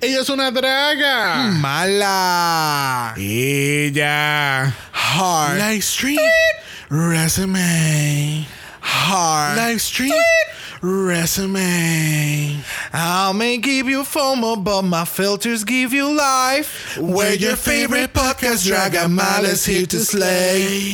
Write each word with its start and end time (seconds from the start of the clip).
Ella 0.00 0.20
es 0.20 0.28
una 0.30 0.52
draga. 0.52 1.50
Mala. 1.58 3.14
Ella. 3.18 4.72
Hard. 4.92 5.58
Live 5.58 5.82
stream. 5.82 6.20
Resume. 6.88 8.46
Hard. 8.80 9.56
Live 9.56 9.80
stream. 9.80 10.12
Resume. 10.82 12.62
I 12.92 13.32
may 13.32 13.58
give 13.58 13.88
you 13.88 14.04
FOMO, 14.04 14.62
but 14.62 14.82
my 14.82 15.04
filters 15.04 15.64
give 15.64 15.92
you 15.92 16.14
life. 16.16 16.96
Where 16.96 17.34
your 17.34 17.56
favorite 17.56 18.12
podcast 18.14 18.70
Draga 18.70 19.10
Mala 19.10 19.48
is 19.48 19.66
here 19.66 19.86
to 19.86 19.98
slay. 19.98 20.92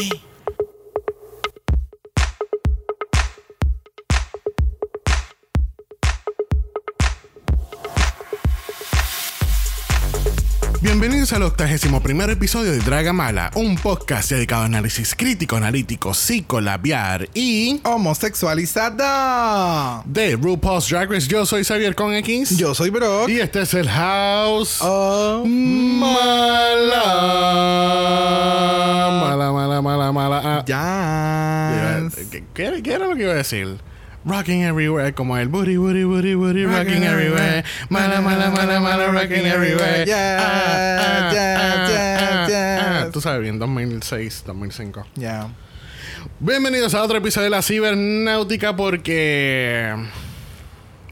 Bienvenidos 10.94 11.32
al 11.32 11.42
octagésimo 11.42 12.00
primer 12.00 12.30
episodio 12.30 12.70
de 12.70 12.78
Dragamala, 12.78 13.50
un 13.56 13.74
podcast 13.74 14.30
dedicado 14.30 14.62
a 14.62 14.66
análisis 14.66 15.16
crítico, 15.16 15.56
analítico, 15.56 16.14
psicolabiar 16.14 17.28
y 17.34 17.80
Homosexualizada. 17.82 20.02
de 20.06 20.36
RuPaul's 20.36 20.88
Drag 20.88 21.10
Race. 21.10 21.26
Yo 21.26 21.44
soy 21.46 21.64
Xavier 21.64 21.96
con 21.96 22.14
X. 22.14 22.56
Yo 22.56 22.76
soy 22.76 22.90
Bro. 22.90 23.28
Y 23.28 23.40
este 23.40 23.62
es 23.62 23.74
el 23.74 23.88
House 23.90 24.78
Oh. 24.82 25.42
Mala. 25.44 27.04
Mala, 29.20 29.50
mala, 29.52 29.82
mala, 29.82 30.12
mala. 30.12 30.64
Ah, 30.72 32.02
Yes. 32.04 32.14
¿Qué, 32.30 32.44
qué- 32.54 32.82
qué 32.84 32.92
era 32.92 33.08
lo 33.08 33.16
que 33.16 33.22
iba 33.22 33.32
a 33.32 33.36
decir? 33.36 33.78
Rocking 34.24 34.62
everywhere, 34.64 35.12
como 35.12 35.36
el 35.36 35.48
booty, 35.48 35.76
booty, 35.76 36.04
booty, 36.04 36.34
booty, 36.34 36.64
rocking, 36.64 37.02
Rocking 37.02 37.04
everywhere. 37.04 37.62
Mala, 37.90 38.22
mala, 38.22 38.50
mala, 38.50 38.80
mala, 38.80 39.12
rocking 39.12 39.44
everywhere. 39.44 40.04
Yeah, 40.06 40.38
Ah, 40.40 40.48
ah, 40.48 41.32
yeah, 41.32 41.58
ah, 41.60 41.88
yeah, 41.90 42.18
ah, 42.20 42.48
yeah. 42.48 43.04
ah. 43.04 43.10
Tú 43.12 43.20
sabes 43.20 43.42
bien, 43.42 43.58
2006, 43.58 44.44
2005. 44.46 45.04
Yeah. 45.16 45.48
Bienvenidos 46.40 46.94
a 46.94 47.02
otro 47.02 47.18
episodio 47.18 47.44
de 47.44 47.50
la 47.50 47.60
cibernáutica 47.60 48.74
porque... 48.74 49.94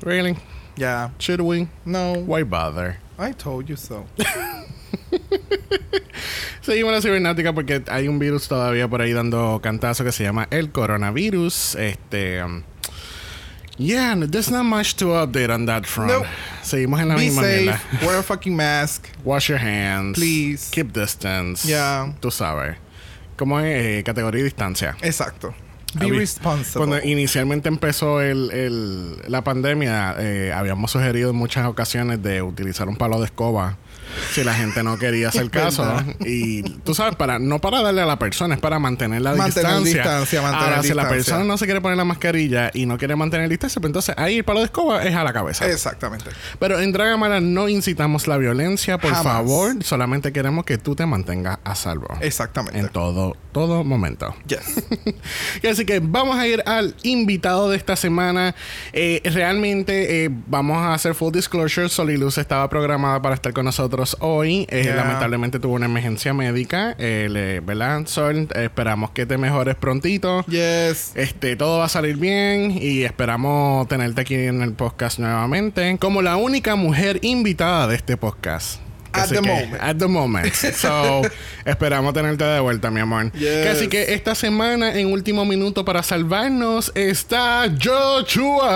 Really? 0.01 0.37
Yeah. 0.77 1.11
Should 1.19 1.43
we? 1.43 1.69
No. 1.85 2.15
Why 2.15 2.45
bother? 2.45 2.97
I 3.19 3.33
told 3.33 3.69
you 3.69 3.77
so. 3.77 4.07
Seguimos 6.63 6.93
la 6.93 7.03
cibernáutica 7.03 7.53
porque 7.53 7.83
hay 7.89 8.09
un 8.09 8.19
virus 8.19 8.49
todavía 8.49 8.89
por 8.89 9.03
ahí 9.03 9.13
dando 9.13 9.61
cantazo 9.63 10.03
que 10.03 10.13
se 10.13 10.25
llama 10.25 10.49
el 10.51 10.71
coronavirus. 10.73 11.75
Este. 11.75 12.43
um, 12.43 12.63
yeah, 13.83 14.15
there's 14.27 14.51
not 14.51 14.65
much 14.65 14.95
to 14.97 15.07
update 15.15 15.51
on 15.51 15.67
that 15.67 15.85
front. 15.87 16.13
Nope. 16.13 16.27
Seguimos 16.63 17.01
en 17.01 17.09
la 17.09 17.15
Be 17.17 17.23
misma 17.27 17.43
safe. 17.43 17.61
mierda. 17.63 17.81
Wear 18.07 18.19
a 18.19 18.23
fucking 18.23 18.55
mask. 18.57 19.09
Wash 19.25 19.49
your 19.49 19.59
hands. 19.59 20.19
Please. 20.19 20.71
Keep 20.71 20.93
distance. 20.93 21.67
Yeah. 21.69 22.15
Tú 22.21 22.31
sabes. 22.31 22.77
Como 23.37 23.59
es 23.61 23.67
eh, 23.67 24.03
categoría 24.05 24.41
y 24.41 24.45
distancia. 24.45 24.97
Exacto. 25.03 25.55
Be 25.95 26.07
responsible. 26.11 26.87
Cuando 26.87 27.07
inicialmente 27.07 27.69
empezó 27.69 28.21
el, 28.23 28.51
el- 28.53 29.17
la 29.31 29.43
pandemia, 29.45 30.15
eh, 30.19 30.53
habíamos 30.55 30.91
sugerido 30.91 31.31
en 31.31 31.37
muchas 31.37 31.67
ocasiones 31.67 32.23
de 32.23 32.41
utilizar 32.41 32.89
un 32.89 32.97
palo 32.97 33.19
de 33.19 33.27
escoba 33.27 33.77
si 34.33 34.45
la 34.45 34.55
gente 34.55 34.83
no 34.83 34.99
quería 34.99 35.29
hacer 35.29 35.51
caso. 35.51 35.85
y 36.21 36.63
tú 36.63 36.95
sabes, 36.95 37.17
para 37.17 37.39
no 37.39 37.61
para 37.61 37.83
darle 37.83 38.03
a 38.03 38.07
la 38.07 38.19
persona, 38.19 38.55
es 38.55 38.61
para 38.61 38.79
mantener 38.79 39.23
la 39.23 39.35
Mantener 39.35 39.71
distancia. 39.71 40.03
distancia, 40.03 40.43
mantener 40.43 40.69
Ahora, 40.69 40.83
si 40.83 40.95
la 40.95 41.09
persona 41.09 41.45
no 41.45 41.57
se 41.59 41.65
quiere 41.67 41.81
poner 41.81 41.97
la 41.97 42.05
mascarilla 42.05 42.71
y 42.75 42.87
no 42.87 42.99
quiere 42.99 43.17
mantener 43.17 43.49
distancia, 43.49 43.81
pues 43.81 43.89
entonces 43.91 44.15
ahí 44.19 44.39
el 44.39 44.45
palo 44.45 44.61
de 44.61 44.67
escoba 44.67 45.03
es 45.05 45.15
a 45.15 45.25
la 45.25 45.33
cabeza. 45.33 45.67
Exactamente. 45.71 46.31
Pero 46.59 46.81
en 46.81 46.93
Dragamala 46.93 47.41
no 47.41 47.69
incitamos 47.69 48.27
la 48.27 48.37
violencia, 48.39 48.99
por 48.99 49.11
Jamás. 49.11 49.25
favor. 49.33 49.83
Solamente 49.85 50.33
queremos 50.33 50.65
que 50.65 50.79
tú 50.79 50.95
te 50.95 51.07
mantengas 51.07 51.59
a 51.65 51.75
salvo. 51.75 52.09
Exactamente. 52.21 52.79
En 52.79 52.89
todo, 52.89 53.37
todo 53.53 53.85
momento. 53.85 54.35
Yes. 54.47 54.83
Y 55.63 55.67
Así 55.67 55.85
que 55.85 56.01
vamos 56.01 56.37
a 56.37 56.47
ir 56.47 56.63
al 56.67 56.95
invitado 57.03 57.71
de 57.71 57.77
esta 57.77 57.97
semana. 57.97 58.55
Eh, 58.93 59.21
realmente 59.25 60.25
eh, 60.25 60.31
vamos 60.47 60.79
a 60.79 60.95
hacer 60.95 61.15
full 61.15 61.33
disclosure. 61.33 61.89
Soliluz 61.89 62.39
estaba 62.39 62.69
programada 62.69 63.21
para 63.23 63.35
estar 63.35 63.53
con 63.53 63.65
nosotros 63.65 64.02
hoy. 64.21 64.67
Eh, 64.69 64.83
Yeah. 64.85 64.97
Lamentablemente 64.97 65.59
tuvo 65.61 65.75
una 65.75 65.87
emergencia 65.87 66.35
médica. 66.35 66.95
Eh, 66.99 67.29
le- 67.31 67.61
¿Verdad, 67.61 68.07
Sol? 68.07 68.49
Esperamos 68.55 69.11
que 69.13 69.25
te 69.27 69.39
mejores 69.39 69.75
prontito. 69.77 70.45
yes. 70.47 71.13
Este, 71.15 71.57
todo 71.57 71.79
va 71.79 71.87
a 71.87 71.89
salir 71.89 72.17
bien 72.17 72.77
y 72.81 73.05
esperamos 73.05 73.87
tenerte 73.89 74.21
aquí 74.23 74.35
en 74.35 74.61
el 74.63 74.73
podcast 74.75 75.19
nuevamente 75.19 75.97
como 75.99 76.21
la 76.23 76.37
única 76.37 76.75
mujer 76.77 77.19
invitada 77.23 77.87
de 77.87 77.97
este 77.97 78.17
podcast. 78.17 78.82
At 79.15 79.25
Así 79.25 79.35
the 79.35 79.41
que- 79.43 79.49
moment. 79.49 79.83
At 79.83 79.97
the 79.97 80.09
moment. 80.09 80.53
So, 80.55 81.23
esperamos 81.65 82.15
tenerte 82.15 82.45
de 82.45 82.61
vuelta, 82.61 82.91
mi 82.91 83.01
amor. 83.01 83.31
Yes. 83.33 83.41
Que 83.43 83.69
Así 83.69 83.89
que 83.89 84.15
esta 84.15 84.35
semana, 84.35 84.99
en 84.99 85.13
último 85.13 85.45
minuto 85.45 85.85
para 85.85 86.03
salvarnos, 86.03 86.93
está 86.95 87.65
Joshua. 87.83 88.71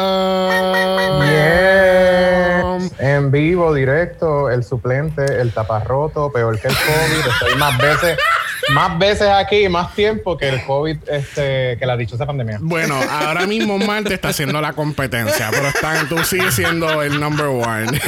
Yes. 1.24 2.92
En 2.98 3.30
vivo, 3.30 3.72
directo, 3.74 4.50
el 4.50 4.64
suplente, 4.64 5.24
el 5.40 5.52
taparroto, 5.52 6.30
peor 6.32 6.58
que 6.60 6.68
el 6.68 6.74
COVID. 6.74 7.26
Estoy 7.32 7.54
más 7.58 7.78
veces, 7.78 8.18
más 8.72 8.98
veces 8.98 9.28
aquí, 9.28 9.68
más 9.68 9.94
tiempo 9.94 10.36
que 10.36 10.48
el 10.48 10.64
COVID, 10.64 10.96
este, 11.08 11.76
que 11.78 11.86
la 11.86 11.96
dichosa 11.96 12.26
pandemia. 12.26 12.58
Bueno, 12.60 12.98
ahora 13.10 13.46
mismo 13.46 13.78
Marte 13.78 14.14
está 14.14 14.28
haciendo 14.28 14.60
la 14.60 14.72
competencia, 14.72 15.48
pero 15.50 15.68
está, 15.68 16.04
tú 16.08 16.18
sigues 16.24 16.54
siendo 16.54 17.02
el 17.02 17.20
number 17.20 17.46
one. 17.46 18.00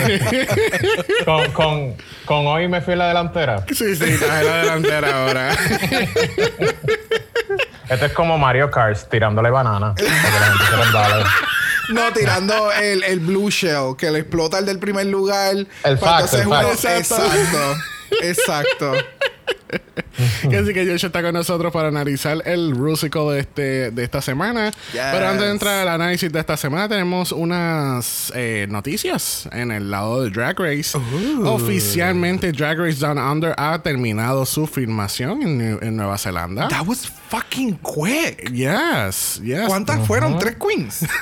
Con, 1.25 1.53
con, 1.53 1.97
con 2.25 2.47
hoy 2.47 2.69
me 2.69 2.81
fui 2.81 2.95
en 2.95 2.99
la 3.01 3.09
delantera. 3.09 3.65
sí, 3.69 3.95
sí, 3.95 4.05
estás 4.05 4.41
en 4.41 4.47
la 4.47 4.57
delantera 4.59 5.25
ahora. 5.25 5.53
Esto 7.89 8.07
es 8.07 8.13
como 8.13 8.37
Mario 8.37 8.71
Kart 8.71 8.99
tirándole 9.11 9.51
banana. 9.51 9.95
No, 11.91 12.13
tirando 12.13 12.71
el, 12.73 13.03
el 13.05 13.21
blue 13.21 13.49
shell, 13.49 13.97
que 13.97 14.11
le 14.11 14.21
explota 14.21 14.59
el 14.59 14.67
del 14.67 14.79
primer 14.79 15.07
lugar. 15.07 15.55
El 15.85 15.99
para 15.99 16.27
fact, 16.27 16.35
el 16.35 16.49
fact. 16.49 16.85
Exacto. 16.85 17.77
Exacto. 18.23 18.93
Así 20.45 20.49
que 20.75 20.87
Josh 20.87 21.05
está 21.05 21.23
con 21.23 21.33
nosotros 21.35 21.73
para 21.73 21.89
analizar 21.89 22.43
el 22.45 22.73
Rusical 22.73 23.31
de, 23.31 23.41
este, 23.41 23.91
de 23.91 24.05
esta 24.05 24.21
semana. 24.21 24.71
Yes. 24.93 25.03
Pero 25.13 25.29
antes 25.29 25.45
de 25.47 25.51
entrar 25.51 25.81
al 25.81 25.89
análisis 25.89 26.33
de 26.33 26.41
esta 26.41 26.57
semana, 26.57 26.89
tenemos 26.89 27.33
unas 27.33 28.33
eh, 28.35 28.67
noticias 28.69 29.49
en 29.53 29.71
el 29.71 29.91
lado 29.91 30.23
de 30.23 30.31
Drag 30.31 30.59
Race. 30.59 30.99
Oficialmente, 31.45 32.53
Drag 32.53 32.79
Race 32.79 32.99
Down 32.99 33.19
Under 33.19 33.55
ha 33.57 33.79
terminado 33.81 34.45
su 34.47 34.67
filmación 34.67 35.43
en, 35.43 35.79
en 35.81 35.97
Nueva 35.97 36.19
Zelanda. 36.19 36.69
That 36.69 36.87
was 36.87 37.11
fucking 37.29 37.79
quick. 37.83 38.51
Yes, 38.53 39.41
yes. 39.45 39.67
¿Cuántas 39.67 40.07
fueron? 40.07 40.39
¿Tres 40.39 40.57
queens? 40.57 41.05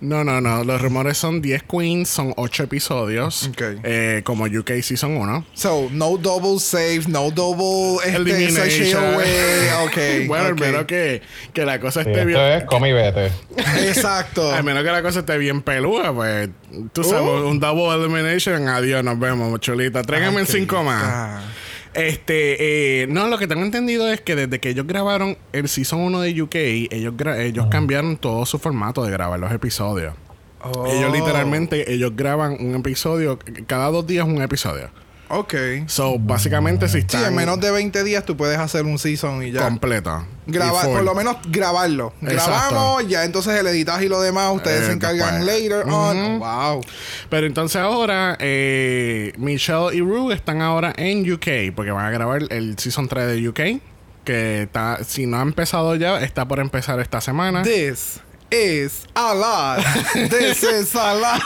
No, 0.00 0.24
no, 0.24 0.40
no. 0.40 0.64
Los 0.64 0.80
rumores 0.80 1.18
son 1.18 1.42
10 1.42 1.64
queens, 1.64 2.08
son 2.08 2.32
8 2.36 2.62
episodios. 2.64 3.48
Ok. 3.48 3.62
Eh, 3.84 4.22
como 4.24 4.44
UK 4.44 4.80
Season 4.82 5.16
1. 5.16 5.46
So, 5.52 5.88
no 5.92 6.16
double 6.16 6.58
save, 6.58 7.02
no 7.08 7.30
double 7.30 7.96
este, 8.04 8.16
Elimination. 8.16 8.56
sachet 8.70 8.94
away. 8.94 9.68
Ok. 9.86 10.26
bueno, 10.28 10.46
al 10.46 10.54
menos 10.56 10.84
que, 10.86 11.22
que 11.52 11.64
la 11.64 11.80
cosa 11.80 12.02
Sí, 12.04 12.10
esté 12.10 12.24
bien. 12.24 12.38
esto 12.40 12.56
es 12.58 12.64
come 12.64 12.90
y 12.90 12.92
vete. 12.92 13.30
Exacto. 13.86 14.52
Al 14.54 14.64
menos 14.64 14.82
que 14.84 14.90
la 14.90 15.02
cosa 15.02 15.20
esté 15.20 15.36
bien 15.38 15.62
pelúa, 15.62 16.12
pues 16.14 16.48
tú 16.92 17.02
sabes, 17.04 17.20
Uh. 17.28 17.48
un 17.48 17.60
double 17.60 17.94
elimination, 17.94 18.68
adiós, 18.68 19.02
nos 19.04 19.18
vemos, 19.18 19.58
chulita. 19.60 20.02
Tráigame 20.02 20.38
en 20.38 20.44
Ok. 20.44 20.50
cinco 20.50 20.82
más. 20.84 21.02
Ah. 21.04 21.40
Este, 21.94 23.02
eh, 23.02 23.06
no, 23.08 23.26
lo 23.28 23.36
que 23.38 23.46
tengo 23.48 23.62
entendido 23.62 24.08
es 24.12 24.20
que 24.20 24.36
desde 24.36 24.60
que 24.60 24.70
ellos 24.70 24.86
grabaron 24.86 25.36
el 25.52 25.68
Season 25.68 26.00
1 26.00 26.20
de 26.20 26.42
UK, 26.42 26.54
ellos, 26.54 27.14
gra- 27.14 27.38
ellos 27.40 27.66
cambiaron 27.66 28.16
todo 28.16 28.46
su 28.46 28.58
formato 28.58 29.02
de 29.04 29.10
grabar 29.10 29.40
los 29.40 29.50
episodios. 29.52 30.14
Oh. 30.62 30.86
Ellos 30.86 31.12
literalmente, 31.12 31.92
ellos 31.92 32.12
graban 32.14 32.56
un 32.60 32.74
episodio, 32.76 33.38
cada 33.66 33.88
dos 33.90 34.06
días 34.06 34.26
un 34.26 34.40
episodio. 34.42 34.90
Ok. 35.32 35.54
So, 35.86 36.18
básicamente 36.18 36.86
si 36.88 36.94
Sí, 36.94 36.98
están 37.00 37.24
en 37.26 37.34
menos 37.36 37.60
de 37.60 37.70
20 37.70 38.02
días 38.04 38.24
tú 38.24 38.36
puedes 38.36 38.58
hacer 38.58 38.84
un 38.84 38.98
season 38.98 39.42
y 39.42 39.52
ya. 39.52 39.62
completo. 39.62 40.26
Grabar, 40.46 40.86
por 40.86 41.02
lo 41.04 41.14
menos 41.14 41.36
grabarlo. 41.48 42.12
Exacto. 42.22 42.44
Grabamos, 42.74 43.08
ya 43.08 43.24
entonces 43.24 43.54
el 43.58 43.66
editaje 43.68 44.06
y 44.06 44.08
lo 44.08 44.20
demás, 44.20 44.52
ustedes 44.54 44.82
Eh, 44.82 44.86
se 44.86 44.92
encargan 44.92 45.44
después. 45.46 45.62
later 45.62 45.84
on. 45.88 46.38
Wow. 46.40 46.80
Pero 47.28 47.46
entonces 47.46 47.80
ahora 47.80 48.36
eh, 48.40 49.32
Michelle 49.38 49.94
y 49.94 50.00
Rue 50.00 50.34
están 50.34 50.60
ahora 50.62 50.92
en 50.96 51.30
UK 51.32 51.72
porque 51.76 51.92
van 51.92 52.06
a 52.06 52.10
grabar 52.10 52.42
el 52.50 52.76
Season 52.78 53.06
3 53.08 53.26
de 53.28 53.48
UK. 53.48 53.60
Que 54.24 54.62
está, 54.64 54.98
si 55.02 55.26
no 55.26 55.38
ha 55.38 55.42
empezado 55.42 55.94
ya, 55.94 56.20
está 56.20 56.46
por 56.46 56.58
empezar 56.60 57.00
esta 57.00 57.20
semana. 57.20 57.62
This 57.62 58.20
is 58.50 59.06
a 59.14 59.34
lot. 59.34 59.78
This 60.14 60.62
is 60.62 60.94
a 60.94 61.14
lot. 61.14 61.40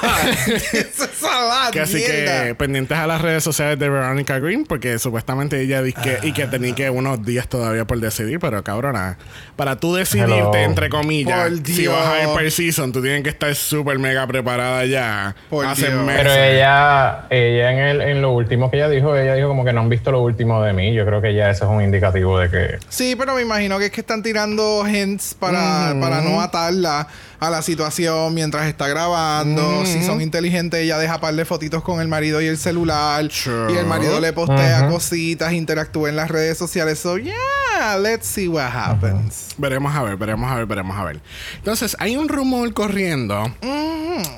This 0.47 0.99
is 0.99 1.23
a 1.23 1.45
lot. 1.45 1.73
Que 1.73 1.81
así 1.81 1.97
mierda. 1.97 2.45
que 2.45 2.55
pendientes 2.55 2.97
a 2.97 3.07
las 3.07 3.21
redes 3.21 3.45
sociales 3.45 3.79
de 3.79 3.89
Veronica 3.89 4.39
Green, 4.39 4.65
porque 4.65 4.99
supuestamente 4.99 5.61
ella 5.61 5.83
dice 5.83 6.01
que, 6.03 6.27
y 6.27 6.33
que 6.33 6.47
tenía 6.47 6.75
que 6.75 6.91
unos 6.91 7.25
días 7.25 7.49
todavía 7.49 7.85
por 7.87 7.99
decidir, 8.01 8.39
pero 8.41 8.63
cabrona, 8.65 9.19
para 9.57 9.77
tú 9.77 9.95
decidirte, 9.95 10.33
Hello. 10.35 10.55
entre 10.55 10.89
comillas, 10.89 11.51
Por 11.51 11.67
si 11.67 11.87
vas 11.87 12.07
a 12.07 12.23
ir 12.23 12.29
per 12.37 12.51
season, 12.51 12.93
tú 12.93 13.03
tienes 13.03 13.23
que 13.23 13.31
estar 13.31 13.55
súper 13.55 13.99
mega 13.99 14.27
preparada 14.27 14.85
ya. 14.87 15.35
Por 15.51 15.67
hace 15.67 15.91
Dios. 15.91 16.05
meses. 16.05 16.23
Pero 16.23 16.35
ella, 16.35 17.27
ella 17.31 17.73
en, 17.73 17.79
el, 17.79 18.01
en 18.01 18.23
lo 18.23 18.33
último 18.33 18.71
que 18.71 18.79
ella 18.79 18.89
dijo, 18.89 19.17
ella 19.17 19.35
dijo 19.35 19.49
como 19.49 19.65
que 19.65 19.73
no 19.73 19.81
han 19.83 19.89
visto 19.89 20.11
lo 20.11 20.21
último 20.23 20.63
de 20.63 20.73
mí. 20.73 20.95
Yo 20.95 21.05
creo 21.05 21.21
que 21.21 21.35
ya 21.35 21.51
eso 21.51 21.65
es 21.65 21.71
un 21.71 21.83
indicativo 21.83 22.39
de 22.39 22.51
que 22.51 22.79
Sí, 22.89 23.15
pero 23.19 23.35
me 23.35 23.43
imagino 23.43 23.79
que 23.79 23.87
es 23.87 23.91
que 23.93 24.01
están 24.01 24.23
tirando 24.23 24.87
hints 24.89 25.35
para, 25.35 25.95
para 26.01 26.21
no 26.23 26.41
atarla 26.41 26.94
lá 26.95 27.07
a 27.47 27.51
la 27.51 27.63
situación 27.63 28.35
mientras 28.35 28.67
está 28.67 28.89
grabando. 28.89 29.85
Si 29.87 30.03
son 30.03 30.21
inteligentes, 30.21 30.81
ella 30.81 30.99
deja 30.99 31.21
par 31.21 31.35
de 31.35 31.45
fotitos 31.45 31.83
con 31.83 32.01
el 32.01 32.09
marido 32.09 32.41
y 32.43 32.47
el 32.47 32.59
celular. 32.59 33.31
Sure. 33.31 33.73
Y 33.73 33.77
el 33.77 33.87
marido 33.87 34.21
le 34.21 34.33
postea 34.33 34.89
cositas, 34.89 35.53
interactúa 35.53 36.09
en 36.09 36.17
las 36.17 36.31
redes 36.31 36.59
sociales. 36.59 36.99
So, 36.99 37.19
yeah, 37.19 37.97
let's 38.01 38.27
see 38.27 38.49
what 38.49 38.71
happens. 38.73 39.49
Veremos 39.59 39.95
a 39.95 40.03
ver, 40.03 40.17
veremos 40.17 40.51
a 40.51 40.57
ver, 40.57 40.67
veremos 40.67 40.97
a 40.97 41.05
ver. 41.05 41.21
Entonces, 41.57 41.97
hay 42.01 42.17
un 42.17 42.29
rumor 42.29 42.73
corriendo 42.75 43.53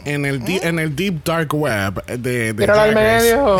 en, 0.05 0.25
el 0.25 0.43
di- 0.45 0.61
en 0.63 0.79
el 0.79 0.95
Deep 0.97 1.23
Dark 1.25 1.55
Web 1.55 2.05
de, 2.07 2.53
de 2.53 2.65
al 2.65 2.95
medio. 2.95 3.59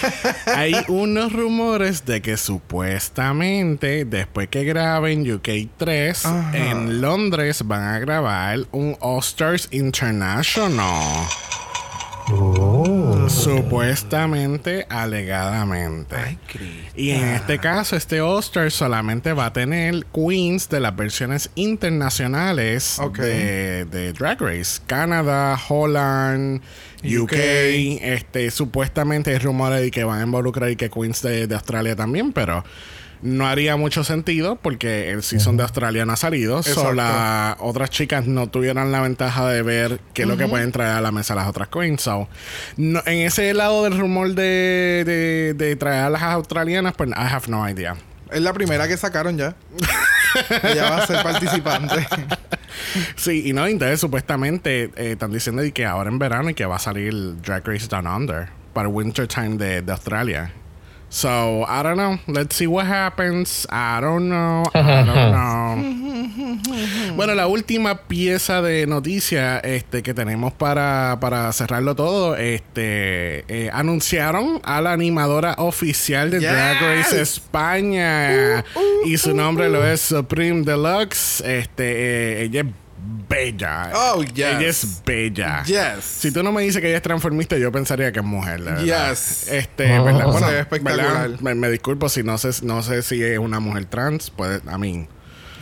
Hay 0.46 0.74
unos 0.88 1.32
rumores 1.32 2.04
de 2.04 2.22
que 2.22 2.36
supuestamente 2.36 4.04
después 4.04 4.48
que 4.48 4.64
graben 4.64 5.30
UK 5.30 5.48
3 5.76 6.22
en 6.52 7.00
Londres 7.00 7.62
van 7.66 7.82
a 7.82 7.98
grabar 7.98 8.60
un 8.72 8.85
All 9.00 9.20
Stars 9.20 9.68
International. 9.72 11.26
Supuestamente, 13.28 14.86
alegadamente. 14.88 16.16
Ay. 16.16 16.38
Y 16.96 17.10
en 17.10 17.24
este 17.28 17.58
caso, 17.58 17.96
este 17.96 18.20
All 18.20 18.40
Star 18.40 18.70
solamente 18.70 19.32
va 19.32 19.46
a 19.46 19.52
tener 19.52 20.04
queens 20.12 20.68
de 20.68 20.80
las 20.80 20.94
versiones 20.96 21.50
internacionales 21.54 22.98
Ok. 22.98 23.18
de, 23.18 23.84
de 23.86 24.12
Drag 24.12 24.40
Race. 24.40 24.80
Canadá, 24.86 25.58
Holland, 25.68 26.62
UK. 27.04 27.22
UK. 27.22 27.32
Este, 28.02 28.50
supuestamente 28.50 29.30
hay 29.32 29.38
rumores 29.38 29.80
de 29.80 29.90
que 29.90 30.04
van 30.04 30.20
a 30.20 30.22
involucrar 30.24 30.70
y 30.70 30.76
que 30.76 30.90
queens 30.90 31.22
de, 31.22 31.46
de 31.46 31.54
Australia 31.54 31.94
también, 31.96 32.32
pero 32.32 32.64
no 33.22 33.46
haría 33.46 33.76
mucho 33.76 34.04
sentido 34.04 34.56
porque 34.56 35.10
el 35.10 35.22
season 35.22 35.56
de 35.56 35.62
Australia 35.64 36.04
no 36.04 36.12
ha 36.12 36.16
salido. 36.16 36.62
So, 36.62 36.70
Exacto. 36.70 36.92
las 36.94 37.56
otras 37.60 37.90
chicas 37.90 38.26
no 38.26 38.48
tuvieran 38.48 38.92
la 38.92 39.00
ventaja 39.00 39.48
de 39.48 39.62
ver 39.62 40.00
qué 40.14 40.22
es 40.22 40.28
lo 40.28 40.36
que 40.36 40.46
pueden 40.46 40.72
traer 40.72 40.92
a 40.96 41.00
la 41.00 41.12
mesa 41.12 41.34
las 41.34 41.48
otras 41.48 41.68
queens. 41.68 42.02
So, 42.02 42.28
no- 42.76 43.02
en 43.06 43.18
ese 43.26 43.52
lado 43.54 43.84
del 43.84 43.98
rumor 43.98 44.34
de, 44.34 45.02
de, 45.06 45.54
de 45.54 45.76
traer 45.76 46.04
a 46.04 46.10
las 46.10 46.22
australianas, 46.22 46.94
pues 46.96 47.10
I 47.10 47.14
have 47.16 47.46
no 47.48 47.68
idea. 47.68 47.96
Es 48.30 48.40
la 48.40 48.52
primera 48.52 48.88
que 48.88 48.96
sacaron 48.96 49.38
ya. 49.38 49.54
ella 50.64 50.90
va 50.90 50.96
a 50.98 51.06
ser 51.06 51.22
participante. 51.22 52.06
Sí, 53.16 53.44
y 53.46 53.52
no, 53.52 53.66
entonces 53.66 54.00
supuestamente 54.00 54.90
eh, 54.96 55.12
están 55.12 55.32
diciendo 55.32 55.62
que 55.72 55.86
ahora 55.86 56.10
en 56.10 56.18
verano 56.18 56.50
y 56.50 56.54
que 56.54 56.66
va 56.66 56.76
a 56.76 56.80
salir 56.80 57.14
Drag 57.40 57.66
Race 57.66 57.86
Down 57.88 58.06
Under 58.06 58.48
para 58.72 58.88
winter 58.88 59.26
time 59.26 59.56
de, 59.56 59.80
de 59.82 59.92
Australia. 59.92 60.52
So, 61.16 61.64
I 61.66 61.82
don't 61.82 61.96
know. 61.96 62.18
Let's 62.28 62.56
see 62.56 62.66
what 62.66 62.84
happens. 62.84 63.66
I 63.70 64.02
don't 64.02 64.28
know. 64.28 64.64
I 64.74 65.02
don't 65.02 65.32
know. 65.32 67.16
bueno, 67.16 67.34
la 67.34 67.46
última 67.46 68.02
pieza 68.02 68.60
de 68.60 68.86
noticia 68.86 69.58
este, 69.60 70.02
que 70.02 70.12
tenemos 70.12 70.52
para, 70.52 71.16
para 71.18 71.50
cerrarlo 71.54 71.94
todo, 71.96 72.36
este, 72.36 73.46
eh, 73.48 73.70
anunciaron 73.72 74.60
a 74.62 74.82
la 74.82 74.92
animadora 74.92 75.54
oficial 75.56 76.30
de 76.30 76.40
Drag 76.40 76.82
Race 76.82 77.16
Yes. 77.16 77.36
España 77.36 78.62
y 79.06 79.16
su 79.16 79.34
nombre 79.34 79.70
lo 79.70 79.86
es 79.86 80.02
Supreme 80.02 80.64
Deluxe. 80.64 81.40
Este, 81.40 82.40
eh, 82.40 82.42
ella 82.42 82.60
es 82.60 82.66
bella. 83.28 83.90
Oh, 83.94 84.22
yes. 84.22 84.58
Ella 84.58 84.68
es 84.68 85.02
bella. 85.04 85.62
Yes. 85.64 86.04
Si 86.04 86.30
tú 86.30 86.42
no 86.42 86.52
me 86.52 86.62
dices 86.62 86.80
que 86.80 86.88
ella 86.88 86.96
es 86.96 87.02
transformista, 87.02 87.56
yo 87.56 87.70
pensaría 87.72 88.12
que 88.12 88.20
es 88.20 88.24
mujer, 88.24 88.60
la 88.60 88.72
verdad. 88.72 89.10
Yes. 89.10 89.48
Este. 89.48 89.84
¿verdad? 89.84 90.26
Bueno, 90.26 90.46
ve 90.46 90.60
espectacular. 90.60 91.28
¿verdad? 91.30 91.40
Me, 91.40 91.54
me 91.54 91.70
disculpo 91.70 92.08
si 92.08 92.22
no 92.22 92.38
sé, 92.38 92.50
no 92.64 92.82
sé 92.82 93.02
si 93.02 93.22
es 93.22 93.38
una 93.38 93.60
mujer 93.60 93.86
trans. 93.86 94.30
Puede, 94.30 94.58
I 94.58 94.78
mean, 94.78 95.08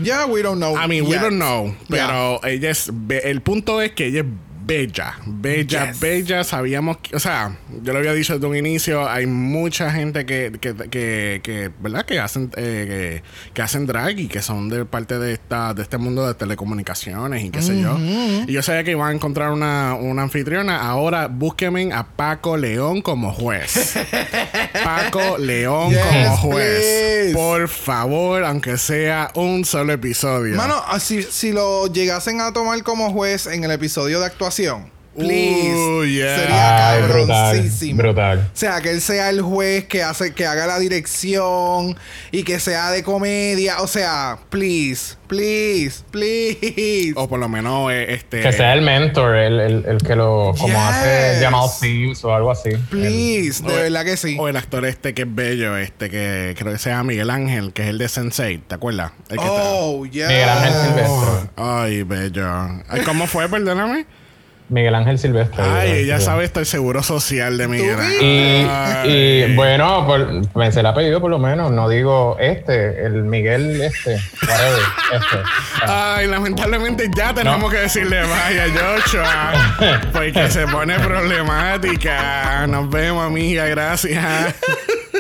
Yeah, 0.00 0.26
we 0.26 0.42
don't 0.42 0.58
know. 0.58 0.76
I 0.76 0.88
mean, 0.88 1.06
we 1.06 1.18
don't 1.18 1.36
know. 1.38 1.74
Pero 1.88 2.40
ella 2.44 2.70
es. 2.70 2.90
El 3.22 3.42
punto 3.42 3.80
es 3.80 3.92
que 3.92 4.06
ella 4.06 4.20
es 4.20 4.26
bella. 4.66 5.14
Bella, 5.26 5.86
Yes. 5.90 6.00
bella. 6.00 6.44
Sabíamos. 6.44 6.98
que- 6.98 7.16
o 7.16 7.18
sea, 7.18 7.56
yo 7.82 7.92
lo 7.92 7.98
había 7.98 8.12
dicho 8.12 8.34
desde 8.34 8.46
un 8.46 8.56
inicio. 8.56 9.08
Hay 9.08 9.26
mucha 9.26 9.90
gente 9.90 10.24
que, 10.26 10.52
que, 10.60 10.74
que, 10.74 11.40
que, 11.42 11.70
¿verdad? 11.80 12.04
Que 12.04 12.18
hacen, 12.20 12.50
eh, 12.56 13.22
que, 13.52 13.62
hacen 13.62 13.86
drag 13.86 14.18
y 14.18 14.28
que 14.28 14.42
son 14.42 14.68
de 14.68 14.84
parte 14.84 15.18
de 15.18 15.32
esta 15.34 15.74
de 15.74 15.82
este 15.82 15.98
mundo 15.98 16.26
de 16.26 16.34
telecomunicaciones 16.34 17.44
y 17.44 17.50
qué 17.50 17.62
sé 17.62 17.80
yo. 17.80 17.96
Y 17.98 18.52
yo 18.52 18.62
sabía 18.62 18.84
que 18.84 18.92
iban 18.92 19.08
a 19.10 19.14
encontrar 19.14 19.50
una, 19.50 19.94
una 19.94 20.22
anfitriona. 20.22 20.80
Ahora 20.80 21.28
búsquenme 21.28 21.92
a 21.92 22.04
Paco 22.04 22.56
León 22.56 23.02
como 23.02 23.32
juez. 23.32 23.94
Paco 24.84 25.38
León 25.38 25.90
Yes, 25.90 26.00
como 26.02 26.36
juez. 26.36 26.80
please. 26.80 27.32
Por 27.34 27.68
favor, 27.68 28.44
aunque 28.44 28.78
sea 28.78 29.30
un 29.34 29.64
solo 29.64 29.92
episodio. 29.92 30.56
Mano, 30.56 30.80
ah, 30.86 31.00
si, 31.00 31.22
si 31.22 31.52
lo 31.52 31.86
llegasen 31.86 32.40
a 32.40 32.52
tomar 32.52 32.82
como 32.82 33.10
juez 33.12 33.46
en 33.46 33.64
el 33.64 33.70
episodio 33.70 34.20
de 34.20 34.26
actuación, 34.26 34.53
please, 35.16 35.74
Uh, 35.76 36.04
yeah. 36.06 36.36
sería 36.40 36.88
Ay, 36.90 37.02
brutal. 37.02 37.26
cabroncísimo. 37.28 37.98
Brutal. 38.02 38.38
O 38.52 38.56
sea, 38.56 38.80
que 38.80 38.90
él 38.90 39.00
sea 39.00 39.30
el 39.30 39.42
juez 39.42 39.84
que 39.84 40.02
hace, 40.02 40.34
que 40.34 40.44
haga 40.44 40.66
la 40.66 40.78
dirección 40.80 41.96
y 42.32 42.42
que 42.42 42.58
sea 42.58 42.90
de 42.90 43.04
comedia. 43.04 43.80
O 43.80 43.86
sea, 43.86 44.38
please, 44.50 45.14
please, 45.28 46.02
please. 46.10 47.12
O 47.14 47.28
por 47.28 47.38
lo 47.38 47.48
menos 47.48 47.92
eh, 47.92 48.12
este. 48.14 48.40
Que 48.40 48.52
sea 48.52 48.72
el 48.74 48.82
mentor, 48.82 49.36
el, 49.36 49.60
el, 49.60 49.84
el 49.86 49.98
que 49.98 50.16
lo 50.16 50.52
como 50.58 50.66
Yes. 50.74 50.76
hace 50.76 51.38
Jamal 51.40 51.68
Thieves 51.80 52.24
o 52.24 52.34
algo 52.34 52.50
así. 52.50 52.70
Please, 52.90 53.62
o 53.64 53.68
de 53.68 53.74
el- 53.86 53.92
verdad 53.92 54.04
que 54.04 54.16
sí. 54.16 54.36
O 54.36 54.48
el 54.48 54.56
actor 54.56 54.84
este 54.84 55.14
que 55.14 55.22
es 55.22 55.32
bello, 55.32 55.76
este 55.76 56.10
que 56.10 56.56
creo 56.58 56.72
que 56.72 56.78
se 56.80 56.90
llama 56.90 57.04
Miguel 57.04 57.30
Ángel, 57.30 57.72
que 57.72 57.82
es 57.82 57.88
el 57.88 57.98
de 57.98 58.08
Sensei, 58.08 58.58
¿te 58.58 58.74
acuerdas? 58.74 59.12
El 59.28 59.38
que 59.38 59.44
Oh, 59.48 60.04
yeah. 60.06 60.26
Miguel 60.26 60.48
Ángel 60.48 60.68
está- 60.72 60.84
Silvestre. 61.06 61.50
Ay, 61.56 62.02
bello. 62.02 62.48
Ay, 62.88 63.02
¿Cómo 63.04 63.28
fue? 63.28 63.48
Perdóname. 63.48 64.06
Miguel 64.70 64.94
Ángel 64.94 65.18
Silvestre. 65.18 65.62
Ay, 65.62 65.90
ella 65.92 66.20
sabe 66.20 66.44
hasta 66.46 66.60
el 66.60 66.66
seguro 66.66 67.02
social 67.02 67.58
de 67.58 67.68
Miguel 67.68 68.00
Ángel. 68.00 69.10
Y, 69.50 69.54
bueno, 69.54 70.06
por, 70.06 70.56
me 70.56 70.72
se 70.72 70.82
le 70.82 70.88
ha 70.88 70.94
pedido 70.94 71.20
por 71.20 71.30
lo 71.30 71.38
menos, 71.38 71.70
no 71.70 71.88
digo 71.88 72.36
este, 72.40 73.04
el 73.04 73.24
Miguel 73.24 73.80
este, 73.82 74.18
whatever, 74.42 74.80
este. 75.12 75.36
Ay, 75.86 76.26
lamentablemente 76.28 77.10
ya 77.14 77.34
tenemos 77.34 77.60
No. 77.60 77.68
que 77.68 77.76
decirle 77.76 78.22
vaya, 78.22 78.64
Joshua. 78.72 80.06
Porque 80.12 80.50
se 80.50 80.66
pone 80.66 80.98
problemática. 80.98 82.66
Nos 82.66 82.88
vemos, 82.88 83.26
amiga. 83.26 83.66
Gracias. 83.66 84.54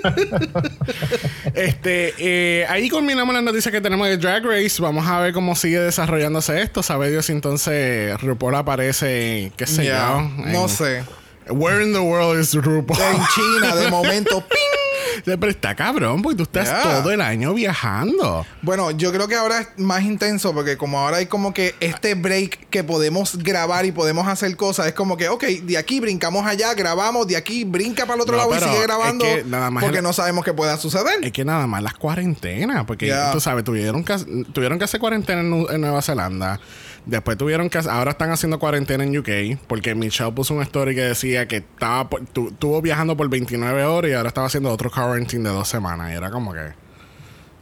este, 1.54 2.14
eh, 2.18 2.66
ahí 2.68 2.88
culminamos 2.88 3.34
las 3.34 3.42
noticias 3.44 3.72
que 3.72 3.80
tenemos 3.80 4.08
de 4.08 4.16
Drag 4.16 4.44
Race. 4.44 4.80
Vamos 4.80 5.06
a 5.06 5.20
ver 5.20 5.32
cómo 5.32 5.54
sigue 5.54 5.80
desarrollándose 5.80 6.60
esto. 6.60 6.82
Sabe 6.82 7.10
Dios 7.10 7.26
si 7.26 7.32
entonces 7.32 8.20
RuPaul 8.20 8.54
aparece, 8.54 9.52
qué 9.56 9.66
sé 9.66 9.84
Yeah, 9.84 10.30
yo. 10.36 10.46
No 10.46 10.68
sé. 10.68 11.04
Where 11.48 11.82
in 11.82 11.92
the 11.92 12.00
world 12.00 12.40
is 12.40 12.54
RuPaul? 12.54 12.98
En 13.00 13.20
China, 13.34 13.76
de 13.76 13.90
momento, 13.90 14.40
¡ping! 14.48 14.83
Pero 15.24 15.48
está 15.48 15.74
cabrón, 15.74 16.22
porque 16.22 16.36
tú 16.38 16.42
estás 16.44 16.64
Yeah. 16.64 16.82
todo 17.02 17.10
el 17.10 17.20
año 17.20 17.52
viajando. 17.54 18.46
Bueno, 18.62 18.90
yo 18.90 19.12
creo 19.12 19.28
que 19.28 19.34
ahora 19.36 19.60
es 19.60 19.68
más 19.76 20.02
intenso 20.02 20.52
porque 20.54 20.76
como 20.76 20.98
ahora 20.98 21.18
hay 21.18 21.26
como 21.26 21.52
que 21.52 21.74
este 21.80 22.14
break 22.14 22.68
que 22.70 22.82
podemos 22.84 23.36
grabar 23.38 23.84
y 23.86 23.92
podemos 23.92 24.26
hacer 24.26 24.56
cosas, 24.56 24.86
es 24.86 24.94
como 24.94 25.16
que, 25.16 25.28
ok, 25.28 25.44
de 25.44 25.76
aquí 25.78 26.00
brincamos 26.00 26.46
allá, 26.46 26.72
grabamos, 26.74 27.26
de 27.26 27.36
aquí 27.36 27.64
brinca 27.64 28.04
para 28.06 28.14
el 28.16 28.20
otro 28.22 28.36
No, 28.36 28.42
lado 28.48 28.56
y 28.56 28.58
sigue 28.60 28.76
es 28.80 28.82
grabando 28.82 29.24
que 29.24 29.44
nada 29.44 29.70
más 29.70 29.82
porque 29.84 29.98
el- 29.98 30.04
no 30.04 30.12
sabemos 30.12 30.44
qué 30.44 30.52
pueda 30.54 30.76
suceder. 30.78 31.22
Es 31.22 31.32
que 31.32 31.44
nada 31.44 31.66
más 31.66 31.82
las 31.82 31.94
cuarentenas, 31.94 32.84
porque 32.86 33.14
tú 33.32 33.40
sabes, 33.40 33.64
tuvieron 33.64 34.04
que, 34.04 34.16
tuvieron 34.52 34.78
que 34.78 34.84
hacer 34.84 35.00
cuarentena 35.00 35.40
en, 35.42 35.66
en 35.70 35.80
Nueva 35.80 36.00
Zelanda. 36.02 36.60
Después 37.06 37.36
tuvieron 37.36 37.68
que, 37.68 37.78
ahora 37.78 38.12
están 38.12 38.30
haciendo 38.30 38.58
cuarentena 38.58 39.04
en 39.04 39.16
UK, 39.18 39.58
porque 39.66 39.94
Michelle 39.94 40.32
puso 40.32 40.54
una 40.54 40.62
story 40.62 40.94
que 40.94 41.02
decía 41.02 41.46
que 41.46 41.56
estaba, 41.56 42.08
por- 42.08 42.24
tu- 42.26 42.48
estuvo 42.48 42.80
viajando 42.80 43.14
por 43.16 43.28
29 43.28 43.84
horas 43.84 44.10
y 44.10 44.14
ahora 44.14 44.28
estaba 44.28 44.46
haciendo 44.46 44.70
otro 44.70 44.90
quarantine 44.90 45.48
de 45.48 45.54
dos 45.54 45.68
semanas. 45.68 46.10
Y 46.12 46.14
era 46.16 46.30
como 46.30 46.52
que. 46.54 46.82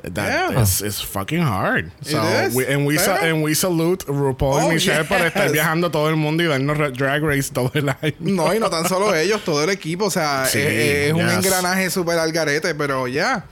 That 0.02 0.50
Yeah. 0.50 0.62
is, 0.62 0.80
is 0.80 1.00
fucking 1.04 1.42
hard. 1.44 1.92
So, 2.02 2.20
we, 2.54 2.66
and, 2.72 2.84
we 2.84 2.98
and 2.98 3.44
we 3.44 3.54
salute 3.54 4.04
RuPaul 4.08 4.62
Oh, 4.64 4.70
y 4.72 4.74
Michelle 4.74 5.04
por 5.04 5.18
estar 5.20 5.44
yes. 5.44 5.52
viajando 5.52 5.92
todo 5.92 6.08
el 6.08 6.16
mundo 6.16 6.42
y 6.42 6.46
darnos 6.46 6.76
ra- 6.76 6.90
drag 6.90 7.22
race 7.22 7.52
todo 7.52 7.70
el 7.74 7.88
año. 7.88 8.12
No, 8.18 8.52
y 8.52 8.58
no 8.58 8.68
tan 8.68 8.88
solo 8.88 9.14
ellos, 9.14 9.44
todo 9.44 9.62
el 9.62 9.70
equipo. 9.70 10.06
O 10.06 10.10
sea, 10.10 10.44
Sí, 10.46 10.58
es, 10.58 11.08
es 11.08 11.12
un 11.12 11.20
yes. 11.20 11.34
engranaje 11.36 11.88
súper 11.90 12.18
al 12.18 12.32
garete, 12.32 12.74
pero 12.74 13.06
ya. 13.06 13.44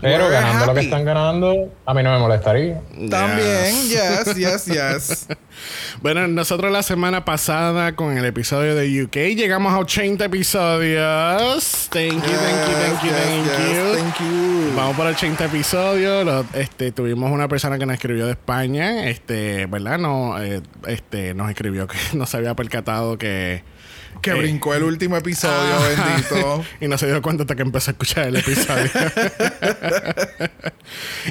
Pero 0.00 0.24
We're 0.26 0.34
ganando 0.34 0.66
lo 0.66 0.74
que 0.74 0.80
están 0.80 1.04
ganando, 1.04 1.72
a 1.84 1.92
mí 1.94 2.02
no 2.04 2.12
me 2.12 2.18
molestaría. 2.18 2.80
También, 3.10 3.74
yes, 3.88 4.36
yes, 4.36 4.64
yes. 4.66 5.26
Bueno, 6.02 6.28
nosotros 6.28 6.70
la 6.70 6.84
semana 6.84 7.24
pasada 7.24 7.96
con 7.96 8.16
el 8.16 8.24
episodio 8.24 8.76
de 8.76 9.02
UK 9.02 9.16
llegamos 9.36 9.72
a 9.72 9.78
80 9.80 10.24
episodios. 10.26 11.88
Thank 11.90 12.12
you, 12.12 12.20
thank 12.20 12.68
you, 12.68 12.74
thank 12.76 13.02
you, 13.02 13.08
Yes, 13.10 13.24
thank 13.24 13.46
yes, 13.46 13.76
you. 13.76 13.98
Thank 13.98 14.18
you. 14.20 14.72
Vamos 14.76 14.96
por 14.96 15.06
80 15.06 15.44
episodios. 15.46 16.24
Lo- 16.24 16.44
este, 16.54 16.92
tuvimos 16.92 17.32
una 17.32 17.48
persona 17.48 17.78
que 17.78 17.86
nos 17.86 17.94
escribió 17.94 18.26
de 18.26 18.32
España, 18.32 19.08
este, 19.08 19.66
¿verdad? 19.66 19.98
No, 19.98 20.40
eh, 20.40 20.62
este, 20.86 21.34
nos 21.34 21.50
escribió 21.50 21.88
que 21.88 21.96
no 22.14 22.26
se 22.26 22.36
había 22.36 22.54
percatado 22.54 23.18
que 23.18 23.64
Que 24.22 24.30
Eh. 24.30 24.34
brincó 24.34 24.74
el 24.74 24.82
último 24.82 25.16
episodio, 25.16 25.74
Ajá. 25.74 26.04
bendito. 26.14 26.64
y 26.80 26.88
no 26.88 26.98
se 26.98 27.06
dio 27.06 27.20
cuenta 27.22 27.42
hasta 27.44 27.56
que 27.56 27.62
empezó 27.62 27.90
a 27.90 27.92
escuchar 27.92 28.28
el 28.28 28.36
episodio. 28.36 28.90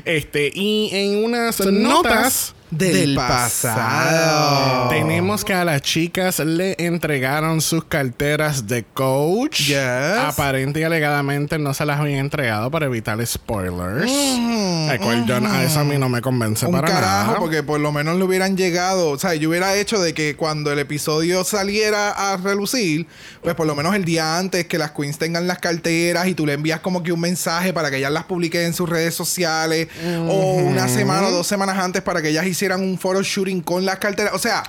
este, 0.06 0.52
y 0.54 0.90
en 0.94 1.24
unas 1.24 1.60
notas 1.66 2.54
Del 2.70 3.16
pasado. 3.16 4.90
tenemos 4.90 5.46
que 5.46 5.54
a 5.54 5.64
las 5.64 5.82
chicas 5.82 6.40
le 6.40 6.76
entregaron 6.80 7.62
sus 7.62 7.84
carteras 7.86 8.68
de 8.68 8.84
coach. 8.84 9.62
Yes. 9.68 9.78
Aparente 9.78 10.80
y 10.82 10.84
alegadamente 10.84 11.58
no 11.60 11.74
se 11.74 11.86
las 11.86 12.00
habían 12.00 12.20
entregado 12.20 12.70
para 12.70 12.88
evitar 12.88 13.26
spoilers. 13.26 14.12
El 14.12 15.00
cual 15.00 15.26
yo- 15.26 15.38
a 15.38 15.64
eso 15.64 15.80
a 15.80 15.84
mí 15.84 15.98
no 15.98 16.10
me 16.10 16.22
convence 16.22 16.66
Un 16.66 16.72
para 16.74 16.88
carajo, 16.88 17.28
nada. 17.28 17.40
porque 17.40 17.64
por 17.64 17.80
lo 17.80 17.92
menos 17.92 18.18
le 18.18 18.24
hubieran 18.24 18.58
llegado. 18.58 19.10
O 19.12 19.20
sea, 19.20 19.34
yo 19.36 19.50
hubiera 19.50 19.76
hecho 19.76 20.00
de 20.00 20.14
que 20.14 20.36
cuando 20.36 20.72
el 20.72 20.80
episodio 20.80 21.44
saliera 21.44 22.12
a 22.12 22.38
relucir, 22.38 23.08
pues 23.42 23.56
por 23.56 23.66
lo 23.68 23.76
menos 23.76 23.96
el 23.96 24.04
día 24.06 24.38
antes 24.38 24.66
que 24.68 24.78
las 24.78 24.92
queens 24.92 25.18
tengan 25.18 25.48
las 25.48 25.60
carteras 25.60 26.28
y 26.28 26.34
tú 26.34 26.46
le 26.46 26.54
envías 26.54 26.80
como 26.82 27.04
que 27.04 27.12
un 27.12 27.20
mensaje 27.22 27.74
para 27.74 27.90
que 27.90 27.98
ellas 27.98 28.12
las 28.12 28.24
publiquen 28.26 28.62
en 28.64 28.74
sus 28.74 28.90
redes 28.90 29.14
sociales. 29.16 29.88
O 30.28 30.56
una 30.56 30.88
semana 30.88 31.28
o 31.28 31.32
dos 31.32 31.48
semanas 31.48 31.78
antes 31.78 32.02
para 32.02 32.22
que 32.22 32.30
ellas 32.30 32.46
hicieran 32.58 32.82
un 32.82 32.98
photo 32.98 33.22
shooting 33.22 33.62
con 33.62 33.86
las 33.86 34.00
carteras. 34.00 34.34
O 34.34 34.40
sea. 34.40 34.64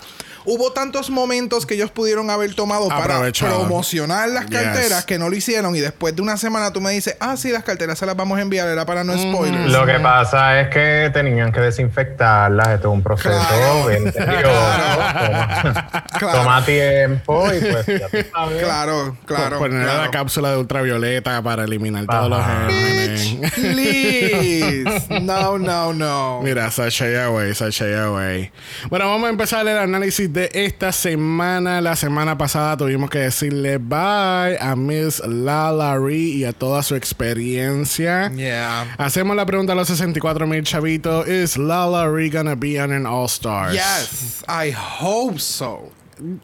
Hubo 0.51 0.73
tantos 0.73 1.11
momentos 1.11 1.67
que 1.67 1.75
ellos 1.75 1.91
pudieron 1.91 2.31
haber 2.31 2.55
tomado 2.55 2.89
para 2.89 3.21
promocionar 3.39 4.31
las 4.31 4.47
Yes. 4.47 4.59
carteras 4.63 5.05
que 5.05 5.19
no 5.19 5.29
lo 5.29 5.37
hicieron 5.37 5.77
y 5.77 5.81
después 5.81 6.17
de 6.17 6.23
una 6.23 6.39
semana 6.39 6.73
tú 6.73 6.81
me 6.81 6.91
dices, 6.93 7.17
ah, 7.21 7.37
sí, 7.37 7.51
las 7.53 7.65
carteras 7.65 7.99
se 7.99 8.07
las 8.07 8.17
vamos 8.17 8.39
a 8.39 8.41
enviar, 8.41 8.67
era 8.67 8.87
para 8.87 9.05
no 9.05 9.13
spoilers. 9.13 9.71
Lo 9.71 9.85
que 9.85 10.01
pasa 10.01 10.61
es 10.63 10.69
que 10.71 11.11
tenían 11.13 11.53
que 11.53 11.61
desinfectarlas. 11.61 12.67
Esto 12.69 12.89
es 12.89 12.95
un 12.95 13.03
proceso 13.03 13.29
Claro. 13.31 13.89
Toma, 14.49 16.05
Claro. 16.19 16.39
toma 16.39 16.65
tiempo 16.65 17.47
y 17.53 17.61
pues 17.61 17.87
ya 17.87 18.09
tú 18.09 18.17
sabes. 18.33 18.63
Claro, 18.65 19.17
claro. 19.27 19.59
Poner 19.59 19.83
claro. 19.85 20.03
la 20.03 20.11
cápsula 20.11 20.51
de 20.53 20.57
ultravioleta 20.57 21.43
para 21.43 21.65
eliminar 21.65 22.07
todos 22.07 22.31
los 22.31 22.45
gérmenes. 22.45 23.37
Please. 23.55 24.89
No, 25.21 25.59
no, 25.59 25.93
no. 25.93 26.41
Mira, 26.43 26.71
sashay 26.71 27.17
away, 27.17 27.55
sashay 27.55 27.93
away. 27.95 28.51
Bueno, 28.89 29.07
vamos 29.09 29.27
a 29.27 29.31
empezar 29.31 29.67
el 29.67 29.77
análisis 29.77 30.33
de 30.33 30.38
esta 30.47 30.93
semana. 30.93 31.81
La 31.81 31.97
semana 31.97 32.39
pasada 32.39 32.77
tuvimos 32.77 33.11
que 33.11 33.19
decirle 33.19 33.79
bye 33.79 34.59
a 34.61 34.75
Miss 34.77 35.21
Lalaurie 35.27 36.37
y 36.37 36.45
a 36.45 36.53
toda 36.53 36.83
su 36.83 36.95
experiencia. 36.95 38.31
Yeah. 38.35 38.95
Hacemos 38.99 39.37
la 39.37 39.45
pregunta 39.47 39.73
a 39.73 39.77
los 39.77 39.89
64 39.89 40.47
mil 40.47 40.63
chavitos. 40.63 41.27
¿Is 41.27 41.57
Lalaurie 41.57 42.31
gonna 42.31 42.55
be 42.55 42.81
on 42.81 42.93
an 42.93 43.07
All 43.07 43.27
Stars? 43.27 43.75
Yes, 43.75 44.45
I 44.49 44.71
hope 44.71 45.41
so. 45.41 45.93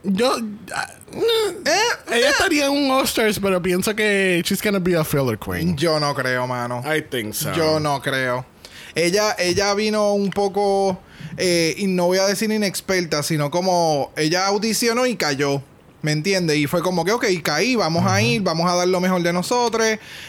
Yo... 0.05 0.37
ah, 0.75 0.89
eh, 1.13 2.15
ella 2.15 2.31
estaría 2.31 2.67
en 2.67 2.73
un 2.73 2.91
All 2.91 3.05
Stars, 3.05 3.39
pero 3.41 3.61
pienso 3.61 3.95
que 3.95 4.43
she's 4.45 4.63
gonna 4.63 4.79
be 4.79 4.95
a 4.95 5.05
filler 5.05 5.39
queen. 5.39 5.77
Yo 5.77 5.99
no 5.99 6.15
creo, 6.15 6.47
mano. 6.47 6.83
I 6.85 7.03
think 7.03 7.35
so. 7.35 7.53
Yo 7.53 7.79
no 7.81 8.01
creo. 8.01 8.45
Ella, 8.95 9.35
ella 9.39 9.75
vino 9.75 10.13
un 10.15 10.31
poco, 10.31 10.99
eh, 11.37 11.75
y 11.79 11.87
no 11.87 12.07
voy 12.07 12.19
a 12.19 12.27
decir 12.27 12.51
inexperta, 12.51 13.23
sino 13.23 13.51
como 13.51 14.13
ella 14.17 14.47
audicionó 14.47 15.07
y 15.07 15.17
cayó. 15.17 15.63
¿Me 16.03 16.13
entiendes? 16.13 16.59
Y 16.59 16.67
fue 16.67 16.83
como 16.83 17.05
que, 17.05 17.13
ok, 17.13 17.25
caí, 17.43 17.77
vamos 17.77 18.05
a 18.07 18.21
ir, 18.21 18.43
vamos 18.43 18.71
a 18.71 18.75
dar 18.75 18.87
lo 18.87 19.01
mejor 19.01 19.23
de 19.23 19.33
nosotros. 19.33 19.87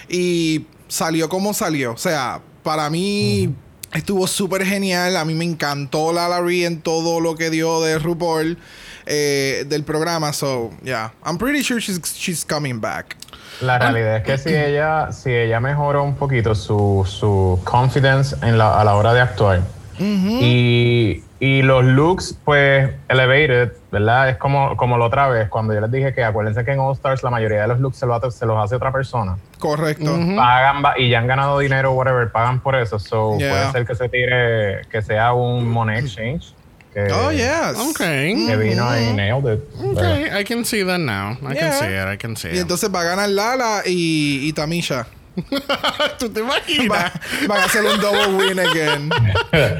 Y 0.08 0.66
salió 0.88 1.28
como 1.28 1.54
salió. 1.54 1.92
O 1.92 1.98
sea, 1.98 2.40
para 2.64 2.90
mí 2.90 3.54
estuvo 3.94 4.26
súper 4.26 4.66
genial. 4.66 5.18
A 5.18 5.26
mí 5.26 5.34
me 5.34 5.44
encantó 5.44 6.14
la 6.14 6.30
Larry 6.30 6.64
en 6.64 6.80
todo 6.80 7.20
lo 7.20 7.36
que 7.36 7.50
dio 7.50 7.82
de 7.82 8.00
RuPaul 8.00 8.58
eh, 9.06 9.66
del 9.68 9.84
programa. 9.84 10.32
So, 10.32 10.72
yeah. 10.82 11.12
I'm 11.26 11.38
pretty 11.38 11.62
sure 11.62 11.82
she's, 11.82 12.00
she's 12.16 12.46
coming 12.46 12.80
back. 12.80 13.18
La 13.60 13.78
realidad 13.78 14.18
es 14.18 14.24
que 14.24 14.38
si 14.38 14.56
ella, 14.56 15.12
si 15.12 15.30
ella 15.30 15.60
mejora 15.60 16.00
un 16.00 16.16
poquito 16.16 16.56
su, 16.56 17.06
su 17.06 17.60
confidence 17.66 18.36
en 18.42 18.58
la, 18.58 18.80
a 18.80 18.86
la 18.86 18.96
hora 18.96 19.14
de 19.14 19.20
actuar 19.20 19.75
y, 20.00 21.24
y 21.40 21.62
los 21.62 21.84
looks, 21.86 22.38
pues, 22.44 22.90
elevated, 23.10 23.74
¿verdad? 23.92 24.30
Es 24.30 24.38
como, 24.38 24.76
como 24.78 24.98
la 24.98 25.06
otra 25.06 25.28
vez, 25.28 25.50
cuando 25.50 25.74
yo 25.74 25.82
les 25.82 25.92
dije 25.92 26.14
que 26.14 26.24
acuérdense 26.24 26.64
que 26.66 26.72
en 26.72 26.80
All 26.80 26.94
Stars 26.94 27.24
la 27.24 27.30
mayoría 27.30 27.62
de 27.62 27.68
los 27.68 27.80
looks 27.80 27.98
se, 27.98 28.06
lo 28.06 28.16
hace- 28.16 28.32
se 28.32 28.46
los 28.46 28.58
hace 28.64 28.76
otra 28.76 28.92
persona. 28.92 29.38
Correcto. 29.60 30.18
Pagan 30.36 30.82
ba- 30.82 30.96
y 30.98 31.10
ya 31.10 31.20
han 31.20 31.28
ganado 31.28 31.60
dinero, 31.60 31.92
whatever, 31.94 32.32
pagan 32.32 32.60
por 32.62 32.76
eso. 32.76 33.00
So, 33.00 33.38
Yeah. 33.38 33.50
puede 33.50 33.72
ser 33.72 33.86
que 33.86 33.96
se 33.96 34.10
tire, 34.10 34.82
que 34.90 35.02
sea 35.02 35.34
un 35.34 35.68
money 35.68 35.98
exchange. 36.00 36.54
Que, 36.94 37.08
Oh, 37.12 37.30
yes. 37.30 37.78
Okay. 37.92 38.46
Que 38.48 38.56
vino 38.56 38.88
y 38.98 39.12
nailed 39.14 39.56
it. 39.56 39.60
Okay, 39.98 40.40
I 40.42 40.46
can 40.46 40.64
see 40.64 40.82
that 40.86 40.98
now. 41.00 41.34
I 41.42 41.48
can 41.48 41.56
Yeah. 41.56 41.72
see 41.74 41.86
it, 41.88 42.14
I 42.14 42.18
can 42.18 42.38
see 42.38 42.50
Y 42.52 42.56
it. 42.56 42.62
entonces 42.62 42.90
va 42.94 43.02
a 43.02 43.04
ganar 43.04 43.28
Lala 43.30 43.82
y, 43.86 44.48
y 44.48 44.54
Tamisha. 44.54 45.06
¿Tú 46.20 46.30
te 46.30 46.42
Va- 46.42 46.48
imaginas? 46.58 47.12
van 47.48 47.60
a 47.60 47.64
hacer 47.66 47.84
un 47.86 48.00
double 48.00 48.36
win 48.38 48.60
again. 48.60 49.10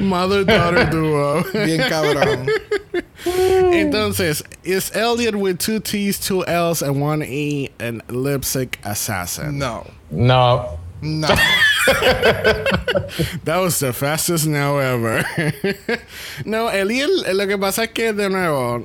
Mother-daughter 0.00 0.90
duo. 0.90 1.42
Bien 1.64 1.80
cabrón. 1.88 2.46
Entonces, 3.72 4.42
is 4.64 4.90
Elliot 4.94 5.34
with 5.34 5.58
two 5.58 5.80
T's, 5.80 6.18
two 6.18 6.44
L's, 6.46 6.82
and 6.82 7.00
one 7.00 7.22
E 7.22 7.70
an 7.78 8.02
lipstick 8.08 8.78
assassin? 8.84 9.58
No. 9.58 9.86
No. 10.10 10.78
No. 11.02 11.28
That 13.44 13.58
was 13.60 13.78
the 13.78 13.92
fastest 13.92 14.46
no 14.46 14.78
ever. 14.78 15.24
no, 16.44 16.68
Elliot, 16.70 17.26
eh, 17.26 17.34
lo 17.34 17.46
que 17.46 17.56
pasa 17.58 17.84
es 17.84 17.90
que, 17.90 18.12
de 18.12 18.28
nuevo, 18.28 18.84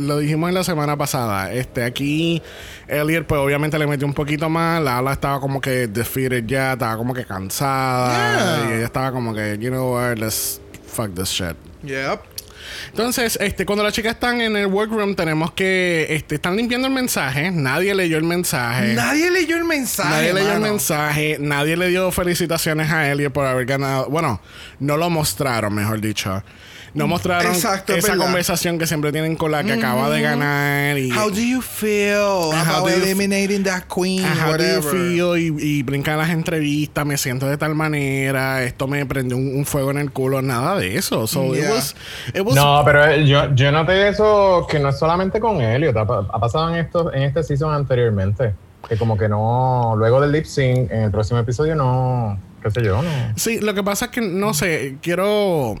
lo 0.00 0.18
dijimos 0.18 0.48
en 0.48 0.54
la 0.54 0.64
semana 0.64 0.96
pasada, 0.96 1.52
este, 1.52 1.82
aquí 1.82 2.42
Elliot, 2.88 3.26
pues 3.26 3.40
obviamente 3.40 3.78
le 3.78 3.86
metió 3.86 4.06
un 4.06 4.12
poquito 4.14 4.48
más, 4.50 4.82
la 4.82 4.98
ala 4.98 5.12
estaba 5.12 5.40
como 5.40 5.60
que 5.60 5.86
defeated 5.88 6.44
ya, 6.46 6.74
estaba 6.74 6.96
como 6.96 7.14
que 7.14 7.24
cansada, 7.24 8.36
Yeah. 8.66 8.70
y 8.70 8.72
ella 8.76 8.84
estaba 8.86 9.12
como 9.12 9.32
que, 9.34 9.56
you 9.58 9.70
know 9.70 9.94
what, 9.94 10.18
let's 10.18 10.60
fuck 10.86 11.14
this 11.14 11.30
shit. 11.30 11.56
Yep. 11.82 12.20
Entonces, 12.96 13.36
este, 13.42 13.66
cuando 13.66 13.84
las 13.84 13.92
chicas 13.92 14.14
están 14.14 14.40
en 14.40 14.56
el 14.56 14.68
workroom, 14.68 15.14
tenemos 15.14 15.50
que, 15.50 16.06
este, 16.08 16.36
están 16.36 16.56
limpiando 16.56 16.88
el 16.88 16.94
mensaje, 16.94 17.50
nadie 17.50 17.94
leyó 17.94 18.16
el 18.16 18.24
mensaje. 18.24 18.94
Nadie 18.94 19.30
leyó 19.30 19.58
el 19.58 19.64
mensaje. 19.64 20.08
Nadie 20.08 20.32
leyó 20.32 20.52
el 20.54 20.60
mensaje, 20.60 21.36
nadie 21.38 21.76
le 21.76 21.88
dio 21.88 22.10
felicitaciones 22.10 22.90
a 22.90 23.10
Elliot 23.12 23.34
por 23.34 23.44
haber 23.44 23.66
ganado. 23.66 24.08
Bueno, 24.08 24.40
no 24.80 24.96
lo 24.96 25.10
mostraron, 25.10 25.74
mejor 25.74 26.00
dicho. 26.00 26.42
No 26.96 27.06
mostraron 27.06 27.52
Exacto, 27.52 27.94
esa 27.94 28.12
verdad. 28.12 28.24
conversación 28.24 28.78
que 28.78 28.86
siempre 28.86 29.12
tienen 29.12 29.36
con 29.36 29.52
la 29.52 29.62
que 29.62 29.74
acaba 29.74 30.08
de 30.10 30.22
ganar. 30.22 30.98
Y, 30.98 31.12
How 31.12 31.30
do 31.30 31.40
you 31.40 31.60
feel 31.60 32.16
How 32.16 32.52
about 32.52 32.84
do 32.84 32.88
you 32.90 32.96
f- 32.96 33.02
eliminating 33.04 33.62
that 33.64 33.82
queen? 33.94 34.24
how 34.24 34.34
do 34.56 34.64
you 34.64 34.80
whatever. 34.80 34.90
feel? 34.92 35.38
Y, 35.38 35.54
y 35.78 35.82
brincan 35.82 36.16
las 36.18 36.30
entrevistas, 36.30 37.04
me 37.04 37.16
siento 37.18 37.46
de 37.46 37.56
tal 37.58 37.74
manera, 37.74 38.62
esto 38.64 38.86
me 38.88 39.04
prendió 39.06 39.36
un, 39.36 39.56
un 39.56 39.66
fuego 39.66 39.90
en 39.90 39.98
el 39.98 40.10
culo, 40.10 40.40
nada 40.42 40.76
de 40.78 40.96
eso. 40.96 41.26
So 41.26 41.54
it 41.54 41.68
was, 41.68 41.94
it 42.34 42.40
was 42.40 42.54
No, 42.54 42.82
pero 42.84 43.04
eh, 43.06 43.26
yo, 43.26 43.54
yo 43.54 43.70
noté 43.70 44.08
eso 44.08 44.66
que 44.68 44.78
no 44.78 44.88
es 44.88 44.98
solamente 44.98 45.38
con 45.38 45.60
Elliot, 45.60 45.96
ha, 45.96 46.00
ha 46.00 46.40
pasado 46.40 46.70
en, 46.70 46.76
esto, 46.76 47.12
en 47.12 47.22
este 47.24 47.42
season 47.42 47.74
anteriormente. 47.74 48.54
Que 48.88 48.96
como 48.96 49.18
que 49.18 49.28
no, 49.28 49.94
luego 49.98 50.20
del 50.20 50.30
lip 50.32 50.44
sync, 50.44 50.90
en 50.92 51.02
el 51.02 51.10
próximo 51.10 51.40
episodio 51.40 51.74
no, 51.74 52.38
qué 52.62 52.70
sé 52.70 52.84
yo, 52.84 53.02
no. 53.02 53.10
Sí, 53.34 53.58
lo 53.60 53.74
que 53.74 53.82
pasa 53.82 54.04
es 54.06 54.10
que 54.12 54.20
no 54.20 54.54
sé, 54.54 54.96
quiero. 55.02 55.74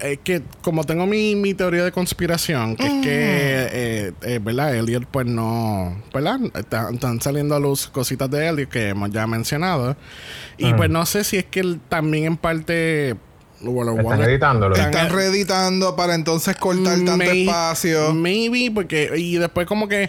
Eh, 0.00 0.12
Es 0.12 0.18
que 0.24 0.42
como 0.62 0.84
tengo 0.84 1.06
mi, 1.06 1.34
mi 1.36 1.54
teoría 1.54 1.84
de 1.84 1.92
conspiración, 1.92 2.76
que 2.76 2.86
es 2.86 2.92
que, 3.02 3.08
eh, 3.72 4.12
eh, 4.22 4.40
¿verdad? 4.42 4.74
Elliot, 4.76 5.04
pues 5.10 5.26
no, 5.26 6.00
¿verdad? 6.12 6.38
Están, 6.54 6.94
están 6.94 7.20
saliendo 7.20 7.54
a 7.54 7.60
luz 7.60 7.88
cositas 7.88 8.30
de 8.30 8.48
Elliot 8.48 8.68
que 8.70 8.88
hemos 8.90 9.10
ya 9.10 9.26
mencionado. 9.26 9.96
Y 10.58 10.72
pues 10.74 10.90
no 10.90 11.06
sé 11.06 11.24
si 11.24 11.36
es 11.38 11.44
que 11.46 11.60
él 11.60 11.80
también 11.88 12.24
en 12.24 12.36
parte. 12.36 13.16
Bueno, 13.62 13.90
Están 13.92 14.04
bueno, 14.04 14.24
editándolo. 14.24 14.74
Están- 14.74 14.90
Están 14.94 15.10
reeditando 15.10 15.94
para 15.96 16.14
entonces 16.14 16.56
cortar 16.56 16.98
tanto 17.04 17.22
espacio. 17.22 18.14
Maybe, 18.14 18.70
porque. 18.74 19.10
Y 19.16 19.36
después, 19.36 19.66
como 19.66 19.86
que. 19.88 20.08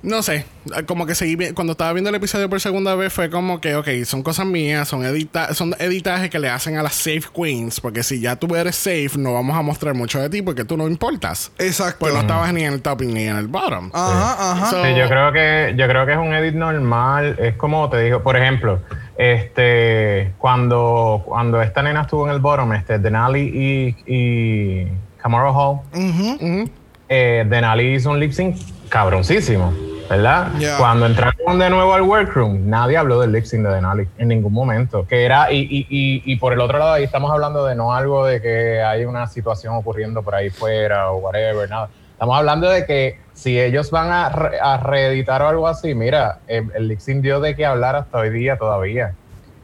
No 0.00 0.22
sé, 0.22 0.44
como 0.86 1.06
que 1.06 1.14
seguí 1.16 1.36
cuando 1.54 1.72
estaba 1.72 1.92
viendo 1.92 2.08
el 2.10 2.14
episodio 2.16 2.48
por 2.48 2.60
segunda 2.60 2.94
vez 2.94 3.12
fue 3.12 3.30
como 3.30 3.60
que, 3.60 3.74
ok, 3.74 3.88
son 4.04 4.22
cosas 4.22 4.46
mías, 4.46 4.86
son, 4.86 5.04
edita 5.04 5.52
son 5.54 5.74
editajes 5.80 6.30
que 6.30 6.38
le 6.38 6.48
hacen 6.48 6.76
a 6.78 6.82
las 6.84 6.94
safe 6.94 7.22
queens, 7.34 7.80
porque 7.80 8.02
si 8.04 8.20
ya 8.20 8.36
tú 8.36 8.54
eres 8.54 8.76
safe, 8.76 9.10
no 9.18 9.34
vamos 9.34 9.56
a 9.56 9.62
mostrar 9.62 9.94
mucho 9.94 10.20
de 10.20 10.30
ti 10.30 10.40
porque 10.40 10.64
tú 10.64 10.76
no 10.76 10.86
importas. 10.86 11.50
Exacto. 11.58 11.96
Pues 11.98 12.14
no 12.14 12.20
estabas 12.20 12.52
ni 12.52 12.62
en 12.64 12.74
el 12.74 12.80
top 12.82 13.00
ni 13.02 13.24
en 13.24 13.36
el 13.36 13.48
bottom. 13.48 13.90
Ajá, 13.92 14.52
ajá. 14.52 14.66
So- 14.70 14.84
Sí, 14.84 14.90
yo 14.96 15.08
creo 15.08 15.32
que 15.32 15.74
yo 15.76 15.88
creo 15.88 16.06
que 16.06 16.12
es 16.12 16.18
un 16.18 16.32
edit 16.32 16.54
normal. 16.54 17.36
Es 17.40 17.56
como 17.56 17.88
te 17.90 18.00
digo, 18.00 18.22
por 18.22 18.36
ejemplo, 18.36 18.80
este 19.16 20.32
cuando 20.38 21.22
cuando 21.26 21.60
esta 21.60 21.82
nena 21.82 22.02
estuvo 22.02 22.26
en 22.28 22.34
el 22.34 22.40
bottom, 22.40 22.72
este 22.74 22.98
Denali 22.98 23.40
y, 23.40 23.96
y 24.06 24.86
Camaro 25.20 25.52
Hall, 25.52 25.80
Ujú. 25.92 26.70
Eh, 27.08 27.44
Denali 27.48 27.94
hizo 27.94 28.10
un 28.10 28.20
lip 28.20 28.32
sync 28.32 28.56
cabroncísimo, 28.88 29.72
¿verdad? 30.08 30.48
Cuando 30.78 31.06
entraron 31.06 31.58
de 31.58 31.70
nuevo 31.70 31.92
al 31.94 32.02
workroom, 32.02 32.68
nadie 32.68 32.96
habló 32.96 33.20
del 33.20 33.32
lip 33.32 33.44
sync 33.44 33.62
de 33.66 33.74
Denali 33.74 34.08
en 34.18 34.28
ningún 34.28 34.52
momento. 34.52 35.06
Que 35.06 35.24
era, 35.24 35.52
y, 35.52 35.58
y, 35.60 35.86
y, 35.88 36.22
y 36.24 36.36
por 36.36 36.52
el 36.52 36.60
otro 36.60 36.78
lado, 36.78 36.92
ahí 36.92 37.04
estamos 37.04 37.30
hablando 37.30 37.64
de 37.66 37.74
no 37.74 37.92
algo 37.94 38.26
de 38.26 38.40
que 38.42 38.82
hay 38.82 39.04
una 39.04 39.26
situación 39.26 39.74
ocurriendo 39.74 40.22
por 40.22 40.34
ahí 40.34 40.50
fuera 40.50 41.10
o 41.10 41.18
whatever, 41.18 41.68
nada. 41.68 41.88
Estamos 42.12 42.36
hablando 42.36 42.68
de 42.68 42.84
que 42.84 43.18
si 43.32 43.60
ellos 43.60 43.90
van 43.92 44.10
a, 44.10 44.28
re- 44.28 44.58
a 44.60 44.76
reeditar 44.78 45.40
o 45.42 45.48
algo 45.48 45.68
así, 45.68 45.94
mira, 45.94 46.38
el, 46.48 46.68
el 46.74 46.88
lip 46.88 46.98
sync 46.98 47.22
dio 47.22 47.38
de 47.40 47.54
qué 47.54 47.64
hablar 47.64 47.94
hasta 47.94 48.18
hoy 48.18 48.30
día 48.30 48.56
todavía. 48.58 49.12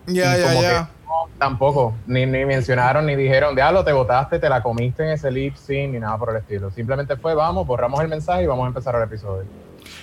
Ya, 0.06 0.36
ya, 0.36 0.52
ya. 0.62 0.88
No, 1.04 1.28
tampoco, 1.38 1.94
ni, 2.06 2.26
ni 2.26 2.44
mencionaron, 2.44 3.06
ni 3.06 3.16
dijeron, 3.16 3.54
diablo, 3.54 3.84
te 3.84 3.92
votaste, 3.92 4.38
te 4.38 4.48
la 4.48 4.62
comiste 4.62 5.04
en 5.04 5.10
ese 5.10 5.30
lip 5.30 5.56
sync, 5.56 5.92
ni 5.92 5.98
nada 5.98 6.18
por 6.18 6.30
el 6.30 6.36
estilo. 6.36 6.70
Simplemente 6.70 7.16
fue, 7.16 7.34
vamos, 7.34 7.66
borramos 7.66 8.00
el 8.00 8.08
mensaje 8.08 8.44
y 8.44 8.46
vamos 8.46 8.64
a 8.64 8.68
empezar 8.68 8.94
el 8.96 9.02
episodio. 9.02 9.44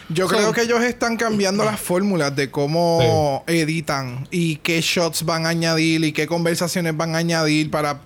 Yo 0.09 0.27
creo 0.27 0.51
que 0.53 0.61
ellos 0.61 0.81
están 0.81 1.17
cambiando 1.17 1.63
las 1.63 1.79
fórmulas 1.79 2.35
de 2.35 2.51
cómo 2.51 3.43
editan 3.47 4.27
y 4.29 4.57
qué 4.57 4.81
shots 4.81 5.23
van 5.23 5.45
a 5.45 5.49
añadir 5.49 6.03
y 6.03 6.11
qué 6.11 6.27
conversaciones 6.27 6.95
van 6.95 7.15
a 7.15 7.19
añadir 7.19 7.71
para 7.71 8.01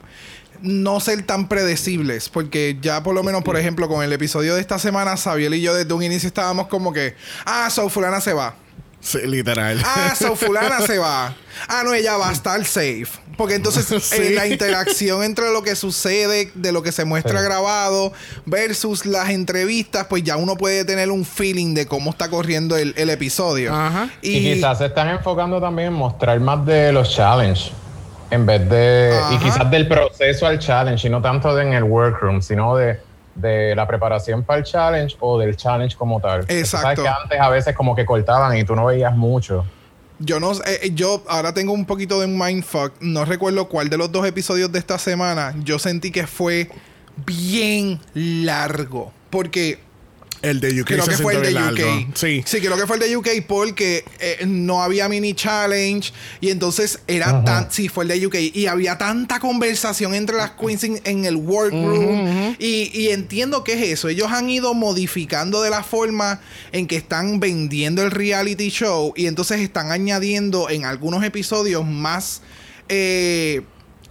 no 0.62 1.00
ser 1.00 1.24
tan 1.26 1.48
predecibles. 1.48 2.30
Porque 2.30 2.78
ya 2.82 3.02
por 3.04 3.16
lo 3.16 3.24
menos, 3.24 3.44
por 3.44 3.58
ejemplo, 3.58 3.88
con 3.88 4.04
el 4.04 4.14
episodio 4.14 4.56
de 4.56 4.62
esta 4.62 4.80
semana, 4.80 5.18
Sabiel 5.18 5.56
y 5.56 5.62
yo 5.62 5.74
desde 5.74 5.94
un 5.94 6.04
inicio 6.04 6.28
estábamos 6.28 6.68
como 6.68 6.94
que, 6.94 7.16
ah, 7.46 7.70
so 7.70 7.90
fulana 7.90 8.22
se 8.22 8.34
va. 8.34 8.56
Sí, 9.06 9.20
literal. 9.28 9.80
Ah, 9.86 10.16
so 10.18 10.36
fulana 10.36 10.82
se 10.82 10.98
va. 10.98 11.36
Ah, 11.68 11.84
no, 11.86 11.94
ella 11.94 12.18
va 12.18 12.30
a 12.30 12.32
estar 12.32 12.66
safe. 12.66 13.08
Porque 13.38 13.54
entonces 13.54 13.86
Sí. 13.86 14.16
eh, 14.20 14.32
la 14.32 14.48
interacción 14.48 15.24
entre 15.24 15.52
lo 15.54 15.62
que 15.62 15.76
sucede, 15.76 16.52
de 16.56 16.72
lo 16.72 16.82
que 16.82 16.92
se 16.92 17.06
muestra 17.06 17.40
Sí. 17.40 17.46
grabado, 17.46 18.14
versus 18.48 19.06
las 19.06 19.30
entrevistas, 19.30 20.08
pues 20.10 20.24
ya 20.24 20.38
uno 20.38 20.58
puede 20.58 20.86
tener 20.86 21.12
un 21.12 21.24
feeling 21.24 21.76
de 21.76 21.86
cómo 21.86 22.10
está 22.10 22.30
corriendo 22.30 22.78
el, 22.78 22.96
el 22.98 23.12
episodio. 23.12 23.76
Ajá. 23.76 24.10
Y, 24.24 24.56
quizás 24.56 24.80
se 24.80 24.88
están 24.88 25.10
enfocando 25.10 25.62
también 25.62 25.90
en 25.90 25.94
mostrar 25.94 26.40
más 26.40 26.66
de 26.66 26.92
los 26.92 27.16
challenges. 27.16 27.72
En 28.32 28.48
vez 28.48 28.68
de. 28.68 29.16
Ajá. 29.16 29.36
Y 29.36 29.38
quizás 29.38 29.70
del 29.70 29.88
proceso 29.88 30.48
al 30.48 30.58
challenge, 30.58 31.08
y 31.08 31.12
no 31.12 31.22
tanto 31.22 31.56
de 31.56 31.62
en 31.62 31.74
el 31.74 31.84
workroom, 31.84 32.42
sino 32.42 32.76
de, 32.76 33.00
de 33.36 33.76
la 33.76 33.86
preparación 33.86 34.44
para 34.44 34.60
el 34.60 34.66
challenge 34.66 35.18
o 35.20 35.38
del 35.38 35.56
challenge 35.56 35.96
como 35.96 36.20
tal. 36.20 36.46
Exacto. 36.48 36.78
Sabes 36.78 37.00
que 37.00 37.08
antes 37.08 37.40
a 37.40 37.50
veces 37.50 37.76
como 37.76 37.96
que 37.96 38.06
cortaban 38.06 38.58
y 38.58 38.64
tú 38.64 38.76
no 38.76 38.86
veías 38.86 39.16
mucho. 39.16 39.66
Yo 40.20 40.40
no 40.40 40.54
eh, 40.54 40.92
yo 40.94 41.24
ahora 41.28 41.54
tengo 41.54 41.74
un 41.74 41.86
poquito 41.86 42.22
de 42.22 42.28
mindfuck. 42.28 42.94
No 43.02 43.26
recuerdo 43.26 43.68
cuál 43.68 43.90
de 43.90 43.98
los 43.98 44.12
dos 44.12 44.26
episodios 44.26 44.72
de 44.72 44.80
esta 44.80 44.98
semana 44.98 45.54
yo 45.64 45.78
sentí 45.78 46.12
que 46.12 46.26
fue 46.26 46.70
bien 47.26 48.00
largo. 48.14 49.12
Porque 49.30 49.80
El 50.42 50.60
de 50.60 50.82
UK 50.82 50.88
creo 50.88 51.06
se 51.06 51.12
que 51.12 51.18
fue 51.18 51.34
el 51.36 51.42
de 51.42 51.48
sintió 51.48 51.72
UK. 51.72 51.80
largo. 51.80 52.12
Sí. 52.16 52.44
creo 52.60 52.78
que 52.78 52.86
fue 52.88 52.98
el 52.98 53.02
de 53.02 53.18
UK 53.18 53.30
porque 53.48 54.04
eh, 54.20 54.44
no 54.46 54.84
había 54.84 55.10
mini 55.10 55.34
challenge 55.34 56.12
y 56.42 56.50
entonces 56.50 57.00
era 57.08 57.44
tan. 57.44 57.72
Sí, 57.72 57.90
fue 57.90 58.04
el 58.04 58.10
de 58.10 58.28
UK 58.28 58.36
y 58.54 58.68
había 58.68 58.98
tanta 58.98 59.40
conversación 59.40 60.14
entre 60.14 60.36
las 60.38 60.52
queens 60.52 60.84
en, 60.84 61.02
en 61.04 61.26
el 61.26 61.36
workroom. 61.38 62.56
y, 62.60 62.92
y 62.94 63.10
entiendo 63.10 63.64
que 63.64 63.74
es 63.74 63.82
eso. 63.82 64.10
Ellos 64.10 64.32
han 64.32 64.50
ido 64.50 64.74
modificando 64.74 65.62
de 65.62 65.70
la 65.70 65.84
forma 65.84 66.42
en 66.72 66.88
que 66.88 66.96
están 66.98 67.40
vendiendo 67.40 68.04
el 68.04 68.12
reality 68.12 68.70
show 68.70 69.14
y 69.16 69.28
entonces 69.28 69.62
están 69.62 69.92
añadiendo 69.92 70.70
en 70.70 70.86
algunos 70.86 71.24
episodios 71.24 71.86
más. 71.86 72.42
eh, 72.90 73.62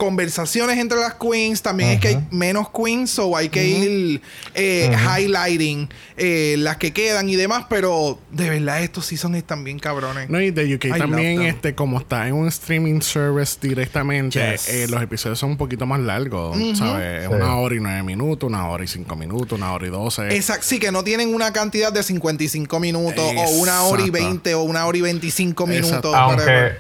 conversaciones 0.05 0.79
entre 0.79 0.99
las 0.99 1.15
queens 1.15 1.63
también 1.63 1.91
es 1.91 2.01
que 2.01 2.09
hay 2.09 2.19
menos 2.31 2.69
queens 2.71 3.11
so 3.11 3.37
hay 3.37 3.49
que 3.49 3.67
ir 3.67 4.21
eh, 4.55 4.95
highlighting 5.19 5.89
eh, 6.17 6.57
las 6.59 6.77
que 6.77 6.93
quedan 6.93 7.29
y 7.29 7.37
demás 7.37 7.65
pero 7.69 8.19
de 8.31 8.51
verdad 8.51 8.83
estos 8.83 9.07
seasons 9.07 9.37
están 9.37 9.65
bien 9.65 9.79
cabrones 9.79 10.29
No, 10.29 10.41
y 10.41 10.51
de 10.51 10.75
UK 10.75 10.85
I 10.85 10.91
también, 10.99 11.43
este, 11.43 11.75
como 11.75 11.99
está 11.99 12.29
en 12.29 12.35
un 12.35 12.49
streaming 12.49 13.01
service 13.01 13.57
directamente, 13.61 14.39
Yes. 14.39 14.69
eh, 14.69 14.87
los 14.89 15.03
episodios 15.03 15.39
son 15.39 15.51
un 15.51 15.57
poquito 15.57 15.87
más 15.87 16.01
largos, 16.01 16.57
¿sabes? 16.77 17.27
Sí. 17.27 17.33
Una 17.35 17.57
hora 17.57 17.75
y 17.75 17.81
nueve 17.81 18.03
minutos, 18.03 18.47
una 18.49 18.69
hora 18.69 18.85
y 18.85 18.89
cinco 18.89 19.17
minutos, 19.17 19.59
una 19.59 19.73
hora 19.73 19.87
y 19.87 19.91
doce. 19.91 20.35
Exacto, 20.35 20.67
sí, 20.67 20.79
que 20.79 20.93
no 20.93 21.03
tienen 21.05 21.35
una 21.35 21.53
cantidad 21.53 21.93
de 21.93 22.03
55 22.03 22.81
minutos 22.81 23.25
o 23.37 23.51
una 23.61 23.83
hora 23.83 24.03
y. 24.05 24.11
20 24.11 24.55
o 24.55 24.63
una 24.63 24.87
hora 24.87 24.99
y 24.99 25.01
25 25.01 25.67
minutos. 25.67 26.15
Aunque, 26.15 26.73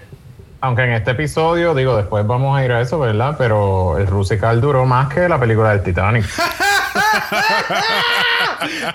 aunque 0.64 0.82
en 0.82 0.92
este 0.92 1.10
episodio, 1.10 1.74
digo, 1.74 1.94
después 1.94 2.26
vamos 2.26 2.58
a 2.58 2.64
ir 2.64 2.72
a 2.72 2.80
eso, 2.80 2.98
¿verdad? 2.98 3.34
Pero 3.36 3.98
el 3.98 4.06
Rusical 4.06 4.62
duró 4.62 4.86
más 4.86 5.12
que 5.12 5.28
la 5.28 5.38
película 5.38 5.70
del 5.72 5.82
Titanic. 5.82 6.24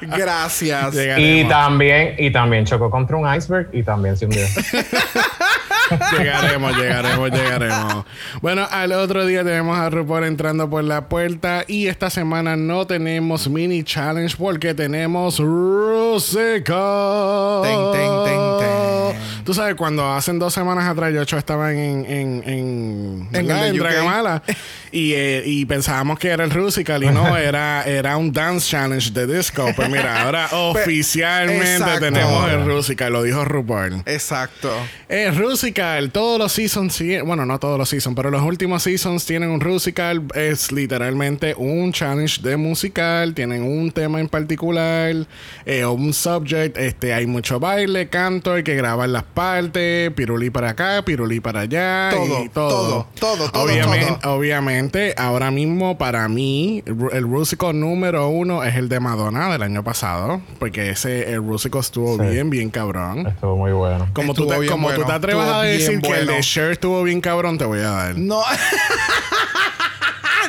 Gracias. 0.01 0.95
y 0.95 0.97
Llegaremos, 0.97 1.49
también, 1.49 2.15
y 2.17 2.32
también 2.32 2.65
chocó 2.65 2.89
contra 2.89 3.17
un 3.17 3.32
iceberg 3.36 3.69
y 3.71 3.84
también 3.84 4.17
se 4.17 4.25
hundió. 4.25 4.45
llegaremos, 6.17 6.78
llegaremos, 6.78 7.32
llegaremos. 7.32 8.06
Bueno, 8.41 8.67
al 8.69 8.91
otro 8.93 9.25
día 9.25 9.43
tenemos 9.43 9.78
a 9.78 9.89
RuPaul 9.89 10.25
entrando 10.25 10.69
por 10.69 10.84
la 10.84 11.08
puerta 11.08 11.63
y 11.67 11.88
esta 11.88 12.10
semana 12.10 12.56
no 12.56 12.86
tenemos 12.88 13.49
mini 13.49 13.84
challenge 13.84 14.36
porque 14.38 14.73
tenemos 14.73 15.39
Rusical. 15.39 16.63
Ten, 17.63 17.80
ten, 17.93 18.60
ten. 18.60 19.43
Tú 19.43 19.54
sabes, 19.54 19.75
cuando 19.75 20.12
hacen 20.12 20.38
dos 20.38 20.54
semanas 20.54 20.86
atrás 20.88 21.12
yo 21.13 21.38
estaba 21.38 21.71
en, 21.71 22.06
en, 22.06 22.43
en, 22.45 23.30
En 23.34 23.49
en. 23.49 23.78
Dragamala 23.78 24.43
y, 24.91 25.13
eh, 25.13 25.43
y 25.45 25.65
pensábamos 25.65 26.19
que 26.19 26.30
era 26.30 26.43
el 26.43 26.52
Rusical 26.52 27.04
y 27.04 27.10
no, 27.10 27.38
era, 27.38 27.84
era 27.84 28.17
un 28.17 28.32
dance 28.32 28.69
challenge 28.69 29.12
de 29.12 29.28
disco. 29.28 29.69
Pues 29.75 29.89
mira, 29.89 30.23
ahora 30.23 30.47
oficialmente 30.52 31.73
exacto. 31.73 31.99
tenemos 31.99 32.49
el 32.52 32.65
Rusical, 32.65 33.13
lo 33.13 33.23
dijo 33.23 33.45
RuPaul. 33.45 34.04
Exacto. 34.06 34.71
Eh, 35.08 35.32
Rusical, 35.32 36.12
todos 36.12 36.39
los 36.39 36.52
seasons, 36.52 37.02
bueno, 37.25 37.45
no 37.45 37.60
todos 37.60 37.78
los 37.78 37.89
seasons, 37.89 38.15
pero 38.15 38.30
los 38.32 38.41
últimos 38.43 38.84
seasons 38.84 39.25
tienen 39.25 39.49
un 39.49 39.60
Rusical, 39.60 40.23
es 40.36 40.71
literalmente 40.71 41.56
un 41.58 41.91
challenge 41.91 42.41
de 42.41 42.58
musical, 42.58 43.34
tienen 43.34 43.63
un 43.63 43.91
tema 43.91 44.19
en 44.19 44.28
particular, 44.28 45.15
eh, 45.65 45.84
o 45.84 45.93
un 45.93 46.13
subject, 46.13 46.78
este, 46.78 47.13
hay 47.13 47.25
mucho 47.25 47.60
baile, 47.60 48.08
canto, 48.10 48.54
hay 48.54 48.63
que 48.63 48.75
grabar 48.75 49.10
las 49.10 49.23
partes, 49.23 50.12
pirulí 50.12 50.49
para 50.49 50.69
acá, 50.69 51.04
pirulí 51.04 51.39
para 51.39 51.62
allá, 51.62 52.10
Todo, 52.12 52.43
y 52.43 52.49
todo. 52.49 52.80
todo, 52.80 53.08
todo, 53.19 53.52
todo, 53.52 53.63
obviamente, 53.63 54.17
todo. 54.21 54.34
obviamente, 54.34 54.79
ahora 55.18 55.52
mismo 55.52 55.98
para 55.98 56.28
mí, 56.30 56.82
el 56.86 56.98
Ru- 56.98 57.13
el 57.13 57.24
Rusical 57.24 57.80
número 57.80 58.30
uno 58.30 58.63
es 58.63 58.76
el 58.76 58.88
de 58.89 59.00
Madonna 59.00 59.50
del 59.52 59.62
año 59.63 59.84
pasado, 59.84 60.42
porque 60.60 60.89
ese, 60.92 61.32
el 61.34 61.39
Rusical 61.46 61.82
estuvo 61.82 62.18
Sí. 62.18 62.24
bien, 62.30 62.50
bien 62.50 62.70
cabrón. 62.70 63.28
Estuvo 63.28 63.58
muy 63.58 63.72
bueno. 63.72 64.08
Como, 64.13 64.34
tú 64.34 64.44
Estuvo 64.44 64.54
te, 64.54 64.60
bien 64.62 64.72
como 64.72 64.88
tú 64.89 64.94
bueno. 64.96 65.08
te 65.08 65.13
atrevas 65.13 65.46
Estuvo 65.46 65.60
a 65.60 65.63
decir 65.63 66.02
que 66.02 66.12
el 66.20 66.28
de 66.28 66.39
Cher 66.42 66.72
estuvo 66.72 67.04
bien 67.04 67.22
cabrón, 67.22 67.58
te 67.58 67.65
voy 67.65 67.80
a 67.80 67.89
dar. 67.89 68.18
No. 68.18 68.42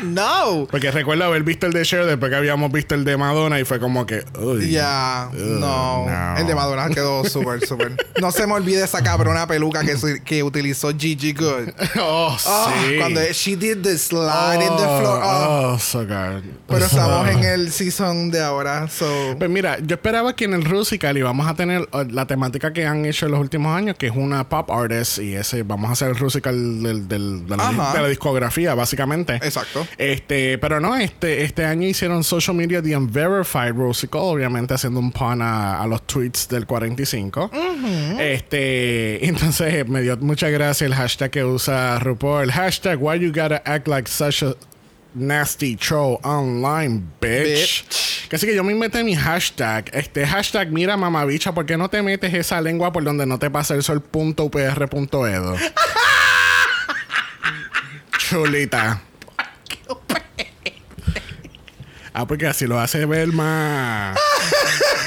no. 0.05 0.67
Porque 0.71 0.91
recuerdo 0.91 1.25
haber 1.25 1.43
visto 1.43 1.67
el 1.67 1.73
de 1.73 1.83
Cher 1.85 2.05
después 2.07 2.31
que 2.31 2.37
habíamos 2.37 2.71
visto 2.73 2.95
el 2.95 3.05
de 3.05 3.17
Madonna 3.17 3.59
y 3.61 3.65
fue 3.65 3.79
como 3.81 4.07
que. 4.07 4.25
Ya, 4.69 5.29
Ugh, 5.33 5.39
no. 5.61 6.07
no. 6.07 6.37
El 6.39 6.47
de 6.47 6.55
Madonna 6.55 6.89
quedó 6.89 7.25
súper, 7.29 7.67
súper. 7.67 7.97
No 8.21 8.31
se 8.33 8.47
me 8.47 8.55
olvide 8.55 8.85
esa 8.85 9.03
cabrona 9.03 9.47
peluca 9.47 9.83
que, 9.83 9.97
que 10.25 10.43
utilizó 10.43 10.91
Gigi 10.97 11.33
Good. 11.33 11.69
Oh, 12.01 12.37
Ah, 12.47 12.73
sí. 12.89 12.97
Cuando 12.99 13.21
she 13.33 13.57
did 13.57 13.79
the 13.83 13.97
slide 13.99 14.63
in 14.63 14.77
the 14.77 14.83
floor. 15.01 15.21
ah. 15.23 15.47
Oh, 15.75 15.79
so 15.79 16.01
good. 16.01 16.43
Pero 16.67 16.85
estamos 16.85 17.29
en 17.29 17.45
el 17.45 17.73
season 17.73 18.31
de 18.31 18.41
ahora, 18.43 18.89
so. 18.89 19.07
Pues 19.39 19.51
mira, 19.51 19.79
yo 19.81 19.97
esperaba 19.97 20.35
que 20.35 20.45
en 20.45 20.55
el 20.55 20.65
Rusical 20.65 21.17
íbamos 21.17 21.47
a 21.49 21.55
tener 21.55 21.89
la 22.11 22.27
temática 22.27 22.73
que 22.73 22.87
han 22.87 23.05
hecho 23.05 23.27
en 23.27 23.33
los 23.33 23.41
últimos 23.41 23.77
años, 23.77 23.97
que 23.97 24.07
es 24.07 24.13
una 24.15 24.49
pop 24.49 24.71
artist, 24.71 25.19
y 25.19 25.35
ese 25.35 25.63
vamos 25.63 25.91
a 25.91 25.93
hacer 25.93 26.09
el 26.11 26.17
Rusical 26.17 26.83
del, 26.83 27.09
del- 27.09 27.47
de 27.47 27.57
la 27.57 28.09
discografía, 28.09 28.75
básicamente. 28.75 29.35
Exacto. 29.37 29.87
Este, 29.99 30.59
pero 30.59 30.81
no, 30.81 30.97
este, 30.97 31.45
este 31.45 31.65
año 31.65 31.87
hicieron 31.87 32.25
social 32.25 32.57
media 32.57 32.83
The 32.83 32.97
Unverified 32.97 33.75
Rusical, 33.75 34.21
obviamente 34.23 34.75
haciendo 34.75 35.01
un 35.01 35.13
pun 35.13 35.43
a, 35.43 35.81
a 35.81 35.87
los 35.87 36.07
tweets 36.07 36.49
del 36.49 36.67
45. 36.67 37.51
Este, 38.19 39.27
entonces 39.31 39.89
me 39.89 40.03
dio 40.03 40.17
mucha 40.19 40.49
gracia 40.49 40.87
el 40.87 40.95
hashtag 40.95 41.31
que 41.31 41.45
usa 41.45 41.99
RuPaul, 41.99 42.45
el 42.45 42.53
hashtag 42.53 42.99
Why 43.01 43.19
You 43.19 43.29
Gotta 43.29 43.63
Act 43.65 43.89
Like 43.89 44.11
Such 44.11 44.43
a 44.43 44.55
nasty 45.15 45.77
troll 45.77 46.19
online, 46.23 47.03
bitch. 47.21 47.85
Así 48.33 48.47
que 48.47 48.55
yo 48.55 48.63
me 48.63 48.75
metí 48.75 49.03
mi 49.03 49.15
hashtag. 49.15 49.91
Este 49.93 50.27
hashtag, 50.27 50.71
mira 50.71 50.97
mamabicha, 50.97 51.53
¿por 51.53 51.67
qué 51.67 51.77
no 51.77 51.91
te 51.91 52.03
metes 52.03 52.33
esa 52.33 52.61
lengua 52.61 52.93
por 52.93 53.03
donde 53.03 53.27
no 53.27 53.39
te 53.39 53.51
pasa 53.51 53.75
el 53.75 53.83
sol 53.83 54.01
punto 54.01 54.45
upr 54.45 54.89
punto 54.89 55.27
edo? 55.27 55.57
Chulita. 58.19 59.03
Ah, 62.13 62.27
porque 62.27 62.45
así 62.49 62.67
lo 62.67 62.79
hace 62.81 63.07
ver 63.07 63.29
más. 63.29 64.19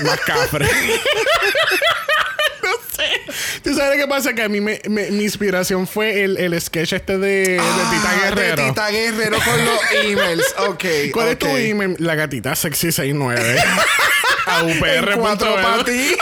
más 0.06 0.20
cafre. 0.22 0.66
no 2.64 2.70
sé. 2.96 3.60
¿Tú 3.62 3.76
sabes 3.76 4.00
qué 4.00 4.08
pasa? 4.08 4.34
Que 4.34 4.44
a 4.44 4.48
mí 4.50 4.62
me, 4.62 4.82
me- 4.90 5.12
mi 5.12 5.24
inspiración 5.26 5.86
fue 5.86 6.24
el, 6.24 6.38
el 6.38 6.60
sketch 6.62 6.94
este 6.94 7.18
de, 7.18 7.28
de 7.28 7.58
Tita 7.58 8.10
Ah, 8.10 8.16
Guerrero. 8.24 8.56
De 8.56 8.70
Tita 8.70 8.90
Guerrero 8.90 9.38
con 9.44 9.66
los 9.66 9.80
emails. 10.06 10.56
Ok. 10.60 10.84
¿Cuál 11.12 11.28
es 11.28 11.34
ok. 11.36 11.40
tu 11.42 11.48
email? 11.58 11.96
La 12.00 12.16
gatita 12.16 12.56
sexy 12.56 12.88
69 12.94 13.58
a 14.48 14.60
En 14.62 15.20
cuatro 15.20 15.56
para 15.56 15.84
ti. 15.84 16.16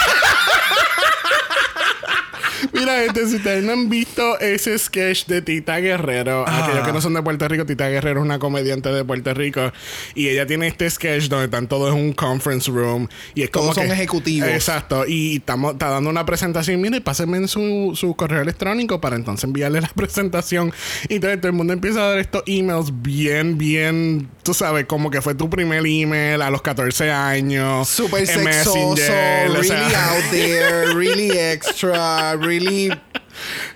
Mira, 2.82 3.00
gente, 3.06 3.28
si 3.28 3.36
ustedes 3.36 3.64
no 3.64 3.74
han 3.74 3.90
visto 3.90 4.40
ese 4.40 4.78
sketch 4.78 5.26
de 5.28 5.42
Tita 5.42 5.78
Guerrero, 5.80 6.44
Ah. 6.48 6.66
aquellos 6.66 6.86
que 6.86 6.94
no 6.94 7.00
son 7.02 7.14
de 7.14 7.22
Puerto 7.22 7.48
Rico, 7.48 7.66
Tita 7.66 7.88
Guerrero 7.90 8.20
es 8.22 8.26
una 8.26 8.40
comediante 8.40 8.90
de 8.90 9.06
Puerto 9.06 9.34
Rico 9.34 9.72
y 10.16 10.30
ella 10.30 10.46
tiene 10.48 10.68
este 10.68 10.90
sketch 10.90 11.26
donde 11.26 11.46
están 11.46 11.68
todos 11.68 11.94
en 11.94 12.02
un 12.02 12.14
conference 12.14 12.72
room 12.72 13.08
y 13.36 13.44
es 13.44 13.50
como 13.52 13.66
Todos 13.66 13.76
son 13.76 13.88
que- 13.88 13.94
ejecutivos. 13.94 14.50
Exacto, 14.50 15.06
y 15.08 15.36
estamos 15.38 15.74
está 15.74 15.90
dando 15.90 16.10
una 16.10 16.26
presentación. 16.26 16.82
Mire, 16.82 17.02
pásenme 17.02 17.38
en 17.38 17.48
su, 17.48 17.92
su 17.96 18.16
correo 18.16 18.42
electrónico 18.42 19.00
para 19.00 19.16
entonces 19.16 19.44
enviarle 19.44 19.80
la 19.82 19.88
presentación. 19.96 20.74
Y 21.08 21.16
entonces 21.16 21.40
todo 21.40 21.50
el 21.50 21.54
mundo 21.54 21.74
empieza 21.74 22.00
a 22.04 22.10
dar 22.10 22.20
estos 22.20 22.42
emails 22.48 22.92
bien, 23.04 23.58
bien, 23.60 24.28
tú 24.44 24.54
sabes, 24.56 24.86
como 24.86 25.12
que 25.12 25.22
fue 25.22 25.36
tu 25.36 25.50
primer 25.50 25.84
email 25.86 26.42
a 26.42 26.50
los 26.50 26.62
14 26.64 27.12
años. 27.12 27.88
Super 27.88 28.22
en 28.22 28.28
sexoso, 28.28 28.90
Messenger, 28.96 29.50
o 29.50 29.54
really 29.54 29.68
sea, 29.68 30.12
out 30.16 30.24
there, 30.32 30.94
really 30.96 31.30
extra, 31.32 32.36
really. 32.38 32.71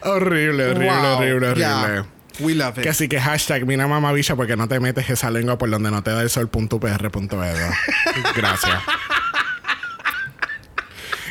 Horrible, 0.04 0.72
horrible, 0.72 0.86
wow. 0.90 1.18
horrible, 1.18 1.48
horrible. 1.48 1.56
Yeah. 1.58 2.06
We 2.40 2.54
love 2.54 2.74
Que 2.76 2.82
it. 2.82 2.88
así 2.90 3.08
que 3.08 3.20
hashtag 3.20 3.66
mira 3.66 3.88
mamabicha 3.88 4.36
porque 4.36 4.58
no 4.58 4.68
te 4.68 4.80
metes 4.82 5.10
esa 5.10 5.32
lengua 5.32 5.58
por 5.58 5.70
donde 5.70 5.90
no 5.90 6.04
te 6.04 6.12
da 6.12 6.22
el 6.22 6.30
sol 6.30 6.50
punto 6.50 6.80
PR 6.80 7.10
punto 7.10 7.42
edu. 7.44 7.72
Gracias. 8.36 8.82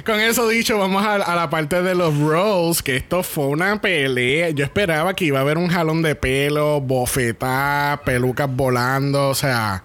Con 0.05 0.21
eso 0.21 0.47
dicho, 0.49 0.79
vamos 0.79 1.05
a, 1.05 1.15
a 1.15 1.35
la 1.35 1.49
parte 1.49 1.83
de 1.83 1.95
los 1.95 2.19
rolls, 2.19 2.83
que 2.83 2.97
esto 2.97 3.23
fue 3.23 3.47
una 3.47 3.81
pelea. 3.81 4.51
Yo 4.51 4.65
esperaba 4.65 5.15
que 5.15 5.25
iba 5.27 5.39
a 5.39 5.43
haber 5.43 5.57
un 5.57 5.69
jalón 5.69 6.03
de 6.03 6.15
pelo, 6.15 6.81
bofetá, 6.83 8.01
pelucas 8.05 8.55
volando, 8.55 9.31
o 9.31 9.35
sea... 9.35 9.83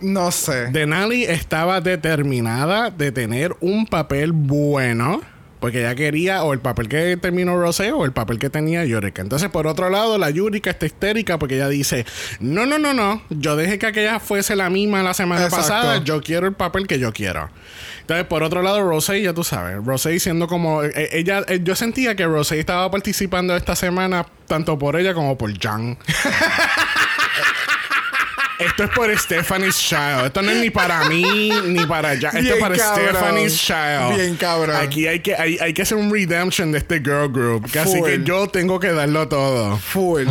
No 0.00 0.30
sé. 0.30 0.66
Denali 0.70 1.24
estaba 1.24 1.80
determinada 1.80 2.90
de 2.90 3.10
tener 3.10 3.56
un 3.60 3.86
papel 3.86 4.32
bueno. 4.32 5.22
Porque 5.60 5.80
ella 5.80 5.94
quería 5.94 6.44
o 6.44 6.52
el 6.52 6.60
papel 6.60 6.88
que 6.88 7.16
terminó 7.16 7.58
Rosé 7.60 7.92
o 7.92 8.04
el 8.04 8.12
papel 8.12 8.38
que 8.38 8.48
tenía 8.48 8.84
Yurika. 8.84 9.22
Entonces, 9.22 9.48
por 9.50 9.66
otro 9.66 9.90
lado, 9.90 10.16
la 10.18 10.30
Yurika 10.30 10.70
está 10.70 10.86
histérica 10.86 11.38
porque 11.38 11.56
ella 11.56 11.68
dice: 11.68 12.06
No, 12.40 12.64
no, 12.66 12.78
no, 12.78 12.94
no. 12.94 13.22
Yo 13.30 13.56
dejé 13.56 13.78
que 13.78 13.86
aquella 13.86 14.20
fuese 14.20 14.54
la 14.56 14.70
misma 14.70 15.02
la 15.02 15.14
semana 15.14 15.44
Exacto. 15.44 15.66
pasada. 15.66 16.04
Yo 16.04 16.20
quiero 16.22 16.46
el 16.46 16.54
papel 16.54 16.86
que 16.86 16.98
yo 16.98 17.12
quiero. 17.12 17.50
Entonces, 18.02 18.26
por 18.26 18.42
otro 18.42 18.62
lado, 18.62 18.82
Rosé, 18.88 19.20
ya 19.20 19.34
tú 19.34 19.44
sabes, 19.44 19.84
Rosé 19.84 20.18
siendo 20.20 20.46
como. 20.46 20.82
eh, 20.84 21.08
ella, 21.12 21.42
eh, 21.48 21.60
yo 21.62 21.74
sentía 21.74 22.14
que 22.14 22.24
Rosé 22.24 22.58
estaba 22.60 22.90
participando 22.90 23.54
esta 23.56 23.76
semana 23.76 24.26
tanto 24.46 24.78
por 24.78 24.96
ella 24.96 25.12
como 25.12 25.36
por 25.36 25.52
Jan. 25.58 25.98
Esto 28.58 28.84
es 28.84 28.90
por 28.90 29.16
Stephanie's 29.18 29.78
Child. 29.78 30.26
Esto 30.26 30.42
no 30.42 30.50
es 30.50 30.56
ni 30.58 30.70
para 30.70 31.08
mí 31.08 31.50
ni 31.66 31.86
para 31.86 32.18
Jan. 32.18 32.36
Esto 32.36 32.54
es 32.54 32.60
para 32.60 32.76
cabrón. 32.76 33.08
Stephanie's 33.08 33.56
Child. 33.56 34.16
Bien 34.16 34.36
cabrón. 34.36 34.76
Aquí 34.76 35.06
hay 35.06 35.20
que, 35.20 35.34
hay, 35.36 35.58
hay 35.60 35.72
que 35.72 35.82
hacer 35.82 35.96
un 35.96 36.12
redemption 36.12 36.72
de 36.72 36.78
este 36.78 36.98
girl 36.98 37.30
group. 37.30 37.66
Así 37.80 38.02
que 38.02 38.22
yo 38.24 38.48
tengo 38.48 38.80
que 38.80 38.92
darlo 38.92 39.28
todo. 39.28 39.76
Full. 39.78 40.26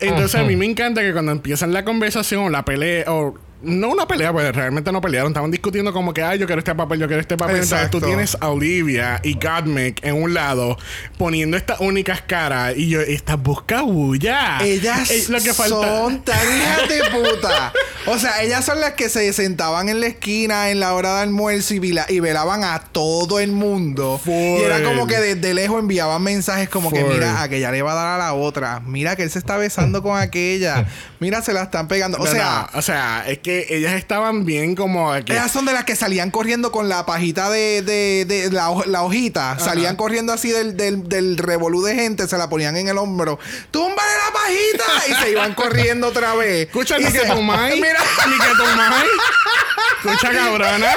Entonces 0.00 0.34
a 0.34 0.44
mí 0.44 0.56
me 0.56 0.66
encanta 0.66 1.00
que 1.00 1.12
cuando 1.12 1.32
empiezan 1.32 1.72
la 1.72 1.84
conversación 1.84 2.44
o 2.44 2.50
la 2.50 2.64
pelea 2.64 3.04
o 3.08 3.34
no 3.62 3.90
una 3.90 4.06
pelea, 4.06 4.32
porque 4.32 4.52
realmente 4.52 4.90
no 4.92 5.00
pelearon, 5.00 5.30
estaban 5.32 5.50
discutiendo 5.50 5.92
como 5.92 6.12
que, 6.14 6.22
ay, 6.22 6.38
yo 6.38 6.46
quiero 6.46 6.60
este 6.60 6.74
papel, 6.74 6.98
yo 7.00 7.06
quiero 7.06 7.20
este 7.20 7.36
papel. 7.36 7.56
Entonces 7.56 7.90
tú 7.90 7.98
Exacto. 7.98 8.06
tienes 8.06 8.36
a 8.40 8.48
Olivia 8.48 9.20
y 9.22 9.34
Godmick 9.34 10.04
en 10.04 10.22
un 10.22 10.34
lado 10.34 10.76
poniendo 11.18 11.56
estas 11.56 11.80
únicas 11.80 12.22
caras 12.22 12.74
y 12.76 12.88
yo, 12.88 13.00
estas 13.00 13.36
buscabulla. 13.42 14.58
Ellas 14.62 15.10
Eh, 15.10 15.24
lo 15.28 15.40
que 15.40 15.52
falta. 15.54 15.76
son 15.76 16.20
tan 16.24 16.38
hijas 16.56 16.88
de 16.88 17.00
puta. 17.10 17.72
O 18.06 18.18
sea, 18.18 18.42
ellas 18.42 18.64
son 18.64 18.80
las 18.80 18.92
que 18.92 19.08
se 19.08 19.32
sentaban 19.32 19.88
en 19.88 20.00
la 20.00 20.06
esquina 20.06 20.70
en 20.70 20.80
la 20.80 20.94
hora 20.94 21.16
de 21.16 21.22
almuerzo 21.22 21.74
y, 21.74 21.98
y 22.08 22.20
velaban 22.20 22.64
a 22.64 22.78
todo 22.80 23.40
el 23.40 23.52
mundo. 23.52 24.20
Full. 24.24 24.32
Y 24.32 24.62
era 24.62 24.82
como 24.82 25.06
que 25.06 25.16
desde 25.18 25.54
lejos 25.54 25.78
enviaban 25.80 26.22
mensajes 26.22 26.68
como 26.68 26.90
que 26.90 27.04
mira, 27.04 27.42
aquella 27.42 27.70
le 27.70 27.82
va 27.82 27.92
a 27.92 27.94
dar 27.94 28.06
a 28.06 28.18
la 28.18 28.34
otra. 28.34 28.80
Mira 28.80 29.16
que 29.16 29.22
él 29.22 29.30
se 29.30 29.38
está 29.38 29.56
besando 29.56 30.02
con 30.02 30.18
aquella. 30.18 30.86
Mira, 31.20 31.42
se 31.42 31.52
la 31.52 31.62
están 31.64 31.86
pegando. 31.86 32.16
O 32.18 32.24
No, 32.24 32.30
sea, 32.30 32.68
no, 32.72 32.78
o 32.78 32.82
sea, 32.82 33.24
es 33.26 33.38
que 33.38 33.49
ellas 33.70 33.94
estaban 33.94 34.44
bien 34.44 34.74
como 34.74 35.12
que 35.24 35.32
Ellas 35.32 35.50
son 35.50 35.66
de 35.66 35.72
las 35.72 35.84
que 35.84 35.96
salían 35.96 36.30
corriendo 36.30 36.72
con 36.72 36.88
la 36.88 37.06
pajita 37.06 37.50
de, 37.50 37.82
de, 37.82 38.24
de 38.26 38.50
la, 38.50 38.70
la 38.86 39.02
hojita. 39.02 39.58
Salían 39.58 39.96
corriendo 39.96 40.32
así 40.32 40.50
del, 40.50 40.76
del, 40.76 41.08
del 41.08 41.36
revolú 41.36 41.82
de 41.82 41.94
gente, 41.94 42.28
se 42.28 42.38
la 42.38 42.48
ponían 42.48 42.76
en 42.76 42.88
el 42.88 42.98
hombro. 42.98 43.38
¡Túmbale 43.70 44.10
la 44.26 44.32
pajita! 44.32 44.84
Y 45.08 45.24
se 45.24 45.30
iban 45.32 45.54
corriendo 45.54 46.08
otra 46.08 46.34
vez. 46.34 46.66
Escucha, 46.66 46.98
ni 46.98 47.10
que 47.10 47.20
tu 47.20 47.42
mai, 47.42 47.74
ni 47.74 47.80
Mira, 47.80 48.00
que. 48.00 50.10
Escucha, 50.10 50.32
cabrona. 50.32 50.92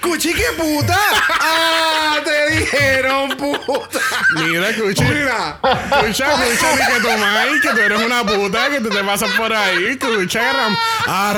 ¡Cuchi, 0.00 0.34
qué 0.34 0.46
puta! 0.56 0.98
¡Ah! 1.40 2.18
Te 2.24 2.56
dijeron, 2.56 3.36
puta. 3.36 4.00
Mira, 4.34 4.70
escucha. 4.70 5.04
Mira. 5.04 5.58
Escucha, 5.62 6.46
escucha, 6.46 6.74
ni 6.74 7.60
que 7.60 7.60
que 7.60 7.74
tú 7.74 7.80
eres 7.80 8.02
una 8.02 8.24
puta, 8.24 8.70
que 8.70 8.80
tú 8.80 8.88
te 8.88 9.02
pasas 9.02 9.30
por 9.32 9.52
ahí. 9.52 9.86
Escucha, 9.86 10.52
ram, 10.52 10.76
ah, 11.06 11.34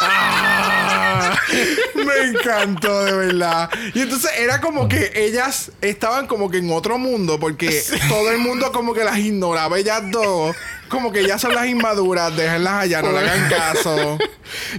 Ah. 0.00 1.36
Me 1.94 2.22
encantó, 2.28 3.04
de 3.04 3.12
verdad. 3.12 3.70
Y 3.94 4.02
entonces 4.02 4.30
era 4.38 4.60
como 4.60 4.88
que 4.88 5.12
ellas 5.14 5.70
estaban 5.80 6.26
como 6.26 6.50
que 6.50 6.58
en 6.58 6.70
otro 6.72 6.98
mundo, 6.98 7.38
porque 7.38 7.82
todo 8.08 8.30
el 8.30 8.38
mundo 8.38 8.72
como 8.72 8.94
que 8.94 9.04
las 9.04 9.18
ignoraba 9.18 9.78
ellas 9.78 10.02
dos. 10.10 10.54
Como 10.94 11.10
que 11.12 11.20
ellas 11.20 11.40
son 11.40 11.54
las 11.54 11.66
inmaduras, 11.66 12.34
déjenlas 12.36 12.84
allá, 12.84 13.02
no 13.02 13.10
le 13.12 13.18
hagan 13.18 13.48
caso. 13.50 14.18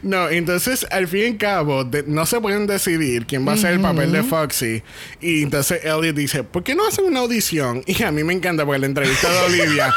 No, 0.02 0.30
entonces 0.30 0.86
al 0.92 1.08
fin 1.08 1.20
y 1.22 1.26
al 1.28 1.38
cabo 1.38 1.84
de- 1.84 2.04
no 2.08 2.26
se 2.26 2.40
pueden 2.40 2.68
decidir 2.68 3.26
quién 3.26 3.46
va 3.48 3.54
a 3.54 3.58
ser 3.58 3.74
el 3.74 3.82
papel 3.82 4.12
de 4.12 4.24
Foxy. 4.24 4.82
Y 5.20 5.44
entonces 5.44 5.84
Elliot 5.84 6.16
dice, 6.16 6.44
¿por 6.44 6.64
qué 6.64 6.74
no 6.76 6.88
hacen 6.88 7.06
una 7.06 7.20
audición? 7.20 7.84
Y 7.86 8.02
a 8.04 8.12
mí 8.12 8.24
me 8.24 8.34
encanta 8.34 8.66
porque 8.66 8.80
la 8.80 8.86
entrevista 8.86 9.30
de 9.30 9.40
Olivia, 9.40 9.94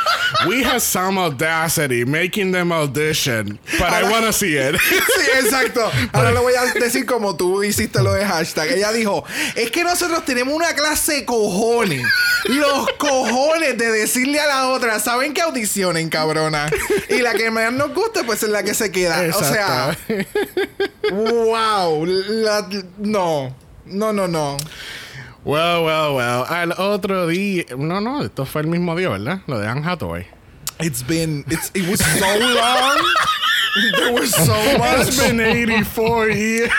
we 0.48 0.64
have 0.64 0.80
some 0.80 1.20
audacity 1.20 2.04
making 2.04 2.50
them 2.52 2.72
audition, 2.72 3.58
but 3.78 3.88
I 3.92 4.02
want 4.04 4.24
to 4.24 4.32
see 4.32 4.56
it. 4.56 4.76
Sí, 4.78 5.26
exacto. 5.44 5.90
Ahora 6.12 6.32
lo 6.32 6.42
voy 6.42 6.54
a 6.54 6.64
decir 6.80 7.06
como 7.06 7.36
tú 7.36 7.62
hiciste 7.62 8.02
lo 8.02 8.12
de 8.12 8.24
hashtag. 8.24 8.68
Ella 8.72 8.90
dijo, 8.92 9.24
es 9.54 9.70
que 9.70 9.84
nosotros 9.84 10.24
tenemos 10.24 10.54
una 10.54 10.72
clase 10.74 11.12
de 11.14 11.24
cojones. 11.24 12.02
Los 12.44 12.88
cojones 12.98 13.76
de 13.78 13.90
decirle 13.92 14.40
a 14.40 14.46
la 14.46 14.68
otra, 14.68 14.98
¿saben 15.00 15.34
qué 15.34 15.42
audicionen, 15.42 16.07
cabrona? 16.08 16.68
Y 17.08 17.20
la 17.22 17.34
que 17.34 17.50
más 17.50 17.72
nos 17.72 17.94
gusta, 17.94 18.24
pues 18.24 18.42
es 18.42 18.48
la 18.50 18.62
que 18.62 18.74
se 18.74 18.90
queda. 18.90 19.20
O 19.36 19.42
sea, 19.42 19.96
wow. 21.10 22.04
La- 22.06 22.68
no. 22.98 23.54
No, 23.86 24.12
no, 24.12 24.28
no. 24.28 24.56
well, 25.44 25.82
well, 25.84 26.14
well. 26.14 26.44
Al 26.48 26.72
otro 26.72 27.26
día, 27.26 27.64
no, 27.76 28.00
no, 28.00 28.22
esto 28.22 28.44
fue 28.44 28.60
el 28.62 28.66
mismo 28.66 28.94
día, 28.96 29.08
¿verdad? 29.08 29.40
Lo 29.46 29.58
de 29.58 29.66
Anne 29.66 29.82
Hathaway. 29.88 30.26
It's 30.80 31.02
been, 31.06 31.44
it's, 31.48 31.70
it 31.74 31.88
was 31.88 32.00
so 32.00 32.38
long. 32.38 32.98
There 33.96 34.12
was 34.12 34.30
so 34.30 34.54
It's 34.56 35.16
much. 35.18 35.28
been 35.28 35.40
84 35.40 36.28
years. 36.30 36.70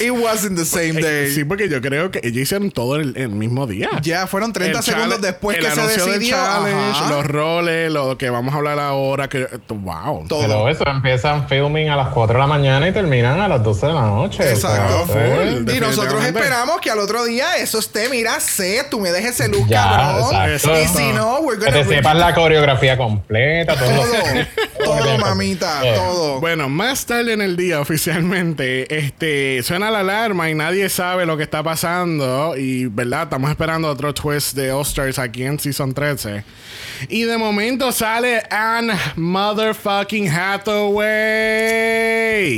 It 0.00 0.10
wasn't 0.12 0.56
the 0.56 0.64
same 0.64 1.00
day. 1.00 1.30
Sí, 1.30 1.44
porque 1.44 1.68
yo 1.68 1.80
creo 1.80 2.10
que 2.10 2.20
ellos 2.22 2.38
hicieron 2.42 2.70
todo 2.70 2.96
el, 2.96 3.16
el 3.16 3.28
mismo 3.30 3.66
día. 3.66 3.88
Ya 4.02 4.26
fueron 4.26 4.52
30 4.52 4.78
El 4.78 4.84
segundos 4.84 5.20
después 5.20 5.56
el 5.58 5.64
que 5.64 5.70
se 5.70 5.80
anuncio 5.80 6.06
decidió. 6.06 6.36
challenge, 6.36 7.00
los 7.10 7.26
roles, 7.26 7.90
lo 7.92 8.18
que 8.18 8.28
vamos 8.30 8.52
a 8.54 8.58
hablar 8.58 8.78
ahora. 8.78 9.28
Que, 9.28 9.46
wow. 9.68 10.26
Todo. 10.28 10.40
Pero 10.40 10.68
eso 10.68 10.84
empiezan 10.86 11.48
filming 11.48 11.88
a 11.88 11.96
las 11.96 12.08
4 12.08 12.34
de 12.34 12.40
la 12.40 12.46
mañana 12.46 12.88
y 12.88 12.92
terminan 12.92 13.40
a 13.40 13.48
las 13.48 13.62
12 13.62 13.86
de 13.86 13.92
la 13.92 14.02
noche. 14.02 14.50
Exacto. 14.50 15.02
O 15.02 15.06
sea, 15.06 15.36
full. 15.36 15.70
Y 15.74 15.80
nosotros 15.80 16.24
esperamos 16.24 16.80
que 16.80 16.90
al 16.90 16.98
otro 16.98 17.24
día 17.24 17.56
eso 17.56 17.78
esté, 17.78 18.08
mira, 18.08 18.40
sé, 18.40 18.84
tú 18.90 19.00
me 19.00 19.10
dejes 19.12 19.38
look, 19.48 19.66
Ya, 19.68 19.82
cabrón. 19.82 20.50
exacto. 20.50 20.80
Y 20.82 20.86
si 20.88 21.12
no, 21.12 21.38
we're 21.40 21.58
Que 21.58 21.70
gonna 21.70 21.82
te 21.88 21.94
sepas 21.96 22.16
la 22.16 22.34
coreografía 22.34 22.96
completa, 22.96 23.74
todo. 23.76 23.88
todo. 23.88 24.84
todo, 24.84 25.18
mamita, 25.20 25.80
Eh. 25.84 25.94
Todo. 26.16 26.40
Bueno, 26.40 26.68
más 26.68 27.06
tarde 27.06 27.32
en 27.32 27.40
el 27.40 27.56
día 27.56 27.80
oficialmente, 27.80 28.96
este, 28.96 29.62
suena 29.62 29.90
la 29.90 30.00
alarma 30.00 30.50
y 30.50 30.54
nadie 30.54 30.88
sabe 30.88 31.26
lo 31.26 31.36
que 31.36 31.42
está 31.42 31.62
pasando. 31.62 32.56
Y, 32.56 32.86
¿verdad? 32.86 33.24
Estamos 33.24 33.50
esperando 33.50 33.88
otro 33.88 34.14
twist 34.14 34.56
de 34.56 34.72
All-Stars 34.72 35.18
aquí 35.18 35.44
en 35.44 35.58
Season 35.58 35.92
13. 35.92 36.44
Y 37.08 37.24
de 37.24 37.36
momento 37.36 37.92
sale 37.92 38.42
Anne 38.50 38.94
Motherfucking 39.16 40.28
Hathaway. 40.28 41.04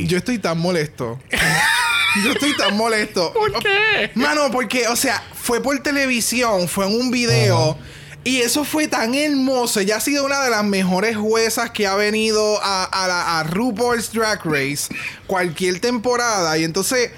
Yo 0.07 0.19
estoy 0.19 0.39
tan 0.39 0.59
molesto. 0.59 1.19
Yo 2.25 2.33
estoy 2.33 2.57
tan 2.57 2.77
molesto. 2.77 3.33
¿Por 3.33 3.53
qué? 3.63 4.11
Mano, 4.15 4.51
porque, 4.51 4.89
o 4.89 4.97
sea, 4.97 5.23
fue 5.35 5.63
por 5.63 5.79
televisión, 5.81 6.67
fue 6.69 6.87
en 6.87 6.99
un 6.99 7.11
video. 7.11 7.79
Y 8.29 8.41
eso 8.43 8.65
fue 8.65 8.89
tan 8.89 9.15
hermoso. 9.15 9.81
Ella 9.81 9.97
ha 9.97 10.01
sido 10.01 10.25
una 10.25 10.43
de 10.45 10.51
las 10.51 10.65
mejores 10.65 11.17
juezas 11.17 11.71
que 11.71 11.87
ha 11.87 11.95
venido 11.95 12.59
a, 12.63 12.85
a, 12.85 13.09
la, 13.09 13.39
a 13.41 13.45
RuPaul's 13.45 14.13
Drag 14.13 14.41
Race 14.45 14.95
cualquier 15.27 15.81
temporada. 15.81 16.57
Y 16.59 16.65
entonces, 16.65 17.11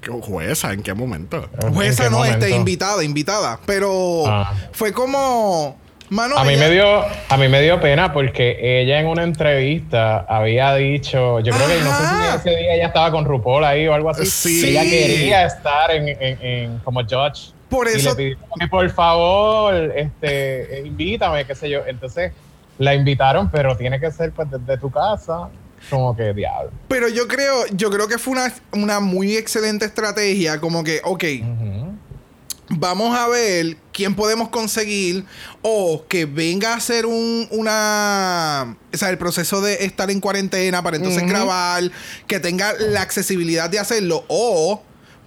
¿Qué 0.00 0.10
jueza? 0.10 0.72
¿En 0.72 0.82
qué 0.82 0.94
momento? 0.94 1.48
¿En 1.62 1.72
jueza 1.74 2.04
qué 2.04 2.10
no, 2.10 2.24
este, 2.24 2.36
momento? 2.38 2.56
invitada, 2.56 3.04
invitada. 3.04 3.60
Pero 3.66 4.24
Ah. 4.26 4.52
fue 4.72 4.92
como. 4.92 5.80
Mano, 6.10 6.36
A 6.36 6.44
mí, 6.44 6.52
ella- 6.54 6.68
me 6.68 6.70
dio, 6.74 7.02
a 7.28 7.36
mí 7.38 7.48
me 7.48 7.62
dio 7.62 7.80
pena 7.80 8.12
porque 8.12 8.58
ella 8.82 9.00
en 9.00 9.06
una 9.06 9.22
entrevista 9.22 10.26
había 10.28 10.74
dicho, 10.74 11.40
yo 11.40 11.54
creo 11.54 11.66
que 11.68 11.80
no 11.80 11.90
sé 11.96 12.02
si 12.04 12.36
ese 12.50 12.50
día 12.60 12.74
ella 12.74 12.86
estaba 12.88 13.10
con 13.10 13.24
RuPaul 13.24 13.64
ahí 13.64 13.88
o 13.88 13.94
algo 13.94 14.10
así. 14.10 14.26
Sí. 14.26 14.68
Ella 14.70 14.82
quería 14.82 15.46
estar 15.46 15.90
en, 15.90 16.08
en- 16.08 16.42
en- 16.42 16.78
como 16.80 17.00
judge. 17.02 17.52
Por 17.72 17.88
Y 17.88 17.94
eso- 17.94 18.10
le 18.10 18.14
pidió 18.16 18.38
que 18.60 18.68
por 18.68 18.88
favor, 18.90 19.74
este, 19.96 20.78
eh, 20.80 20.86
invítame, 20.86 21.46
qué 21.46 21.54
sé 21.54 21.70
yo. 21.70 21.80
Entonces 21.86 22.32
la 22.78 22.94
invitaron, 22.94 23.50
pero 23.50 23.76
tiene 23.78 23.98
que 23.98 24.12
ser 24.12 24.30
pues 24.32 24.48
desde 24.50 24.76
tu 24.76 24.90
casa. 24.90 25.48
Como 25.88 26.14
que 26.14 26.34
diablo. 26.34 26.70
Pero 26.86 27.08
yo 27.08 27.26
creo, 27.26 27.66
yo 27.72 27.90
creo 27.90 28.06
que 28.08 28.18
fue 28.18 28.34
una, 28.34 28.52
una 28.72 29.00
muy 29.00 29.36
excelente 29.38 29.86
estrategia. 29.86 30.60
Como 30.60 30.84
que, 30.84 31.00
ok, 31.02 31.24
vamos 32.68 33.18
a 33.18 33.26
ver 33.28 33.76
quién 33.90 34.14
podemos 34.14 34.50
conseguir 34.50 35.24
o 35.62 36.04
que 36.08 36.26
venga 36.26 36.74
a 36.74 36.76
hacer 36.76 37.06
un, 37.06 37.48
una... 37.50 38.76
O 38.92 38.96
sea, 38.96 39.08
el 39.10 39.18
proceso 39.18 39.60
de 39.62 39.84
estar 39.84 40.10
en 40.10 40.20
cuarentena 40.20 40.82
para 40.82 40.98
entonces 40.98 41.26
grabar, 41.26 41.84
que 42.26 42.38
tenga 42.38 42.74
la 42.74 43.00
accesibilidad 43.00 43.70
de 43.70 43.78
hacerlo 43.78 44.24
o... 44.28 44.82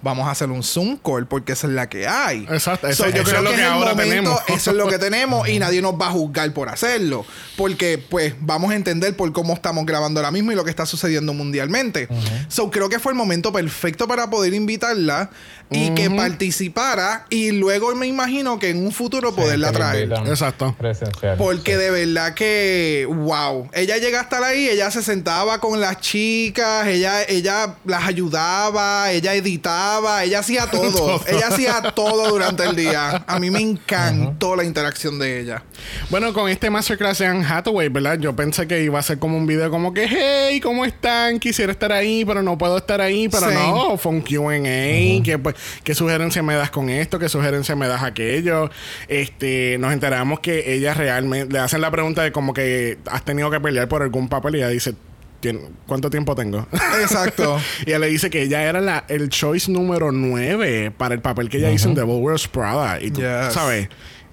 Vamos 0.06 0.28
a 0.28 0.30
hacer 0.30 0.50
un 0.50 0.62
Zoom 0.62 0.96
call 0.98 1.26
porque 1.26 1.52
esa 1.54 1.66
es 1.66 1.72
la 1.72 1.88
que 1.88 2.06
hay. 2.06 2.46
Exacto, 2.48 2.86
So, 2.92 3.04
ese- 3.06 3.16
yo 3.16 3.22
eso 3.22 3.30
creo 3.30 3.38
es 3.38 3.50
lo 3.50 3.56
que, 3.56 3.64
ahora 3.64 3.90
momento, 3.90 4.02
tenemos. 4.14 4.40
eso 4.48 4.70
es 4.70 4.76
lo 4.76 4.86
que 4.86 4.98
tenemos 4.98 5.48
y 5.48 5.58
nadie 5.58 5.82
nos 5.82 5.94
va 5.94 6.06
a 6.06 6.10
juzgar 6.12 6.52
por 6.52 6.68
hacerlo. 6.68 7.26
Porque, 7.56 7.98
pues, 7.98 8.34
vamos 8.40 8.70
a 8.70 8.76
entender 8.76 9.16
por 9.16 9.32
cómo 9.32 9.54
estamos 9.54 9.84
grabando 9.84 10.20
ahora 10.20 10.30
mismo 10.30 10.52
y 10.52 10.54
lo 10.54 10.62
que 10.64 10.70
está 10.70 10.86
sucediendo 10.86 11.32
mundialmente. 11.34 12.08
So, 12.48 12.70
creo 12.70 12.88
que 12.88 12.98
fue 13.00 13.10
el 13.12 13.18
momento 13.18 13.52
perfecto 13.52 14.06
para 14.06 14.30
poder 14.30 14.54
invitarla 14.54 15.30
y 15.70 15.90
que 15.94 16.08
participara. 16.10 17.26
Y 17.28 17.50
luego 17.52 17.94
me 17.94 18.06
imagino 18.06 18.58
que 18.58 18.70
en 18.70 18.84
un 18.84 18.92
futuro 18.92 19.34
poderla 19.34 19.68
Sí, 19.68 19.74
traer. 19.74 20.12
Exacto. 20.26 20.74
Presencial. 20.78 21.36
Porque 21.36 21.76
de 21.76 21.90
verdad 21.90 22.34
que, 22.34 23.06
wow, 23.10 23.68
ella 23.72 23.96
llega 23.98 24.20
a 24.20 24.22
estar 24.22 24.42
ahí, 24.44 24.68
ella 24.68 24.90
se 24.90 25.02
sentaba 25.02 25.60
con 25.60 25.80
las 25.80 26.00
chicas, 26.00 26.86
ella, 26.86 27.22
ella 27.24 27.76
las 27.84 28.04
ayudaba, 28.04 29.10
ella 29.10 29.34
editaba, 29.34 30.22
ella 30.24 30.38
hacía 30.40 30.66
todo, 30.70 30.90
Todo. 30.92 31.20
ella 31.26 31.48
hacía 31.48 31.82
todo 31.94 32.28
durante 32.28 32.64
el 32.64 32.76
día. 32.76 33.24
A 33.26 33.38
mí 33.40 33.50
me 33.50 33.60
encantó 33.60 34.54
la 34.56 34.64
interacción 34.64 35.18
de 35.18 35.40
ella. 35.40 35.62
Bueno, 36.10 36.32
con 36.32 36.48
este 36.48 36.70
masterclass 36.70 37.18
de 37.18 37.26
Anne 37.26 37.44
Hathaway, 37.44 37.88
¿verdad? 37.88 38.18
Yo 38.18 38.34
pensé 38.36 38.66
que 38.68 38.82
iba 38.82 38.98
a 38.98 39.02
ser 39.02 39.18
como 39.18 39.36
un 39.36 39.46
video 39.46 39.70
como 39.70 39.92
que, 39.92 40.06
hey, 40.08 40.60
¿cómo 40.60 40.84
están? 40.84 41.38
Quisiera 41.40 41.72
estar 41.72 41.92
ahí, 41.92 42.24
pero 42.24 42.42
no 42.42 42.56
puedo 42.56 42.78
estar 42.78 43.00
ahí. 43.00 43.28
Pero 43.28 43.48
Sí. 43.50 43.54
no, 43.56 43.96
fue 43.96 44.12
un 44.12 44.20
QA. 44.20 45.22
que, 45.24 45.38
pues, 45.42 45.55
¿Qué 45.84 45.94
sugerencia 45.94 46.42
me 46.42 46.54
das 46.54 46.70
con 46.70 46.88
esto? 46.90 47.18
¿Qué 47.18 47.28
sugerencia 47.28 47.74
me 47.76 47.88
das 47.88 48.02
aquello? 48.02 48.70
Este, 49.08 49.76
nos 49.78 49.92
enteramos 49.92 50.40
que 50.40 50.74
ella 50.74 50.94
realmente 50.94 51.52
le 51.52 51.58
hacen 51.58 51.80
la 51.80 51.90
pregunta 51.90 52.22
de 52.22 52.32
como 52.32 52.52
que 52.54 52.98
has 53.10 53.24
tenido 53.24 53.50
que 53.50 53.60
pelear 53.60 53.88
por 53.88 54.02
algún 54.02 54.28
papel 54.28 54.56
y 54.56 54.58
ella 54.58 54.68
dice, 54.68 54.94
"Tien- 55.40 55.68
¿cuánto 55.86 56.10
tiempo 56.10 56.34
tengo? 56.34 56.66
Exacto. 57.00 57.58
y 57.84 57.90
ella 57.90 57.98
le 58.00 58.08
dice 58.08 58.30
que 58.30 58.42
ella 58.42 58.62
era 58.62 58.80
la, 58.80 59.04
el 59.08 59.28
choice 59.28 59.70
número 59.70 60.12
9 60.12 60.92
para 60.96 61.14
el 61.14 61.20
papel 61.20 61.48
que 61.48 61.58
ella 61.58 61.70
hizo 61.70 61.88
en 61.88 61.94
Devil 61.94 62.16
Wears 62.20 62.48
Prada. 62.48 63.00
Y 63.00 63.10
tú, 63.10 63.20
Yes. 63.20 63.52
¿sabes? 63.54 63.88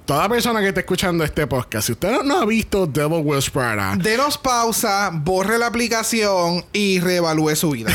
Toda 0.05 0.27
persona 0.27 0.59
que 0.59 0.67
esté 0.67 0.81
escuchando 0.81 1.23
este 1.23 1.47
podcast, 1.47 1.85
si 1.87 1.93
usted 1.93 2.11
no, 2.11 2.23
no 2.23 2.39
ha 2.41 2.45
visto 2.45 2.85
Devil 2.85 3.21
Wears 3.23 3.49
Prada, 3.49 3.95
Denos 3.95 4.37
pausa, 4.37 5.09
borre 5.13 5.57
la 5.57 5.67
aplicación 5.67 6.65
y 6.73 6.99
reevalúe 6.99 7.55
su 7.55 7.71
vida. 7.71 7.89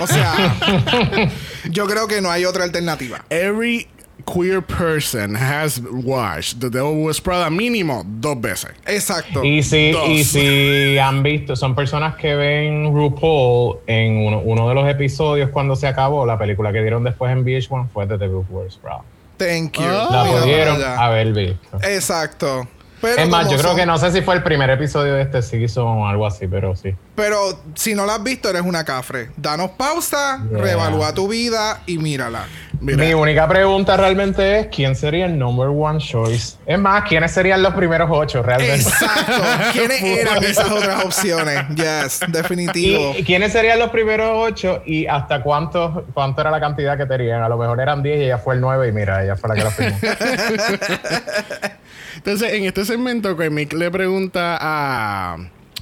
o 0.00 0.06
sea, 0.08 1.30
yo 1.70 1.86
creo 1.86 2.08
que 2.08 2.20
no 2.20 2.28
hay 2.30 2.44
otra 2.44 2.64
alternativa. 2.64 3.24
every 3.30 3.86
queer 4.26 4.60
person 4.60 5.36
has 5.36 5.80
watched 5.92 6.58
The 6.58 6.68
Devil 6.70 7.04
Wears 7.04 7.20
Prada 7.20 7.50
mínimo 7.50 8.02
dos 8.04 8.40
veces. 8.40 8.72
Exacto. 8.84 9.44
Y 9.44 9.62
si, 9.62 9.92
Dos. 9.92 10.08
y 10.08 10.24
si 10.24 10.98
han 10.98 11.22
visto, 11.22 11.54
son 11.54 11.76
personas 11.76 12.16
que 12.16 12.34
ven 12.34 12.92
RuPaul 12.92 13.76
en 13.86 14.16
uno, 14.26 14.40
uno 14.40 14.68
de 14.68 14.74
los 14.74 14.88
episodios 14.88 15.50
cuando 15.50 15.76
se 15.76 15.86
acabó, 15.86 16.26
la 16.26 16.36
película 16.36 16.72
que 16.72 16.80
dieron 16.80 17.04
después 17.04 17.30
en 17.30 17.44
VH1 17.44 17.90
fue 17.92 18.08
The 18.08 18.18
Devil 18.18 18.44
Wears 18.50 18.76
Prada. 18.78 19.02
Thank 19.36 19.78
you. 19.78 19.84
Ah. 19.86 20.08
La 20.10 20.24
pudieron 20.40 20.82
haber 20.82 21.32
visto. 21.32 21.78
Exacto. 21.82 22.66
Pero 23.00 23.20
es 23.22 23.28
más, 23.28 23.50
yo 23.50 23.58
creo 23.58 23.74
que 23.74 23.84
no 23.84 23.98
sé 23.98 24.10
si 24.10 24.22
fue 24.22 24.34
el 24.34 24.42
primer 24.42 24.70
episodio 24.70 25.14
de 25.14 25.22
este 25.22 25.42
season 25.42 25.86
o 25.86 26.08
algo 26.08 26.26
así, 26.26 26.46
pero 26.48 26.74
sí. 26.74 26.94
Pero 27.14 27.60
si 27.74 27.94
no 27.94 28.06
la 28.06 28.14
has 28.14 28.22
visto, 28.22 28.48
eres 28.48 28.62
una 28.62 28.84
cafre. 28.84 29.30
Danos 29.36 29.72
pausa, 29.72 30.42
Yeah. 30.50 30.58
reevalúa 30.62 31.12
tu 31.12 31.28
vida 31.28 31.82
y 31.86 31.98
mírala. 31.98 32.46
Mira, 32.80 32.98
Mi 32.98 33.14
única 33.14 33.48
pregunta 33.48 33.96
realmente 33.96 34.60
es: 34.60 34.66
¿quién 34.68 34.94
sería 34.94 35.26
el 35.26 35.38
number 35.38 35.68
one 35.68 35.98
choice? 35.98 36.56
Es 36.66 36.78
más, 36.78 37.04
¿quiénes 37.08 37.32
serían 37.32 37.62
los 37.62 37.74
primeros 37.74 38.08
ocho 38.12 38.42
realmente? 38.42 38.76
Exacto. 38.76 39.42
¿Quiénes 39.72 40.02
eran 40.02 40.44
esas 40.44 40.70
otras 40.70 41.04
opciones? 41.04 41.64
Yes, 41.74 42.20
definitivo. 42.28 43.14
¿Y 43.16 43.24
quiénes 43.24 43.52
serían 43.52 43.78
los 43.78 43.90
primeros 43.90 44.30
ocho 44.32 44.82
y 44.84 45.06
hasta 45.06 45.42
cuánto, 45.42 46.06
cuánto 46.14 46.40
era 46.40 46.50
la 46.50 46.60
cantidad 46.60 46.96
que 46.96 47.06
tenían? 47.06 47.42
A 47.42 47.48
lo 47.48 47.56
mejor 47.56 47.80
eran 47.80 48.02
10 48.02 48.18
y 48.18 48.24
ella 48.24 48.38
fue 48.38 48.54
el 48.54 48.60
9 48.60 48.88
y 48.88 48.92
mira, 48.92 49.22
ella 49.22 49.36
fue 49.36 49.48
la 49.48 49.54
que 49.54 49.64
la 49.64 49.70
firmó. 49.70 49.98
Entonces, 52.16 52.52
en 52.54 52.64
este 52.64 52.84
segmento, 52.84 53.36
que 53.36 53.50
Mick 53.50 53.72
le 53.72 53.90
pregunta 53.90 54.58
a, 54.60 55.36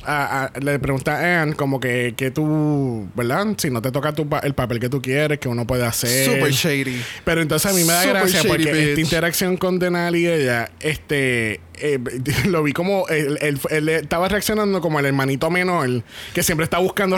a- 0.06 0.44
a- 0.54 0.60
le 0.60 0.78
pregunta 0.78 1.14
a 1.18 1.42
Anne 1.42 1.54
como 1.54 1.80
que, 1.80 2.14
que 2.16 2.30
tú, 2.30 3.08
¿verdad? 3.14 3.46
Si 3.56 3.70
no 3.70 3.80
te 3.82 3.90
toca 3.90 4.12
tu 4.12 4.28
pa- 4.28 4.40
el 4.40 4.54
papel 4.54 4.80
que 4.80 4.88
tú 4.88 5.00
quieres, 5.02 5.38
que 5.38 5.48
uno 5.48 5.66
puede 5.66 5.84
hacer. 5.84 6.26
Super 6.26 6.50
shady. 6.52 7.02
Pero 7.24 7.42
entonces 7.42 7.70
a 7.70 7.74
mí 7.74 7.82
me 7.84 7.92
da 7.92 8.02
Super 8.02 8.16
gracia 8.22 8.42
porque 8.46 8.72
bitch. 8.72 8.88
esta 8.88 9.00
interacción 9.00 9.56
con 9.56 9.78
Denali 9.78 10.20
y 10.20 10.26
ella, 10.28 10.70
este, 10.80 11.60
eh, 11.74 11.98
lo 12.46 12.62
vi 12.62 12.72
como 12.72 13.06
él, 13.08 13.38
él- 13.40 13.58
él 13.70 13.88
estaba 13.88 14.28
reaccionando 14.28 14.80
como 14.80 14.98
el 15.00 15.06
hermanito 15.06 15.50
menor 15.50 16.02
que 16.32 16.42
siempre 16.42 16.64
está 16.64 16.78
buscando. 16.78 17.16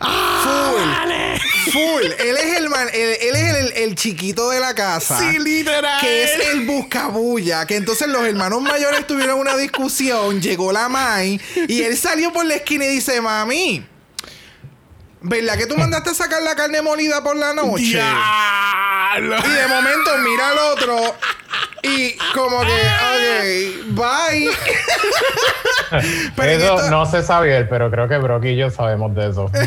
¡Ah! 0.00 0.72
Full. 1.04 1.25
Full. 1.72 2.02
Él 2.04 2.36
es 2.36 2.56
el 2.58 2.68
man, 2.68 2.88
él, 2.92 3.16
él 3.20 3.36
es 3.36 3.54
el, 3.56 3.72
el 3.84 3.94
chiquito 3.94 4.50
de 4.50 4.60
la 4.60 4.74
casa. 4.74 5.18
Sí, 5.18 5.38
literal. 5.38 6.00
Que 6.00 6.24
es 6.24 6.48
el 6.48 6.66
buscabulla. 6.66 7.66
Que 7.66 7.76
entonces 7.76 8.08
los 8.08 8.24
hermanos 8.24 8.62
mayores 8.62 9.06
tuvieron 9.06 9.38
una 9.38 9.56
discusión. 9.56 10.40
Llegó 10.40 10.72
la 10.72 10.88
Mai. 10.88 11.40
Y 11.68 11.82
él 11.82 11.96
salió 11.96 12.32
por 12.32 12.44
la 12.46 12.54
esquina 12.56 12.84
y 12.84 12.88
dice: 12.88 13.20
Mami, 13.20 13.84
¿verdad 15.20 15.56
que 15.58 15.66
tú 15.66 15.76
mandaste 15.76 16.10
a 16.10 16.14
sacar 16.14 16.42
la 16.42 16.54
carne 16.54 16.82
molida 16.82 17.22
por 17.22 17.36
la 17.36 17.52
noche? 17.52 17.82
¡Diablo! 17.84 19.36
Y 19.44 19.50
de 19.50 19.66
momento 19.66 20.10
mira 20.18 20.48
al 20.50 20.58
otro 20.58 21.14
y 21.82 22.12
como 22.34 22.60
que, 22.62 22.66
ok, 22.72 23.86
bye. 23.94 24.50
Pero 26.36 26.50
eso 26.52 26.74
esta- 26.76 26.90
no 26.90 27.06
sé 27.06 27.22
saber, 27.22 27.68
pero 27.68 27.90
creo 27.90 28.08
que 28.08 28.18
Brock 28.18 28.44
y 28.44 28.56
yo 28.56 28.70
sabemos 28.70 29.14
de 29.14 29.30
eso. 29.30 29.50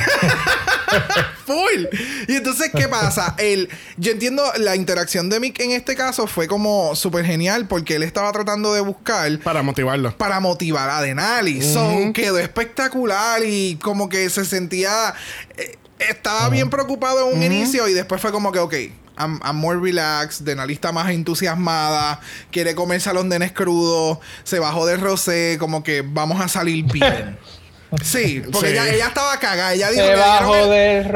full. 1.45 1.85
Y 2.27 2.35
entonces, 2.35 2.71
¿qué 2.75 2.87
pasa? 2.87 3.35
El, 3.37 3.69
yo 3.97 4.11
entiendo 4.11 4.43
la 4.57 4.75
interacción 4.75 5.29
de 5.29 5.39
Mick 5.39 5.59
en 5.59 5.71
este 5.71 5.95
caso 5.95 6.27
fue 6.27 6.47
como 6.47 6.95
súper 6.95 7.25
genial 7.25 7.67
porque 7.67 7.95
él 7.95 8.03
estaba 8.03 8.31
tratando 8.31 8.73
de 8.73 8.81
buscar 8.81 9.39
Para 9.39 9.61
motivarlo. 9.61 10.15
para 10.17 10.39
motivar 10.39 10.89
a 10.89 11.01
Denali. 11.01 11.61
So, 11.61 12.11
quedó 12.13 12.37
espectacular 12.39 13.41
y 13.45 13.77
como 13.81 14.09
que 14.09 14.29
se 14.29 14.45
sentía. 14.45 15.13
eh, 15.57 15.77
estaba 15.99 16.47
bien 16.49 16.69
preocupado 16.69 17.29
en 17.29 17.37
un 17.37 17.43
inicio 17.43 17.87
y 17.89 17.93
después 17.93 18.21
fue 18.21 18.31
como 18.31 18.51
que, 18.51 18.59
ok. 18.59 18.73
I'm, 19.21 19.37
I'm 19.43 19.57
more 19.57 19.77
relaxed, 19.77 20.45
Denali 20.45 20.71
está 20.75 20.93
más 20.93 21.09
entusiasmada, 21.09 22.21
quiere 22.51 22.73
comerse 22.73 23.09
a 23.09 23.13
los 23.13 23.25
nenes 23.25 23.51
crudos, 23.51 24.19
se 24.45 24.59
bajó 24.59 24.85
del 24.85 25.01
rosé, 25.01 25.57
como 25.59 25.83
que 25.83 26.01
vamos 26.07 26.39
a 26.39 26.47
salir 26.47 26.85
bien. 26.85 27.37
Sí, 28.03 28.43
porque 28.51 28.67
Sí. 28.69 28.73
Ella, 28.73 28.87
ella 28.93 29.07
estaba 29.07 29.39
cagada, 29.39 29.73
ella 29.73 29.89
dijo 29.89 30.03
que 30.03 30.09
Debajo 30.11 30.53
dieron 30.53 30.69
del 30.69 31.05
el- 31.07 31.11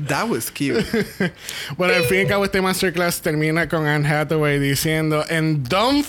That 0.08 0.28
was 0.28 0.50
cute. 0.50 0.84
Bueno, 1.76 1.94
al 1.94 2.04
fin 2.04 2.18
y 2.18 2.20
al 2.22 2.26
cabo, 2.28 2.44
este 2.44 2.60
masterclass 2.60 3.20
termina 3.20 3.68
con 3.68 3.86
Anne 3.86 4.08
Hathaway 4.08 4.58
diciendo: 4.58 5.24
And 5.30 5.66
don't 5.68 6.06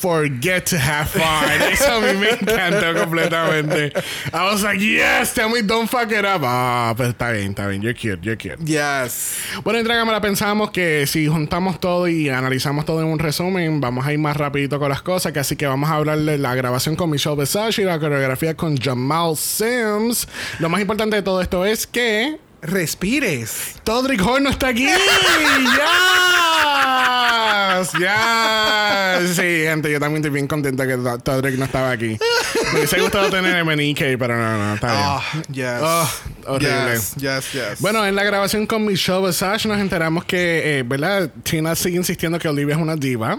forget 0.00 0.66
to 0.66 0.78
have 0.78 1.10
fun. 1.10 1.62
Eso 1.72 1.92
a 1.92 2.00
mí 2.00 2.18
me 2.18 2.30
encantó 2.30 2.94
completamente. 2.98 3.92
I 4.32 4.50
was 4.50 4.62
like, 4.62 4.80
yes, 4.80 5.34
tell 5.34 5.50
me 5.50 5.62
don't 5.62 5.88
fuck 5.88 6.10
it 6.10 6.24
up. 6.24 6.42
Ah, 6.42 6.94
pues 6.96 7.10
está 7.10 7.30
bien, 7.32 7.50
está 7.50 7.66
bien. 7.68 7.82
You're 7.82 7.94
cute, 7.94 8.22
you're 8.22 8.36
cute. 8.36 8.64
Yes. 8.64 9.36
Bueno, 9.62 9.78
en 9.78 9.84
Dragamala 9.84 10.20
pensábamos 10.20 10.70
que 10.70 11.06
si 11.06 11.26
juntamos 11.26 11.78
todo 11.80 12.08
y 12.08 12.28
analizamos 12.28 12.84
todo 12.84 13.00
en 13.00 13.08
un 13.08 13.18
resumen, 13.18 13.80
vamos 13.80 14.06
a 14.06 14.12
ir 14.12 14.18
más 14.18 14.36
rapidito 14.36 14.78
con 14.78 14.88
las 14.88 15.02
cosas. 15.02 15.32
Que 15.32 15.40
así 15.40 15.56
que 15.56 15.66
vamos 15.66 15.90
a 15.90 15.94
hablar 15.94 16.18
de 16.18 16.38
la 16.38 16.54
grabación 16.54 16.96
con 16.96 17.10
Michelle 17.10 17.36
Visage 17.36 17.82
y 17.82 17.84
la 17.84 17.98
coreografía 17.98 18.56
con 18.56 18.76
Jamal 18.76 19.36
Sims. 19.36 20.26
Lo 20.58 20.68
más 20.68 20.80
importante 20.80 21.16
de 21.16 21.22
todo 21.22 21.40
esto 21.42 21.66
es 21.66 21.86
que 21.86 22.38
Respires. 22.62 23.76
Todrick 23.84 24.20
Horn 24.24 24.44
no 24.44 24.50
está 24.50 24.68
aquí. 24.68 24.86
¡Yes! 27.80 27.92
¡Yes! 27.98 29.36
Sí, 29.36 29.42
gente, 29.64 29.90
yo 29.90 29.98
también 29.98 30.16
estoy 30.16 30.30
bien 30.30 30.46
contenta 30.46 30.86
que 30.86 30.96
To- 30.96 31.18
Todrick 31.18 31.56
no 31.58 31.64
estaba 31.64 31.90
aquí. 31.92 32.18
Me 32.72 32.78
hubiese 32.80 33.00
gustado 33.00 33.30
tener 33.30 33.56
el 33.56 33.64
MNK, 33.64 34.18
pero 34.18 34.36
no, 34.36 34.58
no, 34.58 34.74
está 34.74 34.86
bien. 34.88 35.02
Ah, 35.02 35.22
yes. 35.50 35.80
Oh, 35.82 36.10
horrible. 36.54 36.92
Yes, 36.94 37.14
yes, 37.16 37.52
yes. 37.52 37.80
Bueno, 37.80 38.04
en 38.06 38.14
la 38.14 38.24
grabación 38.24 38.66
con 38.66 38.84
Michelle 38.84 39.26
Visage 39.26 39.66
nos 39.68 39.78
enteramos 39.78 40.24
que, 40.24 40.78
eh, 40.78 40.82
¿verdad? 40.84 41.30
Tina 41.42 41.74
sigue 41.74 41.96
insistiendo 41.96 42.38
que 42.38 42.48
Olivia 42.48 42.74
es 42.74 42.80
una 42.80 42.96
diva. 42.96 43.38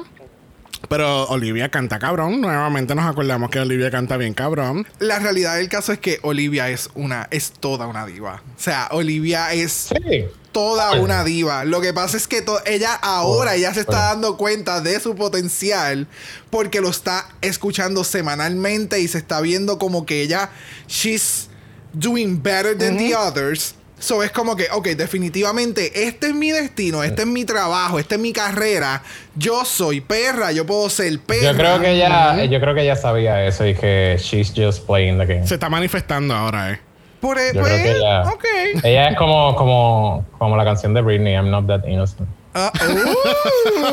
Pero 0.90 1.26
Olivia 1.30 1.70
canta 1.70 2.00
cabrón. 2.00 2.42
Nuevamente 2.42 2.96
nos 2.96 3.06
acordamos 3.06 3.50
que 3.50 3.60
Olivia 3.60 3.90
canta 3.92 4.18
bien 4.18 4.34
cabrón. 4.34 4.88
La 5.00 5.20
realidad 5.20 5.56
del 5.56 5.70
caso 5.70 5.94
es 5.94 6.00
que 6.00 6.20
Olivia 6.24 6.70
es 6.70 6.90
una, 6.96 7.28
es 7.32 7.52
toda 7.52 7.88
una 7.88 8.06
diva. 8.06 8.42
O 8.58 8.60
sea, 8.60 8.90
Olivia 8.92 9.54
es 9.54 9.72
Sí. 9.90 10.26
toda 10.52 10.92
una 11.00 11.24
diva. 11.24 11.64
Lo 11.64 11.80
que 11.80 11.94
pasa 11.94 12.18
es 12.18 12.28
que 12.28 12.44
ella 12.66 12.94
ahora 12.96 13.56
ya 13.56 13.74
se 13.74 13.82
está 13.82 14.00
dando 14.10 14.36
cuenta 14.38 14.82
de 14.82 15.00
su 15.00 15.16
potencial 15.16 16.08
porque 16.50 16.82
lo 16.82 16.90
está 16.90 17.26
escuchando 17.42 18.04
semanalmente 18.04 19.00
y 19.00 19.08
se 19.08 19.18
está 19.20 19.40
viendo 19.40 19.78
como 19.80 20.06
que 20.06 20.22
ella, 20.22 20.50
she's 20.88 21.48
doing 21.94 22.42
better 22.42 22.78
than 22.78 22.98
the 22.98 23.16
others. 23.16 23.76
So 24.02 24.24
es 24.24 24.32
como 24.32 24.56
que, 24.56 24.66
ok, 24.72 24.88
definitivamente 24.90 26.08
este 26.08 26.28
es 26.28 26.34
mi 26.34 26.50
destino, 26.52 27.04
este 27.04 27.22
es 27.22 27.28
mi 27.28 27.46
trabajo, 27.46 28.00
esta 28.00 28.16
es 28.16 28.22
mi 28.22 28.34
carrera. 28.34 29.04
Yo 29.36 29.64
soy 29.64 30.02
perra, 30.02 30.52
yo 30.52 30.66
puedo 30.66 30.90
ser 30.90 31.20
perra. 31.20 31.52
Yo 31.52 31.56
creo 31.56 31.80
que 31.80 31.92
ella, 31.92 32.44
yo 32.46 32.60
creo 32.60 32.74
que 32.74 32.82
ella 32.82 32.96
sabía 32.96 33.46
eso 33.46 33.66
y 33.68 33.76
que 33.76 34.18
she's 34.20 34.52
just 34.56 34.88
playing 34.88 35.20
the 35.20 35.26
game. 35.28 35.46
Se 35.46 35.54
está 35.54 35.70
manifestando 35.70 36.34
ahora, 36.34 36.72
¿eh? 36.72 36.80
Por 37.20 37.38
e- 37.38 37.54
Yo 37.54 37.62
pues, 37.62 37.74
creo 37.74 37.84
que 37.84 37.98
ella, 38.00 38.22
ok. 38.24 38.46
ella 38.84 39.10
es 39.10 39.18
como, 39.18 39.56
como, 39.56 40.26
como 40.40 40.58
la 40.58 40.66
canción 40.66 40.96
de 40.96 41.02
Britney, 41.02 41.34
I'm 41.36 41.52
not 41.52 41.68
that 41.68 41.88
innocent. 41.88 42.28
Ah, 42.54 42.72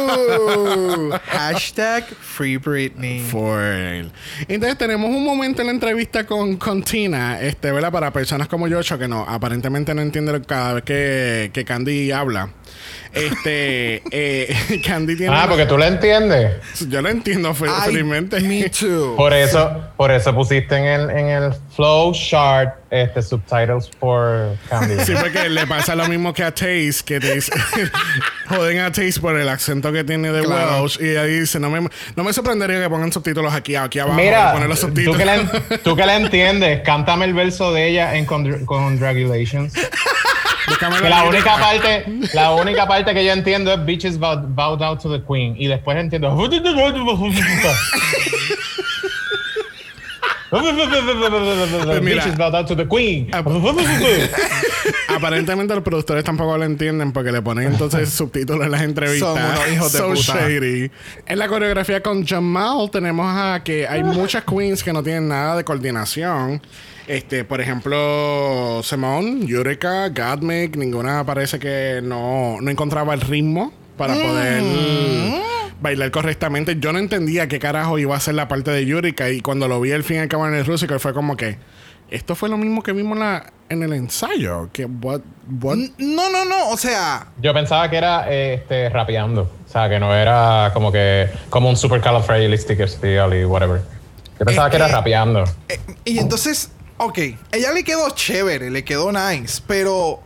uh, 0.01 1.11
hashtag 1.27 2.05
Free 2.05 2.57
Britney. 2.57 3.21
For. 3.21 4.11
Entonces 4.49 4.77
tenemos 4.77 5.11
un 5.11 5.25
momento 5.25 5.61
en 5.63 5.69
la 5.69 5.73
entrevista 5.73 6.27
con, 6.27 6.57
con 6.57 6.83
Tina, 6.83 7.41
este, 7.41 7.71
¿verdad? 7.71 7.93
Para 7.93 8.13
personas 8.13 8.49
como 8.49 8.67
yo, 8.67 8.81
que 8.81 9.09
no, 9.09 9.25
aparentemente 9.29 9.95
no 9.95 10.03
entienden 10.03 10.43
cada 10.45 10.75
vez 10.75 10.85
que, 10.85 11.51
que 11.53 11.65
Candy 11.65 12.11
habla. 12.11 12.51
Este, 13.13 14.03
eh, 14.11 14.81
Candy 14.87 15.17
tiene. 15.17 15.35
Ah, 15.35 15.47
porque 15.49 15.67
tú 15.67 15.77
la 15.79 15.89
entiendes. 15.89 16.53
Yo 16.89 17.01
lo 17.03 17.09
entiendo 17.09 17.55
felizmente. 17.55 18.41
Me 18.41 18.69
too. 18.71 19.15
Por 19.17 19.33
eso, 19.33 19.83
por 19.97 20.11
eso 20.11 20.35
pusiste 20.35 20.77
en 20.77 20.85
el, 20.85 21.11
en 21.11 21.27
el 21.29 21.53
flow 21.75 22.13
chart 22.13 22.75
este 22.91 23.21
subtitles 23.23 23.91
for 24.01 24.57
Candy. 24.69 25.05
Sí, 25.05 25.13
porque 25.21 25.49
le 25.49 25.67
pasa 25.67 25.95
lo 25.95 26.07
mismo 26.09 26.33
que 26.33 26.43
a 26.43 26.51
Taze, 26.55 27.03
que 27.05 27.21
Taze 27.21 27.51
joden 28.49 28.79
a 28.81 28.91
Taze 28.93 29.21
por 29.21 29.39
el 29.39 29.49
acento 29.49 29.93
que 29.93 30.05
tiene 30.05 30.33
de 30.33 30.43
Claro. 30.43 30.83
Welsh. 30.83 30.99
Y 31.01 31.17
ahí 31.17 31.41
dice, 31.41 31.61
no 31.61 31.69
me, 31.71 31.87
no 32.17 32.25
me 32.25 32.33
sorprendería 32.33 32.81
que 32.83 32.89
pongan 32.89 33.13
subtítulos 33.13 33.53
aquí, 33.53 33.75
aquí 33.77 33.99
abajo. 33.99 34.17
Mira, 34.19 34.53
poner 34.53 34.69
los 34.69 34.81
tú 34.81 34.87
subtítulos. 34.87 35.19
que, 35.19 35.25
la, 35.25 35.79
tú 35.83 35.97
que 35.97 36.07
la 36.07 36.17
entiendes, 36.23 36.81
cántame 36.85 37.25
el 37.27 37.35
verso 37.35 37.73
de 37.73 37.89
ella 37.89 38.15
en 38.17 38.25
Con- 38.25 38.65
Congratulations. 38.65 39.73
Que 41.01 41.09
la 41.09 41.25
única 41.25 41.57
parte, 41.57 42.05
la 42.35 42.53
única 42.53 42.87
parte 42.87 43.15
que 43.15 43.25
yo 43.25 43.33
entiendo 43.33 43.73
es 43.73 43.85
bitches 43.85 44.19
bow, 44.19 44.41
bow 44.49 44.77
down 44.77 44.99
to 44.99 45.11
the 45.11 45.25
queen. 45.25 45.55
Y 45.59 45.67
después 45.67 45.97
entiendo. 45.97 46.35
mira. 52.03 52.25
bitches 52.25 52.37
bow 52.37 52.51
down 52.51 52.67
to 52.67 52.75
the 52.75 52.87
queen. 52.87 53.29
Aparentemente 55.09 55.75
los 55.75 55.83
productores 55.83 56.25
tampoco 56.25 56.57
lo 56.57 56.65
entienden 56.65 57.13
porque 57.13 57.33
le 57.33 57.43
ponen 57.43 57.73
entonces 57.73 58.09
subtítulos 58.11 58.65
en 58.65 58.71
las 58.71 58.83
entrevistas. 58.83 59.29
Son 59.29 59.45
unos 59.45 59.73
hijos 59.73 59.93
de 59.93 59.99
so 59.99 60.09
puta. 60.09 60.49
shady. 60.49 60.91
En 61.27 61.39
la 61.39 61.49
coreografía 61.49 62.03
con 62.03 62.25
Jamal 62.25 62.91
tenemos 62.91 63.27
a 63.29 63.63
que 63.63 63.87
hay 63.87 64.03
muchas 64.03 64.45
queens 64.45 64.83
que 64.83 64.93
no 64.93 65.03
tienen 65.03 65.29
nada 65.29 65.57
de 65.57 65.65
coordinación. 65.65 66.63
Este, 67.09 67.43
por 67.45 67.61
ejemplo, 67.63 68.83
Simone, 68.85 69.47
Yurika, 69.47 70.11
Gottmik, 70.11 70.77
ninguna 70.77 71.25
parece 71.25 71.59
que 71.59 72.01
no, 72.03 72.59
no 72.61 72.71
encontraba 72.71 73.15
el 73.15 73.23
ritmo 73.23 73.73
para 73.97 74.13
poder 74.15 74.63
bailar 75.81 76.11
correctamente. 76.11 76.77
Yo 76.79 76.93
no 76.93 76.99
entendía 76.99 77.49
qué 77.49 77.59
carajo 77.59 77.99
iba 77.99 78.15
a 78.15 78.21
ser 78.21 78.35
la 78.35 78.47
parte 78.47 78.71
de 78.73 78.85
Yurika 78.85 79.31
y 79.31 79.41
cuando 79.41 79.69
lo 79.69 79.81
vi 79.81 79.93
al 79.93 80.05
fin 80.05 80.17
y 80.17 80.21
al 80.21 80.29
cabo 80.29 80.47
en 80.47 80.55
el 80.55 80.67
Rusical 80.67 81.01
fue 81.01 81.15
como 81.15 81.35
que 81.37 81.57
esto 82.11 82.35
fue 82.35 82.51
lo 82.51 82.59
mismo 82.59 82.83
que 82.83 82.93
vimos 82.93 83.15
en 83.17 83.21
la- 83.21 83.53
en 83.71 83.83
el 83.83 83.93
ensayo. 83.95 84.69
Que 84.73 84.85
what, 84.85 85.21
what? 85.63 85.77
No, 85.99 86.31
no, 86.31 86.45
no. 86.45 86.69
O 86.71 86.77
sea, 86.77 87.29
Yo 87.41 87.55
pensaba 87.55 87.89
que 87.89 87.97
era 87.97 88.27
eh, 88.31 88.55
este, 88.55 88.89
rapeando. 88.91 89.51
O 89.67 89.71
sea, 89.73 89.89
que 89.89 89.99
no 89.99 90.15
era 90.15 90.71
como 90.75 90.93
que 90.93 91.29
como 91.49 91.71
un 91.71 91.77
supercalifragilisticexpialidocious 91.77 93.43
y 93.43 93.45
whatever. 93.47 93.81
Yo 94.39 94.45
pensaba 94.47 94.69
que 94.71 94.77
era 94.77 94.87
que- 94.87 94.93
rapeando. 94.93 95.45
eh, 95.69 95.79
y 96.05 96.19
entonces, 96.19 96.71
ok, 96.99 97.19
ella 97.53 97.73
le 97.73 97.85
quedó 97.85 98.11
chévere, 98.11 98.71
le 98.71 98.85
quedó 98.85 99.11
nice, 99.13 99.63
pero 99.67 100.21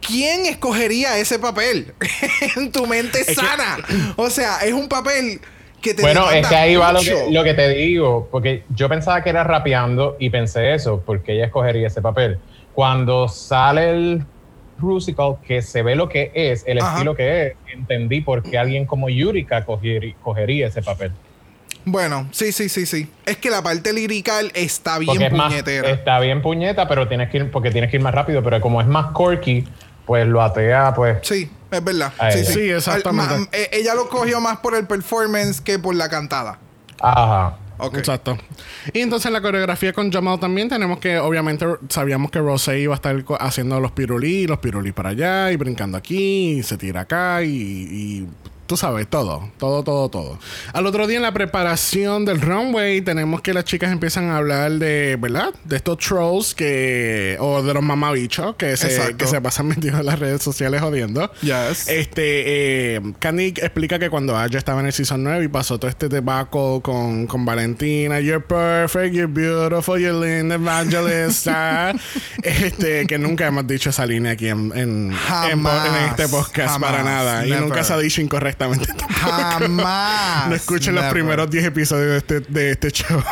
¿quién 0.00 0.46
escogería 0.46 1.18
ese 1.18 1.38
papel 1.38 1.94
en 2.56 2.72
tu 2.72 2.86
mente 2.86 3.24
que- 3.24 3.34
sana? 3.34 3.78
O 4.16 4.30
sea, 4.30 4.58
es 4.60 4.72
un 4.72 4.88
papel 4.88 5.40
que 5.80 5.94
te 5.94 6.02
Bueno, 6.02 6.30
es 6.30 6.46
que 6.46 6.54
ahí 6.54 6.76
va 6.76 6.92
lo 6.92 7.00
que, 7.00 7.26
lo 7.30 7.42
que 7.44 7.54
te 7.54 7.68
digo, 7.70 8.28
porque 8.30 8.64
yo 8.68 8.88
pensaba 8.88 9.22
que 9.22 9.30
era 9.30 9.42
rapeando 9.44 10.16
y 10.18 10.30
pensé 10.30 10.74
eso, 10.74 11.02
porque 11.04 11.32
ella 11.34 11.46
escogería 11.46 11.88
ese 11.88 12.00
papel. 12.00 12.38
Cuando 12.72 13.28
sale 13.28 13.90
el 13.90 14.24
musical, 14.78 15.36
que 15.46 15.60
se 15.62 15.82
ve 15.82 15.94
lo 15.96 16.08
que 16.08 16.30
es, 16.34 16.64
el 16.66 16.78
Ajá. 16.78 16.92
estilo 16.94 17.14
que 17.14 17.46
es, 17.46 17.52
entendí 17.72 18.20
por 18.20 18.42
qué 18.42 18.58
alguien 18.58 18.86
como 18.86 19.08
Yurika 19.08 19.64
cogería 19.64 20.68
ese 20.68 20.82
papel. 20.82 21.12
Bueno, 21.84 22.28
sí, 22.32 22.52
sí, 22.52 22.68
sí, 22.68 22.86
sí. 22.86 23.08
Es 23.26 23.36
que 23.38 23.50
la 23.50 23.62
parte 23.62 23.92
lirical 23.92 24.50
está 24.54 24.98
bien 24.98 25.34
más, 25.36 25.48
puñetera. 25.50 25.90
está 25.90 26.20
bien 26.20 26.40
puñeta, 26.42 26.86
pero 26.88 27.08
tienes 27.08 27.28
que 27.30 27.38
ir, 27.38 27.50
porque 27.50 27.70
tienes 27.70 27.90
que 27.90 27.96
ir 27.96 28.02
más 28.02 28.14
rápido, 28.14 28.42
pero 28.42 28.60
como 28.60 28.80
es 28.80 28.86
más 28.86 29.06
corky, 29.12 29.64
pues 30.06 30.26
lo 30.26 30.42
atea, 30.42 30.94
pues. 30.94 31.18
Sí, 31.22 31.50
es 31.70 31.84
verdad. 31.84 32.12
Sí, 32.32 32.44
sí. 32.44 32.52
Sí, 32.54 32.70
exactamente. 32.70 33.34
Al- 33.34 33.40
ma- 33.40 33.48
eh, 33.52 33.68
ella 33.72 33.94
lo 33.94 34.08
cogió 34.08 34.40
más 34.40 34.58
por 34.58 34.74
el 34.76 34.86
performance 34.86 35.60
que 35.60 35.78
por 35.78 35.94
la 35.94 36.08
cantada. 36.08 36.58
Ajá. 37.00 37.56
Ok. 37.78 37.98
Exacto. 37.98 38.38
Y 38.92 39.00
entonces 39.00 39.26
en 39.26 39.32
la 39.32 39.40
coreografía 39.40 39.92
con 39.92 40.12
Jamal 40.12 40.38
también 40.38 40.68
tenemos 40.68 41.00
que, 41.00 41.18
obviamente, 41.18 41.66
sabíamos 41.88 42.30
que 42.30 42.38
Rosé 42.38 42.78
iba 42.78 42.94
a 42.94 42.96
estar 42.96 43.24
haciendo 43.40 43.80
los 43.80 43.90
pirulí, 43.90 44.46
los 44.46 44.58
pirulí 44.58 44.92
para 44.92 45.08
allá, 45.10 45.50
y 45.50 45.56
brincando 45.56 45.98
aquí, 45.98 46.58
y 46.58 46.62
se 46.62 46.76
tira 46.76 47.00
acá, 47.00 47.42
y, 47.42 47.48
y 47.50 48.28
tú 48.66 48.76
sabes, 48.76 49.08
todo, 49.08 49.50
todo, 49.58 49.82
todo, 49.82 50.08
todo. 50.08 50.38
Al 50.72 50.86
otro 50.86 51.06
día 51.06 51.16
en 51.16 51.22
la 51.22 51.32
preparación 51.32 52.24
del 52.24 52.40
runway 52.40 53.00
tenemos 53.00 53.40
que 53.40 53.54
las 53.54 53.64
chicas 53.64 53.92
empiezan 53.92 54.30
a 54.30 54.36
hablar 54.36 54.72
de, 54.72 55.16
¿verdad? 55.20 55.54
De 55.64 55.76
estos 55.76 55.98
trolls 55.98 56.54
que, 56.54 57.36
o 57.40 57.62
de 57.62 57.74
los 57.74 57.82
mamabichos 57.82 58.56
que 58.56 58.76
se, 58.76 59.16
que 59.16 59.26
se 59.26 59.40
pasan 59.40 59.66
metidos 59.68 60.00
en 60.00 60.06
las 60.06 60.18
redes 60.18 60.42
sociales 60.42 60.80
jodiendo. 60.80 61.30
Yes. 61.42 61.88
Este, 61.88 62.94
eh, 62.96 63.00
Candy 63.18 63.48
explica 63.48 63.98
que 63.98 64.10
cuando 64.10 64.36
Aya 64.36 64.58
estaba 64.58 64.80
en 64.80 64.86
el 64.86 64.92
season 64.92 65.22
9 65.24 65.44
y 65.44 65.48
pasó 65.48 65.78
todo 65.78 65.90
este 65.90 66.08
debacle 66.08 66.80
con, 66.82 67.26
con 67.26 67.44
Valentina, 67.44 68.20
you're 68.20 68.44
perfect, 68.44 69.14
you're 69.14 69.32
beautiful, 69.32 69.98
you're 69.98 70.12
linda, 70.12 70.54
evangelista. 70.54 71.94
este, 72.42 73.06
que 73.06 73.18
nunca 73.18 73.46
hemos 73.46 73.66
dicho 73.66 73.90
esa 73.90 74.06
línea 74.06 74.32
aquí 74.32 74.48
en, 74.48 74.72
en, 74.74 75.12
Jamás, 75.12 75.88
en 75.88 75.94
este 76.10 76.28
podcast 76.28 76.72
jamás, 76.72 76.90
para 76.90 77.02
nada. 77.02 77.46
Y 77.46 77.50
never. 77.50 77.62
nunca 77.62 77.84
se 77.84 77.92
ha 77.92 77.98
dicho 77.98 78.20
incorrectamente. 78.52 78.86
tampoco. 78.86 79.32
Jamás. 79.58 80.48
No 80.48 80.54
escuchen 80.54 80.94
los 80.94 81.04
primeros 81.06 81.50
10 81.50 81.64
episodios 81.66 82.10
de 82.10 82.18
este, 82.18 82.40
de 82.40 82.70
este 82.70 82.90
show. 82.90 83.22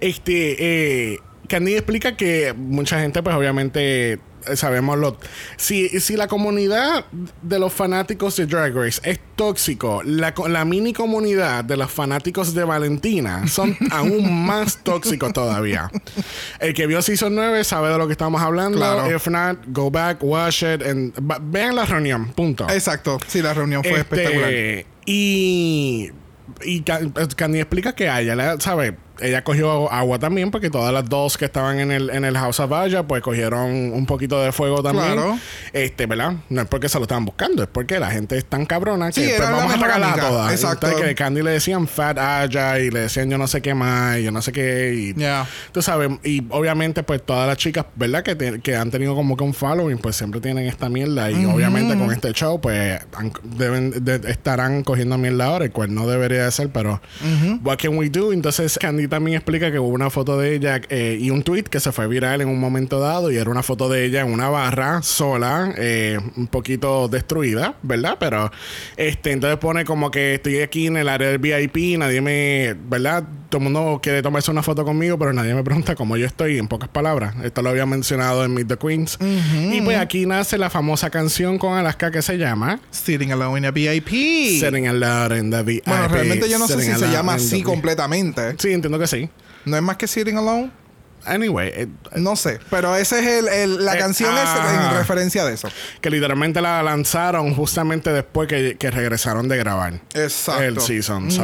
este, 0.00 1.12
eh, 1.12 1.18
Candy 1.48 1.74
explica 1.74 2.16
que 2.16 2.54
mucha 2.56 3.00
gente, 3.00 3.22
pues 3.22 3.36
obviamente, 3.36 4.18
sabemos 4.54 4.98
lo. 4.98 5.16
Si, 5.56 5.88
si 6.00 6.16
la 6.16 6.28
comunidad 6.28 7.04
de 7.42 7.58
los 7.58 7.72
fanáticos 7.72 8.36
de 8.36 8.46
Drag 8.46 8.74
Race 8.74 9.00
es 9.04 9.20
tóxico, 9.36 10.02
la, 10.04 10.32
mini 10.64 10.92
comunidad 10.92 11.64
de 11.64 11.76
los 11.76 11.90
fanáticos 11.90 12.54
de 12.54 12.64
Valentina 12.64 13.46
son 13.48 13.76
aún 13.90 14.46
más 14.46 14.78
tóxicos 14.82 15.32
todavía. 15.32 15.90
El 16.60 16.74
que 16.74 16.86
vio 16.86 17.02
Season 17.02 17.34
9 17.34 17.64
sabe 17.64 17.90
de 17.90 17.98
lo 17.98 18.06
que 18.06 18.12
estamos 18.12 18.40
hablando. 18.42 18.78
Claro. 18.78 19.14
If 19.14 19.26
not, 19.28 19.58
go 19.68 19.90
back, 19.90 20.18
watch 20.22 20.62
it, 20.62 20.82
and 20.86 21.12
vean 21.50 21.76
la 21.76 21.84
reunión. 21.84 22.32
Punto. 22.32 22.68
Exacto. 22.70 23.18
Sí, 23.26 23.42
la 23.42 23.54
reunión 23.54 23.82
fue 23.82 24.00
Este, 24.00 24.22
espectacular. 24.22 24.52
Y 25.06 26.10
y 26.64 26.82
Can- 26.82 27.12
Candy 27.36 27.60
explica 27.60 27.94
que 27.94 28.08
a 28.08 28.20
ella, 28.20 28.34
le- 28.36 28.60
¿sabe? 28.60 28.96
Ella 29.22 29.42
cogió 29.44 29.90
agua 29.92 30.18
también 30.18 30.50
porque 30.50 30.68
todas 30.70 30.92
las 30.92 31.08
dos 31.08 31.38
que 31.38 31.44
estaban 31.44 31.78
en 31.80 31.90
el, 31.92 32.10
en 32.10 32.24
el 32.24 32.36
House 32.36 32.60
of 32.60 32.72
Aya 32.72 33.02
pues 33.04 33.22
cogieron 33.22 33.70
un 33.92 34.06
poquito 34.06 34.42
de 34.42 34.52
fuego 34.52 34.82
también. 34.82 35.12
Claro. 35.12 35.38
Este, 35.72 36.06
¿verdad? 36.06 36.34
No 36.48 36.62
es 36.62 36.68
porque 36.68 36.88
se 36.88 36.98
lo 36.98 37.04
estaban 37.04 37.24
buscando, 37.24 37.62
es 37.62 37.68
porque 37.68 37.98
la 37.98 38.10
gente 38.10 38.36
es 38.36 38.44
tan 38.44 38.66
cabrona 38.66 39.06
que 39.10 39.12
Sí, 39.24 39.32
pues, 39.36 39.40
vamos 39.50 39.62
a 39.72 39.76
mejor 39.76 39.90
atacarlas 39.90 40.18
a 40.18 40.28
todas. 40.28 40.52
Exacto. 40.52 40.86
Entonces 40.86 41.08
que 41.08 41.14
Candy 41.14 41.42
le 41.42 41.50
decían 41.52 41.86
Fat 41.86 42.18
Aya 42.18 42.78
y 42.80 42.90
le 42.90 43.00
decían 43.00 43.30
yo 43.30 43.38
no 43.38 43.46
sé 43.46 43.60
qué 43.62 43.74
más, 43.74 44.18
y 44.18 44.24
yo 44.24 44.32
no 44.32 44.42
sé 44.42 44.52
qué. 44.52 44.94
Y, 44.94 45.14
Ya. 45.20 45.46
Tú 45.72 45.82
sabes, 45.82 46.10
y 46.24 46.44
obviamente, 46.50 47.02
pues 47.02 47.22
todas 47.24 47.46
las 47.46 47.56
chicas, 47.56 47.86
¿verdad? 47.96 48.22
Que, 48.22 48.34
te- 48.34 48.60
que 48.60 48.76
han 48.76 48.90
tenido 48.90 49.14
como 49.14 49.36
que 49.36 49.44
un 49.44 49.54
following, 49.54 49.98
pues 49.98 50.16
siempre 50.16 50.40
tienen 50.40 50.66
esta 50.66 50.88
mierda. 50.88 51.30
Y 51.30 51.44
obviamente 51.46 51.96
con 51.96 52.10
este 52.12 52.32
show, 52.32 52.60
pues 52.60 53.00
han- 53.16 53.32
deben, 53.44 54.04
de- 54.04 54.20
estarán 54.30 54.82
cogiendo 54.82 55.16
mierda 55.18 55.46
ahora, 55.46 55.64
el 55.66 55.72
cual 55.72 55.94
no 55.94 56.06
debería 56.06 56.44
de 56.44 56.50
ser, 56.50 56.68
pero 56.70 57.00
what 57.62 57.78
can 57.78 57.96
we 57.96 58.08
do? 58.10 58.32
Entonces, 58.32 58.78
Candy 58.78 59.08
también 59.12 59.36
explica 59.36 59.70
que 59.70 59.78
hubo 59.78 59.88
una 59.88 60.08
foto 60.08 60.38
de 60.38 60.54
ella 60.54 60.80
eh, 60.88 61.18
y 61.20 61.28
un 61.28 61.42
tweet 61.42 61.64
que 61.64 61.80
se 61.80 61.92
fue 61.92 62.08
viral 62.08 62.40
en 62.40 62.48
un 62.48 62.58
momento 62.58 62.98
dado, 62.98 63.30
y 63.30 63.36
era 63.36 63.50
una 63.50 63.62
foto 63.62 63.90
de 63.90 64.06
ella 64.06 64.22
en 64.22 64.32
una 64.32 64.48
barra 64.48 65.02
sola, 65.02 65.74
eh, 65.76 66.18
un 66.38 66.46
poquito 66.46 67.08
destruida, 67.08 67.74
¿verdad? 67.82 68.16
Pero, 68.18 68.50
este, 68.96 69.32
entonces 69.32 69.58
pone 69.58 69.84
como 69.84 70.10
que 70.10 70.36
estoy 70.36 70.62
aquí 70.62 70.86
en 70.86 70.96
el 70.96 71.10
área 71.10 71.28
del 71.28 71.36
VIP, 71.40 71.98
nadie 71.98 72.22
me, 72.22 72.74
¿verdad? 72.88 73.24
Todo 73.52 73.58
el 73.58 73.64
mundo 73.64 74.00
quiere 74.02 74.22
tomarse 74.22 74.50
una 74.50 74.62
foto 74.62 74.82
conmigo, 74.82 75.18
pero 75.18 75.34
nadie 75.34 75.52
me 75.52 75.62
pregunta 75.62 75.94
cómo 75.94 76.16
yo 76.16 76.24
estoy, 76.24 76.56
en 76.56 76.68
pocas 76.68 76.88
palabras. 76.88 77.34
Esto 77.44 77.60
lo 77.60 77.68
había 77.68 77.84
mencionado 77.84 78.46
en 78.46 78.54
Meet 78.54 78.66
the 78.66 78.78
Queens. 78.78 79.18
Y 79.20 79.78
pues 79.82 79.98
aquí 79.98 80.24
nace 80.24 80.56
la 80.56 80.70
famosa 80.70 81.10
canción 81.10 81.58
con 81.58 81.74
Alaska 81.74 82.10
que 82.10 82.22
se 82.22 82.38
llama 82.38 82.80
Sitting 82.90 83.30
alone 83.30 83.58
in 83.58 83.66
a 83.66 83.70
VIP. 83.70 84.08
Sitting 84.58 84.88
Alone 84.88 85.38
in 85.38 85.50
the 85.50 85.62
VIP. 85.62 85.86
Bueno, 85.86 86.08
realmente 86.08 86.48
yo 86.48 86.58
no 86.58 86.66
sé 86.66 86.80
si 86.80 86.94
se 86.98 87.10
llama 87.10 87.34
así 87.34 87.62
completamente. 87.62 88.54
Sí, 88.56 88.72
entiendo 88.72 88.98
que 88.98 89.06
sí. 89.06 89.28
No 89.66 89.76
es 89.76 89.82
más 89.82 89.98
que 89.98 90.06
Sitting 90.06 90.38
Alone. 90.38 90.70
Anyway, 91.24 91.70
eh, 91.74 91.88
No 92.16 92.36
sé. 92.36 92.58
Pero 92.70 92.96
esa 92.96 93.18
es 93.20 93.26
el, 93.26 93.48
el- 93.48 93.84
la 93.84 93.94
Eh, 93.94 93.98
canción 93.98 94.32
es 94.34 94.40
ah. 94.44 94.88
en 94.92 94.98
referencia 94.98 95.44
de 95.44 95.54
eso. 95.54 95.68
que 96.00 96.10
literalmente 96.10 96.60
la 96.60 96.82
lanzaron 96.82 97.54
justamente 97.54 98.12
después 98.12 98.48
que, 98.48 98.76
que 98.78 98.90
regresaron 98.90 99.48
de 99.48 99.56
grabar. 99.56 99.94
Exacto. 100.14 100.62
El 100.62 100.80
season. 100.80 101.30
So, 101.30 101.42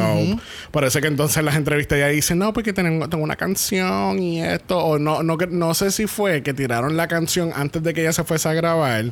parece 0.71 1.01
que 1.01 1.07
entonces 1.07 1.43
las 1.43 1.55
entrevistas 1.55 1.97
ya 1.99 2.07
dicen, 2.07 2.39
no, 2.39 2.53
porque 2.53 2.73
tengo, 2.73 3.07
tengo 3.09 3.23
una 3.23 3.35
canción 3.35 4.19
y 4.19 4.41
esto. 4.43 4.77
O 4.79 4.99
no, 4.99 5.23
no, 5.23 5.37
que- 5.37 5.47
no 5.47 5.73
sé 5.73 5.91
si 5.91 6.07
fue 6.07 6.43
que 6.43 6.53
tiraron 6.53 6.97
la 6.97 7.07
canción 7.07 7.51
antes 7.55 7.81
de 7.83 7.93
que 7.93 8.01
ella 8.01 8.13
se 8.13 8.23
fuese 8.23 8.49
a 8.49 8.53
grabar. 8.53 9.05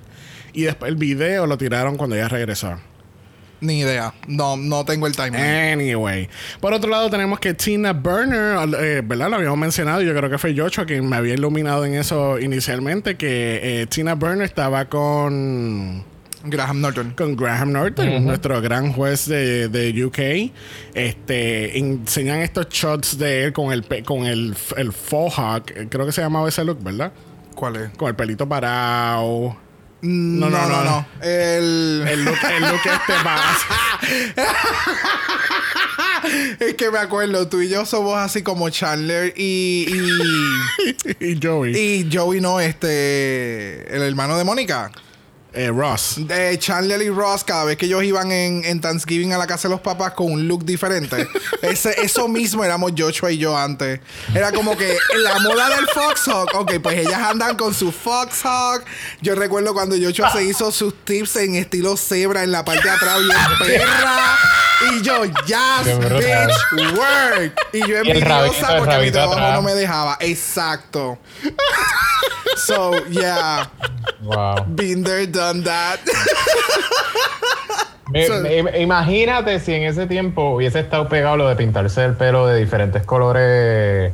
Y 0.53 0.63
después 0.63 0.89
el 0.89 0.95
video 0.97 1.45
lo 1.47 1.57
tiraron 1.57 1.97
cuando 1.97 2.15
ella 2.15 2.27
regresó. 2.29 2.79
Ni 3.59 3.79
idea. 3.79 4.13
No, 4.27 4.55
no 4.55 4.85
tengo 4.85 5.07
el 5.07 5.15
timeline. 5.15 5.71
Anyway. 5.73 6.29
Por 6.61 6.73
otro 6.73 6.89
lado, 6.91 7.09
tenemos 7.09 7.39
que 7.39 7.53
Tina 7.55 7.91
Burner, 7.93 8.57
eh, 8.79 9.01
¿verdad? 9.03 9.29
Lo 9.31 9.37
habíamos 9.37 9.57
mencionado. 9.57 10.01
Yo 10.01 10.13
creo 10.15 10.29
que 10.29 10.37
fue 10.37 10.53
Yocho 10.53 10.85
quien 10.85 11.09
me 11.09 11.15
había 11.15 11.33
iluminado 11.33 11.83
en 11.85 11.95
eso 11.95 12.39
inicialmente. 12.39 13.15
Que 13.17 13.81
eh, 13.81 13.85
Tina 13.87 14.13
Burner 14.13 14.43
estaba 14.43 14.85
con 14.85 16.03
Graham 16.43 16.81
Norton. 16.81 17.13
con 17.17 17.35
Graham 17.35 17.71
Norton, 17.71 18.23
nuestro 18.25 18.61
gran 18.61 18.93
juez 18.93 19.25
de, 19.25 19.69
de 19.69 20.05
UK. 20.05 20.53
Este 20.93 21.77
enseñan 21.79 22.39
estos 22.41 22.69
shots 22.69 23.17
de 23.17 23.45
él 23.45 23.53
con 23.53 23.71
el 23.73 23.81
pe- 23.83 24.03
con 24.03 24.25
el, 24.27 24.55
el 24.77 24.93
faux 24.93 25.33
hawk, 25.37 25.71
eh, 25.75 25.87
creo 25.89 26.05
que 26.05 26.11
se 26.11 26.21
llamaba 26.21 26.47
ese 26.47 26.63
look, 26.63 26.81
¿verdad? 26.83 27.11
¿Cuál 27.55 27.75
es? 27.77 27.89
Con 27.97 28.07
el 28.09 28.15
pelito 28.15 28.47
parado. 28.47 29.57
No, 30.07 30.49
no, 30.49 30.67
no, 30.69 30.83
no. 30.83 31.05
El... 31.21 32.05
El 32.07 32.23
look, 32.23 32.37
el 32.49 32.61
look 32.61 32.79
este 32.85 33.23
más. 33.23 33.57
es 36.59 36.73
que 36.75 36.89
me 36.91 36.99
acuerdo, 36.99 37.47
tú 37.49 37.61
y 37.61 37.67
yo 37.69 37.85
somos 37.85 38.17
así 38.17 38.41
como 38.41 38.69
Chandler 38.69 39.33
y, 39.35 39.85
y 41.19 41.39
Joey. 41.43 41.75
y, 41.75 42.07
y 42.07 42.09
Joey 42.15 42.39
no, 42.39 42.59
este, 42.61 43.93
el 43.93 44.01
hermano 44.03 44.37
de 44.37 44.43
Mónica. 44.45 44.91
Eh, 45.57 45.71
Ross. 45.71 46.15
De 46.17 46.59
Chandler 46.59 47.01
y 47.01 47.09
Ross, 47.09 47.43
cada 47.43 47.63
vez 47.63 47.77
que 47.77 47.87
ellos 47.87 48.03
iban 48.03 48.31
en, 48.31 48.63
en 48.63 48.79
Thanksgiving 48.79 49.33
a 49.33 49.39
la 49.39 49.47
casa 49.47 49.67
de 49.67 49.73
los 49.73 49.81
papás 49.81 50.11
con 50.11 50.31
un 50.31 50.47
look 50.47 50.63
diferente. 50.63 51.27
Ese, 51.63 51.99
eso 51.99 52.27
mismo 52.27 52.63
éramos 52.63 52.91
Joshua 52.95 53.31
y 53.31 53.39
yo 53.39 53.57
antes. 53.57 53.99
Era 54.35 54.51
como 54.51 54.77
que 54.77 54.95
la 55.15 55.39
moda 55.39 55.69
del 55.69 55.87
Foxhawk. 55.87 56.53
Ok, 56.53 56.73
pues 56.83 56.99
ellas 56.99 57.19
andan 57.19 57.57
con 57.57 57.73
su 57.73 57.91
Foxhawk. 57.91 58.85
Yo 59.21 59.33
recuerdo 59.33 59.73
cuando 59.73 59.95
Joshua 59.99 60.31
se 60.31 60.43
hizo 60.43 60.71
sus 60.71 60.93
tips 61.03 61.37
en 61.37 61.55
estilo 61.55 61.97
cebra 61.97 62.43
en 62.43 62.51
la 62.51 62.63
parte 62.63 62.83
de 62.83 62.91
atrás, 62.91 63.17
bien 63.17 63.57
perra. 63.79 64.37
Y 64.91 65.01
yo, 65.01 65.25
yes, 65.25 65.97
bitch, 65.97 66.95
work. 66.95 67.59
Y 67.73 67.79
yo 67.79 67.97
envidiosa 67.97 68.77
porque 68.77 68.97
mi 68.99 69.09
trabajo 69.09 69.39
atrás. 69.39 69.53
no 69.55 69.63
me 69.63 69.73
dejaba. 69.73 70.17
Exacto. 70.19 71.17
So, 72.57 73.05
yeah. 73.09 73.69
Wow. 74.21 74.65
Been 74.65 75.03
there, 75.03 75.25
done 75.25 75.46
that. 75.63 75.99
Me- 78.09 78.63
me- 78.63 78.79
imagínate 78.81 79.59
si 79.59 79.73
en 79.73 79.83
ese 79.83 80.07
tiempo 80.07 80.51
hubiese 80.55 80.79
estado 80.79 81.09
pegado 81.09 81.35
lo 81.35 81.49
de 81.49 81.55
pintarse 81.57 82.05
el 82.05 82.13
pelo 82.13 82.47
de 82.47 82.57
diferentes 82.57 83.03
colores. 83.05 84.13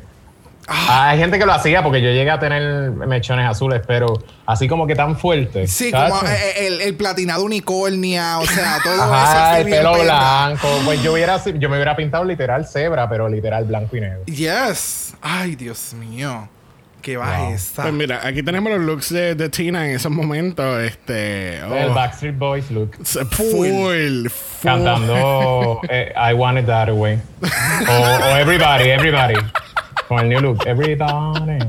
Ah, 0.67 1.09
hay 1.09 1.19
gente 1.19 1.37
que 1.37 1.45
lo 1.45 1.53
hacía 1.53 1.83
porque 1.83 2.01
yo 2.01 2.09
llegué 2.09 2.31
a 2.31 2.39
tener 2.39 2.89
mechones 2.91 3.47
azules, 3.47 3.81
pero 3.85 4.07
así 4.45 4.67
como 4.67 4.87
que 4.87 4.95
tan 4.95 5.17
fuerte. 5.17 5.67
Sí, 5.67 5.91
¿sabes? 5.91 6.11
como 6.13 6.25
eh, 6.31 6.67
el, 6.67 6.81
el 6.81 6.95
platinado 6.95 7.43
unicornia, 7.43 8.39
o 8.39 8.45
sea, 8.45 8.77
todo 8.83 9.03
Ajá, 9.03 9.59
eso. 9.59 9.67
el 9.67 9.73
pelo 9.73 9.93
blanco. 10.01 10.67
Pues 10.85 11.03
yo 11.03 11.13
hubiera, 11.13 11.37
yo 11.43 11.69
me 11.69 11.75
hubiera 11.75 11.95
pintado 11.95 12.23
literal 12.23 12.65
cebra, 12.65 13.07
pero 13.09 13.27
literal 13.29 13.65
blanco 13.65 13.97
y 13.97 14.01
negro. 14.01 14.23
Yes. 14.25 15.13
Ay, 15.21 15.55
Dios 15.55 15.93
mío. 15.93 16.47
Qué 17.03 17.17
va 17.17 17.37
Wow. 17.37 17.53
esta. 17.53 17.81
Pues 17.83 17.93
mira, 17.93 18.25
aquí 18.25 18.41
tenemos 18.41 18.71
los 18.71 18.81
looks 18.81 19.09
de, 19.13 19.35
de 19.35 19.49
Tina 19.49 19.87
en 19.87 19.95
esos 19.97 20.11
momentos. 20.11 20.81
Este. 20.81 21.59
oh, 21.69 21.75
El 21.75 21.89
Backstreet 21.89 22.37
Boys 22.37 22.71
look. 22.71 22.95
full, 23.29 24.29
full. 24.29 24.29
Cantando 24.63 25.81
eh, 25.89 26.11
I 26.15 26.33
Want 26.33 26.59
It 26.59 26.65
That 26.65 26.89
Way. 26.91 27.19
O, 27.87 27.91
o 27.91 28.37
Everybody, 28.37 28.89
Everybody. 28.89 29.35
Con 30.07 30.19
el 30.21 30.29
new 30.29 30.39
look. 30.39 30.65
Everybody. 30.65 31.59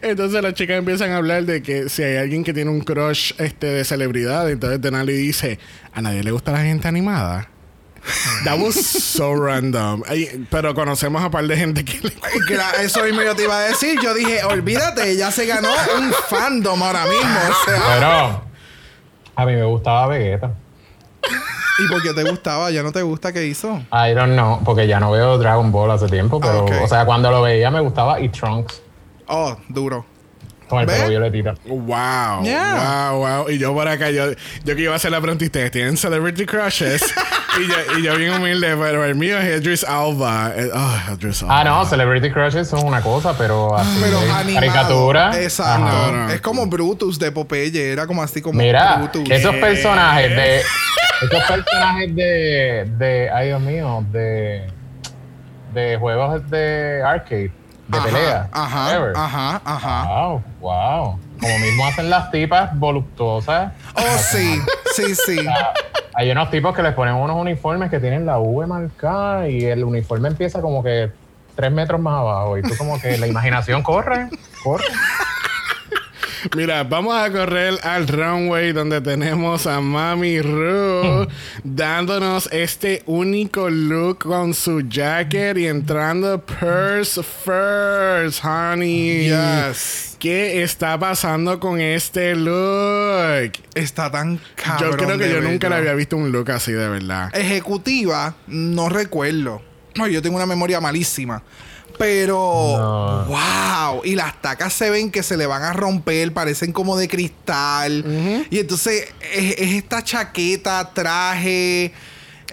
Entonces 0.00 0.42
las 0.42 0.54
chicas 0.54 0.78
empiezan 0.78 1.10
a 1.10 1.18
hablar 1.18 1.44
de 1.44 1.62
que 1.62 1.90
si 1.90 2.02
hay 2.02 2.16
alguien 2.16 2.42
que 2.42 2.54
tiene 2.54 2.70
un 2.70 2.80
crush 2.80 3.32
este, 3.38 3.66
de 3.66 3.84
celebridad, 3.84 4.50
entonces 4.50 4.80
Denali 4.80 5.12
dice, 5.12 5.58
a 5.92 6.00
nadie 6.00 6.22
le 6.22 6.30
gusta 6.30 6.50
la 6.52 6.62
gente 6.62 6.88
animada. 6.88 7.48
That 8.44 8.58
was 8.58 8.74
so 8.74 9.32
random. 9.34 10.02
Ay, 10.08 10.46
pero 10.50 10.74
conocemos 10.74 11.22
a 11.22 11.26
un 11.26 11.30
par 11.30 11.46
de 11.46 11.56
gente 11.56 11.84
que 11.84 12.00
le 12.02 12.12
Eso 12.84 13.02
mismo 13.04 13.22
yo 13.22 13.34
te 13.36 13.44
iba 13.44 13.56
a 13.58 13.60
decir. 13.62 13.98
Yo 14.02 14.12
dije, 14.14 14.42
olvídate, 14.44 15.10
ella 15.12 15.30
se 15.30 15.46
ganó 15.46 15.68
un 15.96 16.12
fandom 16.28 16.82
ahora 16.82 17.04
mismo. 17.06 17.38
O 17.50 17.64
sea, 17.70 17.82
Pero 17.94 18.42
a 19.36 19.46
mí 19.46 19.52
me 19.54 19.64
gustaba 19.64 20.08
Vegeta. 20.08 20.52
¿y 21.78 21.88
por 21.88 22.02
qué 22.02 22.12
te 22.12 22.28
gustaba? 22.28 22.70
¿Ya 22.70 22.82
no 22.82 22.92
te 22.92 23.00
gusta 23.02 23.32
qué 23.32 23.46
hizo? 23.46 23.76
I 23.92 24.12
don't 24.14 24.32
know, 24.32 24.60
porque 24.64 24.86
ya 24.86 24.98
no 25.00 25.10
veo 25.12 25.38
Dragon 25.38 25.70
Ball 25.72 25.90
hace 25.92 26.06
tiempo, 26.08 26.38
pero, 26.40 26.66
Ah, 26.70 26.80
o 26.82 26.88
sea, 26.88 27.04
cuando 27.06 27.30
lo 27.30 27.40
veía 27.42 27.70
me 27.70 27.80
gustaba 27.80 28.20
y 28.20 28.28
Trunks 28.28 28.82
Oh, 29.28 29.56
duro. 29.68 30.04
con 30.68 30.80
el 30.80 30.86
pelo 30.86 31.08
violetita. 31.08 31.54
Wow, 31.66 32.42
Yeah. 32.44 33.12
wow, 33.12 33.18
wow. 33.44 33.48
Y 33.50 33.58
yo 33.58 33.72
por 33.72 33.86
acá, 33.88 34.10
yo, 34.10 34.32
yo 34.64 34.76
que 34.76 34.82
iba 34.82 34.92
a 34.92 34.96
hacer 34.96 35.10
la 35.12 35.20
pregunta, 35.20 35.44
¿ustedes 35.44 35.70
tienen 35.70 35.96
celebrity 35.96 36.44
crushes? 36.44 37.02
y, 37.60 37.68
yo, 37.68 37.98
y 37.98 38.02
yo 38.02 38.16
bien 38.16 38.32
humilde, 38.34 38.76
pero 38.76 39.04
el 39.04 39.14
mío 39.14 39.38
es 39.38 39.60
Idris 39.60 39.84
Alba. 39.84 40.52
Eh, 40.56 40.68
Oh, 40.74 41.12
Idris 41.14 41.42
Alba. 41.42 41.60
Ah, 41.60 41.64
no, 41.64 41.84
Celebrity 41.84 42.30
Crushes 42.30 42.68
son 42.68 42.84
una 42.86 43.00
cosa, 43.02 43.36
pero 43.36 43.76
así. 43.76 43.98
Pero 44.02 44.18
animado. 44.34 44.54
Caricatura. 44.66 45.40
Exacto. 45.42 46.12
No. 46.12 46.30
Es 46.30 46.40
como 46.40 46.66
Brutus 46.66 47.18
de 47.18 47.30
Popeye. 47.32 47.92
Era 47.92 48.06
como 48.06 48.22
así 48.22 48.40
como 48.40 48.58
Mira, 48.58 48.96
Brutus. 48.96 49.30
esos 49.30 49.54
personajes 49.56 50.30
de. 50.34 50.56
Esos 50.58 51.44
personajes 51.46 52.14
de. 52.14 52.90
de 52.98 53.30
ay, 53.30 53.48
Dios 53.48 53.60
mío, 53.60 54.04
de. 54.10 54.66
de 55.74 55.96
juegos 55.98 56.48
de 56.50 57.02
arcade, 57.04 57.52
de 57.88 57.98
Ajá, 57.98 58.04
pelea. 58.06 58.48
Ajá, 58.52 58.84
whatever. 58.86 59.12
ajá, 59.16 59.62
ajá. 59.64 60.04
Wow, 60.08 60.42
wow. 60.60 61.18
Como 61.42 61.58
mismo 61.58 61.84
hacen 61.84 62.08
las 62.08 62.30
tipas 62.30 62.78
voluptuosas. 62.78 63.72
Oh, 63.96 64.18
sí, 64.18 64.60
sí, 64.94 65.14
sí. 65.14 65.36
Hay 66.14 66.30
unos 66.30 66.50
tipos 66.50 66.74
que 66.74 66.82
les 66.82 66.94
ponen 66.94 67.14
unos 67.14 67.36
uniformes 67.36 67.90
que 67.90 67.98
tienen 67.98 68.24
la 68.24 68.38
V 68.38 68.66
marcada 68.66 69.48
y 69.48 69.64
el 69.64 69.82
uniforme 69.82 70.28
empieza 70.28 70.60
como 70.60 70.84
que 70.84 71.10
tres 71.56 71.72
metros 71.72 72.00
más 72.00 72.20
abajo. 72.20 72.58
Y 72.58 72.62
tú 72.62 72.76
como 72.76 73.00
que 73.00 73.18
la 73.18 73.26
imaginación 73.26 73.82
corre, 73.82 74.28
corre. 74.62 74.84
Mira, 76.56 76.82
vamos 76.82 77.14
a 77.14 77.30
correr 77.30 77.78
al 77.82 78.08
runway 78.08 78.72
donde 78.72 79.00
tenemos 79.00 79.66
a 79.66 79.80
Mami 79.80 80.40
Ru 80.40 81.26
dándonos 81.62 82.48
este 82.52 83.02
único 83.06 83.70
look 83.70 84.18
con 84.18 84.52
su 84.52 84.80
jacket 84.82 85.56
y 85.58 85.66
entrando 85.68 86.44
purse 86.44 87.22
first, 87.22 88.44
honey. 88.44 89.28
Yes. 89.28 90.16
¿Qué 90.18 90.62
está 90.62 90.98
pasando 90.98 91.60
con 91.60 91.80
este 91.80 92.34
look? 92.34 93.52
Está 93.74 94.10
tan 94.10 94.40
cabrón. 94.56 94.90
yo 94.90 94.96
creo 94.96 95.18
que 95.18 95.30
yo 95.30 95.40
nunca 95.40 95.68
le 95.68 95.76
había 95.76 95.94
visto 95.94 96.16
un 96.16 96.32
look 96.32 96.50
así 96.50 96.72
de 96.72 96.88
verdad. 96.88 97.30
Ejecutiva, 97.34 98.34
no 98.48 98.88
recuerdo. 98.88 99.62
Ay, 100.00 100.12
Yo 100.12 100.22
tengo 100.22 100.36
una 100.36 100.46
memoria 100.46 100.80
malísima. 100.80 101.42
Pero, 101.98 102.36
No. 102.78 103.24
wow. 103.26 104.02
Y 104.04 104.14
las 104.14 104.40
tacas 104.40 104.72
se 104.72 104.90
ven 104.90 105.10
que 105.10 105.22
se 105.22 105.36
le 105.36 105.46
van 105.46 105.62
a 105.62 105.72
romper, 105.72 106.32
parecen 106.32 106.72
como 106.72 106.96
de 106.96 107.08
cristal. 107.08 108.46
Y 108.50 108.58
entonces 108.58 109.08
es, 109.34 109.58
es 109.58 109.72
esta 109.74 110.02
chaqueta, 110.02 110.90
traje. 110.94 111.92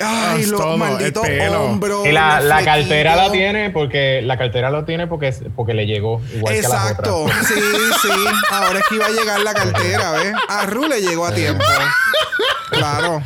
Ay, 0.02 0.44
Es 0.44 0.48
los 0.48 0.62
todo, 0.62 0.74
el 0.76 0.80
malditos 0.80 1.28
pelo. 1.28 1.62
hombros. 1.66 2.08
Y 2.08 2.12
la, 2.14 2.62
cartera 2.64 3.18
la 3.18 3.32
tiene 3.34 3.70
porque 3.70 4.22
la 4.24 4.38
cartera 4.38 4.70
lo 4.70 4.86
tiene 4.86 5.08
porque, 5.08 5.34
porque 5.58 5.74
le 5.74 5.86
llegó 5.88 6.22
igual 6.34 6.56
Exacto, 6.56 7.26
que 7.26 7.34
las 7.34 7.42
otras. 7.42 7.48
sí, 7.48 7.62
sí. 8.04 8.10
Ahora 8.50 8.80
es 8.80 8.86
que 8.88 8.96
iba 8.96 9.06
a 9.08 9.10
llegar 9.10 9.40
la 9.42 9.54
cartera, 9.54 10.12
¿ves? 10.14 10.34
A 10.48 10.66
Ru 10.68 10.88
le 10.88 11.02
llegó 11.02 11.26
a 11.26 11.34
tiempo. 11.34 11.66
Claro. 12.72 13.22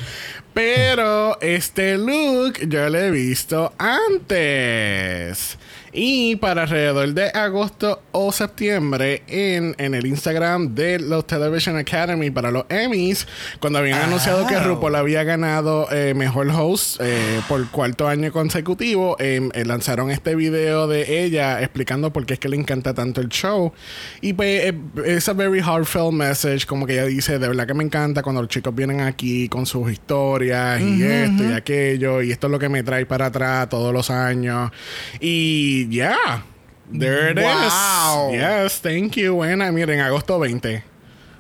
Pero 0.56 1.40
este 1.42 1.98
look 1.98 2.54
yo 2.68 2.90
lo 2.90 2.98
he 3.00 3.12
visto 3.12 3.74
antes. 3.78 5.58
Y 5.96 6.38
para 6.38 6.64
alrededor 6.64 7.14
de 7.14 7.30
agosto 7.30 8.02
o 8.12 8.32
septiembre 8.32 9.22
en, 9.28 9.76
en 9.78 9.94
el 9.94 10.08
Instagram 10.08 10.74
de 10.74 10.98
los 11.00 11.28
Television 11.28 11.78
Academy 11.78 12.32
para 12.32 12.50
los 12.50 12.66
Emmys, 12.70 13.28
cuando 13.60 13.78
habían 13.80 14.00
Ah. 14.00 14.06
anunciado 14.06 14.48
que 14.48 14.60
RuPaul 14.60 14.96
había 14.96 15.24
ganado 15.24 15.88
eh, 15.92 16.14
Mejor 16.16 16.50
Host 16.50 17.00
eh, 17.00 17.42
por 17.48 17.70
cuarto 17.70 18.08
año 18.08 18.32
consecutivo, 18.32 19.16
eh, 19.20 19.48
eh, 19.54 19.66
lanzaron 19.66 20.10
este 20.10 20.36
video 20.36 20.88
de 20.88 21.24
ella 21.26 21.62
explicando 21.62 22.12
por 22.12 22.26
qué 22.26 22.34
es 22.34 22.40
que 22.40 22.50
le 22.50 22.58
encanta 22.58 22.94
tanto 22.96 23.22
el 23.22 23.30
show. 23.30 23.72
Y 24.22 24.34
pues 24.34 24.66
eh, 24.66 24.74
es 25.06 25.30
a 25.30 25.34
very 25.34 25.60
heartfelt 25.60 26.12
message, 26.12 26.66
como 26.66 26.88
que 26.88 26.94
ella 26.94 27.06
dice, 27.06 27.38
de 27.38 27.48
verdad 27.48 27.68
que 27.68 27.76
me 27.76 27.84
encanta 27.84 28.24
cuando 28.24 28.42
los 28.42 28.50
chicos 28.50 28.74
vienen 28.74 29.02
aquí 29.02 29.48
con 29.48 29.66
sus 29.68 29.92
historias 29.92 30.82
y 30.82 31.04
esto 31.04 31.44
y 31.44 31.54
aquello, 31.54 32.22
y 32.24 32.32
esto 32.32 32.48
es 32.48 32.52
lo 32.52 32.58
que 32.58 32.70
me 32.70 32.82
trae 32.82 33.06
para 33.06 33.28
atrás 33.28 33.70
todos 33.70 33.94
los 33.94 34.10
años. 34.10 34.72
Y 35.20 35.83
ya. 35.90 36.16
There 36.92 37.32
it 37.32 37.38
Wow. 37.40 38.30
is. 38.32 38.40
Yes, 38.40 38.82
thank 38.82 39.14
you. 39.16 39.36
Buena, 39.36 39.72
miren, 39.72 40.00
agosto 40.02 40.38
20. 40.40 40.84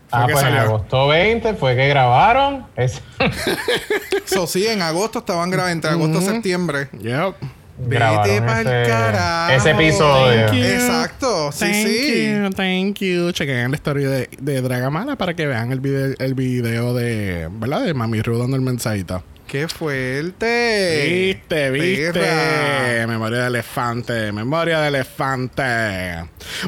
Fue 0.09 0.19
Ah, 0.19 0.23
pues 0.25 0.37
en 0.37 0.41
salió. 0.43 0.61
agosto 0.61 1.07
20 1.07 1.53
fue 1.55 1.75
que 1.75 1.87
grabaron. 1.87 2.65
Es- 2.75 3.01
Eso 4.25 4.47
sí, 4.47 4.65
en 4.67 4.81
agosto 4.81 5.19
estaban 5.19 5.49
grabando, 5.49 5.73
entre 5.73 5.91
agosto 5.91 6.19
y 6.19 6.25
septiembre. 6.25 6.87
Yep. 6.99 7.35
Vete 7.75 7.95
grabaron 7.95 8.45
pa'l 8.45 8.67
ese- 8.67 8.89
carajo. 8.89 9.51
ese 9.53 9.71
episodio. 9.71 10.47
Exacto, 10.53 11.51
sí, 11.51 11.59
thank 11.59 11.73
sí. 11.73 12.31
You, 12.31 12.49
thank 12.51 12.99
you. 12.99 13.31
Chequen 13.31 13.71
la 13.71 13.75
historia 13.75 14.09
de, 14.09 14.29
de 14.39 14.61
Dragamala 14.61 15.15
para 15.15 15.33
que 15.33 15.47
vean 15.47 15.71
el 15.71 15.79
video, 15.79 16.13
el 16.19 16.33
video 16.35 16.93
de, 16.93 17.49
¿verdad? 17.51 17.81
De 17.83 17.93
Mami 17.95 18.21
Ru 18.21 18.37
dando 18.37 18.55
el 18.55 18.61
mensajito. 18.61 19.23
¡Qué 19.47 19.67
fuerte! 19.67 21.33
Viste, 21.35 21.71
viste. 21.71 22.11
Perra. 22.13 23.07
Memoria 23.07 23.41
de 23.41 23.47
elefante, 23.47 24.31
memoria 24.31 24.79
de 24.79 24.87
elefante. 24.87 25.63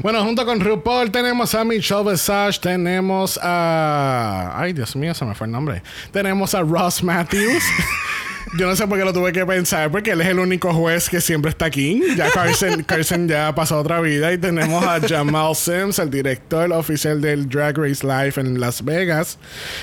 Bueno, 0.02 0.24
junto 0.24 0.46
con 0.46 0.60
RuPaul 0.60 1.12
tenemos 1.12 1.56
a 1.56 1.64
Michelle 1.64 2.12
Visage, 2.12 2.60
tenemos 2.60 3.40
a. 3.42 4.54
Ay, 4.56 4.74
Dios 4.74 4.96
mío, 4.96 5.14
se 5.14 5.26
me 5.26 5.34
fue 5.34 5.48
el 5.48 5.52
nombre. 5.52 5.82
Tenemos 6.12 6.54
a 6.54 6.62
Ross 6.62 7.02
Matthews. 7.04 7.64
Yo 8.58 8.68
no 8.68 8.76
sé 8.76 8.88
por 8.88 8.98
qué 8.98 9.04
lo 9.06 9.12
tuve 9.14 9.34
que 9.34 9.46
pensar, 9.46 9.90
porque 9.92 10.12
él 10.12 10.22
es 10.22 10.28
el 10.28 10.40
único 10.40 10.74
juez 10.74 11.10
que 11.10 11.20
siempre 11.20 11.50
está 11.50 11.66
aquí. 11.66 12.02
Ya 12.16 12.30
Carson, 12.32 12.84
Carson 12.88 13.28
ya 13.28 13.54
pasó 13.56 13.80
otra 13.80 14.00
vida. 14.02 14.32
Y 14.32 14.38
tenemos 14.38 14.84
a 14.86 15.00
Jamal 15.06 15.56
Sims, 15.56 16.00
el 16.00 16.10
director 16.10 16.72
oficial 16.72 17.20
del 17.22 17.50
Drag 17.50 17.78
Race 17.78 18.06
Live 18.06 18.34
en 18.38 18.60
Las 18.60 18.84
Vegas. 18.86 19.40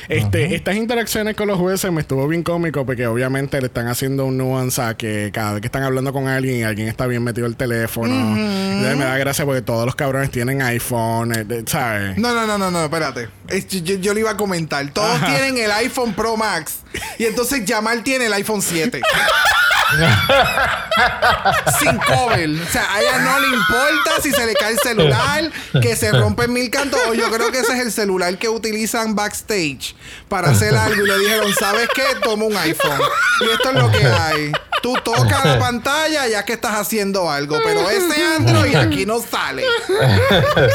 Este, 0.08 0.54
Estas 0.54 0.76
interacciones 0.76 1.34
con 1.36 1.48
los 1.48 1.58
jueces 1.58 1.90
me 1.92 2.00
estuvo 2.00 2.26
bien 2.28 2.42
cómico, 2.42 2.86
porque 2.86 3.06
obviamente 3.06 3.60
le 3.60 3.66
están 3.66 3.88
haciendo 3.88 4.24
un 4.26 4.38
nuance 4.38 4.80
a 4.80 4.94
que 4.94 5.30
cada 5.34 5.52
vez 5.54 5.60
que 5.60 5.66
están 5.66 5.82
hablando 5.82 6.12
con 6.12 6.28
alguien 6.28 6.56
y 6.60 6.62
alguien 6.62 6.88
está 6.88 7.06
bien 7.06 7.22
metido 7.24 7.46
el 7.46 7.56
teléfono. 7.56 8.14
Me 8.14 8.94
da 8.96 9.18
gracia 9.18 9.44
porque 9.44 9.62
todos 9.62 9.84
los 9.86 9.94
cabrones 9.96 10.30
tienen 10.30 10.62
iPhone, 10.62 11.32
eh, 11.34 11.64
¿sabes? 11.66 12.16
No, 12.18 12.34
no, 12.34 12.46
no, 12.46 12.58
no, 12.58 12.70
no, 12.70 12.84
espérate. 12.84 13.28
Es- 13.48 13.66
yo, 13.68 13.96
yo 13.96 14.14
le 14.14 14.20
iba 14.20 14.30
a 14.30 14.36
comentar. 14.36 14.88
Todos 14.92 15.16
Ajá. 15.16 15.26
tienen 15.26 15.58
el 15.58 15.70
iPhone 15.72 16.14
Pro 16.14 16.36
Max. 16.36 16.78
Y 17.18 17.24
entonces 17.24 17.62
Jamal 17.66 18.02
tiene 18.02 18.26
el 18.26 18.32
iPhone 18.34 18.51
7. 18.61 19.00
Sin 21.78 21.97
cover. 21.99 22.51
O 22.51 22.66
sea, 22.70 22.95
a 22.95 23.01
ella 23.01 23.18
no 23.18 23.40
le 23.40 23.49
importa 23.49 24.22
si 24.22 24.30
se 24.30 24.47
le 24.47 24.55
cae 24.55 24.72
el 24.72 24.78
celular, 24.78 25.51
que 25.80 25.97
se 25.97 26.12
rompe 26.12 26.45
en 26.45 26.53
mil 26.53 26.70
cantos. 26.70 27.01
Yo 27.16 27.30
creo 27.30 27.51
que 27.51 27.61
ese 27.61 27.72
es 27.74 27.80
el 27.80 27.93
celular 27.93 28.36
que 28.38 28.49
utilizan 28.49 29.14
backstage 29.14 29.95
para 30.28 30.51
hacer 30.51 30.74
algo. 30.74 31.05
Y 31.05 31.09
le 31.09 31.18
dijeron, 31.18 31.53
¿sabes 31.59 31.88
qué? 31.95 32.05
Toma 32.22 32.45
un 32.45 32.57
iPhone. 32.57 33.01
Y 33.40 33.51
esto 33.51 33.70
es 33.70 33.74
lo 33.74 33.90
que 33.90 34.07
hay. 34.07 34.53
Tú 34.82 34.95
tocas 35.05 35.45
la 35.45 35.59
pantalla 35.59 36.26
ya 36.26 36.45
que 36.45 36.55
estás 36.55 36.74
haciendo 36.74 37.30
algo. 37.30 37.59
Pero 37.64 37.88
ese 37.88 38.24
Android 38.36 38.74
aquí 38.74 39.07
no 39.07 39.20
sale. 39.20 39.64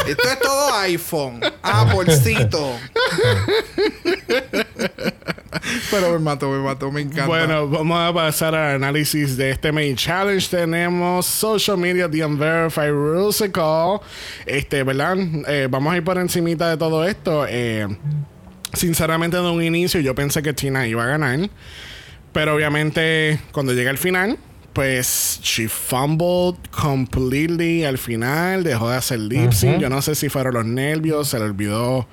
Esto 0.06 0.28
es 0.28 0.40
todo 0.40 0.74
iPhone. 0.78 1.40
Applecito. 1.62 2.78
Pero 5.90 6.12
me 6.12 6.18
mató, 6.18 6.50
me 6.50 6.58
mató, 6.58 6.90
me 6.90 7.02
encanta. 7.02 7.26
Bueno, 7.26 7.68
vamos 7.68 7.98
a 7.98 8.12
pasar 8.12 8.54
al 8.54 8.76
análisis 8.76 9.07
de 9.12 9.50
este 9.50 9.72
main 9.72 9.96
challenge. 9.96 10.48
Tenemos 10.50 11.26
Social 11.26 11.78
Media 11.78 12.10
The 12.10 12.24
Unverified 12.24 12.90
Rusical. 12.90 14.00
Este, 14.44 14.82
¿verdad? 14.82 15.16
Eh, 15.48 15.66
vamos 15.70 15.92
a 15.92 15.96
ir 15.96 16.04
por 16.04 16.18
encimita 16.18 16.68
de 16.68 16.76
todo 16.76 17.04
esto. 17.06 17.46
Eh, 17.48 17.86
sinceramente, 18.72 19.36
de 19.36 19.48
un 19.48 19.62
inicio 19.62 20.00
yo 20.00 20.14
pensé 20.14 20.42
que 20.42 20.52
Tina 20.52 20.86
iba 20.86 21.04
a 21.04 21.06
ganar. 21.06 21.48
Pero 22.32 22.54
obviamente, 22.54 23.40
cuando 23.52 23.72
llega 23.72 23.90
al 23.90 23.98
final, 23.98 24.36
pues 24.74 25.40
she 25.42 25.68
fumbled 25.68 26.56
completely 26.70 27.84
al 27.84 27.96
final. 27.96 28.62
Dejó 28.62 28.90
de 28.90 28.96
hacer 28.96 29.20
lip 29.20 29.52
sync. 29.52 29.78
Yo 29.78 29.88
no 29.88 30.02
sé 30.02 30.14
si 30.14 30.28
fueron 30.28 30.54
los 30.54 30.66
nervios, 30.66 31.28
se 31.28 31.38
le 31.38 31.44
olvidó 31.44 32.06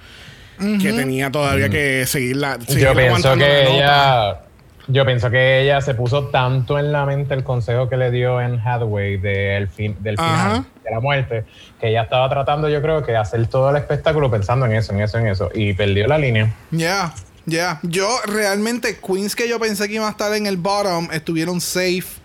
que 0.81 0.93
tenía 0.93 1.31
todavía 1.31 1.69
que 1.69 2.05
seguir 2.07 2.37
la. 2.37 2.59
seguir 2.61 2.83
yo 2.83 2.93
pienso 2.95 3.35
que 3.35 3.63
ella. 3.63 4.41
Yo 4.87 5.05
pienso 5.05 5.31
que 5.31 5.61
ella 5.61 5.81
se 5.81 5.95
puso 5.95 6.25
tanto 6.25 6.77
en 6.77 6.91
la 6.91 7.05
mente 7.05 7.33
el 7.33 7.43
consejo 7.43 7.89
que 7.89 7.97
le 7.97 8.11
dio 8.11 8.39
en 8.39 8.59
Hathaway 8.59 9.17
del 9.17 9.67
fin, 9.67 9.95
del 9.99 10.17
final 10.17 10.65
de 10.83 10.91
la 10.91 10.99
muerte, 10.99 11.45
que 11.79 11.89
ella 11.89 12.03
estaba 12.03 12.29
tratando, 12.29 12.69
yo 12.69 12.81
creo, 12.81 13.03
que 13.03 13.15
hacer 13.15 13.47
todo 13.47 13.71
el 13.71 13.77
espectáculo 13.77 14.29
pensando 14.29 14.65
en 14.65 14.73
eso, 14.73 14.93
en 14.93 15.01
eso, 15.01 15.17
en 15.17 15.27
eso, 15.27 15.49
y 15.53 15.73
perdió 15.73 16.07
la 16.07 16.17
línea. 16.17 16.53
Ya, 16.69 17.13
ya. 17.45 17.79
Yo 17.81 18.07
realmente, 18.27 18.99
Queens 18.99 19.35
que 19.35 19.49
yo 19.49 19.59
pensé 19.59 19.87
que 19.87 19.95
iban 19.95 20.07
a 20.07 20.11
estar 20.11 20.33
en 20.33 20.45
el 20.45 20.57
bottom, 20.57 21.07
estuvieron 21.11 21.59
safe. 21.59 22.21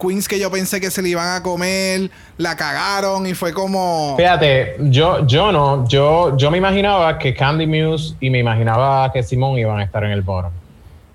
Queens 0.00 0.26
que 0.26 0.40
yo 0.40 0.50
pensé 0.50 0.80
que 0.80 0.90
se 0.90 1.02
le 1.02 1.10
iban 1.10 1.36
a 1.36 1.42
comer, 1.42 2.10
la 2.38 2.56
cagaron 2.56 3.26
y 3.26 3.34
fue 3.34 3.52
como. 3.52 4.14
Fíjate, 4.16 4.76
yo, 4.80 5.26
yo 5.26 5.52
no, 5.52 5.86
yo, 5.86 6.36
yo 6.36 6.50
me 6.50 6.58
imaginaba 6.58 7.18
que 7.18 7.34
Candy 7.34 7.66
Muse 7.66 8.14
y 8.18 8.30
me 8.30 8.38
imaginaba 8.38 9.12
que 9.12 9.22
Simón 9.22 9.58
iban 9.58 9.78
a 9.78 9.84
estar 9.84 10.02
en 10.02 10.10
el 10.10 10.22
bottom. 10.22 10.50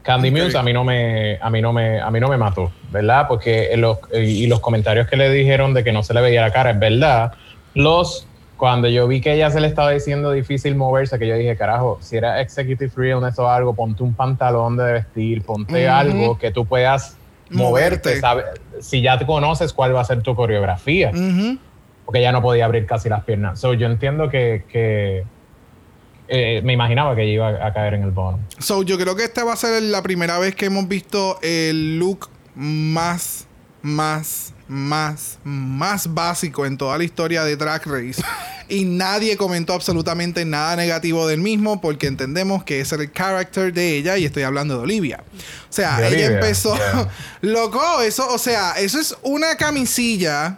Candy 0.05 0.29
Ok. 0.29 0.35
Muse 0.37 0.57
a 0.57 0.63
mí 0.63 0.71
no 0.71 0.83
me, 0.83 1.37
a 1.41 1.49
mí 1.49 1.61
no 1.61 1.73
me, 1.73 1.99
a 1.99 2.11
mí 2.11 2.19
no 2.19 2.27
me 2.27 2.37
mató, 2.37 2.71
¿verdad? 2.91 3.25
Porque 3.27 3.75
los, 3.77 3.97
y 4.13 4.45
los 4.47 4.59
comentarios 4.59 5.07
que 5.07 5.17
le 5.17 5.29
dijeron 5.31 5.73
de 5.73 5.83
que 5.83 5.91
no 5.91 6.03
se 6.03 6.13
le 6.13 6.21
veía 6.21 6.41
la 6.41 6.51
cara 6.51 6.71
es 6.71 6.79
verdad. 6.79 7.33
Los 7.73 8.27
cuando 8.57 8.87
yo 8.87 9.05
vi 9.07 9.19
que 9.19 9.33
ella 9.33 9.49
se 9.51 9.59
le 9.59 9.67
estaba 9.67 9.91
diciendo 9.91 10.31
difícil 10.31 10.75
moverse, 10.75 11.19
que 11.19 11.27
yo 11.27 11.35
dije, 11.35 11.57
carajo, 11.57 11.97
si 12.01 12.15
era 12.15 12.39
executive 12.39 12.89
realness 12.95 13.37
o 13.39 13.49
algo, 13.49 13.73
ponte 13.75 14.01
un 14.01 14.13
pantalón 14.13 14.77
de 14.77 14.93
vestir, 14.93 15.41
ponte 15.41 15.87
algo 15.89 16.37
que 16.37 16.51
tú 16.51 16.65
puedas 16.65 17.17
moverte, 17.49 18.19
sabe- 18.21 18.43
si 18.79 19.01
ya 19.01 19.17
te 19.17 19.25
conoces 19.25 19.73
cuál 19.73 19.93
va 19.95 20.01
a 20.01 20.05
ser 20.05 20.21
tu 20.21 20.35
coreografía 20.35 21.11
porque 22.05 22.21
ya 22.21 22.31
no 22.31 22.41
podía 22.41 22.65
abrir 22.65 22.85
casi 22.85 23.09
las 23.09 23.23
piernas. 23.23 23.59
So, 23.59 23.73
yo 23.73 23.87
entiendo 23.87 24.29
que, 24.29 24.63
que 24.71 25.23
eh, 26.27 26.61
me 26.63 26.73
imaginaba 26.73 27.15
que 27.15 27.25
iba 27.25 27.65
a 27.65 27.73
caer 27.73 27.95
en 27.95 28.03
el 28.03 28.11
bottom. 28.11 28.39
So, 28.59 28.83
yo 28.83 28.97
creo 28.97 29.15
que 29.15 29.23
esta 29.23 29.43
va 29.43 29.53
a 29.53 29.57
ser 29.57 29.81
la 29.83 30.01
primera 30.01 30.39
vez 30.39 30.55
que 30.55 30.65
hemos 30.65 30.87
visto 30.87 31.39
el 31.41 31.99
look 31.99 32.29
más, 32.55 33.45
más, 33.81 34.53
más, 34.67 35.37
más 35.43 36.13
básico 36.13 36.65
en 36.65 36.77
toda 36.77 36.97
la 36.97 37.03
historia 37.03 37.43
de 37.43 37.55
Drag 37.55 37.85
Race. 37.85 38.23
y 38.67 38.85
nadie 38.85 39.37
comentó 39.37 39.73
absolutamente 39.73 40.45
nada 40.45 40.75
negativo 40.75 41.27
del 41.27 41.41
mismo 41.41 41.79
porque 41.81 42.07
entendemos 42.07 42.63
que 42.63 42.79
ese 42.79 42.95
era 42.95 43.03
el 43.03 43.11
character 43.11 43.71
de 43.71 43.97
ella 43.97 44.17
y 44.17 44.25
estoy 44.25 44.43
hablando 44.43 44.77
de 44.77 44.81
Olivia. 44.81 45.23
O 45.69 45.73
sea, 45.73 45.97
De 45.97 46.07
ella 46.07 46.07
Olivia, 46.07 46.27
empezó... 46.27 46.75
yeah. 46.75 47.09
Loco, 47.41 48.01
eso, 48.01 48.27
o 48.33 48.39
sea, 48.39 48.73
eso 48.73 48.99
es 48.99 49.15
una 49.21 49.55
camisilla 49.55 50.57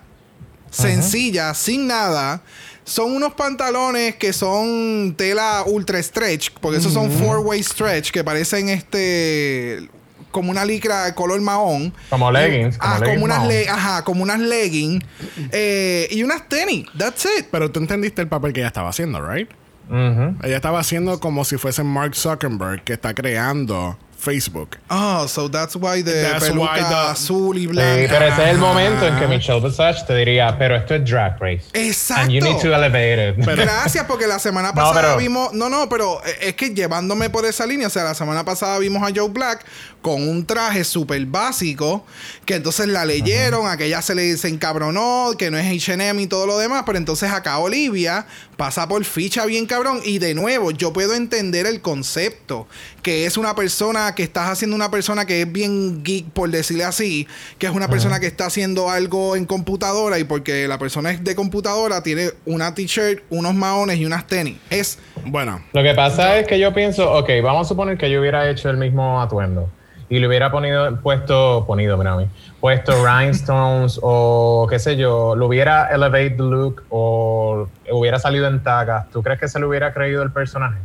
sencilla, 0.69 1.53
sin 1.53 1.87
nada, 1.87 2.41
son 2.87 3.11
unos 3.11 3.33
pantalones 3.33 4.15
que 4.15 4.31
son 4.31 5.13
tela 5.17 5.63
ultra 5.65 6.01
stretch, 6.01 6.51
porque 6.61 6.77
esos 6.77 6.93
son 6.93 7.11
four 7.11 7.39
way 7.39 7.61
stretch 7.61 8.11
que 8.11 8.23
parecen 8.23 8.69
este 8.69 9.89
como 10.31 10.51
una 10.51 10.63
licra 10.63 11.05
de 11.05 11.13
color 11.13 11.41
mahón. 11.41 11.93
Como 12.09 12.31
leggings. 12.31 12.77
ah, 12.79 12.99
como 13.03 13.25
unas, 13.25 13.49
ajá, 13.67 14.03
como 14.03 14.23
unas 14.23 14.39
leggings. 14.39 15.03
Eh, 15.51 16.07
y 16.11 16.23
unas 16.23 16.47
tenis. 16.47 16.85
That's 16.97 17.25
it. 17.25 17.47
Pero 17.51 17.71
tú 17.71 17.79
entendiste 17.79 18.21
el 18.21 18.29
papel 18.29 18.53
que 18.53 18.61
ella 18.61 18.67
estaba 18.67 18.89
haciendo, 18.89 19.21
¿right? 19.21 19.49
Ella 19.89 20.55
estaba 20.55 20.79
haciendo 20.79 21.19
como 21.19 21.43
si 21.43 21.57
fuese 21.57 21.83
Mark 21.83 22.15
Zuckerberg 22.15 22.83
que 22.83 22.93
está 22.93 23.13
creando 23.13 23.97
Facebook. 24.17 24.77
Oh, 24.89 25.27
so 25.27 25.47
that's 25.47 25.75
why 25.75 26.01
the 26.01 26.35
peluca 26.39 27.11
azul 27.11 27.57
y 27.57 27.67
blanca. 27.67 28.01
Sí, 28.01 28.07
pero 28.09 28.25
ese 28.25 28.43
es 28.43 28.49
el 28.49 28.57
momento 28.57 29.07
en 29.07 29.15
que 29.19 29.27
Michelle 29.27 29.61
Visage 29.61 30.05
te 30.05 30.15
diría, 30.15 30.57
pero 30.57 30.75
esto 30.75 30.95
es 30.95 31.05
Drag 31.09 31.39
Race. 31.39 31.65
Exacto. 31.73 32.23
And 32.23 32.31
you 32.31 32.41
need 32.41 32.59
to 32.59 32.73
elevate 32.73 33.29
it. 33.29 33.45
Gracias, 33.45 34.05
porque 34.05 34.27
la 34.27 34.39
semana 34.39 34.73
pasada 34.75 35.15
vimos... 35.15 35.53
No, 35.53 35.69
no, 35.69 35.87
pero 35.87 36.21
es 36.41 36.55
que 36.55 36.71
llevándome 36.71 37.29
por 37.29 37.45
esa 37.45 37.65
línea, 37.65 37.87
o 37.87 37.89
sea, 37.89 38.03
la 38.03 38.15
semana 38.15 38.43
pasada 38.43 38.79
vimos 38.79 39.03
a 39.03 39.13
Joe 39.15 39.29
Black 39.29 39.65
con 40.01 40.27
un 40.27 40.45
traje 40.45 40.83
súper 40.83 41.25
básico, 41.25 42.05
que 42.45 42.55
entonces 42.55 42.87
la 42.87 43.05
leyeron, 43.05 43.67
aquella 43.67 44.01
se 44.01 44.15
le 44.15 44.37
se 44.37 44.47
encabronó, 44.47 45.31
que 45.37 45.51
no 45.51 45.57
es 45.57 45.65
H&M 45.65 46.21
y 46.21 46.27
todo 46.27 46.47
lo 46.47 46.57
demás, 46.57 46.83
pero 46.85 46.97
entonces 46.97 47.31
acá 47.31 47.57
Olivia 47.59 48.25
pasa 48.57 48.87
por 48.87 49.05
ficha 49.05 49.45
bien 49.45 49.67
cabrón 49.67 49.99
y 50.03 50.17
de 50.17 50.33
nuevo 50.33 50.71
yo 50.71 50.91
puedo 50.91 51.13
entender 51.13 51.65
el 51.65 51.79
concepto, 51.81 52.67
que 53.03 53.25
es 53.25 53.37
una 53.37 53.55
persona 53.55 54.15
que 54.15 54.23
estás 54.23 54.49
haciendo 54.49 54.75
una 54.75 54.91
persona 54.91 55.25
que 55.25 55.43
es 55.43 55.51
bien 55.51 56.03
geek, 56.03 56.25
por 56.31 56.49
decirle 56.49 56.83
así, 56.83 57.27
que 57.59 57.67
es 57.67 57.71
una 57.71 57.87
persona 57.87 58.19
que 58.19 58.27
está 58.27 58.47
haciendo 58.47 58.89
algo 58.89 59.35
en 59.35 59.45
computadora 59.45 60.19
y 60.19 60.23
porque 60.23 60.67
la 60.67 60.77
persona 60.79 61.11
es 61.11 61.23
de 61.23 61.35
computadora, 61.35 62.01
tiene 62.01 62.31
una 62.45 62.73
t-shirt, 62.73 63.23
unos 63.29 63.53
maones 63.53 63.99
y 63.99 64.05
unas 64.05 64.27
tenis. 64.27 64.57
Es... 64.69 64.99
Bueno. 65.25 65.61
Lo 65.73 65.83
que 65.83 65.93
pasa 65.93 66.37
es 66.39 66.47
que 66.47 66.59
yo 66.59 66.73
pienso, 66.73 67.11
ok, 67.13 67.29
vamos 67.43 67.67
a 67.67 67.69
suponer 67.69 67.97
que 67.97 68.09
yo 68.09 68.19
hubiera 68.19 68.49
hecho 68.49 68.69
el 68.69 68.77
mismo 68.77 69.21
atuendo 69.21 69.69
y 70.09 70.19
le 70.19 70.27
hubiera 70.27 70.51
ponido, 70.51 70.99
puesto, 71.01 71.65
ponido, 71.67 71.97
mira 71.97 72.15
mí, 72.15 72.27
puesto 72.59 73.05
rhinestones 73.05 73.99
o 74.01 74.67
qué 74.69 74.79
sé 74.79 74.95
yo, 74.97 75.35
lo 75.35 75.47
hubiera 75.47 75.87
elevate 75.93 76.31
the 76.31 76.43
look 76.43 76.83
o 76.89 77.67
hubiera 77.91 78.19
salido 78.19 78.47
en 78.47 78.63
tagas, 78.63 79.09
¿tú 79.11 79.21
crees 79.21 79.39
que 79.39 79.47
se 79.47 79.59
le 79.59 79.65
hubiera 79.65 79.93
creído 79.93 80.23
el 80.23 80.31
personaje? 80.31 80.79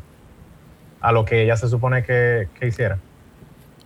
A 1.00 1.12
lo 1.12 1.24
que 1.24 1.42
ella 1.42 1.56
se 1.56 1.68
supone 1.68 2.04
que, 2.04 2.48
que 2.58 2.68
hiciera. 2.68 2.98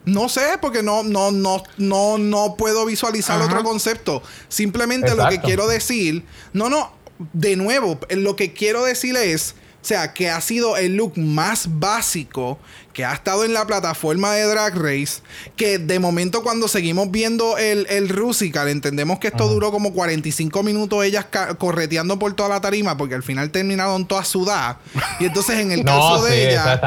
No 0.05 0.28
sé, 0.28 0.59
porque 0.61 0.82
no, 0.82 1.03
no, 1.03 1.32
no, 1.32 1.62
no, 1.78 2.18
no 2.18 2.55
puedo 2.57 2.87
visualizar 2.87 3.41
otro 3.43 3.64
concepto. 3.64 4.22
Simplemente 4.49 5.14
lo 5.16 5.28
que 5.28 5.41
quiero 5.41 5.66
decir, 5.66 6.24
no, 6.53 6.68
no, 6.70 6.93
de 7.32 7.57
nuevo, 7.57 7.99
lo 8.11 8.37
que 8.37 8.53
quiero 8.53 8.84
decir 8.84 9.16
es, 9.16 9.57
o 9.82 9.84
sea, 9.84 10.14
que 10.14 10.30
ha 10.30 10.41
sido 10.41 10.76
el 10.76 10.97
look 10.97 11.16
más 11.16 11.80
básico 11.80 12.59
que 12.97 13.05
ha 13.05 13.12
estado 13.12 13.44
en 13.44 13.53
la 13.53 13.66
plataforma 13.66 14.32
de 14.32 14.44
Drag 14.44 14.74
Race, 14.74 15.20
que 15.55 15.76
de 15.76 15.99
momento 15.99 16.42
cuando 16.42 16.66
seguimos 16.66 17.11
viendo 17.11 17.59
el, 17.59 17.86
el 17.90 18.09
Rusical, 18.09 18.68
entendemos 18.68 19.18
que 19.18 19.26
esto 19.28 19.49
duró 19.49 19.70
como 19.70 19.92
45 19.92 20.62
minutos 20.62 21.05
ellas 21.05 21.26
correteando 21.59 22.18
por 22.18 22.32
toda 22.32 22.49
la 22.49 22.62
tarima, 22.62 22.97
porque 22.97 23.14
al 23.14 23.22
final 23.22 23.51
terminaron 23.51 24.07
todas 24.07 24.28
sudadas. 24.28 24.78
Y 25.20 25.26
entonces 25.26 25.59
en 25.59 25.72
el 25.72 25.84
caso 25.84 26.24
de 26.24 26.49
ella... 26.49 26.80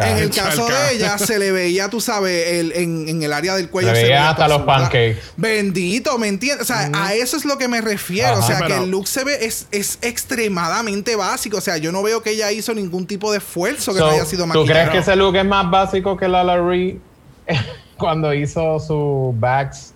en 0.00 0.18
el 0.18 0.30
caso 0.30 0.66
de 0.66 0.96
ella 0.96 1.16
se 1.16 1.38
le 1.38 1.52
veía, 1.52 1.88
tú 1.90 2.00
sabes, 2.00 2.48
el, 2.48 2.72
en, 2.72 3.22
el 3.22 3.32
área 3.32 3.54
del 3.54 3.70
cuello. 3.70 3.94
Se, 3.94 4.02
veía 4.02 4.30
hasta 4.30 4.48
los 4.48 4.62
pancakes. 4.62 5.18
Bendito, 5.36 6.18
¿me 6.18 6.26
entiendes? 6.26 6.68
O 6.68 6.74
sea, 6.74 6.90
a 6.92 7.14
eso 7.14 7.36
es 7.36 7.44
lo 7.44 7.56
que 7.56 7.68
me 7.68 7.80
refiero. 7.80 8.40
o 8.40 8.42
sea, 8.42 8.62
que 8.66 8.78
el 8.78 8.90
look 8.90 9.06
se 9.06 9.22
ve, 9.22 9.44
es, 9.46 9.68
es 9.70 10.00
extremadamente 10.02 11.14
básico. 11.14 11.58
O 11.58 11.60
sea, 11.60 11.76
yo 11.76 11.92
no 11.92 12.02
veo 12.02 12.20
que 12.20 12.30
ella 12.30 12.50
hizo 12.50 12.74
ningún 12.74 13.06
tipo 13.06 13.30
de 13.30 13.38
esfuerzo 13.38 13.94
que 13.94 14.00
no 14.00 14.08
haya 14.08 14.24
sido 14.24 14.44
maquillado. 14.44 14.66
¿Tú 14.66 14.72
crees 14.72 14.90
que 14.90 14.98
ese 14.98 15.14
look 15.14 15.35
es 15.40 15.46
más 15.46 15.70
básico 15.70 16.16
que 16.16 16.28
la 16.28 16.44
Larry 16.44 17.00
cuando 17.96 18.32
hizo 18.34 18.78
su 18.80 19.34
bags 19.38 19.94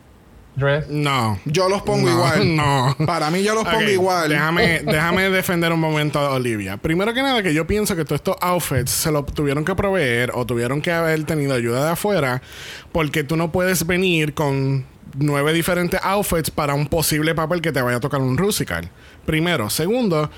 dress? 0.57 0.89
No. 0.89 1.39
Yo 1.45 1.69
los 1.69 1.83
pongo 1.83 2.09
igual. 2.09 2.57
No. 2.57 2.97
Para 3.07 3.31
mí 3.31 3.43
yo 3.43 3.55
los 3.55 3.65
pongo 3.65 3.89
igual. 3.89 4.29
Déjame, 4.29 4.81
déjame 4.85 5.31
defender 5.31 5.73
un 5.73 5.81
momento 5.81 6.19
a 6.19 6.31
Olivia. 6.33 6.77
Primero 6.77 7.15
que 7.15 7.23
nada, 7.23 7.43
que 7.43 7.55
yo 7.55 7.67
pienso 7.67 7.97
que 7.97 8.05
todos 8.05 8.21
estos 8.21 8.37
outfits 8.41 8.91
se 8.91 9.11
lo 9.11 9.25
tuvieron 9.25 9.65
que 9.65 9.75
proveer 9.75 10.33
o 10.35 10.47
tuvieron 10.47 10.81
que 10.81 10.93
haber 10.93 11.25
tenido 11.25 11.55
ayuda 11.55 11.85
de 11.85 11.91
afuera 11.93 12.43
porque 12.93 13.25
tú 13.25 13.37
no 13.37 13.53
puedes 13.53 13.87
venir 13.87 14.35
con 14.35 14.85
nueve 15.19 15.53
diferentes 15.53 16.01
outfits 16.03 16.51
para 16.51 16.75
un 16.75 16.87
posible 16.87 17.35
papel 17.35 17.61
que 17.61 17.73
te 17.73 17.83
vaya 17.83 17.97
a 17.97 18.01
tocar 18.01 18.21
un 18.21 18.39
Rusical. 18.39 18.91
Primero. 19.27 19.71
Segundo, 19.71 20.31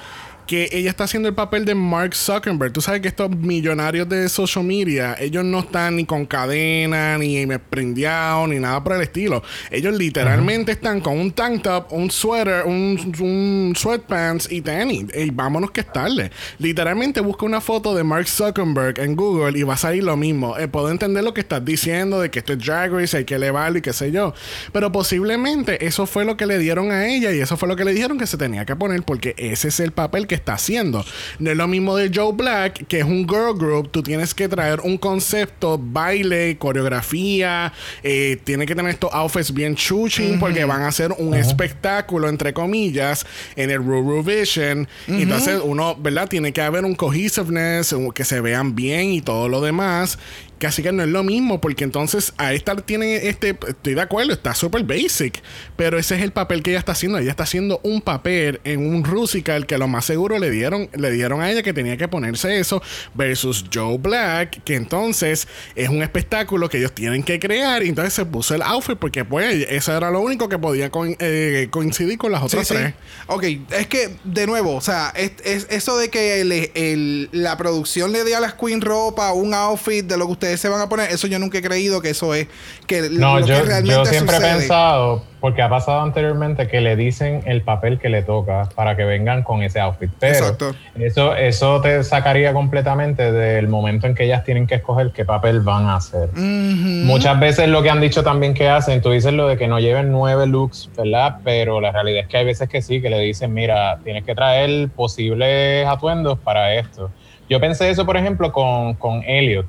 que 0.46 0.68
ella 0.72 0.90
está 0.90 1.04
haciendo 1.04 1.28
el 1.28 1.34
papel 1.34 1.64
de 1.64 1.74
Mark 1.74 2.14
Zuckerberg. 2.14 2.72
Tú 2.72 2.80
sabes 2.80 3.00
que 3.00 3.08
estos 3.08 3.30
millonarios 3.30 4.08
de 4.08 4.28
social 4.28 4.64
media, 4.64 5.16
ellos 5.18 5.44
no 5.44 5.60
están 5.60 5.96
ni 5.96 6.04
con 6.04 6.26
cadena, 6.26 7.18
ni 7.18 7.46
prendeado, 7.70 8.46
ni 8.46 8.58
nada 8.58 8.82
por 8.82 8.94
el 8.94 9.02
estilo. 9.02 9.42
Ellos 9.70 9.96
literalmente 9.96 10.72
están 10.72 11.00
con 11.00 11.18
un 11.18 11.32
tank 11.32 11.62
top, 11.62 11.92
un 11.92 12.10
sweater, 12.10 12.64
un, 12.66 13.72
sweatpants 13.76 14.50
y 14.50 14.60
tenis. 14.60 15.06
Y 15.14 15.30
vámonos 15.30 15.70
que 15.70 15.80
es 15.80 15.92
tarde. 15.92 16.30
Literalmente 16.58 17.20
busca 17.20 17.46
una 17.46 17.60
foto 17.60 17.94
de 17.94 18.04
Mark 18.04 18.28
Zuckerberg 18.28 18.98
en 19.00 19.16
Google 19.16 19.58
y 19.58 19.62
va 19.62 19.74
a 19.74 19.76
salir 19.76 20.04
lo 20.04 20.16
mismo. 20.16 20.58
Eh, 20.58 20.68
puedo 20.68 20.90
entender 20.90 21.24
lo 21.24 21.34
que 21.34 21.40
estás 21.40 21.64
diciendo 21.64 22.20
de 22.20 22.30
que 22.30 22.40
esto 22.40 22.52
es 22.52 22.64
Drag 22.64 22.92
Race, 22.92 23.16
hay 23.16 23.24
que 23.24 23.34
elevarlo 23.34 23.78
y 23.78 23.82
qué 23.82 23.92
sé 23.92 24.10
yo. 24.12 24.34
Pero 24.72 24.92
posiblemente 24.92 25.86
eso 25.86 26.06
fue 26.06 26.24
lo 26.24 26.36
que 26.36 26.46
le 26.46 26.58
dieron 26.58 26.90
a 26.90 27.06
ella 27.06 27.32
y 27.32 27.40
eso 27.40 27.56
fue 27.56 27.68
lo 27.68 27.76
que 27.76 27.84
le 27.84 27.92
dijeron 27.92 28.18
que 28.18 28.26
se 28.26 28.36
tenía 28.36 28.64
que 28.64 28.76
poner 28.76 29.02
porque 29.02 29.34
ese 29.36 29.68
es 29.68 29.80
el 29.80 29.92
papel 29.92 30.26
que 30.26 30.34
está 30.42 30.54
haciendo. 30.54 31.04
No 31.38 31.50
es 31.50 31.56
lo 31.56 31.68
mismo 31.68 31.96
de 31.96 32.10
Joe 32.12 32.32
Black, 32.32 32.86
que 32.86 32.98
es 32.98 33.04
un 33.04 33.28
girl 33.28 33.56
group. 33.56 33.90
Tú 33.90 34.02
tienes 34.02 34.34
que 34.34 34.48
traer 34.48 34.80
un 34.80 34.98
concepto, 34.98 35.78
baile, 35.80 36.58
coreografía. 36.58 37.72
Eh, 38.02 38.38
tiene 38.44 38.66
que 38.66 38.74
tener 38.74 38.90
estos 38.90 39.12
outfits 39.12 39.54
bien 39.54 39.76
chuching 39.76 40.38
porque 40.38 40.64
van 40.64 40.82
a 40.82 40.88
hacer 40.88 41.12
un 41.16 41.34
espectáculo, 41.34 42.28
entre 42.28 42.52
comillas, 42.52 43.24
en 43.56 43.70
el 43.70 43.78
Ruru 43.78 44.22
Vision. 44.22 44.88
Entonces, 45.06 45.60
uno, 45.62 45.94
¿verdad? 45.96 46.28
Tiene 46.28 46.52
que 46.52 46.60
haber 46.60 46.84
un 46.84 46.94
cohesiveness, 46.94 47.94
que 48.14 48.24
se 48.24 48.40
vean 48.40 48.74
bien 48.74 49.10
y 49.10 49.22
todo 49.22 49.48
lo 49.48 49.60
demás. 49.60 50.18
Casi 50.62 50.80
que 50.80 50.92
no 50.92 51.02
es 51.02 51.08
lo 51.08 51.24
mismo, 51.24 51.60
porque 51.60 51.82
entonces 51.82 52.34
a 52.36 52.52
esta 52.52 52.76
tiene 52.76 53.26
este. 53.26 53.58
Estoy 53.66 53.94
de 53.94 54.00
acuerdo, 54.00 54.32
está 54.32 54.54
súper 54.54 54.84
basic. 54.84 55.42
Pero 55.74 55.98
ese 55.98 56.14
es 56.14 56.22
el 56.22 56.30
papel 56.30 56.62
que 56.62 56.70
ella 56.70 56.78
está 56.78 56.92
haciendo. 56.92 57.18
Ella 57.18 57.32
está 57.32 57.42
haciendo 57.42 57.80
un 57.82 58.00
papel 58.00 58.60
en 58.62 58.86
un 58.86 59.02
Rusical 59.02 59.66
que 59.66 59.76
lo 59.76 59.88
más 59.88 60.04
seguro 60.04 60.38
le 60.38 60.50
dieron, 60.52 60.88
le 60.94 61.10
dieron 61.10 61.40
a 61.40 61.50
ella 61.50 61.64
que 61.64 61.72
tenía 61.72 61.96
que 61.96 62.06
ponerse 62.06 62.60
eso. 62.60 62.80
Versus 63.12 63.64
Joe 63.74 63.98
Black, 63.98 64.62
que 64.62 64.76
entonces 64.76 65.48
es 65.74 65.88
un 65.88 66.00
espectáculo 66.00 66.68
que 66.68 66.78
ellos 66.78 66.92
tienen 66.92 67.24
que 67.24 67.40
crear. 67.40 67.82
Y 67.82 67.88
entonces 67.88 68.14
se 68.14 68.24
puso 68.24 68.54
el 68.54 68.62
outfit 68.62 68.96
porque, 68.96 69.24
pues, 69.24 69.66
eso 69.68 69.96
era 69.96 70.12
lo 70.12 70.20
único 70.20 70.48
que 70.48 70.60
podía 70.60 70.92
eh, 71.18 71.66
coincidir 71.72 72.18
con 72.18 72.30
las 72.30 72.40
otras 72.40 72.68
tres. 72.68 72.94
Ok, 73.26 73.42
es 73.70 73.88
que, 73.88 74.14
de 74.22 74.46
nuevo, 74.46 74.76
o 74.76 74.80
sea, 74.80 75.12
es, 75.16 75.32
eso 75.70 75.98
de 75.98 76.08
que 76.08 77.28
la 77.32 77.56
producción 77.56 78.12
le 78.12 78.22
dé 78.22 78.36
a 78.36 78.40
las 78.40 78.54
Queen 78.54 78.80
ropa, 78.80 79.32
un 79.32 79.54
outfit 79.54 80.06
de 80.06 80.16
lo 80.16 80.26
que 80.26 80.32
ustedes 80.32 80.51
se 80.56 80.68
van 80.68 80.80
a 80.80 80.88
poner, 80.88 81.10
eso 81.10 81.26
yo 81.26 81.38
nunca 81.38 81.58
he 81.58 81.62
creído 81.62 82.00
que 82.00 82.10
eso 82.10 82.34
es. 82.34 82.48
Que 82.86 83.08
no, 83.10 83.40
yo, 83.40 83.64
yo 83.84 84.04
siempre 84.04 84.36
he 84.36 84.40
pensado, 84.40 85.24
porque 85.40 85.62
ha 85.62 85.68
pasado 85.68 86.00
anteriormente, 86.02 86.68
que 86.68 86.80
le 86.80 86.96
dicen 86.96 87.42
el 87.46 87.62
papel 87.62 87.98
que 87.98 88.08
le 88.08 88.22
toca 88.22 88.68
para 88.74 88.96
que 88.96 89.04
vengan 89.04 89.42
con 89.42 89.62
ese 89.62 89.80
outfit. 89.80 90.10
Pero 90.18 90.56
eso, 90.94 91.34
eso 91.34 91.80
te 91.80 92.02
sacaría 92.04 92.52
completamente 92.52 93.32
del 93.32 93.68
momento 93.68 94.06
en 94.06 94.14
que 94.14 94.24
ellas 94.24 94.44
tienen 94.44 94.66
que 94.66 94.76
escoger 94.76 95.10
qué 95.10 95.24
papel 95.24 95.60
van 95.60 95.86
a 95.86 95.96
hacer. 95.96 96.30
Muchas 96.34 97.38
veces 97.40 97.68
lo 97.68 97.82
que 97.82 97.90
han 97.90 98.00
dicho 98.00 98.22
también 98.22 98.54
que 98.54 98.68
hacen, 98.68 99.02
tú 99.02 99.10
dices 99.10 99.32
lo 99.32 99.48
de 99.48 99.56
que 99.56 99.66
no 99.66 99.80
lleven 99.80 100.12
nueve 100.12 100.46
looks, 100.46 100.90
¿verdad? 100.96 101.38
Pero 101.44 101.80
la 101.80 101.92
realidad 101.92 102.22
es 102.22 102.28
que 102.28 102.36
hay 102.36 102.44
veces 102.44 102.68
que 102.68 102.82
sí, 102.82 103.00
que 103.00 103.10
le 103.10 103.18
dicen, 103.18 103.52
mira, 103.52 103.98
tienes 104.04 104.24
que 104.24 104.34
traer 104.34 104.88
posibles 104.90 105.86
atuendos 105.86 106.38
para 106.38 106.74
esto. 106.74 107.10
Yo 107.48 107.60
pensé 107.60 107.90
eso, 107.90 108.06
por 108.06 108.16
ejemplo, 108.16 108.52
con, 108.52 108.94
con 108.94 109.22
Elliot 109.24 109.66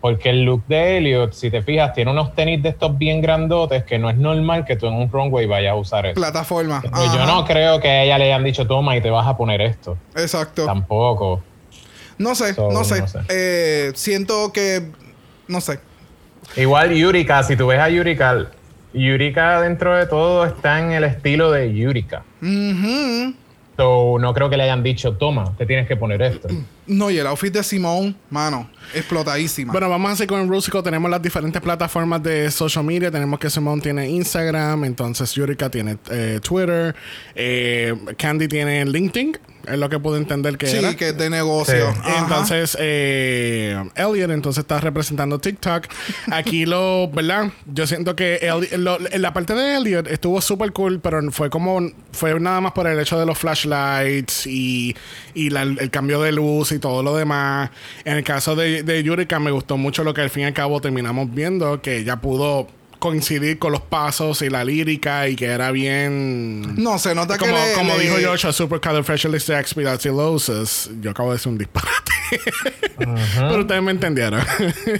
porque 0.00 0.30
el 0.30 0.44
look 0.44 0.64
de 0.66 0.98
Elliot, 0.98 1.32
si 1.32 1.50
te 1.50 1.62
fijas, 1.62 1.92
tiene 1.92 2.10
unos 2.10 2.34
tenis 2.34 2.62
de 2.62 2.68
estos 2.70 2.96
bien 2.96 3.20
grandotes 3.20 3.84
que 3.84 3.98
no 3.98 4.10
es 4.10 4.16
normal 4.16 4.64
que 4.64 4.76
tú 4.76 4.86
en 4.86 4.94
un 4.94 5.10
runway 5.10 5.46
vayas 5.46 5.72
a 5.72 5.76
usar 5.76 6.06
eso. 6.06 6.14
Plataforma. 6.14 6.80
Pues 6.80 7.12
yo 7.12 7.26
no 7.26 7.44
creo 7.44 7.80
que 7.80 7.88
a 7.88 8.04
ella 8.04 8.18
le 8.18 8.24
hayan 8.26 8.44
dicho, 8.44 8.66
toma 8.66 8.96
y 8.96 9.00
te 9.00 9.10
vas 9.10 9.26
a 9.26 9.36
poner 9.36 9.60
esto. 9.60 9.98
Exacto. 10.14 10.64
Tampoco. 10.64 11.42
No 12.18 12.34
sé, 12.34 12.54
no 12.56 12.84
sé. 12.84 13.04
Eh, 13.28 13.92
siento 13.94 14.52
que. 14.52 14.90
No 15.46 15.60
sé. 15.60 15.80
Igual 16.56 16.94
Yurika, 16.94 17.42
si 17.42 17.56
tú 17.56 17.66
ves 17.68 17.78
a 17.78 17.88
Yurika, 17.88 18.46
Yurika 18.92 19.60
dentro 19.60 19.96
de 19.96 20.06
todo 20.06 20.44
está 20.46 20.80
en 20.80 20.92
el 20.92 21.04
estilo 21.04 21.50
de 21.50 21.72
Yurika. 21.74 22.24
no 22.40 24.34
creo 24.34 24.50
que 24.50 24.56
le 24.56 24.62
hayan 24.64 24.82
dicho, 24.82 25.16
toma, 25.16 25.54
te 25.56 25.66
tienes 25.66 25.86
que 25.86 25.96
poner 25.96 26.22
esto. 26.22 26.48
No, 26.88 27.10
y 27.10 27.18
el 27.18 27.26
outfit 27.26 27.52
de 27.52 27.62
Simone, 27.62 28.14
mano, 28.30 28.68
explotadísima. 28.94 29.72
Bueno, 29.72 29.90
vamos 29.90 30.08
a 30.08 30.12
hacer 30.14 30.26
con 30.26 30.48
Rusico. 30.48 30.82
Tenemos 30.82 31.10
las 31.10 31.20
diferentes 31.20 31.60
plataformas 31.60 32.22
de 32.22 32.50
social 32.50 32.84
media. 32.84 33.10
Tenemos 33.10 33.38
que 33.38 33.50
Simone 33.50 33.82
tiene 33.82 34.08
Instagram, 34.08 34.84
entonces 34.84 35.32
Yurika 35.34 35.70
tiene 35.70 35.98
eh, 36.10 36.40
Twitter, 36.42 36.96
eh, 37.34 37.94
Candy 38.16 38.48
tiene 38.48 38.86
LinkedIn. 38.86 39.38
Es 39.70 39.78
lo 39.78 39.88
que 39.88 39.98
pude 39.98 40.18
entender 40.18 40.56
que 40.58 40.66
Sí, 40.66 40.76
era. 40.78 40.94
que 40.96 41.08
es 41.10 41.18
de 41.18 41.30
negocio. 41.30 41.92
Sí. 41.92 42.00
Entonces, 42.18 42.76
eh, 42.80 43.76
Elliot 43.94 44.30
entonces 44.30 44.62
está 44.62 44.80
representando 44.80 45.38
TikTok. 45.38 45.86
Aquí 46.30 46.66
lo, 46.66 47.08
¿verdad? 47.10 47.50
Yo 47.66 47.86
siento 47.86 48.16
que 48.16 48.38
Elliot- 48.42 48.76
lo- 48.78 48.98
en 49.10 49.22
la 49.22 49.32
parte 49.32 49.54
de 49.54 49.76
Elliot 49.76 50.06
estuvo 50.08 50.40
súper 50.40 50.72
cool, 50.72 51.00
pero 51.00 51.20
fue 51.30 51.50
como, 51.50 51.80
fue 52.12 52.38
nada 52.40 52.60
más 52.60 52.72
por 52.72 52.86
el 52.86 52.98
hecho 52.98 53.18
de 53.18 53.26
los 53.26 53.38
flashlights 53.38 54.46
y, 54.46 54.96
y 55.34 55.50
la- 55.50 55.62
el 55.62 55.90
cambio 55.90 56.20
de 56.22 56.32
luz 56.32 56.72
y 56.72 56.78
todo 56.78 57.02
lo 57.02 57.16
demás. 57.16 57.70
En 58.04 58.16
el 58.16 58.24
caso 58.24 58.56
de, 58.56 58.82
de 58.82 59.02
Yurika 59.02 59.38
me 59.38 59.50
gustó 59.50 59.76
mucho 59.76 60.04
lo 60.04 60.14
que 60.14 60.22
al 60.22 60.30
fin 60.30 60.44
y 60.44 60.46
al 60.46 60.52
cabo 60.54 60.80
terminamos 60.80 61.32
viendo, 61.32 61.80
que 61.82 61.98
ella 61.98 62.16
pudo 62.16 62.68
coincidir 62.98 63.58
con 63.58 63.72
los 63.72 63.80
pasos 63.82 64.42
y 64.42 64.50
la 64.50 64.64
lírica 64.64 65.28
y 65.28 65.36
que 65.36 65.46
era 65.46 65.70
bien... 65.70 66.74
No, 66.82 66.98
se 66.98 67.14
nota 67.14 67.38
Como, 67.38 67.54
que 67.54 67.60
le- 67.68 67.72
como 67.74 67.94
le- 67.96 68.02
dijo 68.02 68.16
Joshua, 68.24 68.52
supercalifragilisticexpialidocious. 68.52 70.90
Yo 71.00 71.10
acabo 71.10 71.30
de 71.30 71.36
decir 71.36 71.52
un 71.52 71.58
disparate. 71.58 72.12
Pero 72.98 73.60
ustedes 73.60 73.82
me 73.82 73.92
entendieron. 73.92 74.42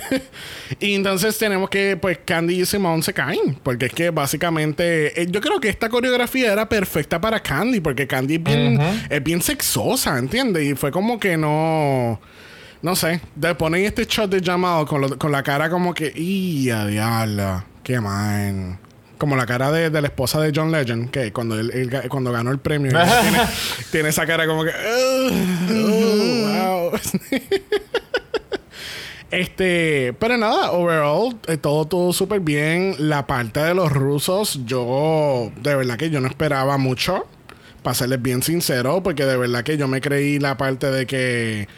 y 0.81 0.95
entonces 0.95 1.37
tenemos 1.39 1.69
que, 1.71 1.97
pues, 2.01 2.19
Candy 2.25 2.61
y 2.63 2.67
Simone 2.67 3.03
se 3.03 3.13
caen. 3.13 3.59
Porque 3.63 3.87
es 3.87 3.93
que 3.93 4.11
básicamente, 4.11 5.21
eh, 5.23 5.27
yo 5.31 5.41
creo 5.41 5.61
que 5.61 5.69
esta 5.69 5.89
coreografía 5.89 6.53
era 6.53 6.69
perfecta 6.69 7.21
para 7.21 7.41
Candy. 7.41 7.81
Porque 7.81 8.07
Candy 8.07 8.37
es 8.37 8.43
bien, 8.43 8.81
es 9.11 9.23
bien 9.23 9.43
sexosa, 9.43 10.19
¿entiendes? 10.19 10.65
Y 10.65 10.75
fue 10.75 10.91
como 10.91 11.19
que 11.19 11.37
no. 11.37 12.21
No 12.81 12.95
sé. 12.95 13.21
De 13.35 13.57
poner 13.57 13.85
este 13.87 14.05
shot 14.05 14.31
de 14.31 14.41
llamado 14.41 14.87
con, 14.87 15.01
lo- 15.01 15.19
con 15.19 15.33
la 15.33 15.43
cara 15.43 15.69
como 15.69 15.93
que. 15.93 16.13
¡Y 16.15 16.71
a 16.71 16.87
diablo! 16.87 17.65
¡Qué 17.89 18.03
mal! 18.03 18.77
Como 19.17 19.35
la 19.35 19.47
cara 19.47 19.73
de, 19.73 19.89
de 19.89 20.03
la 20.03 20.09
esposa 20.09 20.39
de 20.43 20.53
John 20.55 20.71
Legend, 20.71 21.11
que 21.11 21.33
cuando 21.33 21.59
él, 21.59 21.91
cuando 22.11 22.31
ganó 22.31 22.51
el 22.51 22.59
premio, 22.59 22.91
tiene, 22.93 23.39
tiene 23.91 24.09
esa 24.11 24.27
cara 24.27 24.47
como 24.47 24.63
que. 24.63 24.73
"Ugh, 24.73 25.33
oh, 25.73 26.91
wow. 26.91 27.01
Este, 29.31 30.15
pero 30.19 30.37
nada, 30.37 30.73
overall, 30.73 31.35
eh, 31.47 31.57
todo 31.57 31.87
todo 31.87 32.13
súper 32.13 32.41
bien. 32.41 32.95
La 32.99 33.27
parte 33.27 33.61
de 33.61 33.73
los 33.75 33.91
rusos, 33.91 34.61
yo 34.67 35.51
de 35.63 35.75
verdad 35.75 35.97
que 35.97 36.11
yo 36.11 36.21
no 36.21 36.29
esperaba 36.29 36.77
mucho, 36.77 37.27
para 37.83 37.95
serles 37.95 38.21
bien 38.21 38.43
sincero, 38.43 39.03
porque 39.03 39.25
de 39.25 39.39
verdad 39.39 39.65
que 39.65 39.79
yo 39.79 39.89
me 39.89 40.03
creí 40.03 40.39
la 40.39 40.59
parte 40.59 40.91
de 40.91 41.07
que 41.07 41.69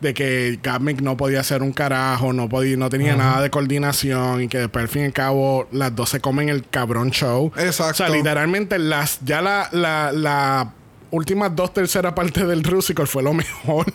de 0.00 0.14
que 0.14 0.58
Gatmick 0.62 1.00
no 1.00 1.16
podía 1.16 1.40
hacer 1.40 1.62
un 1.62 1.72
carajo, 1.72 2.32
no 2.32 2.48
podía, 2.48 2.76
no 2.76 2.88
tenía 2.88 3.16
nada 3.16 3.42
de 3.42 3.50
coordinación 3.50 4.42
y 4.42 4.48
que 4.48 4.58
después 4.58 4.82
al 4.84 4.88
fin 4.88 5.02
y 5.02 5.04
al 5.06 5.12
cabo 5.12 5.68
las 5.72 5.94
dos 5.94 6.10
se 6.10 6.20
comen 6.20 6.48
el 6.48 6.66
cabrón 6.68 7.10
show. 7.10 7.52
Exacto. 7.56 8.04
O 8.04 8.06
sea, 8.06 8.08
literalmente 8.08 8.78
las 8.78 9.18
ya 9.24 9.42
la 9.42 9.68
la, 9.72 10.12
la 10.12 10.74
últimas 11.10 11.54
dos 11.56 11.72
terceras 11.72 12.12
partes 12.12 12.46
del 12.46 12.62
Rusical 12.64 13.06
fue 13.06 13.22
lo 13.22 13.32
mejor. 13.34 13.86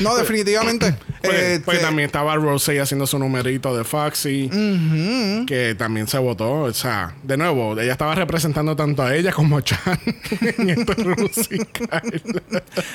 No, 0.00 0.16
definitivamente. 0.16 0.94
Pues, 1.20 1.34
Eh, 1.38 1.60
pues 1.62 1.78
te- 1.78 1.84
también 1.84 2.06
estaba 2.06 2.34
Rosé 2.36 2.80
haciendo 2.80 3.06
su 3.06 3.18
numerito 3.18 3.76
de 3.76 3.84
Foxy, 3.84 4.48
que 5.46 5.74
también 5.76 6.08
se 6.08 6.16
votó. 6.16 6.62
O 6.62 6.72
sea, 6.72 7.14
de 7.22 7.36
nuevo, 7.36 7.78
ella 7.78 7.92
estaba 7.92 8.14
representando 8.14 8.74
tanto 8.74 9.02
a 9.02 9.14
ella 9.14 9.30
como 9.30 9.58
a 9.58 9.62
Chan 9.62 10.00
en 10.40 10.70
este 10.70 11.04
musical. 11.04 12.22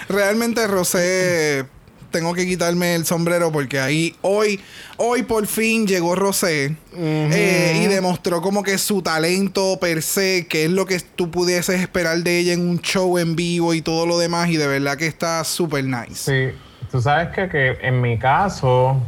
Realmente, 0.10 0.66
Rosé, 0.66 1.66
tengo 2.12 2.34
que 2.34 2.45
quitarme 2.45 2.95
el 2.95 3.06
sombrero 3.06 3.51
porque 3.51 3.80
ahí 3.80 4.16
hoy, 4.22 4.60
hoy 4.97 5.24
por 5.24 5.47
fin 5.47 5.88
llegó 5.88 6.16
Rosé 6.16 6.76
eh, 6.95 7.82
y 7.84 7.88
demostró 7.88 8.41
como 8.41 8.64
que 8.64 8.78
su 8.78 9.01
talento 9.01 9.78
per 9.80 10.01
se, 10.01 10.47
que 10.47 10.66
es 10.66 10.72
lo 10.72 10.86
que 10.86 10.99
tú 10.99 11.32
pudieses 11.32 11.82
esperar 11.82 12.18
de 12.20 12.39
ella 12.39 12.53
en 12.53 12.68
un 12.68 12.80
show 12.80 13.18
en 13.18 13.36
vivo 13.36 13.74
y 13.74 13.82
todo 13.82 14.06
lo 14.06 14.18
demás. 14.18 14.49
Y 14.49 14.58
de 14.58 14.68
verdad 14.68 14.97
que 14.97 15.08
está 15.08 15.43
súper 15.43 15.86
nice. 15.86 16.16
Sí, 16.51 16.58
tú 16.91 17.01
sabes 17.01 17.30
que, 17.30 17.49
que 17.49 17.78
en 17.82 18.01
mi 18.01 18.18
caso, 18.18 19.01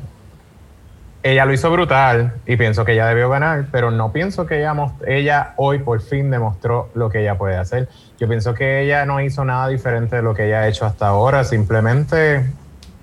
ella 1.23 1.45
lo 1.45 1.53
hizo 1.53 1.69
brutal 1.71 2.33
y 2.45 2.55
pienso 2.57 2.85
que 2.85 2.93
ella 2.93 3.07
debió 3.07 3.29
ganar, 3.29 3.67
pero 3.71 3.91
no 3.91 4.11
pienso 4.11 4.45
que 4.45 4.59
ella, 4.59 4.73
ella 5.05 5.53
hoy 5.57 5.79
por 5.79 6.01
fin 6.01 6.29
demostró 6.29 6.89
lo 6.93 7.09
que 7.09 7.21
ella 7.21 7.37
puede 7.37 7.57
hacer. 7.57 7.89
Yo 8.19 8.27
pienso 8.27 8.53
que 8.53 8.81
ella 8.81 9.05
no 9.05 9.19
hizo 9.19 9.43
nada 9.43 9.67
diferente 9.67 10.17
de 10.17 10.21
lo 10.21 10.33
que 10.33 10.47
ella 10.47 10.61
ha 10.61 10.67
hecho 10.67 10.85
hasta 10.85 11.07
ahora, 11.07 11.43
simplemente 11.43 12.45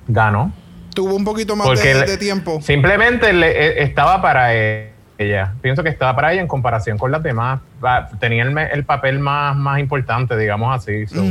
ganó. 0.09 0.53
Tuvo 0.95 1.15
un 1.17 1.25
poquito 1.25 1.57
más 1.57 1.69
de, 1.83 2.17
tiempo. 2.19 2.61
Simplemente 2.63 3.33
le- 3.33 3.51
eh, 3.51 3.83
estaba 3.83 4.23
para 4.23 4.55
ella. 5.19 5.55
Pienso 5.61 5.83
que 5.83 5.89
estaba 5.89 6.15
para 6.15 6.33
ella 6.33 6.41
en 6.43 6.47
comparación 6.49 6.99
con 6.99 7.11
las 7.11 7.23
demás. 7.23 7.61
Tenía 8.21 8.45
el, 8.45 8.85
papel 8.85 9.19
más, 9.19 9.57
más 9.57 9.81
importante, 9.81 10.37
digamos 10.37 10.75
así. 10.77 11.07
so. 11.07 11.23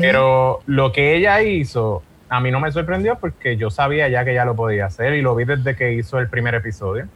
Pero 0.00 0.60
lo 0.66 0.92
que 0.92 1.14
ella 1.16 1.40
hizo, 1.42 2.02
a 2.28 2.40
mí 2.40 2.50
no 2.50 2.60
me 2.60 2.70
sorprendió 2.72 3.16
porque 3.18 3.56
yo 3.56 3.70
sabía 3.70 4.08
ya 4.08 4.24
que 4.24 4.32
ella 4.32 4.44
lo 4.44 4.54
podía 4.54 4.86
hacer 4.86 5.14
y 5.14 5.22
lo 5.22 5.34
vi 5.34 5.44
desde 5.44 5.76
que 5.76 5.94
hizo 5.94 6.18
el 6.18 6.28
primer 6.28 6.54
episodio. 6.54 7.06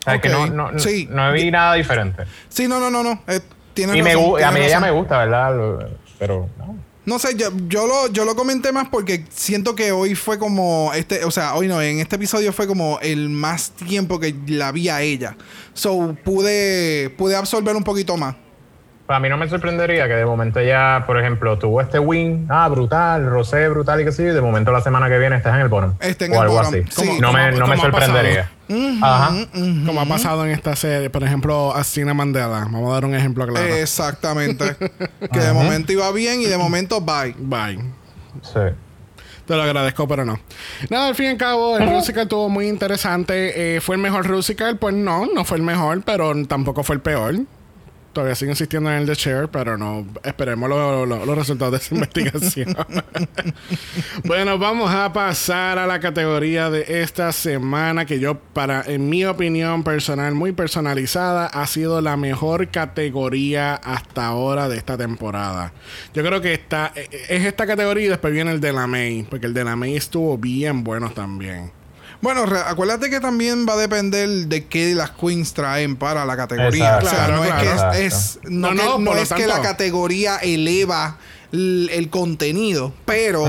O 0.00 0.04
sea, 0.04 0.20
que 0.20 0.28
no, 0.28 0.46
no, 0.46 0.78
sí. 0.78 1.08
no 1.10 1.32
vi 1.32 1.50
nada 1.50 1.74
diferente. 1.74 2.24
Sí, 2.48 2.68
no, 2.68 2.78
no, 2.78 2.90
no, 2.90 3.02
no. 3.02 3.22
Eh, 3.26 3.40
tienes 3.72 3.96
Y 3.96 4.02
me, 4.02 4.14
gu- 4.14 4.42
a 4.44 4.50
mí 4.52 4.60
ella 4.60 4.78
me 4.78 4.90
gusta, 4.90 5.18
¿verdad? 5.18 5.88
Pero 6.18 6.48
no. 6.58 6.76
No 7.06 7.18
sé, 7.18 7.36
yo, 7.36 7.48
yo, 7.68 7.86
lo, 7.86 8.08
yo 8.08 8.24
lo 8.24 8.34
comenté 8.34 8.72
más 8.72 8.88
porque 8.88 9.24
siento 9.28 9.74
que 9.74 9.92
hoy 9.92 10.14
fue 10.14 10.38
como, 10.38 10.90
este, 10.94 11.24
o 11.24 11.30
sea, 11.30 11.54
hoy 11.54 11.68
no, 11.68 11.82
en 11.82 11.98
este 11.98 12.16
episodio 12.16 12.52
fue 12.52 12.66
como 12.66 12.98
el 13.02 13.28
más 13.28 13.72
tiempo 13.72 14.18
que 14.18 14.34
la 14.46 14.72
vi 14.72 14.88
a 14.88 15.02
ella. 15.02 15.36
So, 15.74 16.16
pude, 16.24 17.10
pude 17.18 17.36
absorber 17.36 17.76
un 17.76 17.84
poquito 17.84 18.16
más. 18.16 18.36
Pues 19.06 19.16
a 19.18 19.20
mí 19.20 19.28
no 19.28 19.36
me 19.36 19.46
sorprendería 19.50 20.08
que 20.08 20.14
de 20.14 20.24
momento 20.24 20.60
ella, 20.60 21.04
por 21.06 21.18
ejemplo, 21.20 21.58
tuvo 21.58 21.82
este 21.82 21.98
win, 21.98 22.46
ah, 22.48 22.68
brutal, 22.68 23.26
Rosé, 23.26 23.68
brutal 23.68 24.00
y 24.00 24.04
que 24.06 24.12
sí, 24.12 24.22
y 24.22 24.26
de 24.26 24.40
momento 24.40 24.72
la 24.72 24.80
semana 24.80 25.10
que 25.10 25.18
viene 25.18 25.36
estás 25.36 25.54
en 25.56 25.60
el 25.60 25.68
bottom. 25.68 25.92
En 26.00 26.32
o 26.32 26.34
el 26.36 26.40
algo 26.40 26.54
bottom, 26.54 26.74
así. 26.74 26.84
sí. 26.88 27.20
no 27.20 27.30
me, 27.30 27.52
no 27.52 27.66
me 27.66 27.76
como 27.76 27.98
Ajá. 29.02 29.34
Como 29.52 30.00
ha 30.00 30.06
pasado 30.06 30.44
en 30.44 30.52
esta 30.52 30.74
serie, 30.76 31.10
por 31.10 31.22
ejemplo, 31.22 31.74
a 31.74 31.84
Cine 31.84 32.14
Mandela. 32.14 32.60
Vamos 32.70 32.90
a 32.90 32.94
dar 32.94 33.04
un 33.04 33.14
ejemplo 33.14 33.46
claro. 33.46 33.66
Exactamente. 33.74 34.76
que 35.32 35.38
de 35.38 35.52
momento 35.52 35.92
iba 35.92 36.10
bien 36.12 36.40
y 36.40 36.46
de 36.46 36.56
momento 36.56 37.00
bye. 37.00 37.34
Bye. 37.38 37.78
Sí. 38.42 38.60
Te 39.46 39.54
lo 39.54 39.62
agradezco, 39.62 40.08
pero 40.08 40.24
no. 40.24 40.40
Nada, 40.88 41.08
al 41.08 41.14
fin 41.14 41.26
y 41.26 41.28
al 41.28 41.36
cabo, 41.36 41.76
el 41.76 41.90
Rusical 41.90 42.22
estuvo 42.22 42.48
muy 42.48 42.66
interesante. 42.66 43.76
Eh, 43.76 43.80
¿Fue 43.80 43.96
el 43.96 44.00
mejor 44.00 44.26
Rusical? 44.26 44.78
Pues 44.78 44.94
no, 44.94 45.26
no 45.26 45.44
fue 45.44 45.58
el 45.58 45.62
mejor, 45.62 46.02
pero 46.02 46.32
tampoco 46.46 46.82
fue 46.82 46.96
el 46.96 47.02
peor. 47.02 47.34
Todavía 48.14 48.34
sigo 48.34 48.52
insistiendo 48.52 48.90
en 48.90 48.98
el 49.00 49.06
de 49.06 49.14
Cher, 49.16 49.48
pero 49.50 49.76
no. 49.76 50.06
Esperemos 50.22 50.68
lo- 50.70 51.04
lo- 51.04 51.26
los 51.26 51.36
resultados 51.36 51.72
de 51.72 51.78
esa 51.78 51.94
investigación. 51.96 52.74
bueno, 54.24 54.58
vamos 54.58 54.90
a 54.94 55.12
pasar 55.12 55.78
a 55.78 55.86
la 55.86 56.00
categoría 56.00 56.70
de 56.70 57.02
esta 57.02 57.32
semana 57.32 58.06
que 58.06 58.20
yo, 58.20 58.38
para, 58.38 58.82
en 58.86 59.08
mi 59.08 59.24
opinión 59.24 59.82
personal, 59.82 60.34
muy 60.34 60.52
personalizada, 60.52 61.46
ha 61.46 61.66
sido 61.66 62.00
la 62.00 62.16
mejor 62.16 62.68
categoría 62.68 63.74
hasta 63.74 64.26
ahora 64.26 64.68
de 64.68 64.76
esta 64.76 64.96
temporada. 64.96 65.72
Yo 66.14 66.22
creo 66.24 66.40
que 66.40 66.54
esta, 66.54 66.92
eh, 66.94 67.08
es 67.28 67.44
esta 67.44 67.66
categoría 67.66 68.06
y 68.06 68.08
después 68.08 68.32
viene 68.32 68.52
el 68.52 68.60
de 68.60 68.72
la 68.72 68.86
May, 68.86 69.26
porque 69.28 69.46
el 69.46 69.54
de 69.54 69.64
la 69.64 69.76
May 69.76 69.96
estuvo 69.96 70.38
bien 70.38 70.84
bueno 70.84 71.10
también. 71.10 71.72
Bueno, 72.24 72.46
re- 72.46 72.58
acuérdate 72.66 73.10
que 73.10 73.20
también 73.20 73.66
va 73.68 73.74
a 73.74 73.76
depender 73.76 74.28
de 74.28 74.64
qué 74.66 74.94
las 74.94 75.10
queens 75.12 75.52
traen 75.54 75.94
para 75.96 76.24
la 76.24 76.36
categoría. 76.36 76.98
Exacto. 76.98 77.06
o 77.06 77.10
sea, 77.10 77.18
Claro, 77.26 77.36
no 77.36 77.42
claro. 77.44 77.92
es 77.92 77.98
que 77.98 78.06
es, 78.06 78.14
es- 78.14 78.38
no, 78.50 78.74
No, 78.74 78.96
que, 78.96 79.02
no, 79.04 79.14
es 79.14 79.32
que 79.32 79.46
la 79.46 79.60
categoría 79.60 80.36
eleva 80.38 81.18
el 81.52 82.08
contenido, 82.10 82.92
pero 83.04 83.44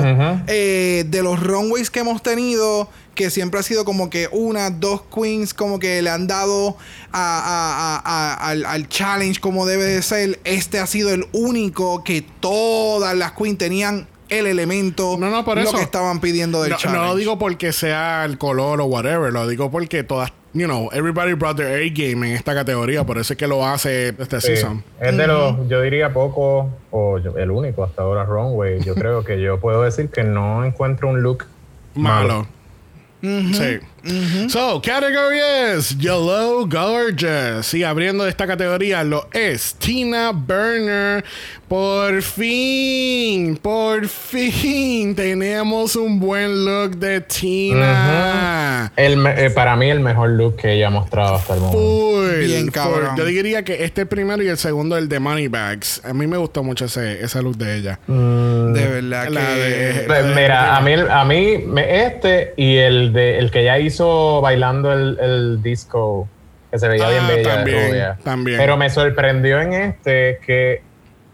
eh, 0.47 1.05
de 1.07 1.23
los 1.23 1.41
runways 1.41 1.89
que 1.89 2.01
hemos 2.01 2.21
tenido, 2.21 2.88
que 3.15 3.32
siempre 3.32 3.59
ha 3.59 3.63
sido 3.63 3.84
como 3.86 4.09
que 4.11 4.28
una, 4.32 4.69
dos 4.69 5.01
queens 5.03 5.53
como 5.55 5.80
que 5.80 6.01
le 6.03 6.09
han 6.11 6.28
dado 6.28 6.78
a- 7.11 7.39
a- 7.39 7.95
a- 7.95 8.34
a- 8.36 8.49
al, 8.49 8.65
al 8.65 8.89
challenge 8.89 9.39
como 9.39 9.65
debe 9.65 9.86
de 9.86 10.01
ser, 10.03 10.39
este 10.43 10.80
ha 10.80 10.86
sido 10.86 11.11
el 11.11 11.26
único 11.32 12.03
que 12.03 12.21
todas 12.41 13.15
las 13.15 13.32
queens 13.32 13.57
tenían 13.57 14.07
el 14.30 14.47
elemento, 14.47 15.17
No, 15.19 15.30
no, 15.30 15.45
por 15.45 15.55
lo 15.57 15.63
eso. 15.63 15.76
que 15.78 15.82
estaban 15.84 16.19
pidiendo 16.19 16.61
del 16.61 16.71
No, 16.71 16.78
challenge. 16.78 17.01
no 17.05 17.09
lo 17.11 17.15
digo 17.15 17.38
porque 17.39 17.71
sea 17.73 18.26
el 18.26 18.38
color 18.38 18.82
o 18.82 18.86
whatever, 18.86 19.32
lo 19.32 19.47
digo 19.47 19.69
porque 19.71 20.03
todas, 20.03 20.32
you 20.53 20.65
know, 20.65 20.89
everybody 20.93 21.34
brought 21.34 21.57
their 21.57 21.67
A 21.82 21.89
game 21.89 22.28
en 22.30 22.36
esta 22.36 22.53
categoría, 22.53 23.03
por 23.05 23.17
eso 23.17 23.34
es 23.34 23.38
que 23.38 23.47
lo 23.47 23.65
hace 23.65 24.09
este 24.09 24.41
Sí. 24.41 24.47
season. 24.47 24.84
Es 24.99 25.15
de 25.15 25.28
los, 25.28 25.67
yo 25.69 25.82
diría 25.82 26.11
poco, 26.13 26.69
o 26.91 27.19
yo- 27.19 27.38
el 27.38 27.51
único 27.51 27.84
hasta 27.84 28.01
ahora 28.01 28.23
runway. 28.26 28.82
Yo 28.84 28.95
creo 28.95 29.23
que 29.23 29.39
yo 29.41 29.59
puedo 29.59 29.82
decir 29.84 30.09
que 30.09 30.23
no 30.23 30.63
encuentro 30.65 31.07
un 31.09 31.21
look 31.21 31.45
Malo. 31.95 32.45
Sí. 33.21 33.80
So, 34.49 34.82
category 34.82 35.39
es 35.39 35.97
Yellow 35.97 36.68
Gorgeous. 36.70 37.74
Y 37.74 37.84
abriendo 37.84 38.28
esta 38.28 38.45
categoría 38.45 39.03
lo 39.03 39.28
es 39.34 39.74
Tina 39.76 40.32
Burner. 40.32 41.24
Por 41.68 42.22
fin, 42.22 43.58
por 43.58 44.08
fin 44.08 45.16
tenemos 45.16 45.95
un 45.95 46.20
buen 46.20 46.64
look 46.64 46.97
de 46.97 47.22
Tina. 47.22 48.91
El 48.95 49.18
me- 49.18 49.45
eh, 49.45 49.49
para 49.49 49.76
mí 49.76 49.89
el 49.89 49.99
mejor 49.99 50.30
look 50.32 50.58
que 50.58 50.74
ella 50.74 50.88
ha 50.88 50.91
mostrado 50.91 51.36
hasta 51.36 51.56
el 51.56 51.62
momento. 51.62 51.80
Full, 51.80 52.45
Bien 52.45 52.62
full. 52.66 52.72
cabrón. 52.72 53.18
Yo 53.18 53.26
diría 53.26 53.64
que 53.64 53.84
este 53.84 54.06
primero 54.06 54.43
y 54.43 54.47
el 54.47 54.58
segundo, 54.58 54.95
el 54.97 55.10
de 55.10 55.20
Moneybags. 55.20 56.01
A 56.06 56.14
mí 56.14 56.28
me 56.28 56.38
gustó 56.38 56.64
mucho 56.64 56.86
ese, 56.86 57.24
ese 57.24 57.41
look 57.41 57.58
de 57.58 57.78
ella. 57.78 57.99
De 58.08 58.88
verdad 58.88 59.30
La 59.30 59.41
que. 59.41 59.60
de- 59.60 60.03
Pues 60.06 60.26
mira, 60.36 60.76
a 60.78 60.82
mí, 60.82 60.93
a 60.93 61.26
mí 61.26 61.58
me- 61.66 62.06
este 62.06 62.53
y 62.58 62.76
el 62.78 63.12
de 63.12 63.39
el 63.39 63.49
que 63.49 63.64
ya 63.64 63.80
hizo 63.80 63.95
bailando 64.41 64.91
el, 64.91 65.18
el 65.20 65.62
disco 65.64 66.28
que 66.72 66.80
se 66.80 66.88
veía 66.88 67.08
Ah, 67.08 67.10
bien 67.12 67.28
bella 67.28 67.56
también, 67.56 67.89
rubia. 67.89 68.18
también. 68.24 68.58
Pero 68.58 68.78
me 68.78 68.89
sorprendió 68.89 69.62
en 69.62 69.74
este 69.74 70.39
que 70.46 70.82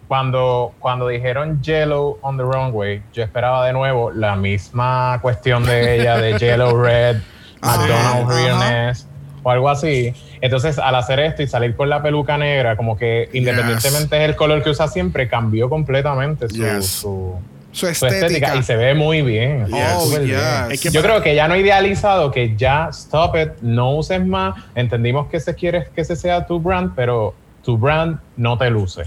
cuando, 0.08 0.74
cuando 0.80 1.08
dijeron 1.08 1.62
Yellow 1.62 2.18
on 2.22 2.38
the 2.38 2.44
Runway, 2.44 3.02
yo 3.14 3.24
esperaba 3.24 3.66
de 3.66 3.74
nuevo 3.74 4.12
la 4.12 4.36
misma 4.36 5.20
cuestión 5.22 5.66
de 5.66 6.00
ella 6.02 6.18
de 6.18 6.34
Yellow 6.40 6.78
Red, 6.82 7.18
McDonald's. 7.62 8.28
Realness 8.36 9.08
o 9.44 9.50
algo 9.50 9.70
así. 9.70 10.14
Entonces, 10.42 10.78
al 10.78 10.94
hacer 10.96 11.20
esto 11.20 11.42
y 11.42 11.48
salir 11.48 11.76
con 11.76 11.90
la 11.90 12.04
peluca 12.04 12.38
negra, 12.38 12.76
como 12.76 12.96
que 12.98 13.30
independientemente 13.34 14.18
es 14.22 14.30
el 14.30 14.36
color 14.36 14.62
que 14.62 14.70
usa 14.70 14.88
siempre, 14.88 15.28
cambió 15.28 15.68
completamente 15.70 16.48
su, 16.50 16.56
Yes. 16.58 16.86
su, 16.86 17.36
Su 17.72 17.94
su 17.94 18.06
estética 18.06 18.56
y 18.56 18.64
se 18.64 18.76
ve 18.76 18.94
muy 18.94 19.22
bien. 19.22 19.68
Oh, 19.72 20.10
bien. 20.20 20.36
Yo 20.92 21.02
creo 21.02 21.22
que 21.22 21.36
ya 21.36 21.48
no 21.48 21.54
he 21.54 21.60
idealizado 21.60 22.32
que 22.32 22.56
ya 22.56 22.90
stop 22.92 23.36
it, 23.36 23.50
no 23.62 23.96
uses 23.96 24.26
más. 24.26 24.56
Entendimos 24.76 25.28
que 25.28 25.40
se 25.40 25.56
quiere 25.56 25.88
que 25.96 26.02
ese 26.02 26.16
sea 26.16 26.46
tu 26.46 26.60
brand, 26.60 26.94
pero 26.96 27.34
tu 27.64 27.78
brand 27.78 28.20
no 28.38 28.58
te 28.58 28.70
luce. 28.70 29.04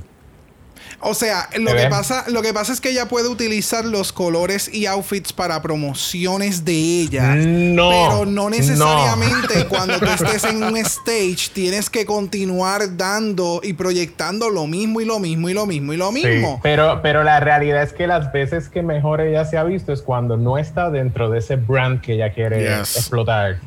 O 1.07 1.15
sea, 1.15 1.49
lo 1.59 1.71
¿Se 1.73 1.77
que, 1.77 1.87
pasa, 1.89 2.25
lo 2.29 2.41
que 2.41 2.55
pasa 2.55 2.73
es 2.73 2.81
que 2.81 2.91
ella 2.91 3.07
puede 3.09 3.29
utilizar 3.29 3.85
los 3.85 4.13
colores 4.13 4.73
y 4.73 4.87
outfits 4.87 5.33
para 5.33 5.61
promociones 5.63 6.65
de 6.65 6.73
ella. 6.73 7.35
No, 7.35 7.91
Pero 7.91 8.27
no 8.27 8.49
necesariamente 8.51 9.67
cuando 9.69 9.99
tú 9.99 10.07
estés 10.07 10.45
en 10.45 10.63
un 10.63 10.77
stage 10.79 11.51
tienes 11.53 11.91
que 11.91 12.07
continuar 12.07 12.97
dando 12.97 13.61
y 13.63 13.75
proyectando 13.75 14.49
lo 14.51 14.67
mismo 14.67 15.01
y 15.01 15.05
lo 15.05 15.19
mismo 15.21 15.49
y 15.51 15.55
lo 15.55 15.67
mismo 15.67 15.93
y 15.93 15.97
lo 15.97 16.11
Sí, 16.13 16.25
mismo. 16.27 16.61
pero, 16.63 17.01
pero 17.03 17.23
la 17.23 17.39
realidad 17.41 17.83
es 17.83 17.93
que 17.93 18.07
las 18.07 18.33
veces 18.33 18.69
que 18.69 18.83
mejor 18.83 19.21
ella 19.21 19.45
se 19.45 19.59
ha 19.59 19.65
visto 19.65 19.93
es 19.93 20.01
cuando 20.03 20.37
no 20.37 20.59
está 20.59 20.91
dentro 20.91 21.29
de 21.31 21.39
ese 21.41 21.57
brand 21.57 22.01
que 22.01 22.15
ella 22.15 22.33
quiere 22.33 22.61
Yes. 22.79 22.97
explotar. 22.97 23.59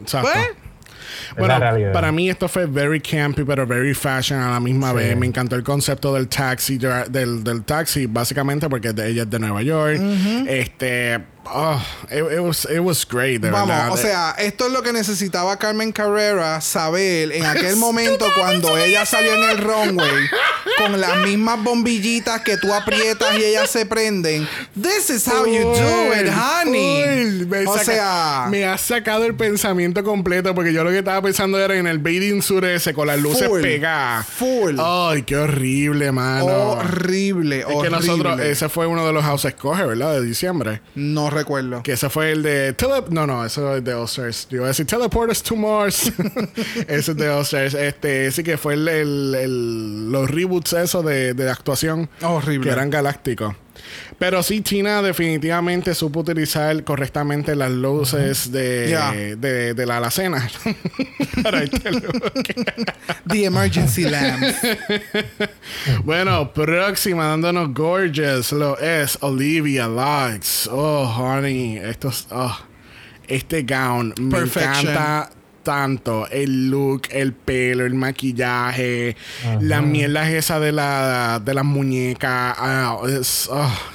Exacto. 0.00 0.28
Pues, 0.32 0.46
Es 0.46 0.67
Bueno, 1.36 1.54
para 1.92 2.12
mí 2.12 2.30
esto 2.30 2.48
fue 2.48 2.66
very 2.66 3.00
campy, 3.00 3.44
pero 3.44 3.66
very 3.66 3.94
fashion 3.94 4.38
a 4.40 4.50
la 4.52 4.60
misma 4.60 4.90
Sí. 4.90 4.96
vez. 4.96 5.16
Me 5.16 5.26
encantó 5.26 5.56
el 5.56 5.62
concepto 5.62 6.14
del 6.14 6.28
taxi, 6.28 6.78
del, 6.78 7.42
del 7.44 7.64
taxi, 7.64 8.06
básicamente 8.06 8.68
porque 8.68 8.88
ella 8.88 9.22
es 9.22 9.30
de 9.30 9.38
Nueva 9.38 9.62
York. 9.62 10.00
Este, 10.46 11.18
oh, 11.52 11.82
it, 12.10 12.32
it 12.36 12.40
was, 12.40 12.64
it 12.70 12.80
was 12.80 13.06
great, 13.08 13.40
de 13.40 13.50
Vamos, 13.50 13.68
verdad. 13.68 13.92
o 13.92 13.96
sea, 13.96 14.34
esto 14.38 14.66
es 14.66 14.72
lo 14.72 14.82
que 14.82 14.92
necesitaba 14.92 15.56
Carmen 15.58 15.92
Carrera 15.92 16.60
saber 16.60 17.32
en 17.32 17.44
aquel 17.46 17.76
momento 17.76 18.26
cuando 18.36 18.76
ella 18.76 19.04
salió 19.06 19.34
en 19.34 19.50
el 19.50 19.58
runway 19.58 20.28
con 20.78 21.00
las 21.00 21.16
mismas 21.18 21.62
bombillitas 21.62 22.40
que 22.42 22.56
tú 22.56 22.72
aprietas 22.72 23.36
y 23.38 23.44
ellas 23.44 23.70
se 23.70 23.86
prenden. 23.86 24.48
This 24.80 25.10
is 25.10 25.26
how 25.26 25.44
you 25.46 25.62
do 25.62 26.14
it, 26.14 26.28
honey. 26.32 27.46
O 27.66 27.72
saca- 27.76 27.84
sea, 27.84 28.46
me 28.50 28.64
ha 28.64 28.78
sacado 28.78 29.24
el 29.24 29.34
pensamiento 29.34 30.02
completo 30.04 30.54
porque 30.54 30.72
yo 30.72 30.84
lo 30.84 30.90
que 30.90 30.98
estaba 30.98 31.20
pensando 31.22 31.58
era 31.58 31.74
en 31.76 31.86
el 31.86 31.98
bathing 31.98 32.42
suit 32.42 32.64
ese 32.64 32.94
con 32.94 33.06
las 33.06 33.18
luces 33.20 33.48
Full, 33.48 33.60
pegadas. 33.62 34.26
full. 34.26 34.76
Ay, 34.78 35.22
qué 35.22 35.36
horrible, 35.36 36.12
mano. 36.12 36.46
horrible, 36.72 37.60
Es 37.60 37.64
horrible. 37.64 37.82
que 37.84 37.90
nosotros, 37.90 38.40
ese 38.40 38.68
fue 38.68 38.86
uno 38.86 39.06
de 39.06 39.12
los 39.12 39.24
house 39.24 39.44
escoge, 39.46 39.84
¿verdad? 39.84 40.14
De 40.14 40.22
diciembre. 40.22 40.80
No 40.94 41.30
recuerdo. 41.38 41.82
Que 41.82 41.92
ese 41.92 42.08
fue 42.10 42.32
el 42.32 42.42
de 42.42 42.72
tele 42.74 43.02
No, 43.10 43.26
no, 43.26 43.44
eso 43.44 43.76
es 43.76 43.84
de 43.84 43.94
All-Stars. 43.94 44.48
Yo 44.50 44.56
iba 44.58 44.64
a 44.66 44.68
decir 44.68 44.86
Teleport 44.86 45.30
us 45.30 45.42
to 45.42 45.56
Mars. 45.56 46.12
ese 46.88 47.10
es 47.12 47.16
de 47.16 47.28
All-Stars. 47.28 47.74
Este, 47.74 48.30
sí 48.32 48.42
que 48.42 48.56
fue 48.58 48.74
el, 48.74 48.88
el- 48.88 49.34
el- 49.34 50.12
los 50.12 50.30
reboots 50.30 50.72
eso 50.74 51.02
de, 51.02 51.34
de 51.34 51.50
actuación. 51.50 52.08
Horrible. 52.22 52.66
Que 52.66 52.72
eran 52.72 52.90
galácticos. 52.90 53.54
Pero 54.18 54.42
sí, 54.42 54.60
Tina 54.60 55.00
definitivamente 55.02 55.94
supo 55.94 56.20
utilizar 56.20 56.82
correctamente 56.84 57.54
las 57.54 57.70
luces 57.70 58.50
de, 58.50 59.36
de, 59.36 59.74
de 59.74 59.86
la 59.86 59.98
alacena. 59.98 60.48
Para 61.42 61.62
este 61.62 61.92
look. 61.92 62.32
The 63.28 63.44
emergency 63.44 64.04
lamps. 64.04 64.56
Bueno, 66.04 66.52
próxima 66.52 67.26
dándonos 67.26 67.72
gorgeous 67.74 68.52
lo 68.52 68.78
es 68.78 69.18
Olivia 69.20 69.86
Lux. 69.86 70.68
Oh, 70.70 71.04
honey, 71.04 71.78
estos, 71.78 72.26
oh, 72.30 72.58
este 73.26 73.62
gown 73.62 74.14
me 74.18 74.38
encanta 74.38 75.30
tanto. 75.68 76.26
El 76.30 76.70
look, 76.70 77.02
el 77.10 77.34
pelo, 77.34 77.84
el 77.84 77.92
maquillaje, 77.94 79.16
la 79.60 79.82
mierda 79.82 80.30
esa 80.30 80.58
de 80.58 80.72
la 80.72 81.42
de 81.44 81.52
las 81.52 81.64
muñecas. 81.64 82.54
Ah, 82.56 82.96
oh, 82.98 83.06
it's 83.06 83.48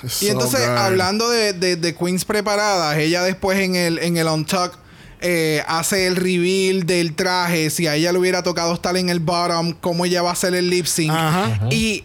Y 0.03 0.07
so 0.27 0.31
entonces, 0.33 0.59
good. 0.59 0.77
hablando 0.77 1.29
de, 1.31 1.53
de- 1.53 1.75
de 1.75 1.95
queens 1.95 2.25
preparadas, 2.25 2.95
ella 2.97 3.23
después 3.23 3.57
en 3.59 3.75
el, 3.75 3.97
en 3.99 4.17
el 4.17 4.27
on 4.27 4.45
Talk, 4.45 4.77
eh, 5.21 5.63
hace 5.67 6.05
el 6.05 6.15
reveal 6.15 6.85
del 6.85 7.15
traje. 7.15 7.71
Si 7.71 7.87
a 7.87 7.95
ella 7.95 8.11
le 8.11 8.19
hubiera 8.19 8.43
tocado 8.43 8.73
estar 8.75 8.95
en 8.97 9.09
el 9.09 9.19
bottom, 9.19 9.73
cómo 9.81 10.05
ella 10.05 10.21
va 10.21 10.29
a 10.29 10.33
hacer 10.33 10.53
el 10.53 10.69
lip 10.69 10.85
sync. 10.85 11.11
Ajá. 11.11 11.59
Y. 11.71 12.03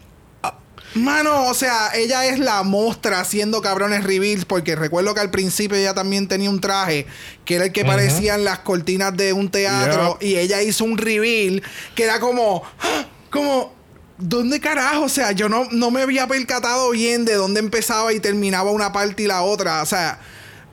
Mano, 0.98 1.46
o 1.46 1.54
sea, 1.54 1.90
ella 1.94 2.26
es 2.26 2.38
la 2.38 2.62
mostra 2.62 3.20
haciendo 3.20 3.60
cabrones 3.62 4.04
reveals 4.04 4.44
porque 4.44 4.76
recuerdo 4.76 5.14
que 5.14 5.20
al 5.20 5.30
principio 5.30 5.76
ella 5.76 5.94
también 5.94 6.28
tenía 6.28 6.50
un 6.50 6.60
traje 6.60 7.06
que 7.44 7.56
era 7.56 7.64
el 7.66 7.72
que 7.72 7.84
parecían 7.84 8.44
las 8.44 8.60
cortinas 8.60 9.16
de 9.16 9.32
un 9.32 9.50
teatro 9.50 10.18
Yep. 10.20 10.28
y 10.28 10.36
ella 10.36 10.62
hizo 10.62 10.84
un 10.84 10.98
reveal 10.98 11.62
que 11.94 12.04
era 12.04 12.20
como 12.20 12.62
¡ah! 12.80 13.06
como 13.30 13.78
¿Dónde 14.18 14.58
carajo? 14.58 15.04
O 15.04 15.08
sea, 15.08 15.30
yo 15.30 15.48
no, 15.48 15.68
no 15.70 15.92
me 15.92 16.02
había 16.02 16.26
percatado 16.26 16.90
bien 16.90 17.24
de 17.24 17.34
dónde 17.34 17.60
empezaba 17.60 18.12
y 18.12 18.18
terminaba 18.18 18.72
una 18.72 18.92
parte 18.92 19.22
y 19.22 19.26
la 19.28 19.42
otra. 19.42 19.80
O 19.80 19.86
sea, 19.86 20.18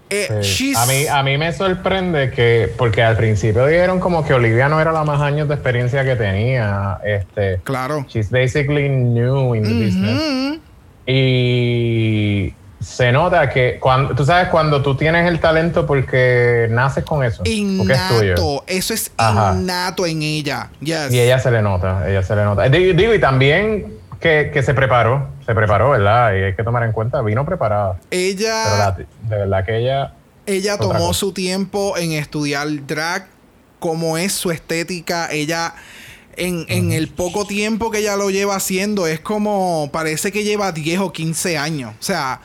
eh, 0.10 0.40
Sí. 0.44 0.74
A 0.76 0.86
mí, 0.86 1.08
a 1.08 1.24
mí 1.24 1.38
me 1.38 1.52
sorprende 1.54 2.32
que, 2.32 2.72
porque 2.78 3.02
al 3.04 3.18
principio 3.18 3.66
dijeron 3.66 4.00
como 4.00 4.26
que 4.26 4.34
Olivia 4.34 4.70
no 4.70 4.80
era 4.80 4.92
la 4.92 5.04
más 5.04 5.22
años 5.22 5.48
de 5.48 5.56
experiencia 5.56 6.04
que 6.04 6.16
tenía. 6.16 7.00
Este, 7.04 7.60
Claro. 7.64 8.06
She's 8.08 8.30
basically 8.30 8.88
new 8.90 9.56
in 9.56 9.64
the 9.64 9.74
business. 9.86 10.60
Y 11.08 12.54
se 12.80 13.12
nota 13.12 13.50
que 13.50 13.78
cuando 13.80 14.14
tú 14.14 14.26
sabes 14.26 14.50
cuando 14.50 14.82
tú 14.84 14.96
tienes 14.96 15.28
el 15.28 15.40
talento 15.40 15.86
porque 15.88 16.68
naces 16.70 17.04
con 17.04 17.24
eso, 17.24 17.38
porque 17.40 17.94
es 17.94 18.08
tuyo. 18.10 18.24
innato. 18.34 18.64
Eso 18.68 18.94
es 18.94 19.12
Ajá. 19.18 19.56
innato 19.56 20.06
en 20.06 20.22
ella. 20.22 20.70
Yes. 20.82 21.12
Y 21.12 21.20
ella 21.20 21.40
se 21.40 21.50
le 21.52 21.62
nota, 21.62 22.08
ella 22.08 22.22
se 22.22 22.36
le 22.36 22.44
nota. 22.44 22.70
Digo, 22.70 22.94
digo, 22.96 23.14
y 23.14 23.20
también 23.20 23.94
que, 24.26 24.50
que 24.52 24.64
se 24.64 24.74
preparó, 24.74 25.30
se 25.46 25.54
preparó, 25.54 25.92
¿verdad? 25.92 26.34
Y 26.34 26.42
hay 26.44 26.56
que 26.56 26.64
tomar 26.64 26.82
en 26.84 26.92
cuenta, 26.92 27.22
vino 27.22 27.46
preparada. 27.46 28.00
Pero 28.10 28.22
Ella, 28.24 28.78
la- 28.78 28.98
de 28.98 29.06
verdad 29.38 29.64
que 29.66 29.78
ella 29.78 30.14
ella 30.48 30.78
tomó 30.78 31.14
su 31.14 31.32
tiempo 31.32 31.96
en 31.98 32.12
estudiar 32.14 32.68
drag, 32.88 33.28
cómo 33.80 34.18
es 34.18 34.34
su 34.34 34.50
estética. 34.50 35.32
Ella, 35.32 35.76
en, 36.38 36.66
en 36.70 36.92
el 36.92 37.08
poco 37.10 37.46
tiempo 37.46 37.92
que 37.92 38.00
ella 38.00 38.16
lo 38.16 38.30
lleva 38.32 38.56
haciendo, 38.56 39.06
es 39.06 39.20
como, 39.20 39.90
parece 39.92 40.32
que 40.32 40.44
lleva 40.44 40.72
10 40.72 41.00
o 41.02 41.12
15 41.14 41.58
años. 41.60 41.94
O 42.00 42.04
sea, 42.04 42.42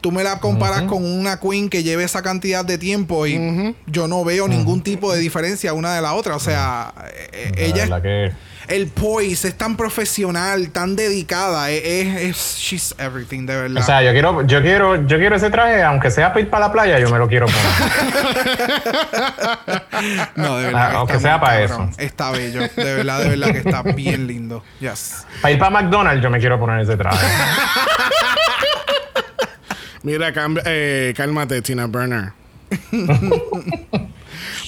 tú 0.00 0.12
me 0.12 0.22
la 0.22 0.38
comparas 0.38 0.82
con 0.82 1.04
una 1.04 1.40
queen 1.40 1.68
que 1.68 1.82
lleve 1.82 2.04
esa 2.04 2.22
cantidad 2.22 2.64
de 2.64 2.78
tiempo 2.78 3.26
y 3.26 3.74
yo 3.86 4.06
no 4.06 4.22
veo 4.24 4.46
ningún 4.46 4.82
tipo 4.82 5.12
de 5.12 5.18
diferencia 5.18 5.72
una 5.74 5.94
de 5.94 6.00
la 6.02 6.14
otra. 6.14 6.36
O 6.36 6.40
sea, 6.40 6.92
eh, 7.32 7.52
de 7.56 7.66
ella, 7.66 7.82
verdad 7.86 8.02
que 8.02 8.32
el 8.68 8.86
poise 8.88 9.48
es 9.48 9.56
tan 9.56 9.76
profesional, 9.76 10.70
tan 10.70 10.96
dedicada. 10.96 11.70
Es, 11.70 11.82
es, 11.84 12.22
es- 12.22 12.56
she's 12.58 12.94
everything, 12.98 13.46
de 13.46 13.56
verdad. 13.56 13.82
o 13.82 13.86
sea, 13.86 14.02
yo 14.02 14.12
quiero, 14.12 14.46
yo 14.46 14.60
quiero, 14.62 15.06
yo 15.06 15.18
quiero 15.18 15.36
ese 15.36 15.50
traje, 15.50 15.82
aunque 15.82 16.10
sea 16.10 16.28
para 16.28 16.40
ir 16.40 16.50
para 16.50 16.66
la 16.66 16.72
playa, 16.72 16.98
yo 16.98 17.10
me 17.10 17.18
lo 17.18 17.28
quiero 17.28 17.46
poner. 17.46 17.62
No, 20.36 20.58
de 20.58 20.66
verdad. 20.66 20.86
Ah, 20.86 20.90
que 20.90 20.96
aunque 20.96 21.20
sea 21.20 21.38
muy 21.38 21.46
pa' 21.46 21.58
cabrón. 21.66 21.88
eso. 21.90 22.00
Está 22.00 22.30
bello. 22.30 22.60
De 22.76 22.94
verdad, 22.94 23.20
de 23.22 23.28
verdad 23.30 23.52
que 23.52 23.58
está 23.58 23.82
bien 23.94 24.26
lindo. 24.26 24.62
Yes. 24.80 25.26
para 25.40 25.52
ir 25.52 25.58
para 25.58 25.70
McDonald's, 25.70 26.22
yo 26.22 26.30
me 26.30 26.38
quiero 26.38 26.58
poner 26.58 26.80
ese 26.80 26.96
traje. 26.96 27.26
Mira, 30.02 30.32
eh, 30.66 31.14
cálmate, 31.16 31.62
Tina 31.62 31.86
Burner. 31.86 32.32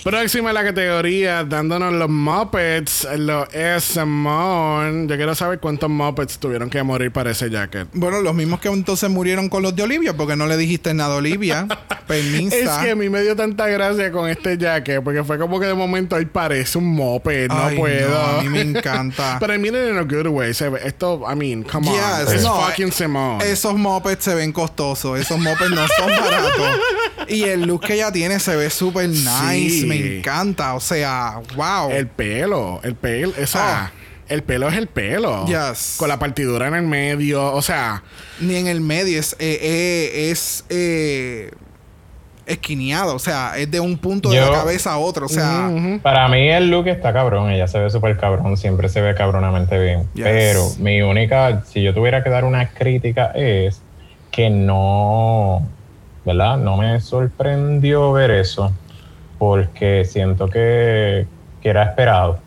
Próxima 0.06 0.50
a 0.50 0.52
la 0.52 0.62
categoría, 0.62 1.42
dándonos 1.42 1.92
los 1.92 2.08
Muppets, 2.08 3.08
los 3.18 3.52
es 3.52 3.82
Simone. 3.82 5.08
Yo 5.08 5.16
quiero 5.16 5.34
saber 5.34 5.58
cuántos 5.58 5.90
Muppets 5.90 6.38
tuvieron 6.38 6.70
que 6.70 6.80
morir 6.84 7.10
para 7.10 7.32
ese 7.32 7.50
jacket. 7.50 7.88
Bueno, 7.92 8.20
los 8.20 8.32
mismos 8.32 8.60
que 8.60 8.68
entonces 8.68 9.10
murieron 9.10 9.48
con 9.48 9.64
los 9.64 9.74
de 9.74 9.82
Olivia, 9.82 10.16
porque 10.16 10.36
no 10.36 10.46
le 10.46 10.56
dijiste 10.56 10.94
nada 10.94 11.14
a 11.14 11.16
Olivia. 11.16 11.66
Permisa. 12.06 12.54
Es 12.56 12.68
que 12.84 12.92
a 12.92 12.94
mí 12.94 13.08
me 13.08 13.20
dio 13.22 13.34
tanta 13.34 13.66
gracia 13.66 14.12
con 14.12 14.30
este 14.30 14.56
jacket, 14.56 15.02
porque 15.02 15.24
fue 15.24 15.40
como 15.40 15.58
que 15.58 15.66
de 15.66 15.74
momento 15.74 16.14
ahí 16.14 16.24
parece 16.26 16.78
un 16.78 16.84
Muppet, 16.86 17.48
no 17.48 17.64
Ay, 17.64 17.76
puedo. 17.76 18.08
no, 18.08 18.38
a 18.38 18.42
mí 18.44 18.48
me 18.48 18.60
encanta. 18.78 19.38
Pero 19.40 19.58
miren 19.58 19.88
en 19.88 19.98
a 19.98 20.02
good 20.02 20.28
way. 20.28 20.54
se 20.54 20.68
ve- 20.68 20.82
esto, 20.84 21.24
I 21.28 21.34
mean, 21.34 21.64
come 21.64 21.88
Yes, 21.90 22.28
on. 22.28 22.32
It's 22.34 22.44
no, 22.44 22.60
fucking 22.60 22.92
Simone. 22.92 23.44
Esos 23.44 23.74
mopeds 23.74 24.22
se 24.22 24.36
ven 24.36 24.52
costosos. 24.52 25.18
Esos 25.18 25.36
mopeds 25.40 25.70
no 25.70 25.84
son 25.98 26.10
baratos. 26.10 26.78
Y 27.28 27.44
el 27.44 27.62
look 27.62 27.82
que 27.82 27.94
ella 27.94 28.12
tiene 28.12 28.38
se 28.40 28.56
ve 28.56 28.70
súper 28.70 29.08
nice. 29.08 29.80
Sí. 29.80 29.86
Me 29.86 30.18
encanta. 30.18 30.74
O 30.74 30.80
sea, 30.80 31.40
wow. 31.54 31.90
El 31.90 32.08
pelo, 32.08 32.80
el 32.82 32.94
pelo, 32.94 33.32
o 33.40 33.46
sea, 33.46 33.92
el 34.28 34.42
pelo 34.42 34.68
es 34.68 34.76
el 34.76 34.86
pelo. 34.86 35.44
Oh. 35.44 35.46
Yes. 35.46 35.96
Con 35.98 36.08
la 36.08 36.18
partidura 36.18 36.68
en 36.68 36.74
el 36.74 36.82
medio, 36.82 37.52
o 37.52 37.62
sea, 37.62 38.02
Ni 38.40 38.56
en 38.56 38.66
el 38.66 38.80
medio. 38.80 39.18
Es, 39.18 39.34
eh, 39.38 39.58
eh, 39.60 40.30
es 40.30 40.64
eh, 40.68 41.50
esquineado. 42.46 43.14
O 43.14 43.18
sea, 43.18 43.54
es 43.56 43.70
de 43.70 43.80
un 43.80 43.98
punto 43.98 44.30
de 44.30 44.40
la 44.40 44.50
cabeza 44.50 44.92
a 44.92 44.98
otro. 44.98 45.26
O 45.26 45.28
sea, 45.28 45.70
Para 46.02 46.28
mí 46.28 46.48
el 46.48 46.70
look 46.70 46.88
está 46.88 47.12
cabrón, 47.12 47.50
ella 47.50 47.68
se 47.68 47.78
ve 47.78 47.90
súper 47.90 48.16
cabrón, 48.16 48.56
siempre 48.56 48.88
se 48.88 49.00
ve 49.00 49.14
cabronamente 49.14 49.78
bien. 49.78 50.08
Yes. 50.14 50.24
Pero 50.24 50.70
mi 50.78 51.02
única, 51.02 51.62
si 51.66 51.82
yo 51.82 51.94
tuviera 51.94 52.22
que 52.22 52.30
dar 52.30 52.44
una 52.44 52.70
crítica 52.70 53.32
es 53.34 53.80
que 54.30 54.50
no, 54.50 55.66
¿verdad? 56.26 56.58
No 56.58 56.76
me 56.76 57.00
sorprendió 57.00 58.12
ver 58.12 58.32
eso 58.32 58.72
porque 59.38 60.04
siento 60.04 60.48
que, 60.48 61.26
que 61.62 61.68
era 61.70 61.84
esperado. 61.84 62.40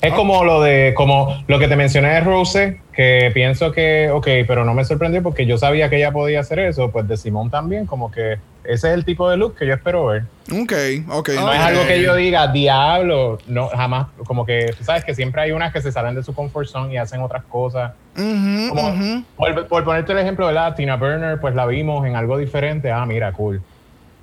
Es 0.00 0.12
como 0.12 0.44
lo 0.44 0.62
de, 0.62 0.92
como 0.94 1.42
lo 1.48 1.58
que 1.58 1.66
te 1.66 1.74
mencioné 1.74 2.10
de 2.10 2.20
Rose, 2.20 2.80
que 2.98 3.30
pienso 3.32 3.70
que, 3.70 4.10
ok, 4.10 4.26
pero 4.48 4.64
no 4.64 4.74
me 4.74 4.84
sorprendió 4.84 5.22
porque 5.22 5.46
yo 5.46 5.56
sabía 5.56 5.88
que 5.88 5.98
ella 5.98 6.10
podía 6.10 6.40
hacer 6.40 6.58
eso, 6.58 6.90
pues 6.90 7.06
de 7.06 7.16
Simón 7.16 7.48
también, 7.48 7.86
como 7.86 8.10
que 8.10 8.38
ese 8.64 8.88
es 8.88 8.94
el 8.94 9.04
tipo 9.04 9.30
de 9.30 9.36
look 9.36 9.54
que 9.54 9.68
yo 9.68 9.74
espero 9.74 10.06
ver. 10.06 10.24
ok, 10.50 10.72
ok. 11.08 11.28
No 11.36 11.52
es 11.52 11.60
algo 11.60 11.86
que 11.86 12.02
yo 12.02 12.16
diga, 12.16 12.48
diablo, 12.48 13.38
no, 13.46 13.68
jamás, 13.68 14.08
como 14.26 14.44
que, 14.44 14.74
tú 14.76 14.82
sabes 14.82 15.04
que 15.04 15.14
siempre 15.14 15.42
hay 15.42 15.52
unas 15.52 15.72
que 15.72 15.80
se 15.80 15.92
salen 15.92 16.16
de 16.16 16.24
su 16.24 16.34
comfort 16.34 16.66
zone 16.66 16.94
y 16.94 16.96
hacen 16.96 17.20
otras 17.20 17.44
cosas. 17.44 17.92
Como, 18.16 19.22
por, 19.36 19.68
por 19.68 19.84
ponerte 19.84 20.10
el 20.10 20.18
ejemplo 20.18 20.48
de 20.48 20.54
la 20.54 20.74
Tina 20.74 20.96
Burner, 20.96 21.38
pues 21.40 21.54
la 21.54 21.66
vimos 21.66 22.04
en 22.04 22.16
algo 22.16 22.36
diferente, 22.36 22.90
ah, 22.90 23.06
mira, 23.06 23.30
cool. 23.30 23.62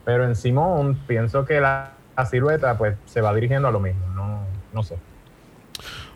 Pero 0.03 0.25
en 0.25 0.35
Simón, 0.35 0.99
pienso 1.07 1.45
que 1.45 1.61
la, 1.61 1.91
la 2.17 2.25
silueta, 2.25 2.77
pues, 2.77 2.97
se 3.05 3.21
va 3.21 3.33
dirigiendo 3.33 3.69
a 3.69 3.71
lo 3.71 3.79
mismo, 3.79 4.05
no, 4.13 4.39
no 4.73 4.83
sé. 4.83 4.97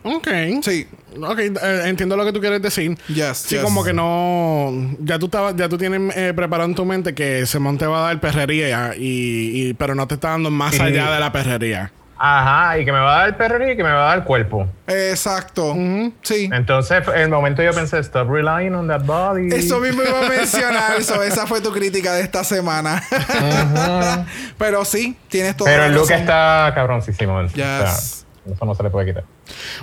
Ok. 0.02 0.28
Sí. 0.62 0.86
Ok, 1.22 1.38
eh, 1.40 1.82
entiendo 1.86 2.16
lo 2.16 2.24
que 2.24 2.32
tú 2.32 2.40
quieres 2.40 2.62
decir. 2.62 2.96
Yes, 3.08 3.38
Sí, 3.38 3.56
yes. 3.56 3.64
como 3.64 3.82
que 3.84 3.92
no. 3.92 4.72
Ya 5.00 5.18
tú, 5.18 5.26
estabas- 5.26 5.56
ya 5.56 5.68
tú 5.68 5.76
tienes 5.76 6.16
eh, 6.16 6.32
preparado 6.34 6.68
en 6.68 6.74
tu 6.74 6.84
mente 6.84 7.14
que 7.14 7.44
Simón 7.46 7.78
te 7.78 7.86
va 7.86 7.98
a 7.98 8.06
dar 8.08 8.20
perrería, 8.20 8.94
y, 8.96 9.68
y- 9.70 9.74
pero 9.74 9.94
no 9.94 10.06
te 10.06 10.14
está 10.14 10.30
dando 10.30 10.50
más 10.50 10.74
Sí. 10.76 10.82
allá 10.82 11.10
de 11.10 11.20
la 11.20 11.32
perrería. 11.32 11.92
Ajá, 12.22 12.78
y 12.78 12.84
que 12.84 12.92
me 12.92 12.98
va 12.98 13.16
a 13.16 13.20
dar 13.22 13.36
perrería 13.38 13.72
y 13.72 13.76
que 13.78 13.82
me 13.82 13.90
va 13.90 14.12
a 14.12 14.14
dar 14.16 14.24
cuerpo. 14.24 14.68
Exacto. 14.86 15.74
Sí. 16.20 16.50
Entonces, 16.52 17.02
en 17.14 17.22
el 17.22 17.28
momento 17.30 17.62
yo 17.62 17.72
pensé, 17.72 17.98
stop 18.00 18.28
relying 18.30 18.74
on 18.74 18.88
that 18.88 19.00
body. 19.06 19.48
Eso 19.54 19.80
mismo 19.80 20.02
iba 20.02 20.26
a 20.26 20.28
mencionar. 20.28 20.96
eso, 20.98 21.22
esa 21.22 21.46
fue 21.46 21.62
tu 21.62 21.72
crítica 21.72 22.12
de 22.12 22.20
esta 22.20 22.44
semana. 22.44 23.02
Pero 24.58 24.84
sí, 24.84 25.16
tienes 25.28 25.56
toda 25.56 25.70
Pero 25.70 25.84
el 25.86 25.94
look 25.94 26.10
está 26.10 26.70
cabroncísimo. 26.74 27.36
O 27.38 27.48
sea, 27.48 27.84
eso 27.86 28.64
no 28.66 28.74
se 28.74 28.82
le 28.82 28.90
puede 28.90 29.06
quitar. 29.06 29.24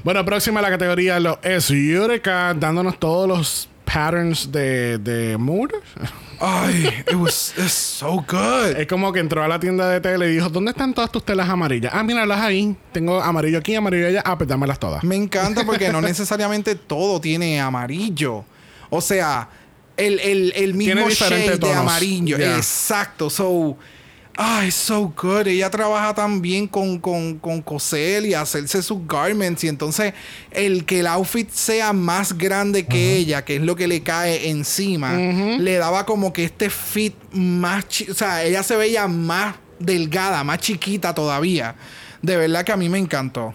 Bueno, 0.03 0.23
próxima 0.25 0.59
a 0.59 0.63
la 0.63 0.69
categoría 0.69 1.19
lo 1.19 1.39
es 1.43 1.69
Eureka, 1.71 2.53
dándonos 2.53 2.99
todos 2.99 3.27
los 3.27 3.69
patterns 3.85 4.51
de, 4.51 4.97
de 4.97 5.37
mood. 5.37 5.71
Ay, 6.39 7.03
it 7.07 7.15
was 7.15 7.53
it's 7.57 7.73
so 7.73 8.23
good. 8.27 8.77
Es 8.77 8.87
como 8.87 9.11
que 9.11 9.19
entró 9.19 9.43
a 9.43 9.47
la 9.47 9.59
tienda 9.59 9.89
de 9.89 10.01
tele 10.01 10.29
y 10.29 10.35
dijo, 10.35 10.49
¿dónde 10.49 10.71
están 10.71 10.93
todas 10.93 11.11
tus 11.11 11.23
telas 11.23 11.49
amarillas? 11.49 11.91
Ah, 11.95 12.03
míralas 12.03 12.39
ahí. 12.39 12.75
Tengo 12.91 13.21
amarillo 13.21 13.57
aquí, 13.57 13.75
amarillo 13.75 14.07
allá. 14.07 14.21
Ah, 14.25 14.37
pues 14.37 14.47
dámelas 14.47 14.79
todas. 14.79 15.03
Me 15.03 15.15
encanta 15.15 15.65
porque 15.65 15.89
no 15.89 16.01
necesariamente 16.01 16.75
todo 16.75 17.19
tiene 17.19 17.59
amarillo. 17.59 18.45
O 18.89 19.01
sea, 19.01 19.49
el, 19.95 20.19
el, 20.19 20.53
el 20.55 20.73
mismo 20.73 21.09
shade 21.09 21.57
de 21.57 21.73
amarillo. 21.73 22.37
Yeah. 22.37 22.57
Exacto. 22.57 23.29
So, 23.29 23.77
ay, 24.37 24.71
so 24.71 25.11
good. 25.19 25.47
Ella 25.47 25.69
trabaja 25.69 26.13
tan 26.13 26.41
bien 26.41 26.67
con, 26.67 26.99
con, 26.99 27.39
con 27.39 27.61
coser 27.61 28.25
y 28.25 28.33
hacerse 28.33 28.81
sus 28.83 29.05
garments. 29.05 29.63
Y 29.63 29.67
entonces, 29.67 30.13
el 30.51 30.85
que 30.85 31.01
el 31.01 31.07
outfit 31.07 31.49
sea 31.49 31.91
más 31.91 32.37
grande 32.37 32.85
que 32.85 33.17
ella, 33.17 33.43
que 33.43 33.55
es 33.55 33.61
lo 33.61 33.75
que 33.75 33.87
le 33.87 34.03
cae 34.03 34.49
encima, 34.49 35.13
le 35.13 35.75
daba 35.77 36.05
como 36.05 36.31
que 36.31 36.45
este 36.45 36.69
fit 36.69 37.15
más. 37.31 37.85
O 38.09 38.13
sea, 38.13 38.43
ella 38.43 38.63
se 38.63 38.75
veía 38.75 39.07
más 39.07 39.55
delgada, 39.79 40.43
más 40.43 40.59
chiquita 40.59 41.13
todavía. 41.13 41.75
De 42.21 42.37
verdad 42.37 42.63
que 42.63 42.71
a 42.71 42.77
mí 42.77 42.89
me 42.89 42.99
encantó. 42.99 43.53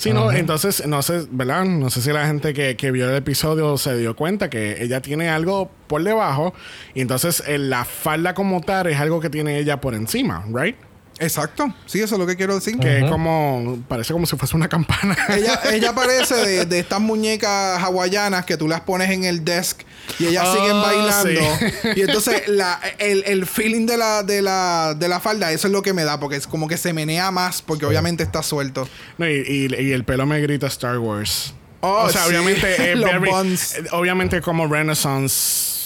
Sí, 0.00 0.14
no, 0.14 0.32
entonces, 0.32 0.86
no 0.86 1.02
sé, 1.02 1.26
¿verdad? 1.30 1.66
No 1.66 1.90
sé 1.90 2.00
si 2.00 2.10
la 2.10 2.26
gente 2.26 2.54
que, 2.54 2.74
que 2.74 2.90
vio 2.90 3.06
el 3.06 3.16
episodio 3.16 3.76
se 3.76 3.98
dio 3.98 4.16
cuenta 4.16 4.48
que 4.48 4.82
ella 4.82 5.02
tiene 5.02 5.28
algo 5.28 5.70
por 5.88 6.02
debajo 6.02 6.54
y 6.94 7.02
entonces 7.02 7.44
eh, 7.46 7.58
la 7.58 7.84
falda 7.84 8.32
como 8.32 8.62
tal 8.62 8.86
es 8.86 8.98
algo 8.98 9.20
que 9.20 9.28
tiene 9.28 9.58
ella 9.58 9.78
por 9.82 9.94
encima, 9.94 10.46
¿right? 10.54 10.74
Exacto, 11.20 11.72
sí, 11.86 12.00
eso 12.00 12.14
es 12.14 12.18
lo 12.18 12.26
que 12.26 12.34
quiero 12.34 12.54
decir. 12.54 12.78
Que 12.78 13.00
es 13.00 13.04
como, 13.10 13.78
parece 13.88 14.12
como 14.14 14.24
si 14.26 14.36
fuese 14.36 14.56
una 14.56 14.68
campana. 14.68 15.16
Ella, 15.28 15.60
ella 15.72 15.94
parece 15.94 16.34
de, 16.34 16.64
de 16.64 16.78
estas 16.78 17.00
muñecas 17.00 17.80
hawaianas 17.82 18.46
que 18.46 18.56
tú 18.56 18.66
las 18.66 18.80
pones 18.80 19.10
en 19.10 19.24
el 19.24 19.44
desk 19.44 19.82
y 20.18 20.26
ellas 20.26 20.44
Oh, 20.48 20.54
siguen 20.54 20.80
bailando. 20.80 21.42
sí. 21.52 21.90
Y 21.96 22.00
entonces 22.00 22.48
la, 22.48 22.80
el, 22.98 23.22
el 23.26 23.44
feeling 23.46 23.84
de 23.86 23.96
la, 23.98 24.22
de, 24.22 24.40
la, 24.42 24.94
de 24.98 25.08
la 25.08 25.20
falda, 25.20 25.52
eso 25.52 25.66
es 25.68 25.72
lo 25.72 25.82
que 25.82 25.92
me 25.92 26.04
da, 26.04 26.18
porque 26.18 26.36
es 26.36 26.46
como 26.46 26.66
que 26.68 26.76
se 26.78 26.92
menea 26.94 27.30
más, 27.30 27.60
porque 27.62 27.84
obviamente 27.84 28.22
está 28.22 28.42
suelto. 28.42 28.88
No, 29.18 29.28
y, 29.28 29.44
y- 29.46 29.74
y 29.80 29.92
el 29.92 30.04
pelo 30.04 30.24
me 30.26 30.40
grita 30.40 30.66
Star 30.68 30.98
Wars. 30.98 31.52
Oh, 31.82 32.04
o 32.04 32.08
sea, 32.10 32.22
sí. 32.22 32.28
obviamente 32.30 32.92
es 32.92 32.98
Los 32.98 33.10
very- 33.10 33.30
buns. 33.30 33.78
eh, 33.78 33.84
obviamente 33.92 34.40
como 34.42 34.66
Renaissance 34.66 35.80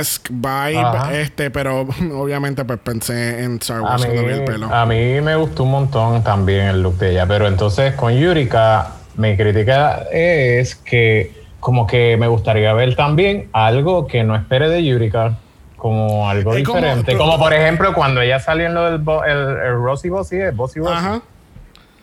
esque 0.00 0.32
vibe, 0.32 0.78
Ajá. 0.78 1.14
este, 1.14 1.50
pero 1.50 1.80
obviamente 2.14 2.64
pues 2.64 2.78
pensé 2.80 3.44
en 3.44 3.56
Star 3.56 3.78
A 3.78 3.82
Wars 3.82 4.04
cuando 4.04 4.22
vi 4.24 4.32
el 4.32 4.40
mí, 4.40 4.46
pelo. 4.46 4.74
a 4.74 4.86
mí 4.86 5.20
me 5.20 5.36
gustó 5.36 5.64
un 5.64 5.70
montón 5.72 6.24
también 6.24 6.66
el 6.66 6.82
look 6.82 6.96
de 6.98 7.12
ella, 7.12 7.26
pero 7.26 7.46
entonces 7.46 7.94
con 7.94 8.12
Yurika, 8.18 8.92
mi 9.16 9.36
crítica 9.36 10.04
es 10.10 10.74
que 10.74 11.42
como 11.60 11.86
que 11.86 12.16
me 12.16 12.26
gustaría 12.26 12.72
ver 12.72 12.96
también 12.96 13.48
algo 13.52 14.06
que 14.06 14.24
no 14.24 14.34
espere 14.34 14.68
de 14.68 14.84
Yurika, 14.84 15.38
como 15.76 16.28
algo 16.28 16.52
Es 16.52 16.58
diferente. 16.58 17.16
Como, 17.16 17.38
por 17.38 17.52
ejemplo 17.52 17.92
cuando 17.92 18.20
ella 18.20 18.40
salió 18.40 18.66
en 18.66 18.74
lo 18.74 18.84
del 18.90 18.98
bo- 18.98 19.24
el, 19.24 19.36
el 19.38 19.74
Rosy 19.74 20.08
Bossy, 20.08 20.36
el 20.36 20.52
Bossy 20.52 20.80
Bossy, 20.80 20.94
Ajá. 20.96 21.22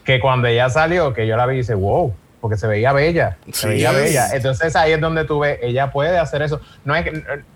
que 0.06 0.20
cuando 0.22 0.48
ella 0.48 0.70
salió, 0.70 1.14
que 1.14 1.28
yo 1.28 1.36
la 1.36 1.46
vi 1.46 1.56
y 1.56 1.58
dice, 1.58 1.74
wow, 1.74 2.14
porque 2.42 2.58
se 2.58 2.68
veía 2.68 2.94
bella, 2.94 3.38
se 3.52 3.68
veía 3.68 3.92
bella. 3.92 4.28
Entonces 4.34 4.76
ahí 4.76 4.94
es 4.94 5.02
donde 5.02 5.26
tú 5.26 5.40
ves, 5.40 5.60
ella 5.62 5.92
puede 5.92 6.18
hacer 6.18 6.42
eso. 6.42 6.62
No 6.86 6.96
es 6.96 7.06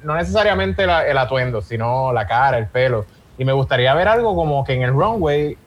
no 0.03 0.15
necesariamente 0.15 0.85
la- 0.85 1.07
el 1.07 1.17
atuendo, 1.17 1.61
sino 1.61 2.11
la 2.13 2.27
cara, 2.27 2.57
el 2.57 2.67
pelo. 2.67 3.05
Y 3.37 3.45
me 3.45 3.53
gustaría 3.53 3.93
ver 3.95 4.07
algo 4.07 4.35
como 4.35 4.63
que 4.63 4.73
en 4.73 4.83
el 4.83 4.91
runway, 4.91 5.57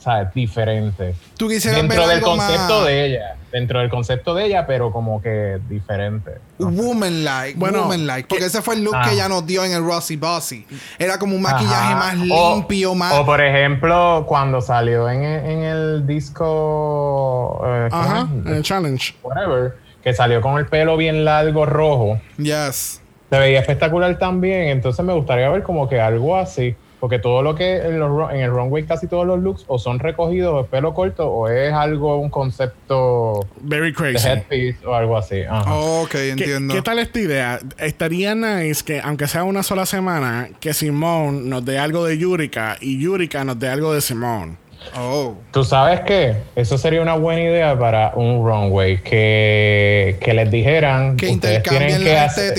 ¿sabes? 0.00 0.34
Diferente. 0.34 1.14
Tú 1.36 1.46
quisieras 1.48 1.80
Dentro 1.82 2.00
ver 2.00 2.08
del 2.08 2.16
algo 2.18 2.36
concepto 2.36 2.74
más 2.78 2.86
de 2.86 3.04
ella. 3.06 3.36
Dentro 3.52 3.80
del 3.80 3.90
concepto 3.90 4.34
de 4.34 4.46
ella, 4.46 4.64
pero 4.66 4.92
como 4.92 5.20
que 5.20 5.58
diferente. 5.68 6.38
woman-like, 6.58 7.58
Bueno, 7.58 7.82
woman-like, 7.82 8.28
porque 8.28 8.44
ese 8.46 8.62
fue 8.62 8.76
el 8.76 8.84
look 8.84 8.94
Ah. 8.96 9.02
que 9.08 9.14
ella 9.14 9.28
nos 9.28 9.44
dio 9.46 9.64
en 9.64 9.72
el 9.72 9.84
Rosy 9.84 10.16
Bossy. 10.16 10.66
Era 10.98 11.18
como 11.18 11.34
un 11.36 11.42
maquillaje 11.42 11.92
Ajá. 11.94 11.96
más 11.96 12.14
O- 12.30 12.54
limpio, 12.54 12.94
más... 12.94 13.12
O 13.14 13.26
por 13.26 13.40
ejemplo, 13.40 14.24
cuando 14.28 14.60
salió 14.60 15.08
en, 15.10 15.22
el- 15.24 15.44
en 15.46 15.62
el 15.64 16.06
disco. 16.06 17.60
eh, 17.66 17.88
¿cómo 17.90 18.02
Ajá, 18.02 18.28
es? 18.46 18.52
el 18.52 18.62
challenge. 18.62 19.14
whatever, 19.22 19.76
que 20.02 20.12
salió 20.14 20.40
con 20.40 20.58
el 20.58 20.66
pelo 20.66 20.96
bien 20.96 21.24
largo 21.24 21.66
rojo, 21.66 22.20
Yes. 22.38 23.00
se 23.30 23.38
veía 23.38 23.60
espectacular 23.60 24.18
también, 24.18 24.68
entonces 24.68 25.04
me 25.04 25.12
gustaría 25.12 25.48
ver 25.50 25.62
como 25.62 25.88
que 25.88 26.00
algo 26.00 26.36
así, 26.36 26.74
porque 27.00 27.18
todo 27.18 27.42
lo 27.42 27.54
que 27.54 27.76
en, 27.78 27.98
los 27.98 28.30
en 28.30 28.40
el 28.40 28.50
runway 28.50 28.84
casi 28.84 29.06
todos 29.08 29.26
los 29.26 29.40
looks 29.40 29.64
o 29.66 29.78
son 29.78 29.98
recogidos 29.98 30.52
o 30.54 30.60
es 30.60 30.66
pelo 30.68 30.92
corto 30.94 31.26
o 31.28 31.48
es 31.48 31.72
algo, 31.72 32.18
un 32.18 32.28
concepto 32.30 33.46
Very 33.62 33.88
de 33.90 33.94
crazy. 33.94 34.28
headpiece 34.28 34.86
o 34.86 34.94
algo 34.94 35.16
así. 35.16 35.40
Ajá. 35.42 35.74
Ok, 35.74 36.10
¿Qué, 36.10 36.30
entiendo. 36.30 36.74
qué 36.74 36.82
tal 36.82 36.98
esta 36.98 37.18
idea? 37.18 37.58
Estaría 37.78 38.34
nice 38.34 38.84
que, 38.84 39.00
aunque 39.00 39.26
sea 39.26 39.44
una 39.44 39.62
sola 39.62 39.86
semana, 39.86 40.50
que 40.60 40.74
Simone 40.74 41.40
nos 41.48 41.64
dé 41.64 41.78
algo 41.78 42.04
de 42.04 42.18
Yurika 42.18 42.76
y 42.80 42.98
Yurika 43.00 43.44
nos 43.44 43.58
dé 43.58 43.68
algo 43.68 43.92
de 43.94 44.00
Simone. 44.00 44.56
Oh. 44.96 45.34
Tú 45.52 45.62
sabes 45.62 46.00
qué, 46.00 46.36
eso 46.56 46.78
sería 46.78 47.02
una 47.02 47.14
buena 47.14 47.42
idea 47.42 47.78
para 47.78 48.12
un 48.14 48.44
runway, 48.46 49.02
que, 49.02 50.16
que 50.20 50.32
les 50.32 50.50
dijeran 50.50 51.16
Que 51.16 51.28
ustedes 51.30 51.62
tienen 51.62 51.90
intercambien 51.90 52.02
que 52.04 52.14
la 52.14 52.24
hacer- 52.24 52.54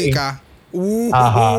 Uh, 0.74 1.10
Ajá. 1.14 1.58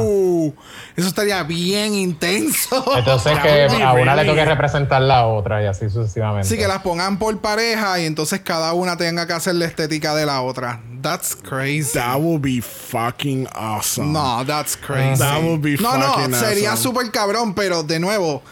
eso 0.97 1.09
estaría 1.09 1.43
bien 1.43 1.95
intenso. 1.95 2.85
Entonces 2.97 3.39
que 3.43 3.65
a 3.83 3.93
una 3.93 4.15
le 4.17 4.25
toque 4.25 4.45
representar 4.45 5.03
la 5.03 5.27
otra 5.27 5.63
y 5.63 5.67
así 5.67 5.91
sucesivamente. 5.91 6.49
Sí, 6.49 6.57
que 6.57 6.67
las 6.67 6.83
pongan 6.83 7.19
por 7.19 7.39
pareja 7.41 8.01
y 8.01 8.07
entonces 8.07 8.41
cada 8.41 8.73
una 8.73 8.97
tenga 8.97 9.27
que 9.27 9.33
hacer 9.35 9.55
la 9.57 9.67
estética 9.67 10.15
de 10.15 10.27
la 10.27 10.43
otra. 10.43 10.81
That's 11.03 11.35
crazy. 11.35 11.99
That 11.99 12.19
would 12.21 12.41
be 12.43 12.61
fucking 12.61 13.49
awesome. 13.55 14.13
No, 14.13 14.45
that's 14.47 14.77
crazy. 14.77 15.19
That 15.19 15.43
would 15.43 15.61
be 15.61 15.77
no, 15.77 15.97
no, 15.97 16.13
fucking 16.15 16.35
sería 16.35 16.73
awesome. 16.73 16.95
súper 16.95 17.11
cabrón, 17.11 17.55
pero 17.55 17.83
de 17.83 17.99
nuevo, 17.99 18.43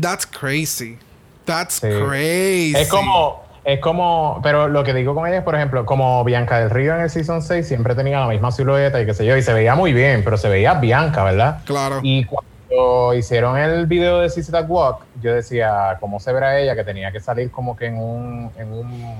that's 0.00 0.26
crazy. 0.26 0.98
That's 1.46 1.80
Sí. 1.80 1.88
crazy. 2.06 2.74
Es 2.76 2.88
como, 2.88 3.43
es 3.64 3.80
como, 3.80 4.40
pero 4.42 4.68
lo 4.68 4.84
que 4.84 4.92
digo 4.92 5.14
con 5.14 5.26
ella 5.26 5.38
es, 5.38 5.42
por 5.42 5.54
ejemplo, 5.54 5.86
como 5.86 6.22
Bianca 6.22 6.60
del 6.60 6.70
Río 6.70 6.94
en 6.94 7.00
el 7.00 7.10
Season 7.10 7.40
6 7.40 7.66
siempre 7.66 7.94
tenía 7.94 8.20
la 8.20 8.26
misma 8.26 8.52
silueta 8.52 9.00
y 9.00 9.06
qué 9.06 9.14
sé 9.14 9.24
yo, 9.24 9.36
y 9.36 9.42
se 9.42 9.54
veía 9.54 9.74
muy 9.74 9.94
bien, 9.94 10.22
pero 10.22 10.36
se 10.36 10.48
veía 10.48 10.74
Bianca, 10.74 11.24
¿verdad? 11.24 11.60
Claro. 11.64 12.00
Y 12.02 12.26
cuando 12.26 13.14
hicieron 13.14 13.56
el 13.56 13.86
video 13.86 14.20
de 14.20 14.28
Sissy 14.28 14.52
Walk, 14.52 15.00
yo 15.22 15.34
decía, 15.34 15.96
¿cómo 15.98 16.20
se 16.20 16.32
verá 16.32 16.58
ella? 16.60 16.74
Que 16.74 16.84
tenía 16.84 17.10
que 17.10 17.20
salir 17.20 17.50
como 17.50 17.74
que 17.74 17.86
en 17.86 17.96
un, 17.96 18.50
en 18.58 18.70
un 18.70 19.14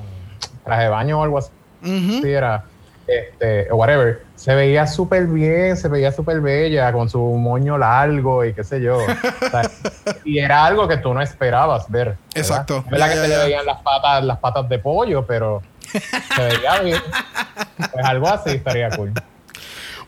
traje 0.63 0.83
de 0.85 0.89
baño 0.91 1.21
o 1.21 1.23
algo 1.23 1.39
así. 1.39 1.51
Sí, 1.83 2.31
era, 2.31 2.65
este, 3.07 3.71
o 3.71 3.77
whatever. 3.77 4.23
Se 4.37 4.55
veía 4.55 4.87
súper 4.87 5.27
bien, 5.27 5.77
se 5.77 5.89
veía 5.89 6.13
súper 6.13 6.41
bella, 6.41 6.93
con 6.93 7.09
su 7.09 7.19
moño 7.21 7.79
largo 7.79 8.45
y 8.45 8.53
qué 8.53 8.65
sé 8.65 8.81
yo. 8.81 8.99
O 8.99 9.51
sea, 9.51 9.71
y 10.25 10.39
era 10.39 10.65
algo 10.65 10.89
que 10.89 10.97
tú 10.99 11.15
no 11.15 11.21
esperabas 11.23 11.91
ver. 11.91 12.09
¿verdad? 12.09 12.19
Exacto. 12.35 12.79
Es 12.85 12.91
verdad 12.91 13.07
Ya, 13.07 13.13
que 13.15 13.21
se 13.21 13.29
le 13.29 13.39
veían 13.39 13.67
las 13.67 13.81
patas, 13.83 14.25
las 14.25 14.39
patas 14.39 14.69
de 14.69 14.79
pollo, 14.79 15.25
pero 15.27 15.63
se 15.91 16.43
veía 16.43 16.81
bien. 16.81 17.01
Pues 17.77 18.05
algo 18.05 18.29
así 18.29 18.51
estaría 18.51 18.91
cool. 18.91 19.13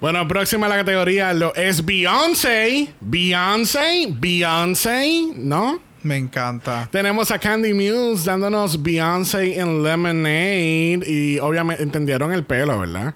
Bueno, 0.00 0.28
próxima 0.28 0.66
a 0.66 0.68
la 0.68 0.76
categoría 0.76 1.32
lo 1.32 1.54
es 1.54 1.84
Beyoncé. 1.84 2.92
Beyoncé, 3.00 4.08
Beyoncé, 4.10 5.28
¿no? 5.36 5.80
Me 6.06 6.16
encanta. 6.16 6.88
Tenemos 6.92 7.30
a 7.32 7.38
Candy 7.38 7.74
Muse 7.74 8.24
dándonos 8.26 8.80
Beyoncé 8.82 9.58
en 9.58 9.82
Lemonade. 9.82 11.00
Y 11.06 11.38
obviamente 11.40 11.82
entendieron 11.82 12.32
el 12.32 12.44
pelo, 12.44 12.78
¿verdad? 12.78 13.14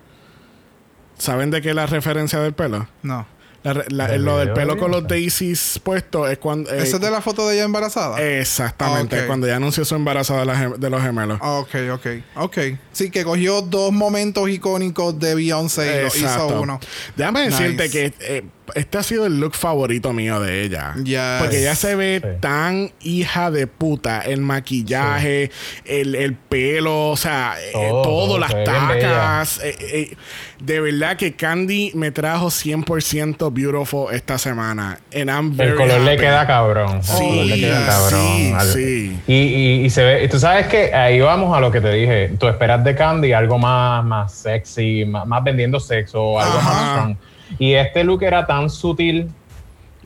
¿Saben 1.18 1.50
de 1.50 1.60
qué 1.60 1.70
es 1.70 1.74
la 1.74 1.86
referencia 1.86 2.40
del 2.40 2.54
pelo? 2.54 2.88
No. 3.02 3.26
La 3.62 3.74
re- 3.74 3.84
la- 3.90 4.08
¿Del 4.08 4.24
lo 4.24 4.38
del 4.38 4.54
pelo 4.54 4.72
de 4.74 4.80
con 4.80 4.90
los 4.90 5.06
daisies 5.06 5.78
puestos 5.84 6.30
es 6.30 6.38
cuando... 6.38 6.70
eh, 6.72 6.78
¿Esa 6.82 6.96
es 6.96 7.02
de 7.02 7.10
la 7.10 7.20
foto 7.20 7.46
de 7.46 7.56
ella 7.56 7.64
embarazada? 7.64 8.18
Exactamente, 8.18 9.26
cuando 9.26 9.46
ella 9.46 9.56
anunció 9.56 9.84
su 9.84 9.94
embarazo 9.94 10.38
de, 10.38 10.46
la 10.46 10.68
de 10.70 10.88
los 10.88 11.02
gemelos. 11.02 11.38
Ok, 11.42 11.74
ok, 11.92 12.06
ok. 12.36 12.58
Sí, 12.90 13.10
que 13.10 13.22
cogió 13.22 13.60
dos 13.60 13.92
momentos 13.92 14.48
icónicos 14.48 15.18
de 15.18 15.34
Beyoncé 15.34 15.98
y 15.98 16.02
lo 16.22 16.26
hizo 16.26 16.60
uno. 16.62 16.80
Déjame 17.16 17.42
decirte 17.50 17.82
Nice. 17.84 17.90
que 17.90 18.14
eh, 18.20 18.44
este 18.74 18.98
ha 18.98 19.02
sido 19.02 19.26
el 19.26 19.40
look 19.40 19.54
favorito 19.54 20.12
mío 20.12 20.40
de 20.40 20.62
ella. 20.62 20.94
Yes. 21.02 21.20
Porque 21.40 21.60
ella 21.60 21.74
se 21.74 21.94
ve 21.96 22.20
Sí. 22.22 22.28
tan 22.40 22.92
hija 23.02 23.50
de 23.50 23.66
puta. 23.66 24.20
El 24.20 24.40
maquillaje, 24.40 25.50
el, 25.84 26.14
el 26.14 26.34
pelo, 26.34 27.10
o 27.10 27.16
sea, 27.16 27.54
eh, 27.74 27.88
Todo, 27.90 28.38
las 28.38 28.50
se 28.52 28.64
tacas. 28.64 29.60
eh, 29.62 29.76
eh, 29.80 30.16
de 30.60 30.80
verdad 30.80 31.16
que 31.16 31.32
Candy 31.34 31.92
me 31.94 32.10
trajo 32.10 32.50
100% 32.50 33.50
beautiful 33.52 34.12
esta 34.14 34.36
semana. 34.38 34.98
And 35.14 35.30
I'm 35.30 35.56
very 35.56 35.70
El 35.70 35.76
color 35.76 36.00
le 36.02 36.16
queda 36.16 36.46
cabrón. 36.46 36.96
El 36.98 37.02
Sí, 37.04 37.12
color 37.18 37.46
le 37.46 37.60
queda 37.60 37.86
cabrón. 37.86 38.60
sí. 38.72 39.18
Y, 39.26 39.34
y, 39.34 39.84
y 39.86 39.90
se 39.90 40.02
ve, 40.04 40.24
y 40.24 40.28
tú 40.28 40.38
sabes 40.38 40.66
que 40.66 40.92
ahí 40.94 41.20
vamos 41.20 41.56
a 41.56 41.60
lo 41.60 41.70
que 41.70 41.80
te 41.80 41.90
dije. 41.92 42.32
Tú 42.38 42.46
esperas 42.48 42.84
de 42.84 42.94
Candy 42.94 43.32
algo 43.32 43.58
más, 43.58 44.04
más 44.04 44.32
sexy, 44.34 45.04
más, 45.04 45.26
más 45.26 45.42
vendiendo 45.42 45.80
sexo, 45.80 46.38
algo 46.40 46.58
Ajá. 46.58 46.72
más 46.72 46.90
strong. 46.92 47.16
Y 47.58 47.74
este 47.74 48.04
look 48.04 48.22
era 48.22 48.46
tan 48.46 48.70
sutil 48.70 49.30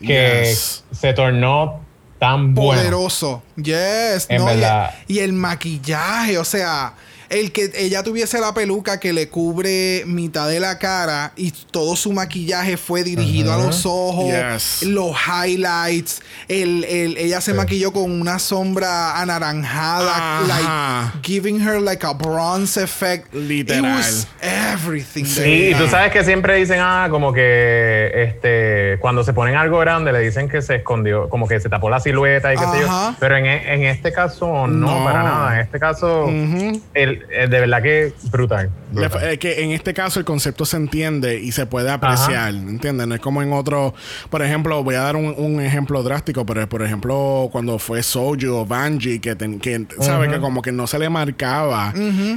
que 0.01 0.43
Yes. 0.45 0.85
se 0.93 1.13
tornó 1.13 1.81
tan 2.19 2.55
bueno. 2.55 2.81
Poderoso. 2.81 3.43
Yes. 3.57 4.27
En 4.29 4.39
no, 4.39 4.45
y- 4.51 4.55
verdad. 4.55 4.95
Y, 5.07 5.19
el 5.21 5.33
maquillaje, 5.33 6.39
o 6.39 6.45
sea, 6.45 6.95
el 7.35 7.53
que 7.53 7.71
ella 7.77 8.03
tuviese 8.03 8.41
la 8.41 8.55
peluca 8.55 9.01
que 9.01 9.13
le 9.13 9.29
cubre 9.29 10.05
mitad 10.07 10.49
de 10.49 10.61
la 10.61 10.79
cara 10.79 11.33
y 11.37 11.51
todo 11.71 11.97
su 11.97 12.13
maquillaje 12.13 12.77
fue 12.77 13.03
dirigido 13.05 13.53
a 13.53 13.59
los 13.59 13.85
ojos, 13.87 14.27
Yes. 14.33 14.83
los 14.89 15.15
highlights, 15.27 16.23
el, 16.49 16.85
el- 16.85 17.17
ella 17.19 17.41
se 17.41 17.51
Sí. 17.53 17.57
maquilló 17.57 17.93
con 17.93 18.11
una 18.21 18.39
sombra 18.39 19.21
anaranjada, 19.21 20.41
like 20.47 21.19
giving 21.23 21.61
her 21.61 21.81
like 21.81 22.05
a 22.07 22.13
bronze 22.13 22.81
effect. 22.83 23.33
Literal. 23.35 23.85
It 23.85 23.97
was 23.97 24.27
everything. 24.41 25.25
Sí, 25.25 25.71
y 25.71 25.75
tú 25.75 25.87
sabes 25.89 26.13
que 26.13 26.25
siempre 26.25 26.57
dicen, 26.57 26.79
ah, 26.81 27.09
como 27.11 27.33
que 27.33 28.11
este, 28.15 28.99
cuando 29.01 29.25
se 29.25 29.33
ponen 29.33 29.57
algo 29.57 29.79
grande 29.79 30.13
le 30.13 30.21
dicen 30.21 30.49
que 30.49 30.63
se 30.63 30.77
escondió, 30.77 31.29
como 31.29 31.47
que 31.49 31.61
se 31.61 31.69
tapó 31.69 31.91
la 31.91 32.01
silueta 32.01 32.53
y 32.53 32.57
qué 32.57 32.65
sé 32.67 32.81
yo. 32.81 33.15
Pero 33.19 33.37
en, 33.37 33.47
en 33.47 33.85
este 33.85 34.13
caso, 34.13 34.67
no, 34.67 34.99
No. 34.99 35.05
para 35.05 35.23
nada. 35.23 35.55
En 35.55 35.61
este 35.61 35.79
caso, 35.79 36.29
el 36.29 37.24
de 37.29 37.47
verdad 37.61 37.83
que 37.83 38.13
brutal. 38.31 38.71
Le- 38.95 39.09
brutal. 39.09 39.31
eh, 39.33 39.39
que 39.39 39.63
en 39.63 39.71
este 39.73 39.95
caso 39.95 40.19
el 40.21 40.25
concepto 40.25 40.65
se 40.65 40.77
entiende 40.77 41.41
y 41.41 41.53
se 41.53 41.67
puede 41.67 41.91
apreciar, 41.91 42.55
¿entiendes? 42.55 43.07
No 43.07 43.15
es 43.15 43.21
como 43.21 43.43
en 43.43 43.53
otro, 43.53 43.95
por 44.31 44.43
ejemplo, 44.43 44.83
voy 44.85 44.95
a 44.95 45.01
dar 45.01 45.17
un, 45.17 45.35
un 45.37 45.61
ejemplo 45.61 46.03
drástico, 46.03 46.47
pero 46.47 46.69
por 46.69 46.83
ejemplo, 46.83 47.49
cuando 47.53 47.79
fue 47.79 48.03
Soju 48.03 48.53
o 48.53 48.67
Banji, 48.67 49.19
que, 49.21 49.35
ten- 49.37 49.59
que 49.61 49.87
sabe 50.01 50.29
que 50.29 50.39
como 50.41 50.63
que 50.63 50.73
no 50.73 50.87
se 50.87 50.99
le 50.99 51.09
marcaba 51.11 51.93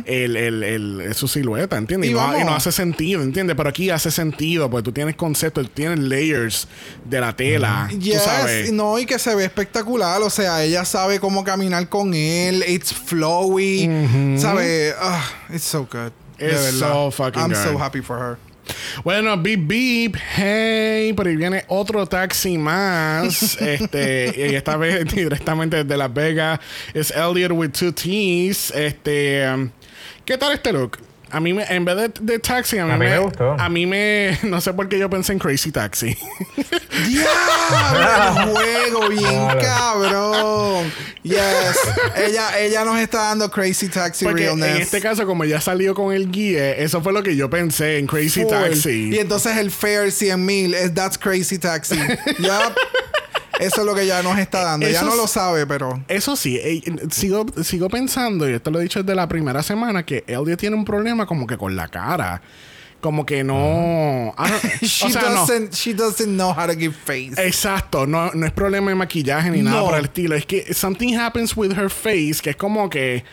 el, 0.05 0.35
el- 0.37 0.63
el- 0.63 1.13
su 1.13 1.27
silueta, 1.27 1.77
¿entiendes? 1.77 2.09
Y 2.09 2.11
Y, 2.11 2.15
no, 2.15 2.21
vamos. 2.21 2.41
y 2.41 2.43
no 2.45 2.55
hace 2.55 2.71
sentido, 2.71 3.21
¿entiendes? 3.21 3.55
Pero 3.55 3.69
aquí 3.69 3.89
hace 3.89 4.11
sentido, 4.11 4.69
porque 4.69 4.83
tú 4.85 4.91
tienes 4.91 5.15
conceptos, 5.15 5.69
tienes 5.73 5.99
layers 5.99 6.67
de 7.05 7.21
la 7.21 7.35
tela, 7.35 7.87
tú 7.91 7.99
Yes, 7.99 8.21
sabes. 8.23 8.71
no, 8.73 8.97
y 8.99 9.05
que 9.05 9.19
se 9.19 9.35
ve 9.35 9.45
espectacular. 9.45 10.21
O 10.21 10.29
sea, 10.29 10.63
ella 10.63 10.85
sabe 10.85 11.19
cómo 11.19 11.43
caminar 11.43 11.87
con 11.89 12.13
él. 12.13 12.63
It's 12.67 12.93
flowy. 12.93 13.89
¿Sabe? 14.67 14.93
Ah, 14.99 15.33
it's 15.49 15.63
so 15.63 15.83
good. 15.83 16.13
It's 16.39 16.79
so 16.79 17.11
fucking 17.11 17.41
I'm 17.41 17.49
good. 17.49 17.63
so 17.63 17.77
happy 17.77 18.01
for 18.01 18.17
her. 18.17 18.37
Bueno, 19.03 19.37
beep 19.37 19.67
beep, 19.67 20.15
hey, 20.15 21.13
pero 21.15 21.29
ahí 21.29 21.35
viene 21.37 21.63
otro 21.69 22.05
taxi 22.05 22.57
más. 22.57 23.57
este, 23.61 24.33
y 24.35 24.55
esta 24.55 24.75
vez 24.77 25.05
directamente 25.13 25.83
desde 25.83 25.97
Las 25.97 26.13
Vegas. 26.13 26.59
Es 26.93 27.11
Elliot 27.11 27.51
with 27.51 27.71
two 27.71 27.91
T's. 27.91 28.71
Este, 28.71 29.49
um, 29.49 29.69
¿qué 30.25 30.37
tal 30.37 30.53
este 30.53 30.73
look? 30.73 30.99
A 31.29 31.39
mí, 31.39 31.53
me, 31.53 31.63
en 31.63 31.83
vez 31.85 31.95
de, 31.97 32.11
de 32.21 32.39
taxi, 32.39 32.77
a 32.77 32.85
mí, 32.85 32.91
A 32.91 32.97
mí 32.97 33.05
me 33.05 33.19
gustó. 33.19 33.55
A 33.59 33.69
mí 33.69 33.85
me. 33.85 34.37
No 34.43 34.61
sé 34.61 34.73
por 34.73 34.87
qué 34.87 34.97
yo 34.97 35.09
pensé 35.09 35.33
en 35.33 35.39
Crazy 35.39 35.71
Taxi. 35.71 36.17
¡Diablo! 37.07 38.59
El 38.59 38.91
juego, 38.93 39.09
bien 39.09 39.47
Claro. 39.47 39.59
cabrón. 39.59 40.91
Yes. 41.23 41.37
ella, 42.15 42.57
ella 42.59 42.85
nos 42.85 42.97
está 42.99 43.23
dando 43.23 43.51
crazy 43.51 43.89
taxi 43.89 44.23
Porque 44.23 44.43
realness. 44.45 44.75
en 44.75 44.81
este 44.81 45.01
caso, 45.01 45.25
como 45.25 45.43
ya 45.43 45.59
salió 45.59 45.93
con 45.93 46.13
el 46.13 46.31
guía, 46.31 46.71
eso 46.77 47.01
fue 47.01 47.11
lo 47.11 47.21
que 47.23 47.35
yo 47.35 47.49
pensé 47.49 47.97
en 47.97 48.07
Crazy 48.07 48.43
Full. 48.43 48.49
Taxi. 48.49 49.09
Y 49.13 49.19
entonces 49.19 49.57
el 49.57 49.69
fare 49.71 50.11
100 50.11 50.45
mil 50.45 50.73
es 50.73 50.93
That's 50.93 51.17
Crazy 51.17 51.57
Taxi. 51.57 51.97
Yup. 52.39 52.75
Eso 53.59 53.81
es 53.81 53.85
lo 53.85 53.95
que 53.95 54.05
ya 54.05 54.21
nos 54.23 54.37
está 54.37 54.63
dando. 54.63 54.87
ya 54.87 54.97
Eso 54.97 55.05
no 55.05 55.11
es- 55.11 55.17
lo 55.17 55.27
sabe, 55.27 55.65
pero. 55.65 56.03
Eso 56.07 56.35
sí, 56.35 56.57
eh, 56.61 56.81
sigo, 57.11 57.45
sigo 57.63 57.89
pensando, 57.89 58.49
y 58.49 58.53
esto 58.53 58.71
lo 58.71 58.79
he 58.79 58.83
dicho 58.83 59.01
desde 59.03 59.15
la 59.15 59.27
primera 59.27 59.63
semana, 59.63 60.03
que 60.05 60.23
Elliot 60.27 60.59
tiene 60.59 60.75
un 60.75 60.85
problema 60.85 61.25
como 61.25 61.47
que 61.47 61.57
con 61.57 61.75
la 61.75 61.87
cara. 61.87 62.41
Como 62.99 63.25
que 63.27 63.43
no. 63.43 64.33
Don't- 64.35 64.79
She, 64.81 65.05
o 65.05 65.09
sea, 65.09 65.21
no. 65.29 65.45
doesn't, 65.45 65.71
she 65.73 65.93
doesn't 65.93 66.33
know 66.35 66.49
how 66.51 66.65
to 66.65 66.73
give 66.73 66.93
face. 67.05 67.33
Exacto, 67.37 68.07
no, 68.07 68.31
no 68.33 68.45
es 68.45 68.51
problema 68.51 68.89
de 68.89 68.95
maquillaje 68.95 69.51
ni 69.51 69.61
nada 69.61 69.77
No. 69.81 69.85
por 69.85 69.97
el 69.99 70.05
estilo. 70.05 70.35
Es 70.35 70.45
que 70.47 70.73
something 70.73 71.15
happens 71.15 71.55
with 71.55 71.71
her 71.77 71.89
face 71.91 72.37
que 72.41 72.49
es 72.51 72.55
como 72.55 72.89
que. 72.89 73.23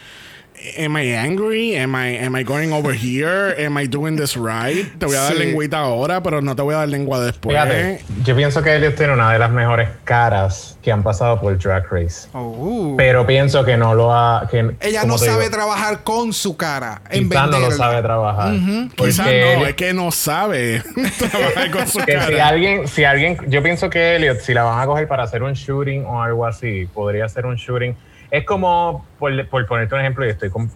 Am 0.78 0.96
I 0.96 1.12
angry? 1.14 1.76
Am 1.76 1.94
I, 1.94 2.16
am 2.16 2.34
I 2.36 2.42
going 2.44 2.72
over 2.72 2.92
here? 2.94 3.55
Am 3.59 3.76
I 3.76 3.86
doing 3.86 4.16
this 4.16 4.36
right? 4.36 4.86
Te 4.98 5.05
voy 5.05 5.16
a 5.16 5.20
dar 5.20 5.32
Sí. 5.32 5.38
lengüita 5.38 5.78
ahora, 5.80 6.22
pero 6.22 6.40
no 6.40 6.55
te 6.57 6.62
voy 6.62 6.74
a 6.74 6.78
dar 6.78 6.88
lengua 6.88 7.20
después. 7.20 7.55
Fíjate, 7.55 8.00
yo 8.24 8.34
pienso 8.36 8.62
que 8.62 8.74
Elliot 8.74 8.94
tiene 8.94 9.12
una 9.12 9.32
de 9.32 9.38
las 9.40 9.50
mejores 9.50 9.88
caras 10.05 10.78
que 10.80 10.90
han 10.92 11.02
pasado 11.02 11.40
por 11.40 11.59
Drag 11.59 11.84
Race. 11.90 12.28
Oh. 12.32 12.94
Pero 12.96 13.26
pienso 13.26 13.64
que 13.64 13.76
no 13.76 13.94
lo 13.94 14.14
ha. 14.14 14.46
Que, 14.50 14.74
Ella 14.80 15.05
no 15.05 15.18
sabe 15.18 15.44
digo, 15.44 15.50
trabajar 15.57 16.02
con 16.05 16.32
su 16.32 16.57
cara. 16.57 17.02
En 17.11 17.28
quizás 17.28 17.50
no 17.50 17.59
lo 17.59 17.70
sabe 17.72 18.00
trabajar. 18.00 18.55
Quizás 18.55 18.92
Porque 18.96 19.12
no, 19.16 19.61
Elliot- 19.62 19.68
es 19.68 19.74
que 19.74 19.92
no 19.92 20.11
sabe 20.12 20.82
trabajar 21.18 21.70
con 21.72 21.88
su 21.88 21.98
que 22.07 22.12
si 22.12 22.18
cara. 22.32 22.48
alguien, 22.48 22.88
si 22.88 23.05
alguien, 23.05 23.36
yo 23.48 23.62
pienso 23.62 23.90
que 23.90 24.16
Elliot, 24.16 24.40
si 24.40 24.55
la 24.55 24.62
van 24.62 24.80
a 24.80 24.86
coger 24.86 25.09
para 25.09 25.24
hacer 25.24 25.42
un 25.42 25.52
shooting 25.52 26.05
o 26.07 26.22
algo 26.22 26.46
así, 26.46 26.86
podría 26.94 27.28
ser 27.28 27.44
un 27.44 27.57
shooting. 27.57 27.94
Es 28.35 28.45
como, 28.45 29.05
por, 29.18 29.49
por 29.49 29.64
ponerte 29.66 29.95
un 29.95 30.01
ejemplo, 30.01 30.26
y 30.26 30.30
estoy 30.30 30.51
com- 30.51 30.68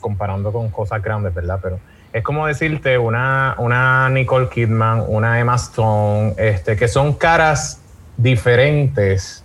comparando 0.00 0.52
con 0.52 0.68
cosas 0.70 1.02
grandes, 1.02 1.32
¿verdad? 1.32 1.58
Pero 1.62 1.80
es 2.12 2.22
como 2.22 2.46
decirte 2.46 2.98
una, 2.98 3.54
una 3.58 4.08
Nicole 4.10 4.48
Kidman, 4.48 5.04
una 5.08 5.40
Emma 5.40 5.54
Stone, 5.56 6.34
este, 6.36 6.76
que 6.76 6.86
son 6.86 7.14
caras 7.14 7.80
diferentes 8.16 9.44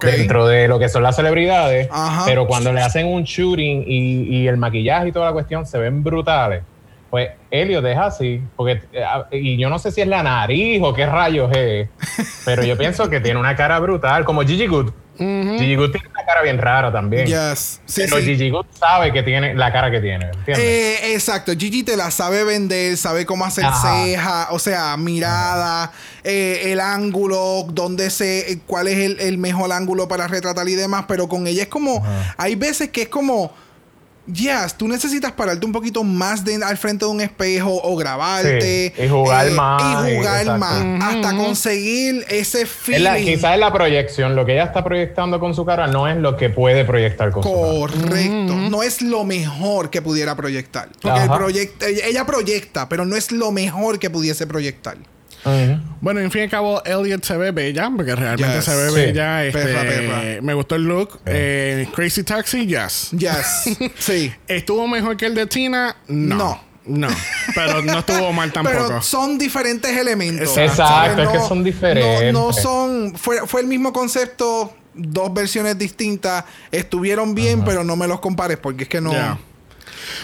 dentro 0.00 0.46
de 0.46 0.66
lo 0.68 0.78
que 0.78 0.88
son 0.88 1.02
las 1.02 1.16
celebridades, 1.16 1.88
Ajá. 1.90 2.22
pero 2.26 2.46
cuando 2.46 2.72
le 2.72 2.80
hacen 2.82 3.06
un 3.06 3.24
shooting 3.24 3.84
y, 3.86 4.22
y 4.38 4.48
el 4.48 4.56
maquillaje 4.56 5.08
y 5.08 5.12
toda 5.12 5.26
la 5.26 5.32
cuestión 5.32 5.66
se 5.66 5.78
ven 5.78 6.02
brutales. 6.02 6.62
Pues 7.10 7.30
Elliot 7.50 7.84
es 7.86 7.96
así, 7.98 8.42
porque, 8.56 8.82
eh, 8.92 9.04
y 9.32 9.56
yo 9.56 9.70
no 9.70 9.78
sé 9.78 9.90
si 9.92 10.00
es 10.00 10.08
la 10.08 10.22
nariz 10.22 10.82
o 10.82 10.92
qué 10.92 11.06
rayos 11.06 11.50
es, 11.54 11.88
pero 12.44 12.62
yo 12.64 12.76
pienso 12.76 13.08
que 13.08 13.20
tiene 13.20 13.38
una 13.38 13.54
cara 13.56 13.78
brutal, 13.78 14.24
como 14.24 14.42
Gigi 14.42 14.66
Good. 14.66 14.90
Gigi 15.16 15.76
Good 15.76 15.92
tiene 15.92 16.08
una 16.24 16.32
cara 16.32 16.42
bien 16.42 16.58
rara 16.58 16.90
también. 16.92 17.26
Yes. 17.26 17.80
Sí, 17.84 18.02
pero 18.04 18.18
sí. 18.18 18.24
Gigi 18.24 18.50
Good 18.50 18.66
sabe 18.78 19.12
que 19.12 19.22
tiene 19.22 19.54
la 19.54 19.72
cara 19.72 19.90
que 19.90 20.00
tiene, 20.00 20.26
¿entiendes? 20.26 20.58
Eh, 20.58 21.14
exacto, 21.14 21.52
Gigi 21.52 21.82
te 21.82 21.96
la 21.96 22.10
sabe 22.10 22.44
vender, 22.44 22.96
sabe 22.96 23.26
cómo 23.26 23.44
hacer 23.44 23.64
Ajá. 23.64 24.04
ceja, 24.04 24.48
o 24.50 24.58
sea, 24.58 24.96
mirada, 24.96 25.92
eh, 26.22 26.72
el 26.72 26.80
ángulo, 26.80 27.66
dónde 27.70 28.10
se, 28.10 28.60
cuál 28.66 28.88
es 28.88 28.98
el, 28.98 29.20
el 29.20 29.38
mejor 29.38 29.72
ángulo 29.72 30.08
para 30.08 30.26
retratar 30.26 30.68
y 30.68 30.74
demás, 30.74 31.04
pero 31.06 31.28
con 31.28 31.46
ella 31.46 31.62
es 31.62 31.68
como, 31.68 32.04
hay 32.36 32.54
veces 32.54 32.90
que 32.90 33.02
es 33.02 33.08
como, 33.08 33.52
yes, 34.32 34.74
tú 34.76 34.88
necesitas 34.88 35.32
pararte 35.32 35.64
un 35.66 35.72
poquito 35.72 36.02
más 36.04 36.44
de, 36.44 36.56
al 36.64 36.76
frente 36.78 37.04
de 37.04 37.10
un 37.10 37.20
espejo 37.20 37.80
o 37.82 37.96
grabarte. 37.96 38.92
Sí, 38.96 39.02
y 39.04 39.08
jugar 39.08 39.50
más, 39.52 40.08
Y 40.10 40.16
jugar 40.16 40.40
exacto. 40.42 40.58
más, 40.58 41.04
hasta 41.14 41.36
conseguir 41.36 42.24
ese 42.28 42.62
Es 42.62 42.68
feeling. 42.68 43.24
quizás 43.24 43.54
es 43.54 43.60
la 43.60 43.72
proyección, 43.72 44.34
lo 44.36 44.44
que 44.46 44.52
ella 44.52 44.64
está 44.64 44.82
proyectando 44.84 45.38
con 45.40 45.54
su 45.54 45.64
cara 45.64 45.86
no 45.86 46.08
es 46.08 46.16
lo 46.16 46.36
que 46.36 46.50
puede 46.50 46.84
proyectar 46.84 47.30
con 47.30 47.42
su 47.42 47.48
cara. 47.52 47.62
Correcto. 47.78 48.54
No 48.70 48.82
es 48.82 49.02
lo 49.02 49.24
mejor 49.24 49.90
que 49.90 50.02
pudiera 50.02 50.34
proyectar. 50.34 50.88
Porque 51.00 51.20
el 51.22 51.28
proyect- 51.28 52.04
ella 52.04 52.24
proyecta, 52.26 52.88
pero 52.88 53.04
no 53.04 53.16
es 53.16 53.32
lo 53.32 53.50
mejor 53.52 53.98
que 53.98 54.10
pudiese 54.10 54.46
proyectar. 54.46 54.96
Bueno, 56.00 56.20
en 56.20 56.30
fin 56.30 56.42
y 56.42 56.44
al 56.44 56.50
cabo, 56.50 56.82
Elliot 56.84 57.24
se 57.24 57.36
ve 57.36 57.50
bella, 57.50 57.90
porque 57.94 58.14
realmente 58.14 58.56
Yes. 58.56 58.64
se 58.64 58.76
ve 58.76 58.88
Sí. 58.90 58.94
bella. 58.96 59.44
Este, 59.44 59.62
Perra, 59.62 59.80
perra. 59.82 60.42
Me 60.42 60.54
gustó 60.54 60.74
el 60.74 60.84
look. 60.84 61.20
Eh, 61.26 61.86
Crazy 61.94 62.22
Taxi, 62.22 62.66
yes. 62.66 63.10
Yes. 63.12 63.76
sí. 63.98 64.32
¿Estuvo 64.48 64.86
mejor 64.88 65.16
que 65.16 65.26
el 65.26 65.34
de 65.34 65.46
Tina? 65.46 65.96
No. 66.08 66.36
No. 66.36 66.60
No. 66.86 67.08
Pero 67.54 67.80
no 67.80 68.00
estuvo 68.00 68.30
mal 68.34 68.52
tampoco. 68.52 68.76
Pero 68.88 69.02
son 69.02 69.38
diferentes 69.38 69.96
elementos. 69.96 70.56
Exacto, 70.58 71.22
es 71.22 71.28
que 71.30 71.38
son 71.40 71.64
diferentes. 71.64 72.32
No, 72.32 72.46
no 72.48 72.52
son. 72.52 73.14
Fue, 73.16 73.46
fue 73.46 73.62
el 73.62 73.66
mismo 73.66 73.90
concepto, 73.92 74.74
dos 74.92 75.32
versiones 75.32 75.78
distintas. 75.78 76.44
Estuvieron 76.70 77.34
bien, 77.34 77.64
pero 77.64 77.84
no 77.84 77.96
me 77.96 78.06
los 78.06 78.20
compares 78.20 78.58
porque 78.58 78.82
es 78.82 78.88
que 78.90 79.00
no. 79.00 79.12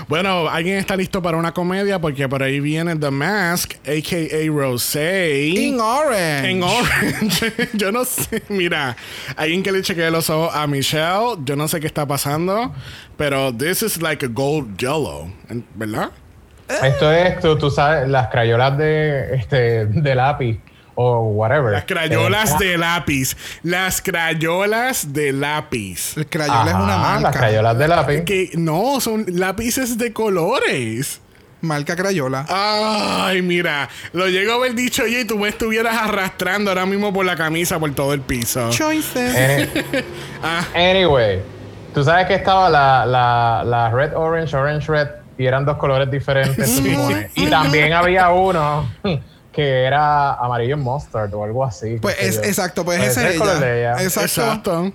Bueno, 0.08 0.48
¿alguien 0.48 0.76
está 0.78 0.96
listo 0.96 1.20
para 1.22 1.36
una 1.36 1.52
comedia? 1.52 1.98
Porque 2.00 2.28
por 2.28 2.42
ahí 2.42 2.60
viene 2.60 2.96
The 2.96 3.10
Mask, 3.10 3.74
a.k.a. 3.86 4.50
Rosé. 4.52 5.46
In 5.48 5.80
Orange. 5.80 6.50
En 6.50 6.62
Orange. 6.62 7.52
yo 7.74 7.92
no 7.92 8.04
sé. 8.04 8.42
Mira, 8.48 8.96
alguien 9.36 9.62
que 9.62 9.72
le 9.72 9.82
chequee 9.82 10.10
los 10.10 10.30
ojos 10.30 10.54
a 10.54 10.66
Michelle. 10.66 11.36
Yo 11.44 11.56
no 11.56 11.68
sé 11.68 11.80
qué 11.80 11.86
está 11.86 12.06
pasando. 12.06 12.72
Pero 13.16 13.52
this 13.54 13.82
is 13.82 14.00
like 14.00 14.24
a 14.24 14.28
gold 14.28 14.76
yellow. 14.78 15.30
en- 15.48 15.64
¿Verdad? 15.74 16.10
Esto 16.82 17.10
es, 17.12 17.40
tú, 17.40 17.58
tú 17.58 17.68
sabes, 17.68 18.08
las 18.08 18.28
crayolas 18.28 18.78
de, 18.78 19.34
este, 19.34 19.86
de 19.86 20.14
lápiz 20.14 20.60
o 21.02 21.20
whatever. 21.30 21.72
Las 21.72 21.84
crayolas 21.84 22.52
Eh, 22.60 22.64
de 22.64 22.78
lápiz. 22.78 23.36
Las 23.62 24.02
crayolas 24.02 25.12
de 25.14 25.32
lápiz. 25.32 26.16
El 26.16 26.26
Crayola 26.26 26.64
es 26.66 26.74
ajá, 26.74 26.82
una 26.82 26.96
marca. 26.98 27.20
Las 27.22 27.36
crayolas 27.36 27.78
de 27.78 27.88
lápiz. 27.88 28.24
Que 28.24 28.50
no, 28.54 29.00
son 29.00 29.24
lápices 29.28 29.96
de 29.96 30.12
colores. 30.12 31.20
Marca 31.62 31.94
Crayola. 31.94 32.46
Ay, 32.48 33.42
mira, 33.42 33.88
lo 34.12 34.28
llego 34.28 34.54
a 34.54 34.58
ver 34.58 34.74
dicho 34.74 35.06
yo 35.06 35.18
y 35.20 35.24
tú 35.26 35.38
me 35.38 35.48
estuvieras 35.50 35.94
arrastrando 35.94 36.70
ahora 36.70 36.86
mismo 36.86 37.12
por 37.12 37.24
la 37.26 37.36
camisa 37.36 37.78
por 37.78 37.94
todo 37.94 38.14
el 38.14 38.20
piso. 38.22 38.70
Choices. 38.70 39.36
Any- 39.36 40.04
Ah, 40.42 40.64
Anyway, 40.74 41.40
tú 41.94 42.02
sabes 42.02 42.26
que 42.26 42.34
estaba 42.34 42.70
la, 42.70 43.04
la, 43.04 43.62
la 43.64 43.90
red, 43.90 44.14
orange, 44.16 44.56
orange, 44.56 44.86
red, 44.90 45.08
y 45.36 45.44
eran 45.46 45.66
dos 45.66 45.76
colores 45.76 46.10
diferentes. 46.10 46.80
Y 47.34 47.46
también 47.48 47.92
había 47.92 48.30
uno 48.30 48.90
que 49.52 49.84
era 49.84 50.34
amarillo 50.34 50.76
mustard 50.76 51.32
o 51.34 51.44
algo 51.44 51.64
así. 51.64 51.98
Pues 52.00 52.16
es, 52.20 52.38
exacto, 52.38 52.84
pues 52.84 52.98
Pues 52.98 53.10
ese 53.10 53.20
es 53.20 53.26
es 53.26 53.32
el 53.34 53.38
color 53.40 53.56
ella. 53.56 53.66
de 53.66 53.78
ella. 53.80 54.02
Exacto. 54.02 54.20
exacto. 54.42 54.92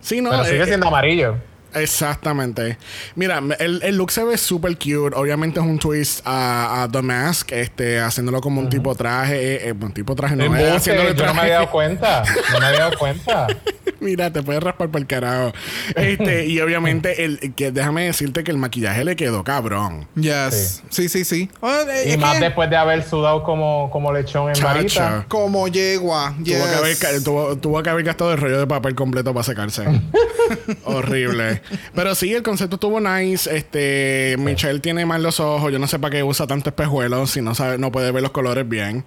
Sí, 0.00 0.20
no, 0.20 0.30
Pero 0.30 0.44
sigue 0.44 0.62
eh, 0.62 0.66
siendo 0.66 0.88
amarillo. 0.88 1.36
Exactamente. 1.74 2.78
Mira, 3.14 3.40
el, 3.58 3.80
el 3.82 3.96
look 3.96 4.10
se 4.10 4.24
ve 4.24 4.36
súper 4.36 4.76
cute. 4.76 5.14
Obviamente 5.16 5.60
es 5.60 5.66
un 5.66 5.78
twist 5.78 6.20
a, 6.24 6.82
a 6.82 6.88
The 6.88 7.02
Mask, 7.02 7.52
este, 7.52 8.00
haciéndolo 8.00 8.40
como 8.40 8.60
un 8.60 8.68
tipo 8.68 8.94
traje. 8.94 9.54
eh, 9.54 9.68
eh, 9.68 9.72
un 9.72 9.92
tipo 9.92 10.14
traje, 10.14 10.36
no, 10.36 10.44
Embuste, 10.44 10.64
eh, 10.68 10.70
haciéndole 10.76 11.14
yo 11.14 11.14
no 11.14 11.20
me 11.20 11.24
traje. 11.24 11.40
había 11.40 11.54
dado 11.54 11.70
cuenta. 11.70 12.22
No 12.52 12.60
me 12.60 12.66
había 12.66 12.78
dado 12.80 12.98
cuenta. 12.98 13.46
Mira, 14.00 14.32
te 14.32 14.42
puedes 14.42 14.60
raspar 14.62 14.88
por 14.90 15.00
el 15.00 15.06
carajo. 15.06 15.52
Este, 15.94 16.46
y 16.46 16.60
obviamente, 16.60 17.24
el, 17.24 17.54
que 17.54 17.70
déjame 17.70 18.04
decirte 18.06 18.42
que 18.42 18.50
el 18.50 18.58
maquillaje 18.58 19.04
le 19.04 19.14
quedó 19.14 19.44
cabrón. 19.44 20.08
Yes. 20.16 20.82
Sí, 20.90 21.08
sí, 21.08 21.24
sí. 21.24 21.48
Eh, 21.62 22.04
Y 22.06 22.10
es 22.10 22.18
más 22.18 22.38
que 22.38 22.44
después 22.46 22.68
de 22.68 22.76
haber 22.76 23.04
sudado 23.08 23.44
como, 23.44 23.90
como 23.92 24.12
lechón 24.12 24.48
en 24.48 24.54
Chacho. 24.54 24.66
varita. 24.66 25.24
Como 25.28 25.68
yegua. 25.68 26.34
Tuvo, 26.36 26.44
Yes. 26.44 26.62
que 26.66 26.74
haber, 26.74 26.98
ca- 26.98 27.24
tuvo, 27.24 27.56
tuvo 27.58 27.82
que 27.82 27.90
haber 27.90 28.04
gastado 28.04 28.32
el 28.32 28.38
rollo 28.38 28.58
de 28.58 28.66
papel 28.66 28.94
completo 28.96 29.32
para 29.32 29.44
secarse. 29.44 29.84
Horrible. 30.84 31.61
Pero 31.94 32.14
sí, 32.14 32.32
el 32.34 32.42
concepto 32.42 32.76
estuvo 32.76 33.00
nice. 33.00 33.54
Este, 33.54 34.36
Michelle 34.38 34.80
tiene 34.80 35.06
mal 35.06 35.22
los 35.22 35.40
ojos. 35.40 35.72
Yo 35.72 35.78
no 35.78 35.86
sé 35.86 35.98
para 35.98 36.12
qué 36.12 36.22
usa 36.22 36.46
tanto 36.46 36.70
espejuelo 36.70 37.26
si 37.26 37.40
no 37.42 37.54
sabe, 37.54 37.78
no 37.78 37.92
puede 37.92 38.10
ver 38.12 38.22
los 38.22 38.32
colores 38.32 38.68
bien. 38.68 39.04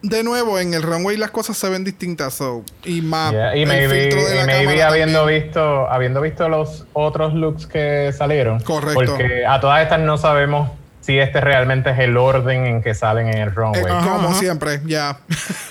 De 0.00 0.22
nuevo, 0.22 0.60
en 0.60 0.74
el 0.74 0.82
runway 0.82 1.16
las 1.16 1.32
cosas 1.32 1.56
se 1.56 1.68
ven 1.68 1.82
distintas. 1.82 2.34
So, 2.34 2.62
y 2.84 3.00
más. 3.02 3.32
Yeah, 3.32 3.56
Y 3.56 3.62
el 3.62 3.68
maybe, 3.68 4.00
filtro 4.02 4.24
de 4.28 4.34
la 4.36 4.42
y 4.42 4.46
maybe 4.66 4.82
habiendo 4.82 5.20
también. 5.20 5.42
visto, 5.44 5.90
habiendo 5.90 6.20
visto 6.20 6.48
los 6.48 6.86
otros 6.92 7.34
looks 7.34 7.66
que 7.66 8.12
salieron. 8.16 8.60
Correcto. 8.60 9.16
Porque 9.16 9.44
a 9.44 9.58
todas 9.60 9.82
estas 9.82 9.98
no 9.98 10.16
sabemos 10.16 10.70
si 11.08 11.18
este 11.18 11.40
realmente 11.40 11.88
es 11.88 11.98
el 12.00 12.18
orden 12.18 12.66
en 12.66 12.82
que 12.82 12.94
salen 12.94 13.28
en 13.28 13.38
el 13.38 13.48
Eh, 13.48 13.52
runway. 13.52 13.82
como 13.82 14.28
Ajá. 14.28 14.34
siempre, 14.34 14.82
ya. 14.84 15.18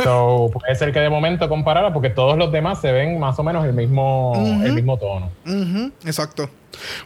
So, 0.04 0.50
puede 0.52 0.74
ser 0.74 0.92
que 0.92 1.00
de 1.00 1.12
momento 1.12 1.48
comparara 1.48 1.94
porque 1.94 2.10
todos 2.10 2.36
los 2.40 2.52
demás 2.52 2.82
se 2.82 2.92
ven 2.92 3.20
más 3.20 3.38
o 3.38 3.44
menos 3.44 3.64
el 3.64 3.74
mismo, 3.74 4.34
el 4.64 4.74
mismo 4.74 4.98
tono. 4.98 5.30
Ujú, 5.46 5.92
Exacto. 6.06 6.50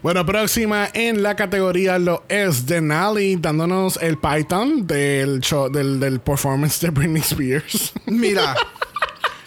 Bueno, 0.02 0.26
próxima 0.26 0.88
en 0.94 1.24
la 1.24 1.36
categoría 1.36 2.00
lo 2.00 2.24
es 2.30 2.66
Denali 2.66 3.36
dándonos 3.36 3.98
el 4.02 4.18
Python 4.18 4.88
del 4.88 5.42
show, 5.42 5.70
del, 5.70 6.00
del 6.00 6.22
performance 6.22 6.80
de 6.80 6.90
Britney 6.90 7.22
Spears. 7.22 7.92
Mira, 8.06 8.56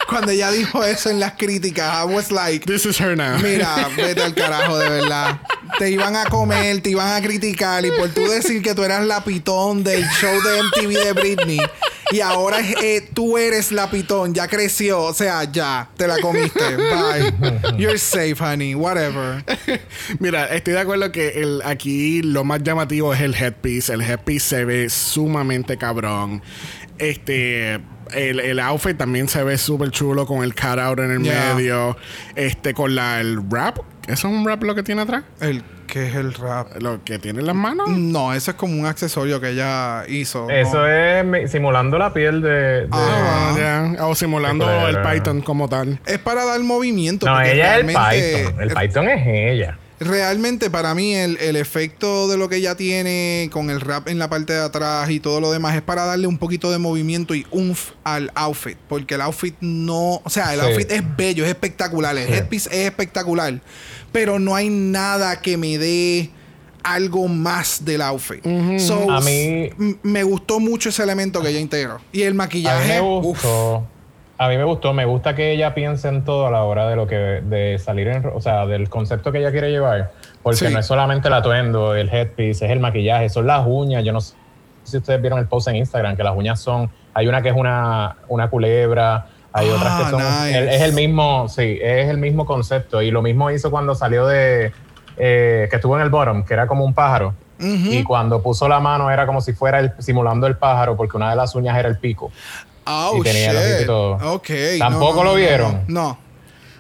cuando 0.09 0.31
ella 0.31 0.51
dijo 0.51 0.85
eso 0.85 1.10
en 1.10 1.20
las 1.20 1.32
críticas, 1.32 1.93
I 1.94 2.12
was 2.12 2.31
like, 2.31 2.66
This 2.66 2.86
is 2.86 3.01
her 3.01 3.16
now. 3.16 3.39
mira, 3.43 3.89
vete 3.97 4.22
al 4.22 4.35
carajo, 4.35 4.78
de 4.78 4.89
verdad. 4.89 5.40
Te 5.78 5.90
iban 5.90 6.14
a 6.16 6.24
comer, 6.26 6.81
te 6.82 6.90
iban 6.90 7.12
a 7.12 7.20
criticar 7.26 7.85
y 7.85 7.90
por 7.90 8.09
tú 8.10 8.22
decir 8.28 8.62
que 8.62 8.74
tú 8.74 8.85
eras 8.85 9.06
la 9.06 9.24
pitón 9.24 9.82
del 9.82 10.05
show 10.20 10.32
de 10.43 10.62
MTV 10.62 11.05
de 11.05 11.12
Britney 11.12 11.60
y 12.12 12.20
ahora 12.20 12.59
eh, 12.60 13.09
tú 13.12 13.39
eres 13.39 13.72
la 13.72 13.90
pitón, 13.90 14.35
ya 14.35 14.47
creció, 14.47 15.02
o 15.02 15.14
sea, 15.14 15.51
ya, 15.51 15.89
te 15.97 16.06
la 16.06 16.18
comiste. 16.18 16.76
Bye. 16.76 17.76
You're 17.78 17.98
safe, 17.98 18.36
honey, 18.39 18.74
whatever. 18.74 19.44
Mira, 20.20 20.47
estoy 20.47 20.74
de 20.74 20.81
acuerdo 20.81 21.10
que 21.10 21.43
el, 21.43 21.62
aquí 21.64 22.22
lo 22.22 22.44
más 22.44 22.62
llamativo 22.62 23.12
es 23.14 23.20
el 23.20 23.35
headpiece. 23.35 23.93
El 23.93 24.02
headpiece 24.02 24.48
se 24.48 24.64
ve 24.64 24.90
sumamente 24.90 25.76
cabrón. 25.76 26.43
Este. 26.98 27.81
El, 28.15 28.41
el 28.41 28.61
outfit 28.61 28.97
también 28.97 29.28
se 29.28 29.43
ve 29.43 29.59
súper 29.59 29.91
chulo 29.91 30.27
con 30.27 30.43
el 30.45 30.55
cutout 30.55 30.99
en 31.01 31.11
el 31.11 31.23
Yeah. 31.23 31.55
medio. 31.55 31.97
Este, 32.36 32.74
con 32.74 32.95
la, 32.95 33.20
el 33.20 33.41
wrap. 33.41 33.78
¿Eso 34.07 34.28
es 34.28 34.35
un 34.35 34.45
wrap 34.45 34.62
lo 34.62 34.74
que 34.74 34.82
tiene 34.82 35.03
atrás? 35.03 35.24
El 35.41 35.62
¿Qué 35.86 36.09
es 36.09 36.15
el 36.15 36.32
rap? 36.35 36.81
Lo 36.81 37.05
que 37.05 37.19
tiene 37.19 37.41
en 37.41 37.47
las 37.47 37.55
manos. 37.55 37.89
No, 37.91 38.32
eso 38.32 38.51
es 38.53 38.57
como 38.57 38.74
un 38.81 38.86
accesorio 38.86 39.41
que 39.41 39.51
ella 39.51 40.05
hizo. 40.09 40.49
Eso 40.51 40.78
¿no? 40.81 40.86
es 40.86 41.51
simulando 41.53 41.99
la 41.99 42.12
piel 42.12 42.41
de. 42.43 42.49
de- 42.51 42.89
Ah. 42.91 43.53
Ah, 43.55 43.93
ya. 43.97 44.05
O 44.07 44.15
simulando 44.15 44.66
el. 44.89 45.01
Python 45.03 45.41
como 45.43 45.69
tal. 45.69 46.01
Es 46.07 46.19
para 46.19 46.45
dar 46.45 46.59
movimiento. 46.61 47.27
no, 47.27 47.41
ella 47.41 47.78
es 47.78 47.81
el 47.81 47.86
Python. 47.86 48.61
El 48.62 48.69
Python 48.74 49.09
es 49.09 49.27
ella. 49.27 49.78
Realmente 50.00 50.70
para 50.70 50.94
mí 50.94 51.14
el, 51.14 51.36
el 51.38 51.54
efecto 51.56 52.26
de 52.28 52.36
lo 52.36 52.48
que 52.48 52.56
ella 52.56 52.74
tiene 52.74 53.48
con 53.52 53.70
el 53.70 53.80
rap 53.80 54.08
en 54.08 54.18
la 54.18 54.28
parte 54.28 54.52
de 54.52 54.60
atrás 54.60 55.08
y 55.10 55.20
todo 55.20 55.40
lo 55.40 55.52
demás 55.52 55.76
es 55.76 55.82
para 55.82 56.04
darle 56.04 56.26
un 56.26 56.36
poquito 56.38 56.70
de 56.72 56.78
movimiento 56.78 57.34
y 57.34 57.46
umf 57.52 57.90
al 58.02 58.30
outfit. 58.34 58.76
Porque 58.88 59.14
el 59.14 59.20
outfit 59.20 59.54
no... 59.60 60.20
O 60.24 60.30
sea, 60.30 60.52
el 60.52 60.60
Sí. 60.60 60.66
outfit 60.66 60.90
es 60.90 61.16
bello, 61.16 61.44
es 61.44 61.50
espectacular. 61.50 62.16
El 62.18 62.26
Sí. 62.26 62.32
headpiece 62.34 62.68
es 62.70 62.86
espectacular. 62.88 63.60
Pero 64.10 64.38
no 64.40 64.54
hay 64.56 64.68
nada 64.68 65.40
que 65.40 65.56
me 65.56 65.78
dé 65.78 66.30
algo 66.82 67.28
más 67.28 67.84
del 67.84 68.02
outfit. 68.02 68.44
So, 68.80 69.10
A 69.10 69.20
mí- 69.20 69.70
me 70.02 70.22
gustó 70.24 70.60
mucho 70.60 70.88
ese 70.90 71.02
elemento 71.02 71.40
que 71.40 71.48
ella 71.50 71.60
integró. 71.60 72.00
Y 72.12 72.22
el 72.22 72.28
A 72.28 72.30
mí 72.32 72.36
maquillaje... 72.38 72.88
me 72.94 73.00
uf. 73.00 73.44
A 74.36 74.48
mí 74.48 74.56
me 74.56 74.65
gustó, 74.65 74.93
me 74.93 75.05
gusta 75.05 75.35
que 75.36 75.52
ella 75.52 75.74
piense 75.74 76.09
en 76.09 76.24
todo 76.24 76.47
a 76.48 76.51
la 76.51 76.65
hora 76.65 76.89
de 76.89 76.97
lo 76.97 77.06
que 77.06 77.15
de 77.16 77.78
salir 77.78 78.09
en, 78.09 78.27
o 78.35 78.40
sea, 78.40 78.66
del 78.66 78.89
concepto 78.89 79.31
que 79.31 79.39
ella 79.39 79.52
quiere 79.52 79.70
llevar, 79.70 80.11
porque 80.43 80.56
Sí. 80.59 80.73
no 80.73 80.81
es 80.81 80.86
solamente 80.86 81.28
el 81.28 81.35
atuendo, 81.35 81.94
el 81.94 82.09
headpiece, 82.12 82.65
es 82.66 82.70
el 82.73 82.81
maquillaje, 82.81 83.28
son 83.28 83.47
las 83.47 83.65
uñas, 83.65 84.02
yo 84.05 84.12
no 84.12 84.20
sé 84.20 84.35
si 84.82 84.97
ustedes 84.98 85.20
vieron 85.20 85.39
el 85.39 85.47
post 85.47 85.69
en 85.69 85.77
Instagram 85.77 86.16
que 86.16 86.24
las 86.24 86.36
uñas 86.36 86.59
son, 86.61 86.90
hay 87.15 87.28
una 87.28 87.43
que 87.43 87.51
es 87.51 87.56
una, 87.56 88.16
una 88.28 88.51
culebra, 88.51 89.27
hay 89.52 89.69
Ah, 89.70 89.74
otras 89.77 90.02
que 90.02 90.11
son 90.11 90.19
nice. 90.47 90.59
el- 90.59 90.69
es 90.69 90.82
el 90.82 90.93
mismo, 90.94 91.48
sí, 91.48 91.78
es 91.81 92.09
el 92.09 92.19
mismo 92.19 92.44
concepto 92.44 93.01
y 93.02 93.12
lo 93.12 93.23
mismo 93.23 93.52
hizo 93.52 93.70
cuando 93.70 93.94
salió 93.94 94.27
de 94.27 94.73
eh, 95.16 95.69
que 95.70 95.77
estuvo 95.77 95.94
en 95.97 96.02
el 96.02 96.11
bottom, 96.11 96.43
que 96.44 96.55
era 96.55 96.66
como 96.66 96.85
un 96.85 96.93
pájaro. 96.93 97.35
y 97.56 98.02
cuando 98.02 98.43
puso 98.43 98.66
la 98.66 98.81
mano 98.81 99.12
era 99.12 99.27
como 99.27 99.40
si 99.40 99.52
fuera 99.52 99.78
el, 99.78 99.93
simulando 100.01 100.48
el 100.48 100.56
pájaro 100.56 100.97
porque 100.97 101.16
una 101.16 101.31
de 101.31 101.36
las 101.36 101.55
uñas 101.55 101.78
era 101.78 101.89
el 101.89 101.98
pico. 101.98 102.32
Oh, 102.86 103.16
Y 103.19 103.23
tenía 103.23 103.52
shit. 103.52 103.82
y 103.82 103.86
todo. 103.86 104.12
Ok. 104.35 104.48
¿Tampoco 104.78 105.24
lo 105.24 105.35
vieron? 105.35 105.82
No. 105.89 106.19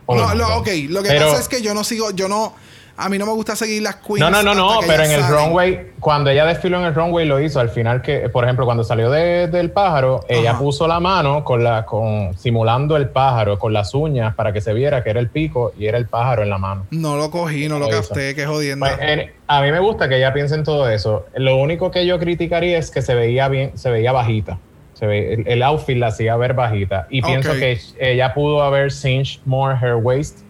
Oh, 0.06 0.14
no, 0.16 0.34
no, 0.34 0.46
God. 0.48 0.58
ok. 0.58 0.68
Lo 0.88 1.02
que 1.02 1.08
Pero- 1.08 1.28
pasa 1.28 1.40
es 1.40 1.48
que 1.48 1.62
yo 1.62 1.72
no 1.74 1.82
sigo, 1.84 2.10
yo 2.10 2.28
no. 2.28 2.52
A 2.96 3.08
mí 3.08 3.18
no 3.18 3.26
me 3.26 3.32
gusta 3.32 3.56
seguir 3.56 3.82
las 3.82 3.96
queens. 3.96 4.20
No, 4.20 4.30
no, 4.30 4.40
no, 4.44 4.54
no, 4.54 4.78
pero 4.86 5.02
en 5.02 5.10
el 5.10 5.26
runway, 5.26 5.90
cuando 5.98 6.30
ella 6.30 6.44
desfiló 6.44 6.78
en 6.78 6.84
el 6.84 6.94
runway 6.94 7.26
lo 7.26 7.40
hizo 7.40 7.58
al 7.58 7.68
final 7.70 8.02
que, 8.02 8.28
por 8.28 8.44
ejemplo, 8.44 8.66
cuando 8.66 8.84
salió 8.84 9.10
de- 9.10 9.48
del 9.48 9.72
pájaro, 9.72 10.20
ella 10.28 10.56
puso 10.56 10.86
la 10.86 11.00
mano 11.00 11.42
con 11.42 11.64
la, 11.64 11.84
con, 11.84 12.38
simulando 12.38 12.96
el 12.96 13.08
pájaro 13.08 13.58
con 13.58 13.72
las 13.72 13.94
uñas 13.94 14.36
para 14.36 14.52
que 14.52 14.60
se 14.60 14.72
viera 14.72 15.02
que 15.02 15.10
era 15.10 15.18
el 15.18 15.28
pico 15.28 15.72
y 15.76 15.86
era 15.86 15.98
el 15.98 16.06
pájaro 16.06 16.44
en 16.44 16.50
la 16.50 16.58
mano. 16.58 16.86
No 16.92 17.16
lo 17.16 17.32
cogí, 17.32 17.66
no 17.68 17.80
lo 17.80 17.90
Lo 17.90 18.00
capté, 18.00 18.32
qué 18.36 18.46
jodiendo. 18.46 18.86
Pues, 18.86 18.96
en- 19.00 19.32
a 19.48 19.60
mí 19.60 19.72
me 19.72 19.80
gusta 19.80 20.08
que 20.08 20.18
ella 20.18 20.32
piense 20.32 20.54
en 20.54 20.62
todo 20.62 20.88
eso. 20.88 21.26
Lo 21.34 21.56
único 21.56 21.90
que 21.90 22.06
yo 22.06 22.20
criticaría 22.20 22.78
es 22.78 22.92
que 22.92 23.02
se 23.02 23.16
veía 23.16 23.48
bien, 23.48 23.76
se 23.76 23.90
veía 23.90 24.12
bajita. 24.12 24.58
Se 24.94 25.06
ve, 25.06 25.34
el, 25.34 25.48
el 25.48 25.62
outfit 25.62 25.96
la 25.98 26.06
hacía 26.08 26.36
ver 26.36 26.54
bajita. 26.54 27.06
Y 27.10 27.20
pienso 27.22 27.50
Ok. 27.50 27.58
que 27.58 27.80
ella 27.98 28.32
pudo 28.32 28.62
haber 28.62 28.90
cinched 28.92 29.40
more 29.44 29.76
her 29.80 29.94
waist 29.96 30.40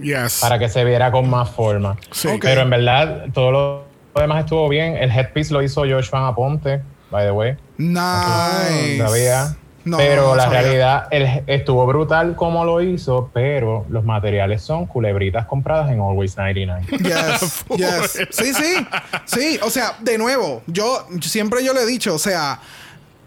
Yes. 0.00 0.38
para 0.40 0.58
que 0.58 0.68
se 0.68 0.84
viera 0.84 1.10
con 1.10 1.28
más 1.28 1.50
forma. 1.50 1.96
Sí. 2.12 2.28
Ok. 2.28 2.40
Pero 2.42 2.60
en 2.62 2.70
verdad, 2.70 3.26
todo 3.32 3.50
lo 3.50 3.84
demás 4.20 4.40
estuvo 4.44 4.68
bien. 4.68 4.96
El 4.96 5.10
headpiece 5.10 5.52
lo 5.52 5.62
hizo 5.62 5.82
Joshua 5.88 6.28
Aponte, 6.28 6.82
by 7.10 7.24
the 7.24 7.30
way. 7.32 7.56
nice. 7.78 8.98
Sabía. 8.98 9.56
No, 9.84 9.96
pero 9.96 10.28
no 10.28 10.34
la 10.36 10.44
sabía. 10.44 10.60
realidad, 10.60 11.06
el- 11.10 11.42
estuvo 11.46 11.86
brutal 11.86 12.34
como 12.36 12.64
lo 12.64 12.82
hizo, 12.82 13.30
pero 13.32 13.86
los 13.88 14.04
materiales 14.04 14.60
son 14.60 14.84
culebritas 14.86 15.46
compradas 15.46 15.90
en 15.90 16.00
Always 16.00 16.36
99. 16.36 16.82
Yes, 17.00 17.64
yes. 17.76 18.28
Sí, 18.30 18.52
sí. 18.52 18.86
Sí, 19.24 19.58
o 19.62 19.70
sea, 19.70 19.94
de 20.00 20.18
nuevo, 20.18 20.62
yo 20.66 21.06
siempre 21.22 21.64
yo 21.64 21.72
le 21.72 21.82
he 21.82 21.86
dicho, 21.86 22.14
o 22.14 22.18
sea, 22.18 22.58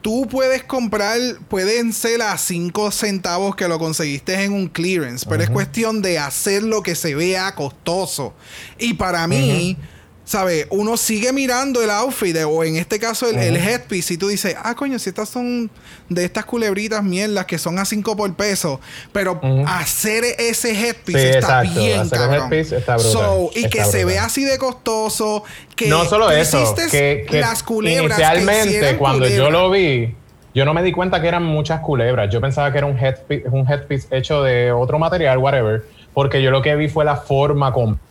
tú 0.02 0.28
puedes 0.28 0.64
comprar, 0.64 1.20
pueden 1.48 1.94
ser 1.94 2.22
a 2.22 2.38
5 2.38 2.92
centavos 2.92 3.56
que 3.56 3.68
lo 3.68 3.80
conseguiste 3.80 4.44
en 4.44 4.54
un 4.54 4.68
clearance, 4.68 5.26
pero 5.28 5.44
es 5.44 5.50
cuestión 5.50 6.02
de 6.02 6.20
hacer 6.20 6.64
lo 6.64 6.84
que 6.84 6.96
se 6.96 7.16
vea 7.16 7.54
costoso. 7.56 8.34
Y 8.78 8.96
para 8.96 9.28
mí, 9.28 9.78
¿sabes? 10.24 10.68
Uno 10.70 10.96
sigue 10.98 11.34
mirando 11.34 11.82
el 11.82 11.90
outfit, 11.90 12.34
de- 12.34 12.44
o 12.46 12.64
en 12.64 12.76
este 12.78 13.00
caso 13.00 13.28
el, 13.30 13.38
el 13.38 13.58
headpiece, 13.58 14.14
y 14.14 14.18
tú 14.18 14.28
dices, 14.28 14.56
ah, 14.64 14.76
coño, 14.76 14.98
si 15.00 15.10
estas 15.10 15.30
son 15.30 15.70
de 16.10 16.24
estas 16.26 16.46
culebritas 16.46 17.04
mierdas 17.04 17.46
que 17.46 17.58
son 17.58 17.80
a 17.80 17.86
5 17.86 18.16
por 18.16 18.34
peso, 18.36 18.80
pero 19.12 19.42
hacer 19.68 20.24
ese 20.38 20.72
headpiece 20.72 21.20
Sí, 21.20 21.28
está 21.38 21.64
exacto. 21.64 21.80
bien, 21.82 22.00
Hacer 22.02 22.18
cabrón. 22.20 22.42
headpiece 22.44 22.78
está 22.78 22.96
brutal. 22.96 23.12
So, 23.12 23.50
y 23.56 23.66
Está 23.66 23.70
que 23.70 23.86
se 23.86 24.06
vea 24.06 24.26
así 24.26 24.44
de 24.44 24.58
costoso, 24.58 25.44
que 25.76 25.88
no 25.88 26.06
solo 26.06 26.28
tú 26.28 26.32
eso, 26.34 26.76
que, 26.92 27.26
que 27.30 27.40
las 27.42 27.64
culebras 27.64 28.18
inicialmente 28.20 28.98
cuando 28.98 29.28
yo 29.28 29.50
lo 29.50 29.70
vi, 29.72 30.16
yo 30.54 30.66
no 30.66 30.74
me 30.74 30.84
di 30.84 30.92
cuenta 30.92 31.22
que 31.22 31.28
eran 31.30 31.44
muchas 31.44 31.80
culebras. 31.82 32.30
Yo 32.32 32.42
pensaba 32.42 32.72
que 32.72 32.78
era 32.78 32.88
un 32.88 32.98
headpiece, 32.98 33.48
un 33.50 33.66
headpiece 33.70 34.08
hecho 34.16 34.44
de 34.44 34.72
otro 34.72 35.00
material, 35.00 35.38
whatever, 35.40 35.84
porque 36.14 36.42
yo 36.42 36.52
lo 36.52 36.62
que 36.62 36.76
vi 36.76 36.90
fue 36.90 37.06
la 37.06 37.16
forma 37.16 37.72
completa 37.74 38.06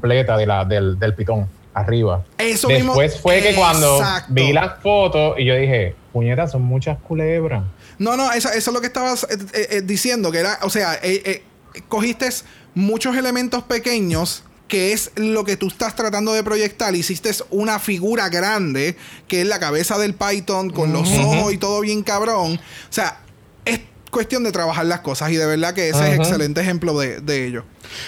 de 0.00 0.46
la, 0.46 0.64
del, 0.64 0.98
del 0.98 1.14
pitón 1.14 1.48
arriba. 1.74 2.24
Eso 2.38 2.68
Después 2.68 3.12
mismo- 3.12 3.20
fue 3.22 3.40
que 3.40 3.54
cuando 3.54 3.96
Exacto. 3.98 4.32
vi 4.34 4.52
las 4.52 4.80
fotos 4.82 5.38
y 5.38 5.44
yo 5.44 5.54
dije, 5.56 5.94
puñetas, 6.12 6.52
son 6.52 6.62
muchas 6.62 6.98
culebras. 6.98 7.62
No, 7.98 8.16
no, 8.16 8.32
eso, 8.32 8.48
eso 8.50 8.70
es 8.70 8.74
lo 8.74 8.80
que 8.80 8.88
estabas 8.88 9.24
eh, 9.24 9.36
eh, 9.54 9.66
eh, 9.70 9.82
diciendo, 9.82 10.30
que 10.32 10.38
era, 10.38 10.58
o 10.62 10.70
sea, 10.70 10.98
eh, 11.02 11.42
cogiste 11.88 12.28
muchos 12.74 13.16
elementos 13.16 13.62
pequeños 13.62 14.44
que 14.68 14.92
es 14.94 15.12
lo 15.16 15.44
que 15.44 15.58
tú 15.58 15.68
estás 15.68 15.94
tratando 15.94 16.32
de 16.32 16.42
proyectar. 16.42 16.94
Hiciste 16.94 17.30
una 17.50 17.78
figura 17.78 18.30
grande, 18.30 18.96
que 19.28 19.42
es 19.42 19.46
la 19.46 19.60
cabeza 19.60 19.98
del 19.98 20.14
Python, 20.14 20.70
con 20.70 20.94
los 20.94 21.10
ojos 21.18 21.52
y 21.52 21.58
todo 21.58 21.80
bien 21.82 22.02
cabrón. 22.02 22.54
O 22.54 22.92
sea, 22.92 23.18
es 23.66 23.80
cuestión 24.12 24.44
de 24.44 24.52
trabajar 24.52 24.84
las 24.86 25.00
cosas 25.00 25.30
y 25.30 25.36
de 25.36 25.46
verdad 25.46 25.74
que 25.74 25.88
ese 25.88 26.12
es 26.12 26.18
excelente 26.18 26.60
ejemplo 26.60 26.96
de, 26.96 27.20
de 27.20 27.46
ello. 27.46 27.64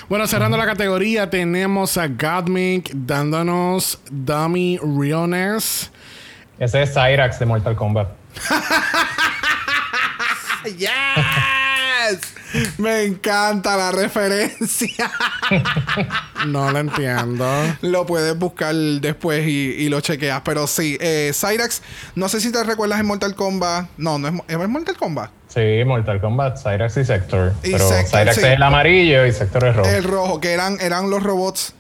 Bueno, 0.08 0.28
cerrando 0.28 0.56
la 0.56 0.66
categoría, 0.66 1.30
tenemos 1.30 1.96
a 1.96 2.06
Godmik 2.06 2.92
dándonos 2.94 3.98
Dummy 4.10 4.78
Realness. 4.78 5.90
Ese 6.58 6.82
es 6.82 6.92
Cyrax 6.92 7.38
de 7.40 7.46
Mortal 7.46 7.74
Kombat. 7.74 8.08
¡Yes! 10.78 12.34
Me 12.78 13.02
encanta 13.04 13.76
la 13.76 13.90
referencia. 13.92 15.10
No 16.46 16.70
lo 16.70 16.78
entiendo. 16.78 17.46
Lo 17.80 18.04
puedes 18.04 18.36
buscar 18.38 18.74
después 18.74 19.46
y, 19.46 19.50
y 19.78 19.88
lo 19.88 20.00
chequeas. 20.02 20.42
Pero 20.44 20.66
sí, 20.66 20.98
eh, 21.00 21.32
Cyrax, 21.34 21.80
no 22.16 22.28
sé 22.28 22.38
si 22.40 22.52
te 22.52 22.62
recuerdas 22.64 23.00
en 23.00 23.06
Mortal 23.06 23.34
Kombat. 23.34 23.86
No, 23.96 24.18
no 24.18 24.28
es, 24.28 24.34
Mo- 24.34 24.44
¿es 24.46 24.68
Mortal 24.68 24.96
Kombat. 24.96 25.30
Sí, 25.48 25.82
Mortal 25.86 26.20
Kombat, 26.20 26.58
Cyrax 26.62 26.98
y 26.98 27.04
Sector. 27.06 27.54
Y 27.62 27.72
Pero 27.72 27.88
Sector, 27.88 28.20
Cyrax 28.20 28.34
sí. 28.36 28.42
es 28.42 28.46
el 28.48 28.62
amarillo 28.62 29.24
y 29.24 29.32
Sector 29.32 29.64
es 29.68 29.76
rojo. 29.76 29.88
El 29.88 30.04
rojo, 30.04 30.40
que 30.40 30.52
eran, 30.52 30.76
eran 30.80 31.08
los 31.08 31.22
robots. 31.22 31.72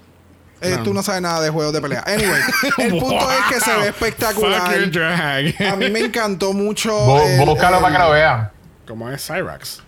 Eh, 0.62 0.76
No. 0.78 0.82
Tú 0.82 0.94
no 0.94 1.02
sabes 1.02 1.20
nada 1.20 1.42
de 1.42 1.50
juegos 1.50 1.74
de 1.74 1.82
pelea. 1.82 2.02
Anyway, 2.06 2.40
el 2.78 2.98
punto 2.98 3.30
es 3.30 3.54
que 3.54 3.60
se 3.60 3.76
ve 3.76 3.88
espectacular. 3.88 4.62
A 4.72 5.76
mí 5.76 5.90
me 5.90 6.00
encantó 6.00 6.54
mucho. 6.54 6.90
Bú- 7.06 7.22
el- 7.26 7.44
búscalo 7.44 7.76
el, 7.76 7.82
para 7.82 7.96
que 7.98 8.02
lo 8.02 8.10
vean. 8.12 8.50
¿Cómo 8.88 9.10
es 9.10 9.26
Cyrax? 9.26 9.82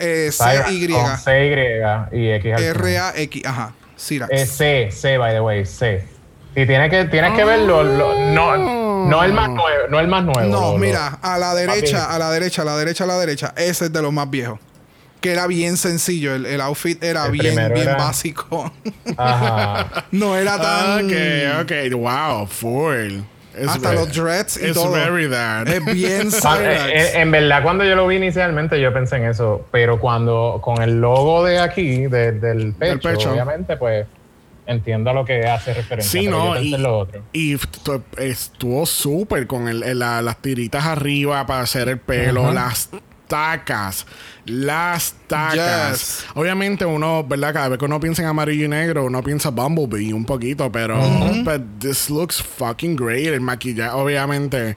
Eh, 0.00 0.30
C-Y. 0.32 0.88
con 0.88 1.18
C, 1.18 1.46
Y 2.12 2.16
y 2.18 2.30
X. 2.32 2.60
R-A-X. 2.60 3.44
Ajá. 3.46 3.72
Cyrax. 3.98 4.32
Es 4.32 4.50
C, 4.52 4.88
C, 4.90 5.18
by 5.18 5.32
the 5.34 5.40
way, 5.40 5.64
C. 5.66 6.04
Y 6.56 6.66
tienes 6.66 6.90
que, 6.90 7.04
tienes 7.04 7.32
que 7.34 7.44
verlo. 7.44 7.82
lo- 7.84 8.18
no, 8.32 9.06
no 9.06 9.22
el 9.24 9.32
más 9.32 9.48
nuevo. 9.50 9.86
No 9.88 10.00
el 10.00 10.08
más 10.08 10.24
nuevo. 10.24 10.40
No, 10.50 10.72
lo- 10.72 10.78
mira, 10.78 11.18
a 11.22 11.38
la 11.38 11.54
derecha, 11.54 12.06
a 12.12 12.18
la 12.18 12.30
derecha, 12.30 12.62
a 12.62 12.64
la 12.64 12.76
derecha, 12.76 13.04
a 13.04 13.06
la 13.06 13.18
derecha. 13.18 13.54
Ese 13.56 13.84
es 13.86 13.92
de 13.92 14.02
los 14.02 14.12
más 14.12 14.28
viejos. 14.30 14.58
Que 15.20 15.32
era 15.32 15.46
bien 15.46 15.76
sencillo. 15.76 16.34
El, 16.34 16.46
el 16.46 16.60
outfit 16.62 17.02
era 17.04 17.26
El 17.26 17.32
bien, 17.32 17.54
bien 17.54 17.76
era- 17.76 17.96
básico. 17.96 18.72
Ajá. 19.18 20.06
no 20.12 20.34
era 20.36 20.58
tan. 20.58 21.04
Ok, 21.04 21.12
ok. 21.62 21.92
Wow, 21.94 22.46
full. 22.46 23.20
It's 23.58 23.68
Hasta 23.68 23.92
los 23.94 24.12
dreads 24.12 24.56
y 24.62 24.66
it's 24.66 24.74
todo. 24.74 24.92
very 24.92 25.28
that. 25.28 25.66
Es 25.68 25.84
bien 25.84 26.30
Cyrax. 26.30 26.88
eh, 26.92 27.20
en 27.20 27.30
verdad, 27.30 27.62
cuando 27.62 27.84
yo 27.84 27.96
lo 27.96 28.06
vi 28.06 28.16
inicialmente, 28.16 28.80
yo 28.80 28.92
pensé 28.92 29.16
en 29.16 29.24
eso. 29.26 29.66
Pero 29.72 29.98
cuando 29.98 30.60
con 30.62 30.80
el 30.82 31.00
logo 31.00 31.44
de 31.44 31.58
aquí, 31.58 32.06
de- 32.06 32.32
del, 32.32 32.72
pecho, 32.74 33.00
pecho. 33.08 33.32
obviamente, 33.32 33.76
pues 33.76 34.06
entiendo 34.66 35.10
a 35.10 35.12
lo 35.14 35.24
que 35.24 35.46
hace 35.48 35.74
referencia. 35.74 36.20
Sí, 36.20 36.28
no, 36.28 36.54
yo 36.54 36.62
y, 36.62 36.74
en 36.74 36.82
lo 36.84 36.98
otro. 36.98 37.22
y 37.32 37.56
estu- 37.56 38.02
estuvo 38.18 38.86
súper 38.86 39.48
con 39.48 39.66
el, 39.66 39.82
el- 39.82 39.98
la- 39.98 40.22
las 40.22 40.36
tiritas 40.40 40.84
arriba 40.84 41.44
para 41.46 41.62
hacer 41.62 41.88
el 41.88 41.98
pelo, 41.98 42.52
las 42.52 42.88
tacas, 43.30 44.04
las 44.44 45.14
tacas. 45.26 45.98
Yes. 45.98 46.24
Obviamente 46.34 46.84
uno, 46.84 47.24
¿verdad? 47.24 47.54
Cada 47.54 47.68
vez 47.68 47.78
que 47.78 47.84
uno 47.86 47.98
piensa 48.00 48.20
en 48.22 48.28
amarillo 48.28 48.66
y 48.66 48.68
negro, 48.68 49.04
uno 49.06 49.22
piensa 49.22 49.48
Bumblebee 49.48 50.12
un 50.12 50.26
poquito, 50.26 50.70
pero 50.70 50.98
but 51.44 51.62
this 51.78 52.10
looks 52.10 52.42
fucking 52.42 52.96
great. 52.96 53.28
El 53.28 53.40
maquillaje, 53.40 53.92
obviamente. 53.96 54.76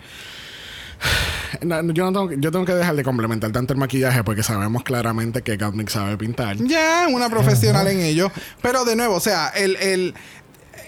No, 1.61 1.81
yo, 1.91 2.05
no 2.05 2.13
tengo, 2.13 2.29
que- 2.29 2.35
yo 2.39 2.51
tengo 2.51 2.65
que 2.65 2.73
dejar 2.73 2.95
de 2.95 3.03
complementar 3.03 3.51
tanto 3.51 3.73
el 3.73 3.79
maquillaje 3.79 4.23
porque 4.23 4.41
sabemos 4.43 4.83
claramente 4.83 5.41
que 5.41 5.57
Gottmik 5.57 5.89
sabe 5.89 6.17
pintar. 6.17 6.55
Ya, 6.57 7.07
una 7.09 7.29
profesional 7.29 7.87
en 7.87 7.99
ello. 7.99 8.31
Pero 8.61 8.85
de 8.85 8.95
nuevo, 8.95 9.15
o 9.15 9.19
sea, 9.19 9.49
el, 9.49 9.75
el, 9.77 10.13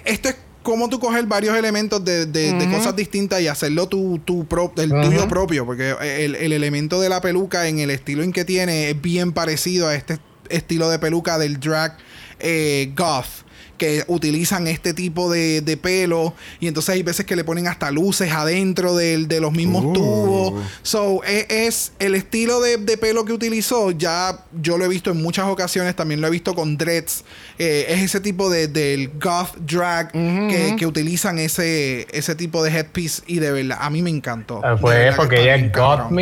esto 0.05 0.29
es 0.29 0.37
como 0.65 0.89
tú 0.89 0.99
coger 0.99 1.25
varios 1.27 1.55
elementos 1.57 2.03
de, 2.03 2.25
de- 2.25 2.51
de 2.53 2.69
cosas 2.69 2.95
distintas 2.95 3.39
y 3.39 3.47
hacerlo 3.47 3.87
tu, 3.87 4.19
tu 4.25 4.45
pro- 4.45 4.73
el 4.75 4.89
tuyo 4.89 5.27
propio. 5.29 5.65
Porque 5.65 5.95
el, 6.01 6.35
el 6.35 6.51
elemento 6.51 6.99
de 6.99 7.07
la 7.07 7.21
peluca 7.21 7.67
en 7.69 7.79
el 7.79 7.89
estilo 7.91 8.23
en 8.23 8.33
que 8.33 8.43
tiene 8.43 8.89
es 8.89 9.01
bien 9.01 9.31
parecido 9.31 9.87
a 9.87 9.95
este 9.95 10.17
estilo 10.49 10.89
de 10.89 10.99
peluca 10.99 11.37
del 11.37 11.59
drag 11.59 11.95
eh, 12.39 12.91
goth. 12.97 13.44
Que 13.77 14.03
utilizan 14.07 14.67
este 14.67 14.93
tipo 14.93 15.29
de, 15.31 15.61
de 15.61 15.75
pelo. 15.77 16.33
Y 16.59 16.67
entonces 16.67 16.95
hay 16.95 17.03
veces 17.03 17.25
que 17.25 17.35
le 17.35 17.43
ponen 17.43 17.67
hasta 17.67 17.91
luces 17.91 18.31
adentro 18.31 18.95
del- 18.95 19.27
de 19.27 19.39
los 19.41 19.51
mismos 19.51 19.83
Uh. 19.85 19.93
tubos. 19.93 20.63
So, 20.81 21.21
e- 21.25 21.45
es, 21.49 21.91
el 21.99 22.15
estilo 22.15 22.61
de, 22.61 22.77
de 22.77 22.97
pelo 22.97 23.25
que 23.25 23.33
utilizó, 23.33 23.91
ya 23.91 24.45
yo 24.61 24.77
lo 24.77 24.85
he 24.85 24.87
visto 24.87 25.11
en 25.11 25.21
muchas 25.21 25.47
ocasiones, 25.47 25.95
también 25.95 26.21
lo 26.21 26.27
he 26.27 26.31
visto 26.31 26.55
con 26.55 26.77
dreads. 26.77 27.23
Eh, 27.59 27.85
es 27.89 28.01
ese 28.01 28.19
tipo 28.21 28.49
de, 28.49 28.67
del 28.67 29.09
goth 29.19 29.55
drag 29.57 30.11
que, 30.13 30.75
que 30.77 30.85
utilizan 30.85 31.37
ese, 31.39 32.07
ese 32.11 32.35
tipo 32.35 32.63
de 32.63 32.71
headpiece 32.71 33.23
y 33.27 33.39
de 33.39 33.51
verdad, 33.51 33.77
a 33.81 33.89
mí 33.89 34.01
me 34.01 34.09
encantó. 34.09 34.61
De 34.61 34.77
Fue 34.77 35.11
porque 35.15 35.41
ella 35.41 35.55
es 35.55 35.71
cabrón. 35.71 36.15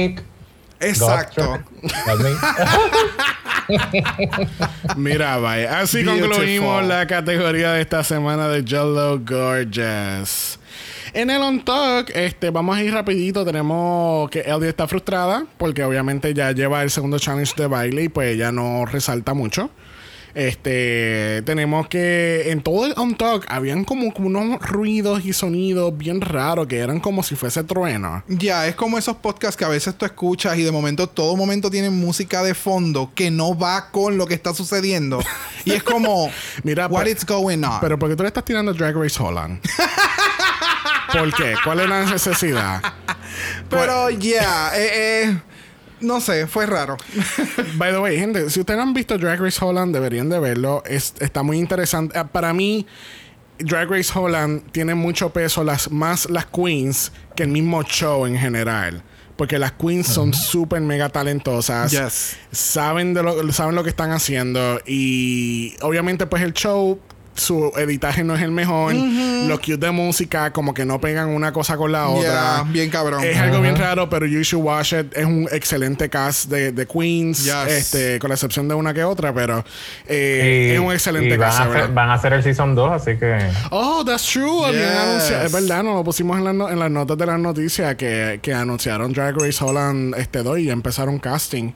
Exacto. 0.84 1.60
Mira, 4.97 5.38
vaya. 5.38 5.80
Así 5.80 6.03
Beautiful. 6.03 6.30
concluimos 6.30 6.85
la 6.85 7.07
categoría 7.07 7.73
de 7.73 7.81
esta 7.81 8.03
semana 8.03 8.47
de 8.49 8.64
Jello 8.64 9.19
Gorgeous. 9.19 10.60
En 11.14 11.30
el 11.30 11.41
On 11.43 11.64
Talk, 11.64 12.10
este, 12.15 12.49
vamos 12.49 12.76
a 12.76 12.84
ir 12.84 12.91
rapidito. 12.91 13.45
Tenemos 13.45 14.30
que 14.31 14.41
Ellie 14.41 14.69
está 14.69 14.88
frustrada 14.88 15.45
porque 15.57 15.84
obviamente 15.84 16.34
ya 16.34 16.51
lleva 16.51 16.81
el 16.81 16.89
segundo 16.89 17.19
challenge 17.19 17.53
de 17.55 17.68
baile 17.68 18.03
y 18.03 18.10
pues 18.10 18.34
ella 18.34 18.51
no 18.51 18.85
resalta 18.85 19.34
mucho. 19.34 19.69
Este, 20.35 21.43
tenemos 21.45 21.88
que 21.88 22.49
en 22.51 22.64
todo 22.64 22.88
el 22.88 22.93
on 22.97 23.15
talk 23.15 23.45
habían 23.49 23.84
como 23.84 24.11
unos 24.15 24.60
ruidos 24.61 25.23
y 25.26 25.34
sonidos 25.34 25.95
bien 25.95 26.22
raros 26.22 26.65
que 26.68 26.80
eran 26.80 26.99
como 26.99 27.22
si 27.22 27.35
fuese 27.35 27.64
trueno. 27.64 28.23
Ya, 28.27 28.68
es 28.68 28.76
como 28.76 28.97
esos 28.97 29.18
podcasts 29.18 29.55
que 29.55 29.65
a 29.65 29.68
veces 29.69 29.95
tú 29.95 30.05
escuchas 30.05 30.57
y 30.57 30.64
de 30.64 30.72
momento, 30.72 31.07
todo 31.07 31.35
momento 31.35 31.69
tienen 31.69 31.93
música 31.99 32.41
de 32.41 32.55
fondo 32.55 33.11
que 33.14 33.30
no 33.30 33.55
va 33.57 33.91
con 33.91 34.18
lo 34.18 34.26
que 34.26 34.34
está 34.34 34.53
sucediendo. 34.55 35.19
y 35.65 35.72
es 35.73 35.84
como, 35.84 36.31
Mira, 36.64 36.88
what 36.88 37.03
pero- 37.03 37.15
is 37.15 37.26
going 37.26 37.64
on? 37.64 37.80
Pero 37.80 37.99
¿por 37.99 38.10
qué 38.10 38.15
tú 38.15 38.23
le 38.23 38.27
estás 38.30 38.43
tirando 38.45 38.73
Drag 38.73 38.95
Race 38.95 39.22
Holland? 39.22 39.60
¿Por 41.11 41.34
qué? 41.35 41.53
¿Cuál 41.64 41.81
es 41.81 41.89
la 41.89 42.05
necesidad? 42.05 42.81
Pero, 43.69 44.10
ya, 44.10 44.72
eh, 44.76 44.89
eh, 45.26 45.38
no 46.03 46.21
sé, 46.21 46.47
fue 46.47 46.65
raro. 46.65 46.97
By 47.77 47.91
the 47.91 47.99
way, 47.99 48.17
gente, 48.17 48.49
si 48.49 48.59
ustedes 48.59 48.77
no 48.77 48.84
han 48.84 48.93
visto 48.93 49.17
Drag 49.17 49.39
Race 49.39 49.57
Holland, 49.63 49.93
deberían 49.93 50.30
de 50.30 50.39
verlo. 50.39 50.84
Es- 50.85 51.13
está 51.19 51.43
muy 51.43 51.57
interesante. 51.57 52.17
Eh, 52.19 52.23
Para 52.31 52.53
mí, 52.53 52.85
Drag 53.59 53.89
Race 53.89 54.11
Holland 54.13 54.63
tiene 54.71 54.95
mucho 54.95 55.31
peso, 55.31 55.63
las, 55.63 55.89
más 55.91 56.30
las 56.30 56.45
queens 56.47 57.11
que 57.35 57.43
el 57.43 57.49
mismo 57.49 57.84
show 57.84 58.25
en 58.25 58.38
general. 58.38 59.03
Porque 59.35 59.57
las 59.57 59.71
queens 59.71 60.05
son 60.07 60.31
súper 60.34 60.80
mega 60.81 61.09
talentosas. 61.09 61.91
Yes. 61.91 62.35
Saben, 62.51 63.15
de 63.15 63.23
lo, 63.23 63.51
saben 63.51 63.73
lo 63.73 63.84
que 63.84 63.89
están 63.89 64.11
haciendo. 64.11 64.80
Y 64.85 65.73
obviamente, 65.81 66.27
pues 66.27 66.43
el 66.43 66.53
show, 66.53 66.99
su 67.35 67.72
editaje 67.77 68.23
no 68.23 68.35
es 68.35 68.41
el 68.41 68.51
mejor. 68.51 68.93
Los 68.93 69.60
cues 69.60 69.80
de 69.80 69.91
música, 69.91 70.51
como 70.53 70.73
que 70.73 70.85
no 70.85 70.99
pegan 71.01 71.30
una 71.30 71.51
cosa 71.51 71.76
con 71.77 71.91
la 71.91 72.07
otra. 72.07 72.57
Ya, 72.57 72.64
bien 72.72 72.89
cabrón. 72.89 73.23
Es 73.23 73.38
algo 73.38 73.60
bien 73.61 73.76
raro, 73.76 74.10
pero 74.10 74.26
You 74.26 74.41
Should 74.41 74.65
Watch 74.65 74.93
It 74.93 75.18
es 75.18 75.26
un 75.26 75.47
excelente 75.51 76.10
cast 76.10 76.49
de, 76.49 76.72
de 76.72 76.85
Queens, 76.88 77.43
Yes. 77.45 77.68
este, 77.68 78.19
con 78.19 78.30
la 78.30 78.35
excepción 78.35 78.68
de 78.68 78.76
una 78.76 78.93
que 78.93 79.03
otra, 79.03 79.34
pero 79.34 79.64
eh, 80.07 80.69
Y- 80.72 80.73
es 80.76 80.80
un 80.80 80.91
excelente 80.93 81.34
y 81.34 81.38
van, 81.38 81.49
cast. 81.49 81.60
a 81.60 81.64
hacer, 81.69 81.88
van 81.93 82.10
a 82.10 82.14
hacer 82.14 82.34
el 82.34 82.43
Season 82.43 82.76
2, 82.76 82.91
así 82.91 83.18
que... 83.18 83.38
Oh, 83.72 84.03
that's 84.05 84.26
true. 84.31 84.65
Habían 84.65 84.84
Yes. 84.84 84.97
anunciado- 84.99 85.45
es 85.45 85.51
verdad, 85.51 85.84
nos 85.84 85.95
lo 85.95 86.03
pusimos 86.03 86.38
en, 86.38 86.57
la 86.57 86.72
en 86.72 86.80
las 86.80 86.91
notas 86.91 87.18
de 87.18 87.26
las 87.26 87.39
noticias 87.39 87.95
que, 87.95 88.39
que 88.41 88.53
anunciaron 88.53 89.11
Drag 89.14 89.35
Race 89.35 89.64
Holland 89.64 90.15
este 90.18 90.43
2 90.43 90.60
y 90.60 90.65
ya 90.65 90.73
empezaron 90.73 91.19
casting. 91.19 91.72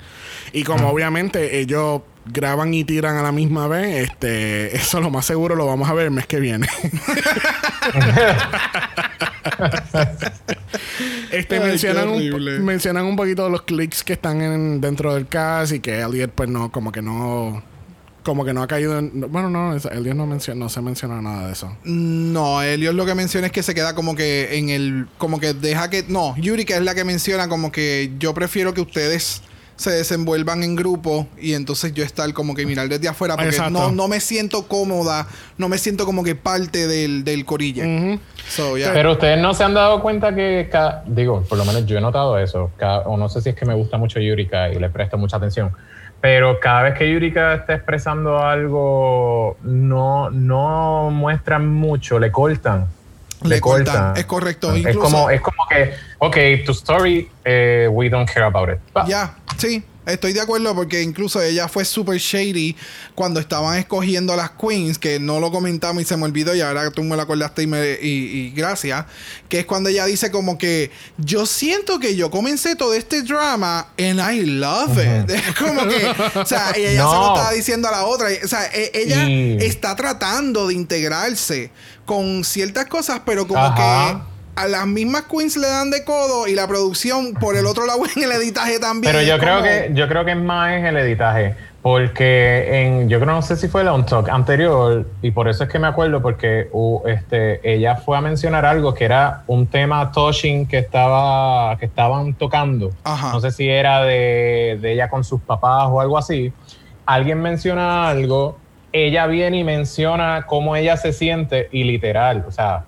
Y 0.54 0.64
como 0.64 0.90
obviamente 0.90 1.60
ellos 1.60 2.02
graban 2.32 2.74
y 2.74 2.84
tiran 2.84 3.16
a 3.18 3.24
la 3.24 3.32
misma 3.32 3.68
vez, 3.68 4.10
este, 4.10 4.76
eso 4.78 5.00
lo 5.02 5.10
más 5.10 5.26
seguro 5.26 5.56
lo 5.56 5.66
vamos 5.66 5.90
a 5.90 5.94
ver 5.94 6.06
el 6.06 6.12
mes 6.12 6.28
que 6.28 6.40
viene. 6.40 6.68
este 11.32 11.56
Ay, 11.56 11.62
mencionan, 11.62 12.10
un, 12.10 12.66
mencionan 12.66 13.06
un 13.06 13.16
poquito 13.16 13.50
los 13.50 13.62
clics 13.64 14.04
que 14.04 14.14
están 14.14 14.42
en- 14.42 14.82
dentro 14.82 15.14
del 15.14 15.28
cast 15.28 15.74
y 15.74 15.80
que 15.80 16.02
Elliot 16.02 16.32
pues 16.32 16.50
no, 16.50 16.72
como 16.72 16.92
que 16.92 17.02
no 17.02 17.64
como 18.24 18.44
que 18.44 18.54
no 18.54 18.62
ha 18.62 18.68
caído 18.68 19.00
en, 19.00 19.22
bueno 19.32 19.50
no, 19.50 19.74
Elliot 19.74 20.16
no 20.16 20.26
menciona, 20.28 20.60
no 20.60 20.68
se 20.70 20.82
menciona 20.82 21.22
nada 21.22 21.48
de 21.48 21.54
eso. 21.54 21.78
No, 21.86 22.62
Elios 22.62 22.94
lo 22.94 23.06
que 23.06 23.16
menciona 23.16 23.48
es 23.48 23.54
que 23.54 23.64
se 23.64 23.74
queda 23.74 23.96
como 23.96 24.16
que 24.16 24.58
en 24.58 24.68
el. 24.70 25.08
Como 25.18 25.40
que 25.40 25.54
deja 25.54 25.90
que. 25.90 26.04
No, 26.10 26.36
Yurika 26.36 26.76
es 26.76 26.82
la 26.82 26.94
que 26.94 27.06
menciona 27.06 27.48
como 27.48 27.72
que 27.72 28.12
yo 28.20 28.34
prefiero 28.34 28.74
que 28.74 28.82
ustedes 28.82 29.44
se 29.78 29.92
desenvuelvan 29.92 30.64
en 30.64 30.76
grupo 30.76 31.28
y 31.40 31.54
entonces 31.54 31.94
yo 31.94 32.04
estar 32.04 32.32
como 32.34 32.56
que 32.56 32.66
mirar 32.66 32.90
desde 32.90 33.08
afuera 33.08 33.36
porque 33.36 33.50
Exacto. 33.50 33.72
no, 33.72 33.92
no 33.92 34.08
me 34.08 34.20
siento 34.20 34.68
cómoda, 34.68 35.28
no 35.58 35.70
me 35.70 35.78
siento 35.78 36.06
como 36.06 36.24
que 36.24 36.34
parte 36.36 36.88
del, 36.88 37.24
del 37.24 37.46
corille. 37.46 37.86
Ujú. 37.86 38.20
So, 38.50 38.78
yeah. 38.78 38.92
Pero 38.92 39.12
ustedes 39.14 39.40
no 39.40 39.54
se 39.54 39.64
han 39.64 39.74
dado 39.76 40.02
cuenta 40.02 40.34
que, 40.34 40.68
ca- 40.72 41.04
digo, 41.06 41.44
por 41.44 41.58
lo 41.60 41.66
menos 41.66 41.86
yo 41.86 41.98
he 41.98 42.02
notado 42.02 42.38
eso, 42.40 42.72
ca- 42.78 43.00
o 43.02 43.18
no 43.18 43.30
sé 43.30 43.42
si 43.42 43.50
es 43.50 43.56
que 43.56 43.66
me 43.66 43.76
gusta 43.76 43.98
mucho 43.98 44.20
Yurika 44.20 44.70
y 44.70 44.80
le 44.80 44.90
presto 44.90 45.18
mucha 45.18 45.38
atención, 45.38 45.72
pero 46.22 46.60
cada 46.60 46.82
vez 46.82 46.98
que 46.98 47.12
Yurika 47.12 47.54
está 47.54 47.76
expresando 47.76 48.40
algo, 48.44 49.58
no, 49.62 50.30
no 50.32 51.10
muestran 51.12 51.68
mucho, 51.68 52.18
le 52.20 52.32
cortan. 52.32 52.88
Le 53.44 53.62
cortan, 53.62 54.18
es 54.18 54.26
correcto. 54.26 54.72
Es 54.74 54.80
Incluso- 54.80 55.00
como, 55.02 55.30
es 55.30 55.40
como 55.42 55.58
que, 55.70 55.94
ok, 56.18 56.66
tu 56.66 56.72
story, 56.72 57.30
eh, 57.46 57.88
we 57.92 58.10
don't 58.10 58.28
care 58.28 58.44
about 58.48 58.70
it. 58.70 58.80
Ya, 59.08 59.36
sí, 59.58 59.84
estoy 60.06 60.32
de 60.34 60.40
acuerdo 60.42 60.74
porque 60.74 61.02
incluso 61.02 61.42
ella 61.42 61.68
fue 61.68 61.84
super 61.84 62.18
shady 62.18 62.76
cuando 63.16 63.40
estaban 63.40 63.78
escogiendo 63.78 64.32
a 64.34 64.36
las 64.38 64.52
queens, 64.52 64.98
que 64.98 65.20
no 65.20 65.40
lo 65.40 65.52
comentamos 65.52 66.02
y 66.02 66.06
se 66.06 66.16
me 66.16 66.24
olvidó 66.26 66.56
y 66.56 66.62
ahora 66.62 66.90
tú 66.92 67.04
me 67.04 67.16
lo 67.16 67.22
acordaste 67.22 67.64
y, 67.64 67.68
me, 67.68 67.98
y, 68.02 68.08
y 68.08 68.50
gracias, 68.52 69.06
que 69.50 69.60
es 69.60 69.66
cuando 69.66 69.90
ella 69.90 70.06
dice 70.06 70.32
como 70.32 70.58
que 70.58 70.92
yo 71.18 71.46
siento 71.46 72.00
que 72.00 72.16
yo 72.16 72.32
comencé 72.32 72.76
todo 72.76 72.94
este 72.94 73.22
drama 73.24 73.88
and 74.00 74.20
I 74.20 74.46
love 74.46 74.98
it. 74.98 75.30
Es 75.30 75.56
como 75.60 75.88
que, 75.88 76.08
o 76.40 76.46
sea, 76.46 76.74
y 76.78 76.82
ella 76.82 77.10
se 77.10 77.16
lo 77.18 77.36
estaba 77.36 77.52
diciendo 77.52 77.88
a 77.88 77.92
la 77.92 78.06
otra. 78.06 78.28
O 78.44 78.48
sea, 78.48 78.66
e- 78.74 78.92
ella 78.94 79.28
Y- 79.28 79.58
está 79.62 79.96
tratando 79.96 80.68
de 80.68 80.74
integrarse 80.76 81.72
con 82.06 82.44
ciertas 82.46 82.86
cosas, 82.86 83.22
pero 83.26 83.48
como 83.48 83.60
Ajá. 83.64 84.24
que... 84.26 84.37
A 84.58 84.68
las 84.68 84.88
mismas 84.88 85.24
queens 85.24 85.56
le 85.56 85.68
dan 85.68 85.92
de 85.92 86.04
codo 86.04 86.48
y 86.48 86.56
la 86.56 86.68
producción 86.68 87.34
por 87.36 87.56
el 87.56 87.66
otro 87.68 87.86
lado 87.86 88.00
en 88.16 88.24
el 88.24 88.32
editaje 88.32 88.80
también. 88.80 89.14
Pero 89.14 89.24
yo 89.26 89.36
es 89.36 89.40
creo 89.40 89.56
como- 89.58 89.64
que 89.66 89.92
yo 89.94 90.08
creo 90.08 90.26
que 90.26 90.32
es 90.32 90.38
más 90.38 90.74
en 90.74 90.86
el 90.88 90.98
editaje, 90.98 91.56
porque 91.84 92.82
en 92.86 93.08
yo 93.08 93.20
creo 93.20 93.32
no 93.34 93.42
sé 93.42 93.56
si 93.56 93.68
fue 93.68 93.82
el 93.82 93.88
on 93.88 94.06
talk 94.06 94.28
anterior 94.30 95.06
y 95.22 95.32
por 95.32 95.48
eso 95.48 95.64
es 95.64 95.70
que 95.70 95.80
me 95.80 95.88
acuerdo 95.88 96.22
porque 96.22 96.68
uh, 96.74 97.02
este 97.08 97.60
ella 97.72 97.96
fue 97.96 98.18
a 98.18 98.22
mencionar 98.22 98.66
algo 98.66 98.94
que 98.94 99.06
era 99.06 99.44
un 99.48 99.68
tema 99.68 100.12
touching 100.12 100.68
que 100.68 100.80
estaba 100.80 101.78
que 101.78 101.86
estaban 101.86 102.34
tocando. 102.34 102.92
Ajá. 103.04 103.32
No 103.32 103.40
sé 103.40 103.52
si 103.52 103.70
era 103.70 104.02
de, 104.04 104.78
de 104.82 104.94
ella 104.94 105.10
con 105.10 105.24
sus 105.24 105.40
papás 105.42 105.86
o 105.90 106.02
algo 106.02 106.18
así. 106.18 106.52
Alguien 107.06 107.42
menciona 107.42 108.10
algo, 108.10 108.58
ella 108.92 109.28
viene 109.28 109.60
y 109.60 109.64
menciona 109.64 110.46
cómo 110.48 110.76
ella 110.76 110.98
se 110.98 111.14
siente 111.14 111.70
y 111.72 111.84
literal, 111.86 112.44
o 112.48 112.52
sea, 112.52 112.84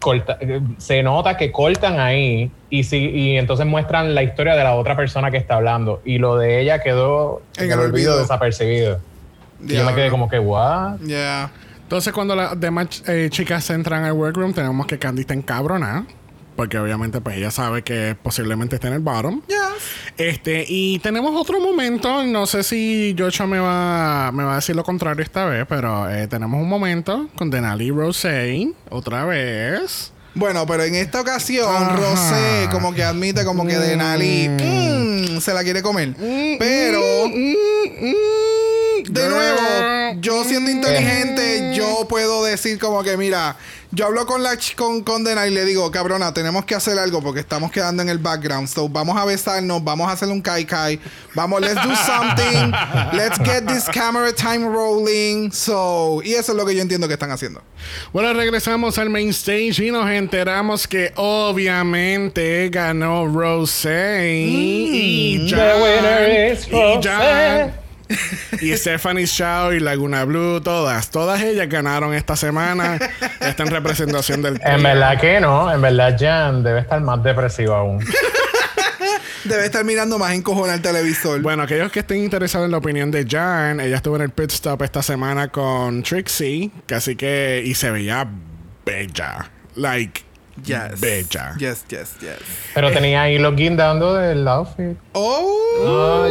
corta- 0.00 0.38
eh, 0.40 0.60
se 0.78 1.02
nota 1.02 1.36
que 1.36 1.50
cortan 1.52 1.98
ahí 2.00 2.50
y, 2.70 2.84
sí, 2.84 2.96
y 3.10 3.36
entonces 3.36 3.66
muestran 3.66 4.14
la 4.14 4.22
historia 4.22 4.54
de 4.54 4.62
la 4.64 4.74
otra 4.74 4.96
persona 4.96 5.30
que 5.30 5.36
está 5.36 5.56
hablando 5.56 6.00
y 6.04 6.18
lo 6.18 6.36
de 6.36 6.60
ella 6.60 6.80
quedó 6.82 7.42
En 7.56 7.70
el 7.72 7.78
olvido. 7.78 8.18
desapercibido. 8.18 9.00
Y 9.66 9.74
yo 9.74 9.84
me 9.84 9.94
quedé 9.94 10.10
como 10.10 10.28
que, 10.28 10.38
¿what? 10.38 10.98
Yeah. 11.00 11.50
Entonces, 11.82 12.12
cuando 12.12 12.34
las 12.34 12.58
demás 12.60 13.02
eh, 13.06 13.28
chicas 13.30 13.70
entran 13.70 14.04
al 14.04 14.12
workroom, 14.12 14.52
tenemos 14.52 14.86
que 14.86 14.98
Candy 14.98 15.20
está 15.22 15.34
encabronada. 15.34 16.04
Porque 16.56 16.78
obviamente, 16.78 17.20
pues 17.20 17.36
ella 17.36 17.50
sabe 17.50 17.82
que 17.82 18.16
posiblemente 18.20 18.76
está 18.76 18.88
en 18.88 18.94
el 18.94 19.00
bottom. 19.00 19.42
Yes. 19.46 19.56
Este, 20.16 20.64
y 20.66 20.98
tenemos 21.00 21.38
otro 21.38 21.60
momento. 21.60 22.24
No 22.24 22.46
sé 22.46 22.62
si 22.62 23.14
Joshua 23.16 23.46
me 23.46 23.58
va, 23.58 24.32
me 24.32 24.42
va 24.42 24.52
a 24.52 24.56
decir 24.56 24.74
lo 24.74 24.82
contrario 24.82 25.22
esta 25.22 25.44
vez, 25.44 25.66
pero 25.68 26.10
eh, 26.10 26.26
tenemos 26.26 26.60
un 26.60 26.68
momento 26.68 27.28
con 27.36 27.50
Denali 27.50 27.90
Rosé. 27.90 28.72
Otra 28.88 29.26
vez. 29.26 30.12
Bueno, 30.34 30.66
pero 30.66 30.84
en 30.84 30.94
esta 30.94 31.22
ocasión, 31.22 31.74
Ajá. 31.74 31.96
Rosé 31.96 32.68
como 32.70 32.92
que 32.92 33.02
admite 33.02 33.44
como 33.46 33.66
que 33.66 33.78
Denali 33.78 34.48
mm, 34.50 35.40
se 35.40 35.54
la 35.54 35.64
quiere 35.64 35.80
comer. 35.80 36.14
Pero, 36.58 37.00
de 39.08 39.28
nuevo, 39.28 40.20
yo 40.20 40.44
siendo 40.44 40.70
inteligente, 40.70 41.74
yo 41.74 42.06
puedo 42.08 42.44
decir 42.44 42.78
como 42.78 43.02
que, 43.02 43.16
mira, 43.16 43.56
yo 43.92 44.06
hablo 44.06 44.26
con 44.26 44.42
la 44.42 44.58
con, 44.76 45.02
con 45.02 45.24
Denali 45.24 45.52
y 45.52 45.54
le 45.54 45.64
digo, 45.64 45.90
cabrona, 45.90 46.34
tenemos 46.34 46.64
que 46.64 46.74
hacer 46.74 46.98
algo 46.98 47.22
porque 47.22 47.40
estamos 47.40 47.70
quedando 47.70 48.02
en 48.02 48.08
el 48.08 48.18
background. 48.18 48.68
So, 48.68 48.88
vamos 48.88 49.16
a 49.16 49.24
besarnos, 49.24 49.82
vamos 49.82 50.08
a 50.08 50.12
hacer 50.12 50.28
un 50.28 50.42
kai 50.42 50.64
kai. 50.64 51.00
Vamos, 51.34 51.60
let's 51.60 51.82
do 51.82 51.94
something. 51.94 52.72
Let's 53.12 53.38
get 53.38 53.66
this 53.66 53.84
camera 53.84 54.32
time 54.32 54.66
rolling. 54.66 55.50
So, 55.52 56.20
y 56.24 56.34
eso 56.34 56.52
es 56.52 56.58
lo 56.58 56.66
que 56.66 56.74
yo 56.74 56.82
entiendo 56.82 57.06
que 57.06 57.14
están 57.14 57.30
haciendo. 57.30 57.62
Bueno, 58.12 58.32
regresamos 58.34 58.98
al 58.98 59.08
main 59.08 59.30
stage 59.30 59.82
y 59.82 59.90
nos 59.90 60.10
enteramos 60.10 60.88
que 60.88 61.12
obviamente 61.16 62.68
ganó 62.70 63.26
Rosé. 63.26 64.44
y 64.46 65.48
The 65.48 65.56
Jan. 65.56 65.82
winner 65.82 66.52
is 66.52 66.66
y 66.68 66.72
Rosé. 66.72 67.85
Y 68.60 68.74
Stephanie 68.76 69.26
Shaw 69.26 69.72
y 69.72 69.80
Laguna 69.80 70.24
Blue, 70.24 70.60
todas, 70.60 71.10
todas 71.10 71.42
ellas 71.42 71.68
ganaron 71.68 72.14
esta 72.14 72.36
semana. 72.36 72.98
Esta 73.40 73.62
en 73.64 73.70
representación 73.70 74.42
del 74.42 74.60
En 74.64 74.82
verdad 74.82 75.20
que 75.20 75.40
no, 75.40 75.72
en 75.72 75.80
verdad 75.80 76.16
Jan 76.18 76.62
debe 76.62 76.80
estar 76.80 77.00
más 77.00 77.22
depresivo 77.22 77.74
aún. 77.74 78.04
Debe 79.44 79.66
estar 79.66 79.84
mirando 79.84 80.18
más 80.18 80.32
encojonado 80.34 80.74
el 80.74 80.82
televisor. 80.82 81.40
Bueno, 81.40 81.62
aquellos 81.62 81.92
que 81.92 82.00
estén 82.00 82.18
interesados 82.24 82.64
en 82.64 82.72
la 82.72 82.78
opinión 82.78 83.12
de 83.12 83.24
Jan, 83.28 83.78
ella 83.78 83.96
estuvo 83.96 84.16
en 84.16 84.22
el 84.22 84.30
pit 84.30 84.50
stop 84.50 84.82
esta 84.82 85.04
semana 85.04 85.48
con 85.48 86.02
Trixie, 86.02 86.72
que 86.84 86.96
así 86.96 87.14
que 87.14 87.62
y 87.64 87.74
se 87.74 87.92
veía 87.92 88.26
bella, 88.84 89.48
like 89.76 90.22
Yes. 90.64 90.98
bella. 91.00 91.54
Yes, 91.58 91.84
yes, 91.88 92.16
yes. 92.18 92.38
Pero 92.74 92.90
tenía 92.90 93.22
ahí 93.22 93.38
los 93.38 93.54
guindando 93.54 94.14
del 94.14 94.48
outfit. 94.48 94.96
Oh, 95.12 95.62
Oh. 95.78 96.26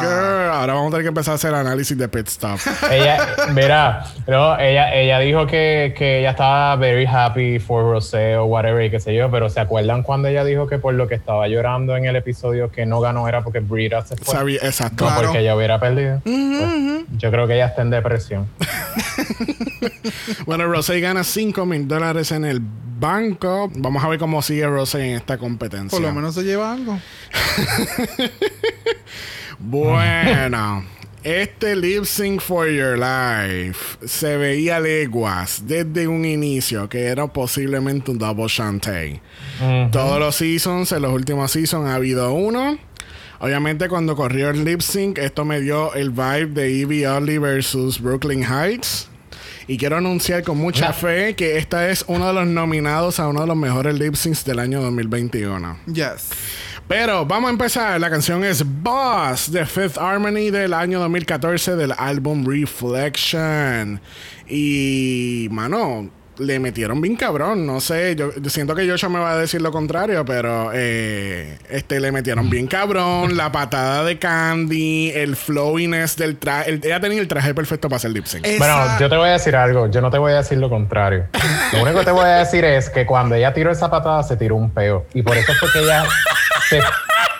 Girl, 0.00 0.50
Ahora 0.52 0.74
vamos 0.74 0.88
a 0.88 0.90
tener 0.90 1.02
que 1.04 1.08
empezar 1.08 1.32
a 1.32 1.34
hacer 1.36 1.54
análisis 1.54 1.96
de 1.96 2.08
pit 2.08 2.26
stop. 2.28 2.58
ella, 2.90 3.26
mira, 3.52 4.04
pero 4.26 4.58
ella, 4.58 4.94
ella 4.94 5.18
dijo 5.20 5.46
que, 5.46 5.94
que 5.96 6.20
ella 6.20 6.30
estaba 6.30 6.74
very 6.76 7.06
happy 7.06 7.58
for 7.58 7.82
Rosé 7.84 8.36
o 8.36 8.46
whatever 8.46 8.84
y 8.84 8.90
qué 8.90 9.00
sé 9.00 9.14
yo, 9.14 9.30
pero 9.30 9.48
¿se 9.50 9.60
acuerdan 9.60 10.02
cuando 10.02 10.28
ella 10.28 10.44
dijo 10.44 10.66
que 10.66 10.78
por 10.78 10.94
lo 10.94 11.06
que 11.08 11.14
estaba 11.14 11.46
llorando 11.48 11.96
en 11.96 12.06
el 12.06 12.16
episodio 12.16 12.70
que 12.70 12.86
no 12.86 13.00
ganó 13.00 13.28
era 13.28 13.42
porque 13.42 13.60
Brita 13.60 14.02
se 14.04 14.16
fue? 14.16 14.34
Sabía- 14.34 14.60
exacto. 14.62 15.04
No 15.04 15.10
Claro. 15.10 15.22
porque 15.28 15.40
ella 15.40 15.54
hubiera 15.56 15.78
perdido. 15.80 16.20
Pues, 16.24 17.04
Yo 17.18 17.30
creo 17.30 17.46
que 17.46 17.54
ella 17.54 17.66
está 17.66 17.82
en 17.82 17.90
depresión. 17.90 18.48
Bueno, 20.46 20.66
Rosé 20.66 21.00
gana 21.00 21.24
5 21.24 21.66
mil 21.66 21.86
dólares 21.86 22.32
en 22.32 22.44
el 22.44 22.60
banco. 22.62 23.70
Vamos 23.74 24.02
a 24.02 24.08
ver 24.08 24.18
cómo 24.18 24.40
sigue 24.42 24.66
Rosé 24.66 25.10
en 25.10 25.16
esta 25.16 25.36
competencia. 25.38 25.90
Por 25.90 26.00
lo 26.06 26.12
menos 26.14 26.34
se 26.34 26.42
lleva 26.42 26.72
algo. 26.72 26.98
Bueno, 29.60 30.84
este 31.24 31.74
Lip 31.74 32.04
Sync 32.04 32.40
for 32.40 32.68
Your 32.68 32.96
Life 32.96 34.06
se 34.06 34.36
veía 34.36 34.76
a 34.76 34.80
leguas 34.80 35.64
desde 35.66 36.06
un 36.06 36.24
inicio 36.24 36.88
que 36.88 37.06
era 37.06 37.26
posiblemente 37.26 38.12
un 38.12 38.18
double 38.18 38.46
Shantae. 38.48 39.20
Todos 39.90 40.20
los 40.20 40.36
seasons, 40.36 40.92
en 40.92 41.02
los 41.02 41.12
últimos 41.12 41.50
seasons 41.50 41.88
ha 41.88 41.96
habido 41.96 42.32
uno. 42.32 42.78
Obviamente 43.40 43.88
cuando 43.88 44.14
corrió 44.14 44.50
el 44.50 44.64
lip 44.64 44.80
sync, 44.80 45.18
esto 45.18 45.44
me 45.44 45.60
dio 45.60 45.92
el 45.94 46.10
vibe 46.10 46.46
de 46.46 46.80
Evie 46.80 47.08
Oddly 47.08 47.38
versus 47.38 48.00
Brooklyn 48.00 48.44
Heights. 48.44 49.08
Y 49.66 49.76
quiero 49.76 49.96
anunciar 49.96 50.44
con 50.44 50.56
mucha 50.56 50.92
fe 50.92 51.34
que 51.34 51.58
esta 51.58 51.90
es 51.90 52.04
uno 52.06 52.28
de 52.28 52.32
los 52.32 52.46
nominados 52.46 53.20
a 53.20 53.28
uno 53.28 53.42
de 53.42 53.48
los 53.48 53.56
mejores 53.56 53.98
lip 53.98 54.14
syncs 54.14 54.44
del 54.44 54.60
año 54.60 54.80
2021. 54.80 55.78
Yes. 55.86 56.30
Pero 56.88 57.26
vamos 57.26 57.48
a 57.48 57.52
empezar. 57.52 58.00
La 58.00 58.08
canción 58.08 58.42
es 58.44 58.64
Boss 58.64 59.52
de 59.52 59.66
Fifth 59.66 59.98
Harmony 59.98 60.50
del 60.50 60.72
año 60.72 60.98
2014 61.00 61.76
del 61.76 61.92
álbum 61.92 62.46
Reflection. 62.46 64.00
Y, 64.48 65.48
mano, 65.50 66.08
le 66.38 66.58
metieron 66.58 67.00
bien 67.00 67.16
cabrón. 67.16 67.66
No 67.66 67.80
sé, 67.80 68.14
yo, 68.16 68.30
yo 68.40 68.50
siento 68.50 68.74
que 68.74 68.88
Joshua 68.88 69.08
me 69.08 69.18
va 69.18 69.32
a 69.32 69.36
decir 69.38 69.60
lo 69.62 69.70
contrario, 69.72 70.24
pero 70.24 70.70
eh, 70.74 71.58
este 71.68 72.00
le 72.00 72.12
metieron 72.12 72.48
bien 72.50 72.66
cabrón. 72.66 73.36
la 73.36 73.50
patada 73.52 74.04
de 74.04 74.18
Candy, 74.18 75.10
el 75.14 75.36
flowiness 75.36 76.16
del 76.16 76.36
traje. 76.36 76.70
el- 76.70 76.80
Ella 76.84 77.00
tenía 77.00 77.20
el 77.20 77.28
traje 77.28 77.54
perfecto 77.54 77.88
para 77.88 77.96
hacer 77.98 78.10
lip 78.12 78.26
sync. 78.26 78.46
Esa- 78.46 78.58
Bueno, 78.58 78.98
yo 79.00 79.08
te 79.08 79.16
voy 79.16 79.28
a 79.28 79.32
decir 79.32 79.56
algo. 79.56 79.90
Yo 79.90 80.00
no 80.00 80.10
te 80.10 80.18
voy 80.18 80.32
a 80.32 80.36
decir 80.36 80.58
lo 80.58 80.68
contrario. 80.70 81.24
Lo 81.72 81.82
único 81.82 81.98
que 82.00 82.04
te 82.06 82.10
voy 82.12 82.24
a 82.24 82.36
decir 82.38 82.64
es 82.64 82.88
que 82.90 83.04
cuando 83.06 83.34
ella 83.34 83.52
tiró 83.52 83.70
esa 83.70 83.90
patada, 83.90 84.22
se 84.22 84.36
tiró 84.36 84.56
un 84.56 84.70
peo. 84.70 85.06
Y 85.14 85.22
por 85.22 85.36
eso 85.36 85.52
fue 85.54 85.70
que 85.72 85.80
ella 85.80 86.04
se 86.68 86.80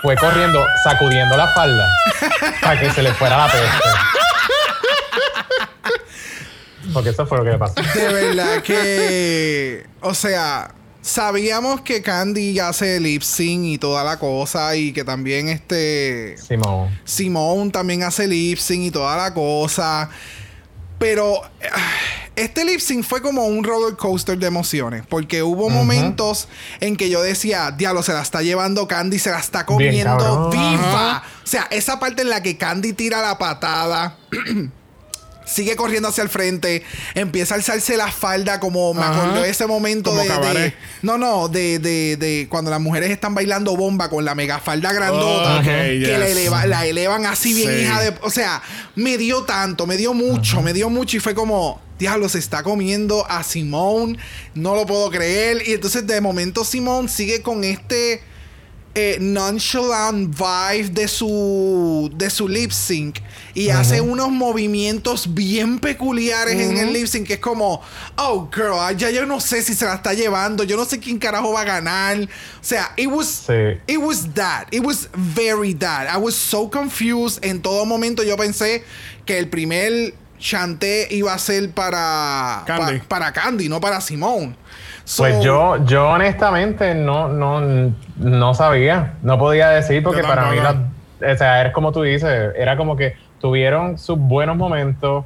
fue 0.03 0.17
corriendo, 0.17 0.65
sacudiendo 0.85 1.37
la 1.37 1.49
falda 1.49 1.87
para 2.63 2.79
que 2.81 2.91
se 2.91 3.03
le 3.03 3.13
fuera 3.15 3.37
la 3.37 3.47
peste. 3.47 3.67
Porque 6.99 7.11
eso 7.11 7.27
fue 7.27 7.39
lo 7.39 7.45
que 7.45 7.51
le 7.51 7.59
pasó. 7.59 7.75
De 7.95 8.13
verdad 8.13 8.61
que. 8.61 9.87
O 10.01 10.15
sea, 10.15 10.75
sabíamos 11.01 11.81
que 11.83 12.03
Candy 12.03 12.59
hace 12.59 12.99
lip 12.99 13.23
sync 13.23 13.67
y 13.67 13.79
toda 13.79 14.03
la 14.03 14.19
cosa. 14.19 14.75
Y 14.75 14.93
que 14.93 15.05
también 15.05 15.49
este. 15.49 16.37
Simón. 16.39 16.99
Simone 17.05 17.71
también 17.71 18.03
hace 18.03 18.27
lip 18.27 18.59
sync 18.59 18.87
y 18.87 18.91
toda 18.91 19.17
la 19.17 19.33
cosa. 19.33 20.11
Pero 20.99 21.41
ah, 21.45 21.93
este 22.35 22.65
lip 22.65 22.81
sync 22.81 23.05
fue 23.05 23.23
como 23.23 23.47
un 23.47 23.63
roller 23.63 23.97
coaster 23.97 24.37
de 24.37 24.49
emociones. 24.49 25.05
Porque 25.09 25.45
hubo 25.45 25.71
momentos 25.71 26.49
en 26.81 26.97
que 26.97 27.11
yo 27.11 27.23
decía, 27.23 27.71
diablo, 27.71 28.03
se 28.03 28.13
la 28.13 28.23
está 28.23 28.43
llevando 28.43 28.89
Candy, 28.89 29.21
se 29.21 29.31
la 29.31 29.39
está 29.39 29.63
Bien, 29.69 30.05
comiendo 30.05 30.51
viva. 30.51 31.23
O 31.45 31.47
sea, 31.47 31.69
esa 31.71 32.01
parte 32.01 32.23
en 32.23 32.31
la 32.31 32.43
que 32.43 32.57
Candy 32.57 32.93
tira 32.93 33.23
la 33.23 33.39
patada. 33.39 34.17
Sigue 35.49 35.75
corriendo 35.77 36.09
hacia 36.09 36.23
el 36.23 36.29
frente, 36.29 36.83
empieza 37.15 37.55
a 37.55 37.57
alzarse 37.57 37.97
la 37.97 38.13
falda, 38.13 38.61
como 38.61 38.93
me 38.95 39.03
Ajá. 39.03 39.23
acordó 39.25 39.45
ese 39.45 39.67
momento 39.67 40.15
de, 40.15 40.29
de-. 40.29 40.75
No, 41.03 41.17
no, 41.19 41.49
de, 41.49 41.79
de, 41.79 42.17
de 42.17 42.47
cuando 42.51 42.71
las 42.71 42.81
mujeres 42.81 43.11
están 43.11 43.35
bailando 43.35 43.77
bomba 43.77 44.09
con 44.11 44.25
la 44.25 44.35
mega 44.35 44.59
falda 44.61 44.93
grandota 44.93 45.59
Ok, 45.59 45.65
que 45.65 45.99
yes. 46.01 46.09
la, 46.19 46.29
eleva- 46.29 46.67
la 46.67 46.87
elevan 46.87 47.27
así 47.27 47.55
bien 47.55 47.69
Sí. 47.71 47.83
hija 47.83 48.01
de... 48.03 48.15
O 48.23 48.31
sea, 48.31 48.63
me 48.95 49.17
dio 49.19 49.43
tanto, 49.45 49.87
me 49.87 49.97
dio 49.97 50.13
mucho, 50.15 50.61
me 50.63 50.73
dio 50.73 50.91
mucho 50.91 51.17
y 51.17 51.21
fue 51.21 51.35
como... 51.35 51.81
Diablo, 51.99 52.29
se 52.29 52.39
está 52.39 52.63
comiendo 52.63 53.27
a 53.29 53.43
Simone. 53.43 54.17
No 54.55 54.77
lo 54.77 54.87
puedo 54.87 55.11
creer. 55.11 55.67
Y 55.67 55.73
entonces 55.73 56.07
de 56.07 56.21
momento 56.21 56.65
Simone 56.65 57.09
sigue 57.09 57.43
con 57.43 57.65
este 57.65 58.23
eh, 58.99 59.19
nonchalant 59.21 60.35
vibe 60.35 60.89
de 60.91 61.07
su, 61.09 62.11
de 62.15 62.31
su 62.31 62.49
lip 62.49 62.73
sync. 62.73 63.19
Y 63.55 63.71
hace 63.71 64.01
unos 64.01 64.31
movimientos 64.31 65.35
bien 65.35 65.79
peculiares 65.81 66.55
en 66.61 66.77
el 66.79 66.93
lip 66.93 67.07
sync. 67.07 67.27
Que 67.27 67.35
es 67.35 67.41
como, 67.41 67.81
oh 68.17 68.49
girl, 68.55 68.75
ah, 68.79 68.93
ya 68.93 69.11
yo 69.11 69.27
no 69.27 69.41
sé 69.41 69.63
si 69.63 69.75
se 69.75 69.85
la 69.85 69.95
está 69.95 70.15
llevando. 70.15 70.65
Yo 70.65 70.77
no 70.77 70.85
sé 70.85 70.99
quién 70.99 71.19
carajo 71.19 71.53
va 71.53 71.63
a 71.63 71.65
ganar. 71.65 72.19
O 72.21 72.29
sea, 72.61 72.93
it 72.97 73.09
was... 73.09 73.27
Sí. 73.47 73.79
It 73.87 73.99
was 73.99 74.33
that. 74.35 74.67
It 74.73 74.85
was 74.85 75.09
very 75.15 75.75
that. 75.75 76.09
I 76.09 76.19
was 76.19 76.35
so 76.35 76.69
confused. 76.69 77.45
En 77.45 77.61
todo 77.61 77.85
momento 77.85 78.23
yo 78.23 78.37
pensé 78.37 78.85
que 79.27 79.39
el 79.39 79.49
primer 79.49 80.15
chanté 80.39 81.09
iba 81.11 81.35
a 81.35 81.39
ser 81.39 81.71
para 81.73 82.63
Candy. 82.65 82.99
pa- 83.01 83.09
para 83.09 83.33
Candy, 83.33 83.69
no 83.69 83.81
para 83.81 84.01
Simone. 84.01 84.55
So- 85.09 85.23
Pues 85.23 85.43
yo, 85.43 85.83
yo 85.87 86.07
honestamente 86.11 86.95
no, 86.95 87.29
no, 87.29 87.63
no 88.19 88.53
sabía. 88.55 89.15
No 89.23 89.39
podía 89.39 89.71
decir 89.71 90.03
porque 90.03 90.23
para 90.23 90.51
mí, 90.51 90.59
la- 90.59 91.33
o 91.33 91.37
sea, 91.37 91.63
es 91.67 91.73
como 91.73 91.93
tú 91.93 92.03
dices, 92.03 92.53
era 92.59 92.77
como 92.77 92.95
que 92.95 93.17
tuvieron 93.41 93.97
sus 93.97 94.19
buenos 94.19 94.55
momentos, 94.59 95.25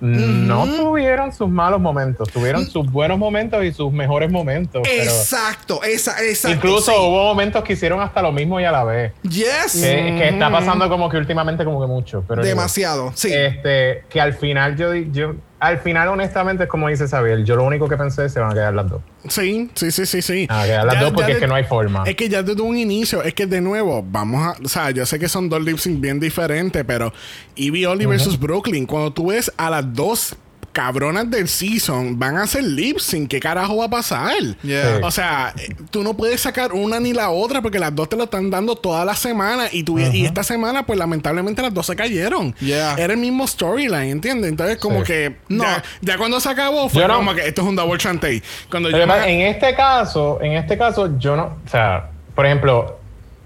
no 0.00 0.64
tuvieron 0.64 1.34
sus 1.34 1.50
malos 1.50 1.80
momentos, 1.80 2.30
tuvieron 2.30 2.64
sus 2.64 2.90
buenos 2.90 3.18
momentos 3.18 3.62
y 3.62 3.72
sus 3.72 3.92
mejores 3.92 4.30
momentos. 4.32 4.82
pero 4.84 5.02
Exacto, 5.02 5.82
esa, 5.82 6.22
exacto. 6.24 6.56
incluso 6.56 6.92
sí. 6.92 6.96
hubo 6.98 7.24
momentos 7.24 7.62
que 7.64 7.74
hicieron 7.74 8.00
hasta 8.00 8.22
lo 8.22 8.32
mismo 8.32 8.58
y 8.58 8.64
a 8.64 8.72
la 8.72 8.84
vez. 8.84 9.12
Yes. 9.22 9.72
Que, 9.82 10.14
que 10.16 10.28
está 10.28 10.50
pasando 10.50 10.88
como 10.88 11.10
que 11.10 11.18
últimamente 11.18 11.62
como 11.62 11.78
que 11.80 11.86
mucho. 11.88 12.24
Pero. 12.26 12.42
Demasiado, 12.42 13.12
sí. 13.14 13.30
Este, 13.34 14.04
que 14.08 14.18
al 14.20 14.32
final 14.32 14.76
yo, 14.76 15.34
al 15.60 15.78
final 15.80 16.08
honestamente 16.08 16.64
es 16.64 16.68
como 16.68 16.88
dice 16.88 17.08
Xavier, 17.08 17.44
yo 17.44 17.56
lo 17.56 17.64
único 17.64 17.88
que 17.88 17.96
pensé 17.96 18.26
es 18.26 18.32
se 18.32 18.40
van 18.40 18.50
a 18.52 18.54
quedar 18.54 18.74
las 18.74 18.88
dos. 18.88 19.00
Sí, 19.28 19.68
sí, 19.74 19.90
sí, 19.90 20.06
sí, 20.06 20.22
sí. 20.22 20.46
Ah, 20.48 20.62
quedar 20.64 20.84
las 20.86 20.94
Ya- 20.94 21.00
dos 21.02 21.12
porque 21.12 21.32
es 21.32 21.38
que 21.38 21.46
no 21.48 21.54
hay 21.54 21.64
forma. 21.64 22.04
Es 22.06 22.14
que 22.16 22.28
ya 22.28 22.42
desde 22.42 22.62
un 22.62 22.76
inicio, 22.76 23.22
es 23.22 23.34
que 23.34 23.46
de 23.46 23.60
nuevo, 23.60 24.04
vamos 24.08 24.46
a. 24.46 24.56
O 24.64 24.68
sea, 24.68 24.90
yo 24.92 25.04
sé 25.04 25.18
que 25.18 25.28
son 25.28 25.48
dos 25.48 25.62
lip 25.62 25.78
bien 26.00 26.20
diferentes, 26.20 26.84
pero 26.84 27.12
Evie 27.56 27.86
Oddly 27.86 28.06
versus 28.06 28.38
Brooklyn, 28.38 28.86
cuando 28.86 29.12
tú 29.12 29.28
ves 29.28 29.52
a 29.56 29.68
las 29.70 29.92
dos 29.92 30.36
cabronas 30.78 31.28
del 31.28 31.48
season 31.48 32.16
van 32.20 32.36
a 32.36 32.44
hacer 32.44 32.62
lip 32.62 32.98
sync, 33.00 33.28
¿qué 33.28 33.40
carajo 33.40 33.78
va 33.78 33.86
a 33.86 33.90
pasar? 33.90 34.32
Yeah. 34.62 35.00
O 35.02 35.10
sea, 35.10 35.52
eh, 35.58 35.74
tú 35.90 36.04
no 36.04 36.14
puedes 36.16 36.40
sacar 36.40 36.72
una 36.72 37.00
ni 37.00 37.12
la 37.12 37.30
otra 37.30 37.60
porque 37.60 37.80
las 37.80 37.92
dos 37.92 38.08
te 38.08 38.14
lo 38.16 38.24
están 38.24 38.48
dando 38.48 38.76
toda 38.76 39.04
la 39.04 39.16
semana 39.16 39.64
y, 39.72 39.82
tú, 39.82 39.98
y 39.98 40.24
esta 40.24 40.44
semana, 40.44 40.86
pues 40.86 40.96
lamentablemente 40.96 41.62
las 41.62 41.74
dos 41.74 41.84
se 41.84 41.96
cayeron. 41.96 42.54
Yeah. 42.60 42.94
Era 42.96 43.14
el 43.14 43.18
mismo 43.18 43.44
storyline, 43.44 44.08
¿entiendes? 44.10 44.50
Entonces, 44.50 44.76
como 44.78 45.00
Sí. 45.00 45.06
que 45.06 45.36
No. 45.48 45.64
ya, 45.64 45.82
ya 46.00 46.16
cuando 46.16 46.38
se 46.38 46.48
acabó, 46.48 46.88
fue 46.88 47.02
Yo 47.02 47.08
no- 47.08 47.16
como 47.16 47.34
que 47.34 47.48
esto 47.48 47.62
es 47.62 47.66
un 47.68 47.74
double 47.74 47.98
chantey. 47.98 48.40
Cuando 48.70 48.88
yo 48.90 49.04
me- 49.04 49.32
en 49.32 49.40
este 49.52 49.74
caso, 49.74 50.38
en 50.40 50.52
este 50.52 50.78
caso, 50.78 51.18
yo 51.18 51.34
no, 51.34 51.56
o 51.66 51.68
sea, 51.68 52.10
por 52.36 52.46
ejemplo, 52.46 53.00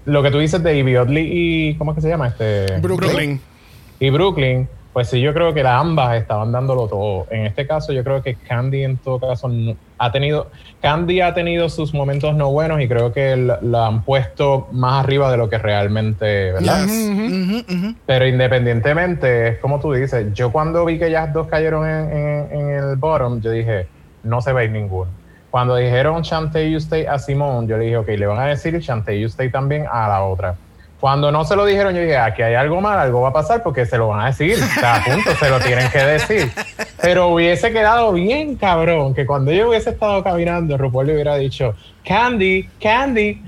lo 0.05 0.21
que 0.21 0.29
tú 0.29 0.37
dices 0.37 0.61
de 0.61 0.77
Ivy 0.77 0.97
Oddly 0.97 1.29
y 1.31 1.75
¿cómo 1.77 1.93
es 1.93 1.95
que 1.95 2.01
se 2.03 2.09
llama? 2.09 2.27
Este 2.27 2.77
Brooklyn. 2.79 3.41
y 3.99 4.09
Brooklyn, 4.11 4.67
pues 4.93 5.09
sí, 5.09 5.19
yo 5.21 5.33
creo 5.33 5.53
que 5.55 5.63
las 5.63 5.81
ambas 5.81 6.15
estaban 6.15 6.51
dándolo 6.51 6.87
todo. 6.87 7.25
En 7.31 7.45
este 7.47 7.65
caso, 7.65 7.91
yo 7.93 8.03
creo 8.03 8.21
que 8.21 8.35
Candy 8.35 8.83
en 8.83 8.97
todo 8.97 9.19
caso 9.19 9.47
no- 9.49 9.75
ha 9.97 10.11
tenido, 10.11 10.51
Candy 10.81 11.21
ha 11.21 11.33
tenido 11.33 11.67
sus 11.69 11.93
momentos 11.93 12.35
no 12.35 12.51
buenos 12.51 12.79
y 12.81 12.87
creo 12.87 13.11
que 13.11 13.35
la, 13.35 13.87
han 13.87 14.03
puesto 14.03 14.67
más 14.71 15.03
arriba 15.03 15.31
de 15.31 15.37
lo 15.37 15.49
que 15.49 15.57
realmente, 15.57 16.51
¿verdad? 16.51 16.85
Yes. 16.85 17.95
Pero 18.05 18.27
independientemente, 18.27 19.47
es 19.49 19.57
como 19.59 19.79
tú 19.79 19.93
dices, 19.93 20.33
yo 20.33 20.51
cuando 20.51 20.85
vi 20.85 20.99
que 20.99 21.07
ellas 21.07 21.33
dos 21.33 21.47
cayeron 21.47 21.87
en, 21.87 22.11
en- 22.17 22.51
en 22.51 22.69
el 22.69 22.95
bottom, 22.95 23.41
yo 23.41 23.51
dije, 23.51 23.87
no 24.23 24.41
se 24.41 24.53
ve 24.53 24.67
ninguno. 24.69 25.11
Cuando 25.49 25.75
dijeron 25.75 26.23
Chantay 26.23 26.71
You 26.71 26.77
Stay 26.77 27.05
a 27.05 27.19
Simone, 27.19 27.67
yo 27.67 27.77
le 27.77 27.85
dije, 27.85 27.97
ok, 27.97 28.07
le 28.09 28.25
van 28.25 28.39
a 28.39 28.45
decir 28.47 28.79
Chantay 28.81 29.19
You 29.21 29.27
Stay 29.27 29.49
también 29.51 29.85
a 29.91 30.07
la 30.07 30.23
otra. 30.23 30.55
Cuando 31.03 31.33
no 31.33 31.43
se 31.43 31.57
lo 31.57 31.65
dijeron, 31.65 31.93
yo 31.93 31.99
dije, 31.99 32.15
aquí 32.15 32.43
hay 32.43 32.55
algo 32.55 32.79
mal, 32.79 32.97
algo 32.97 33.19
va 33.19 33.27
a 33.27 33.33
pasar 33.33 33.61
porque 33.61 33.85
se 33.85 33.97
lo 33.97 34.07
van 34.07 34.21
a 34.21 34.27
decir. 34.27 34.55
Sea, 34.55 34.95
a 34.95 35.03
punto, 35.03 35.35
se 35.35 35.49
lo 35.49 35.59
tienen 35.59 35.91
que 35.91 35.97
decir. 35.97 36.49
Pero 37.01 37.27
hubiese 37.27 37.73
quedado 37.73 38.13
bien 38.13 38.55
cabrón 38.55 39.13
que 39.13 39.25
cuando 39.25 39.51
yo 39.51 39.67
hubiese 39.67 39.89
estado 39.89 40.23
caminando, 40.23 40.77
RuPaul 40.77 41.07
le 41.07 41.13
hubiera 41.15 41.35
dicho, 41.35 41.75
Candy, 42.07 42.69
Candy, 42.81 43.43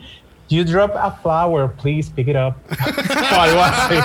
you 0.49 0.65
drop 0.65 0.97
a 0.97 1.13
flower, 1.23 1.71
please 1.81 2.11
pick 2.13 2.27
it 2.27 2.35
up. 2.35 2.55
o 3.37 3.39
algo 3.39 3.61
así. 3.63 3.95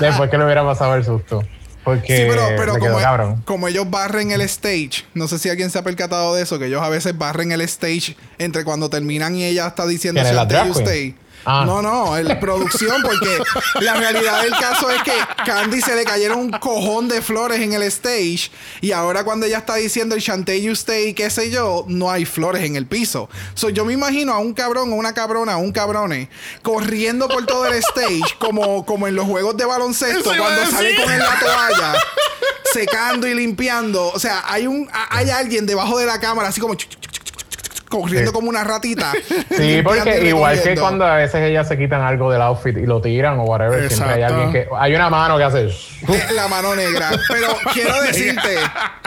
Después 0.00 0.30
que 0.30 0.38
le 0.38 0.44
hubiera 0.46 0.64
pasado 0.64 0.94
el 0.94 1.04
susto. 1.04 1.42
Porque 1.84 2.16
Sí, 2.16 2.22
pero, 2.26 2.46
pero 2.56 2.78
como, 2.78 2.98
e- 2.98 3.36
como 3.44 3.68
ellos 3.68 3.90
barren 3.90 4.30
el 4.30 4.40
stage, 4.40 5.04
no 5.12 5.28
sé 5.28 5.38
si 5.38 5.50
alguien 5.50 5.68
se 5.68 5.78
ha 5.78 5.82
percatado 5.82 6.34
de 6.34 6.44
eso, 6.44 6.58
que 6.58 6.68
ellos 6.68 6.80
a 6.80 6.88
veces 6.88 7.18
barren 7.18 7.52
el 7.52 7.60
stage 7.60 8.16
entre 8.38 8.64
cuando 8.64 8.88
terminan 8.88 9.34
y 9.34 9.44
ella 9.44 9.66
está 9.66 9.84
diciendo 9.84 10.22
¿Quién 10.22 10.30
es 10.30 10.34
la 10.34 10.44
"Shall 10.44 10.48
drag 10.48 10.72
queen? 10.72 10.86
stay". 10.86 11.21
Ah. 11.44 11.64
No, 11.66 11.82
no, 11.82 12.16
el 12.16 12.38
producción, 12.38 13.02
porque 13.02 13.38
la 13.80 13.94
realidad 13.94 14.42
del 14.42 14.52
caso 14.52 14.90
es 14.90 15.02
que 15.02 15.12
Candy 15.44 15.80
se 15.80 15.96
le 15.96 16.04
cayeron 16.04 16.38
un 16.38 16.50
cojón 16.52 17.08
de 17.08 17.20
flores 17.22 17.60
en 17.60 17.72
el 17.72 17.82
stage 17.82 18.50
y 18.80 18.92
ahora 18.92 19.24
cuando 19.24 19.46
ella 19.46 19.58
está 19.58 19.74
diciendo 19.76 20.14
el 20.14 20.20
Shantae 20.20 20.62
you 20.62 20.72
stay, 20.72 21.14
qué 21.14 21.30
sé 21.30 21.50
yo, 21.50 21.84
no 21.88 22.10
hay 22.10 22.24
flores 22.24 22.62
en 22.64 22.76
el 22.76 22.86
piso. 22.86 23.28
So, 23.54 23.70
yo 23.70 23.84
me 23.84 23.92
imagino 23.92 24.32
a 24.32 24.38
un 24.38 24.54
cabrón 24.54 24.92
o 24.92 24.96
una 24.96 25.14
cabrona, 25.14 25.56
un 25.56 25.72
cabrone, 25.72 26.28
corriendo 26.62 27.28
por 27.28 27.44
todo 27.46 27.66
el 27.66 27.74
stage 27.74 28.22
como, 28.38 28.86
como 28.86 29.08
en 29.08 29.16
los 29.16 29.26
juegos 29.26 29.56
de 29.56 29.64
baloncesto 29.64 30.30
cuando 30.38 30.70
sale 30.70 30.94
con 30.96 31.18
la 31.18 31.38
toalla. 31.40 31.94
secando 32.72 33.26
y 33.26 33.34
limpiando. 33.34 34.08
O 34.12 34.18
sea, 34.18 34.44
hay 34.46 34.66
un 34.66 34.88
a- 34.92 35.16
hay 35.16 35.28
alguien 35.30 35.66
debajo 35.66 35.98
de 35.98 36.06
la 36.06 36.18
cámara 36.20 36.48
así 36.48 36.60
como 36.60 36.74
chuc, 36.74 36.88
chuc, 36.90 37.00
chuc, 37.02 37.22
chuc, 37.22 37.36
chuc, 37.36 37.46
chuc, 37.60 37.72
corriendo 37.92 38.30
Sí. 38.30 38.34
como 38.34 38.48
una 38.48 38.64
ratita. 38.64 39.12
Sí, 39.56 39.80
porque 39.84 40.26
igual 40.28 40.60
que 40.62 40.76
cuando 40.76 41.04
a 41.04 41.16
veces 41.16 41.42
ellas 41.42 41.68
se 41.68 41.76
quitan 41.76 42.00
algo 42.00 42.30
del 42.32 42.40
outfit 42.42 42.76
y 42.78 42.86
lo 42.86 43.00
tiran 43.00 43.38
o 43.38 43.44
whatever, 43.44 43.88
siempre 43.90 44.14
hay 44.14 44.22
alguien 44.22 44.52
que. 44.52 44.66
Hay 44.78 44.94
una 44.94 45.10
mano 45.10 45.36
que 45.36 45.44
hace. 45.44 45.68
La 46.34 46.48
mano 46.48 46.74
negra. 46.74 47.10
Pero 47.28 47.48
quiero 47.72 48.00
decirte, 48.02 48.56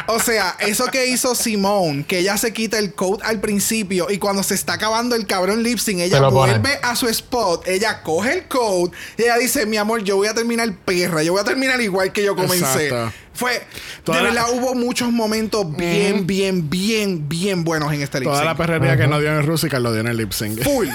o 0.08 0.20
sea, 0.20 0.56
eso 0.60 0.86
que 0.86 1.08
hizo 1.08 1.34
Simone, 1.36 2.06
que 2.06 2.20
ella 2.20 2.38
se 2.38 2.54
quita 2.54 2.78
el 2.80 2.94
coat 2.94 3.22
al 3.24 3.40
principio 3.40 4.08
y 4.10 4.18
cuando 4.20 4.44
se 4.44 4.54
está 4.56 4.74
acabando 4.74 5.16
el 5.16 5.26
cabrón 5.26 5.64
lip 5.64 5.80
sync, 5.80 6.00
ella 6.02 6.20
pone. 6.20 6.32
vuelve 6.54 6.80
a 6.84 6.96
su 6.96 7.08
spot, 7.10 7.68
ella 7.68 8.02
coge 8.04 8.34
el 8.34 8.44
coat 8.48 8.94
y 9.18 9.24
ella 9.24 9.38
dice, 9.38 9.66
mi 9.66 9.78
amor, 9.78 10.04
yo 10.04 10.16
voy 10.18 10.28
a 10.28 10.34
terminar 10.34 10.70
perra, 10.86 11.24
yo 11.24 11.34
voy 11.34 11.42
a 11.42 11.44
terminar 11.46 11.82
igual 11.82 12.12
que 12.12 12.24
yo 12.24 12.36
comencé. 12.36 12.88
Exacto. 12.88 13.12
Fue, 13.36 13.62
Toda 14.04 14.18
de 14.20 14.24
la- 14.24 14.30
verdad, 14.30 14.46
hubo 14.54 14.74
muchos 14.76 15.12
momentos 15.12 15.66
bien, 15.76 16.26
bien, 16.26 16.70
bien, 16.70 17.28
bien 17.30 17.64
buenos 17.64 17.92
en 17.94 18.02
este 18.02 18.20
lip 18.20 18.30
Toda 18.30 18.44
la 18.46 18.56
perrería 18.56 18.96
que 18.98 19.08
no 19.08 19.20
dio 19.20 19.30
en 19.38 19.46
Rusical 19.46 19.84
lo 19.84 19.92
dio 19.92 20.02
en 20.02 20.08
el 20.08 20.18
lip 20.18 20.32
sync. 20.32 20.62
Full, 20.64 20.88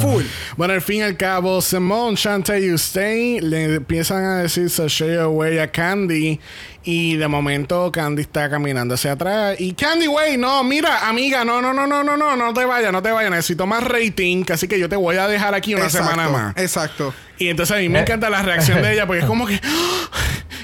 full. 0.00 0.24
Bueno, 0.56 0.74
al 0.74 0.80
fin 0.82 0.98
y 0.98 1.02
al 1.02 1.16
cabo, 1.16 1.60
Simone, 1.60 2.16
Shantae, 2.16 2.66
you 2.66 2.74
stay, 2.76 3.40
le 3.40 3.74
empiezan 3.74 4.24
a 4.24 4.36
decir 4.42 4.70
sashay 4.70 5.16
away 5.16 5.58
a 5.58 5.70
Candy. 5.70 6.40
Y 6.88 7.16
de 7.16 7.26
momento 7.26 7.90
Candy 7.90 8.22
está 8.22 8.48
caminando 8.48 8.94
hacia 8.94 9.10
atrás. 9.12 9.56
Y 9.60 9.72
Candy, 9.72 10.06
wey, 10.06 10.36
no, 10.36 10.62
mira, 10.62 11.08
amiga, 11.08 11.44
no, 11.44 11.60
no, 11.60 11.72
no, 11.74 11.84
no, 11.84 12.04
no, 12.04 12.16
no, 12.16 12.36
no 12.36 12.54
te 12.54 12.64
vayas, 12.64 12.92
no 12.92 13.02
te 13.02 13.10
vayas. 13.10 13.32
Necesito 13.32 13.66
más 13.66 13.82
rating, 13.82 14.44
así 14.52 14.68
que 14.68 14.78
yo 14.78 14.88
te 14.88 14.94
voy 14.94 15.16
a 15.16 15.26
dejar 15.26 15.52
aquí 15.54 15.74
una 15.74 15.86
Exacto, 15.86 16.08
semana 16.10 16.28
más. 16.28 16.56
Exacto. 16.56 17.12
Y 17.38 17.48
entonces 17.48 17.76
a 17.76 17.80
mí 17.80 17.88
me 17.88 17.98
Eh. 17.98 18.02
encanta 18.02 18.30
la 18.30 18.42
reacción 18.42 18.82
de 18.82 18.92
ella 18.94 19.06
porque 19.06 19.20
es 19.22 19.26
como 19.26 19.46
que, 19.46 19.60
"Ah, 19.64 20.08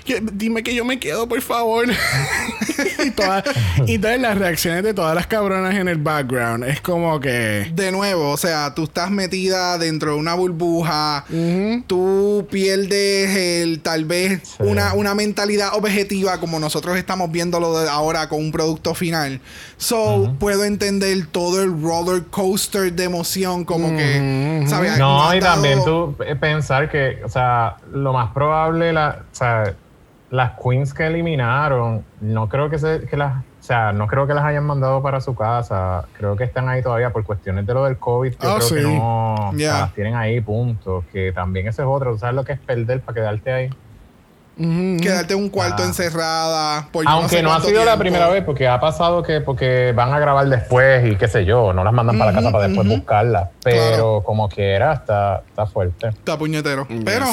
que- 0.05 0.23
dime 0.32 0.62
que 0.62 0.74
yo 0.74 0.85
me 0.85 0.99
quedo, 0.99 1.28
por 1.28 1.40
favor. 1.43 1.86
y, 3.05 3.11
todas- 3.11 3.44
y 3.86 3.99
las 3.99 4.39
reacciones 4.39 4.82
de 4.82 4.94
todas 4.94 5.15
las 5.15 5.27
cabronas 5.27 5.74
en 5.74 5.89
el 5.89 5.99
background 5.99 6.65
es 6.65 6.81
como 6.81 7.20
que... 7.20 7.70
De 7.74 7.93
nuevo, 7.93 8.31
o 8.31 8.36
sea, 8.36 8.74
tú 8.74 8.85
estás 8.85 9.11
metida 9.11 9.78
dentro 9.78 10.12
de 10.12 10.16
una 10.19 10.35
burbuja, 10.35 11.24
tú 11.86 12.47
pierdes 12.51 13.36
el 13.36 13.81
tal 13.81 14.05
vez 14.05 14.40
Sí. 14.44 14.55
una, 14.61 14.94
una 14.94 15.15
mentalidad 15.15 15.74
objetiva 15.74 16.39
como 16.40 16.59
nosotros 16.59 16.97
estamos 16.97 17.31
viéndolo 17.31 17.78
de 17.81 17.89
ahora 17.89 18.28
con 18.28 18.39
un 18.40 18.53
producto 18.53 18.94
final. 18.94 19.40
So, 19.77 20.35
puedo 20.39 20.65
entender 20.65 21.27
todo 21.27 21.62
el 21.62 21.70
roller 21.82 22.24
coaster 22.31 22.93
de 22.93 23.05
emoción 23.05 23.65
como 23.65 23.89
que, 23.97 24.65
¿sabes? 24.69 24.97
No, 24.99 25.35
y 25.35 25.40
también 25.40 25.85
tú 25.85 26.15
eh, 26.24 26.36
pensar 26.62 26.89
que, 26.89 27.20
o 27.24 27.28
sea, 27.28 27.76
lo 27.93 28.12
más 28.12 28.30
probable, 28.32 28.93
la, 28.93 29.18
o 29.32 29.34
sea, 29.34 29.74
las 30.30 30.52
queens 30.62 30.94
que 30.94 31.06
eliminaron, 31.09 32.05
no 32.20 32.48
creo 32.48 32.70
que, 32.70 32.78
se, 32.78 33.01
que 33.09 33.16
las, 33.16 33.39
o 33.39 33.43
sea, 33.64 33.93
no 33.93 34.06
creo 34.06 34.26
que 34.28 34.34
las 34.34 34.44
hayan 34.44 34.64
mandado 34.64 35.02
para 35.02 35.20
su 35.20 35.34
casa. 35.34 36.05
Creo 36.16 36.36
que 36.36 36.44
están 36.44 36.68
ahí 36.68 36.80
todavía 36.82 37.10
por 37.10 37.24
cuestiones 37.24 37.66
de 37.66 37.74
lo 37.74 37.84
del 37.84 37.98
COVID. 37.98 38.32
Yo 38.32 38.36
Ah, 38.40 38.56
creo 38.59 38.59
que 38.59 38.62
sí. 38.80 38.97
no, 38.97 39.34
o 39.34 39.51
sea, 39.51 39.59
Ya. 39.59 39.78
las 39.80 39.93
tienen 39.94 40.14
ahí, 40.14 40.40
punto. 40.40 41.05
Que 41.12 41.32
también 41.32 41.66
ese 41.66 41.82
es 41.82 41.89
otro. 41.89 42.12
¿Tú 42.12 42.18
sabes 42.18 42.34
lo 42.36 42.44
que 42.44 42.52
es 42.52 42.60
perder 42.60 43.01
para 43.01 43.14
quedarte 43.16 43.52
ahí? 43.52 43.70
Quedarte 44.56 45.32
en 45.34 45.40
un 45.40 45.48
cuarto 45.48 45.82
Ah. 45.82 45.86
encerrada. 45.86 46.88
por 46.92 47.04
Aunque 47.08 47.36
sé 47.36 47.42
no, 47.42 47.52
ha 47.54 47.60
sido 47.60 47.84
la 47.84 47.96
primera 47.96 48.28
vez, 48.28 48.44
porque 48.44 48.68
ha 48.68 48.78
pasado 48.78 49.22
que 49.22 49.40
porque 49.40 49.92
van 49.96 50.12
a 50.12 50.18
grabar 50.18 50.46
después 50.48 51.10
y 51.10 51.16
qué 51.16 51.26
sé 51.26 51.44
yo, 51.44 51.72
no 51.72 51.82
las 51.84 51.92
mandan 51.92 52.18
para 52.18 52.32
la 52.32 52.38
casa 52.38 52.52
para 52.52 52.68
después 52.68 52.86
buscarlas. 52.86 53.48
Pero 53.62 53.82
Claro. 53.88 54.22
como 54.24 54.48
quiera, 54.48 54.92
está, 54.92 55.42
está 55.48 55.66
fuerte. 55.66 56.08
Está 56.08 56.36
puñetero. 56.36 56.86
Pero, 57.04 57.26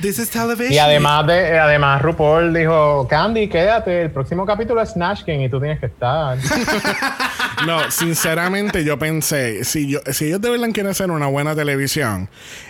this 0.00 0.18
is 0.18 0.30
television. 0.30 0.72
Y 0.72 0.78
además 0.78 1.26
de, 1.26 1.58
además 1.58 2.00
RuPaul 2.02 2.54
dijo, 2.54 3.06
Candy, 3.08 3.48
quédate, 3.48 4.02
el 4.02 4.10
próximo 4.10 4.46
capítulo 4.46 4.80
es 4.80 4.90
Snatch 4.90 5.24
Game 5.26 5.44
y 5.44 5.48
tú 5.50 5.58
tienes 5.60 5.80
que 5.80 5.86
estar. 5.86 6.38
No, 7.66 7.90
sinceramente 7.90 8.84
yo 8.84 8.98
pensé, 8.98 9.64
si, 9.64 9.88
yo, 9.88 10.00
si 10.12 10.26
ellos 10.26 10.40
de 10.40 10.50
verdad 10.50 10.68
quieren 10.72 10.90
hacer 10.90 11.10
una 11.10 11.26
buena 11.26 11.54
televisión, 11.54 12.28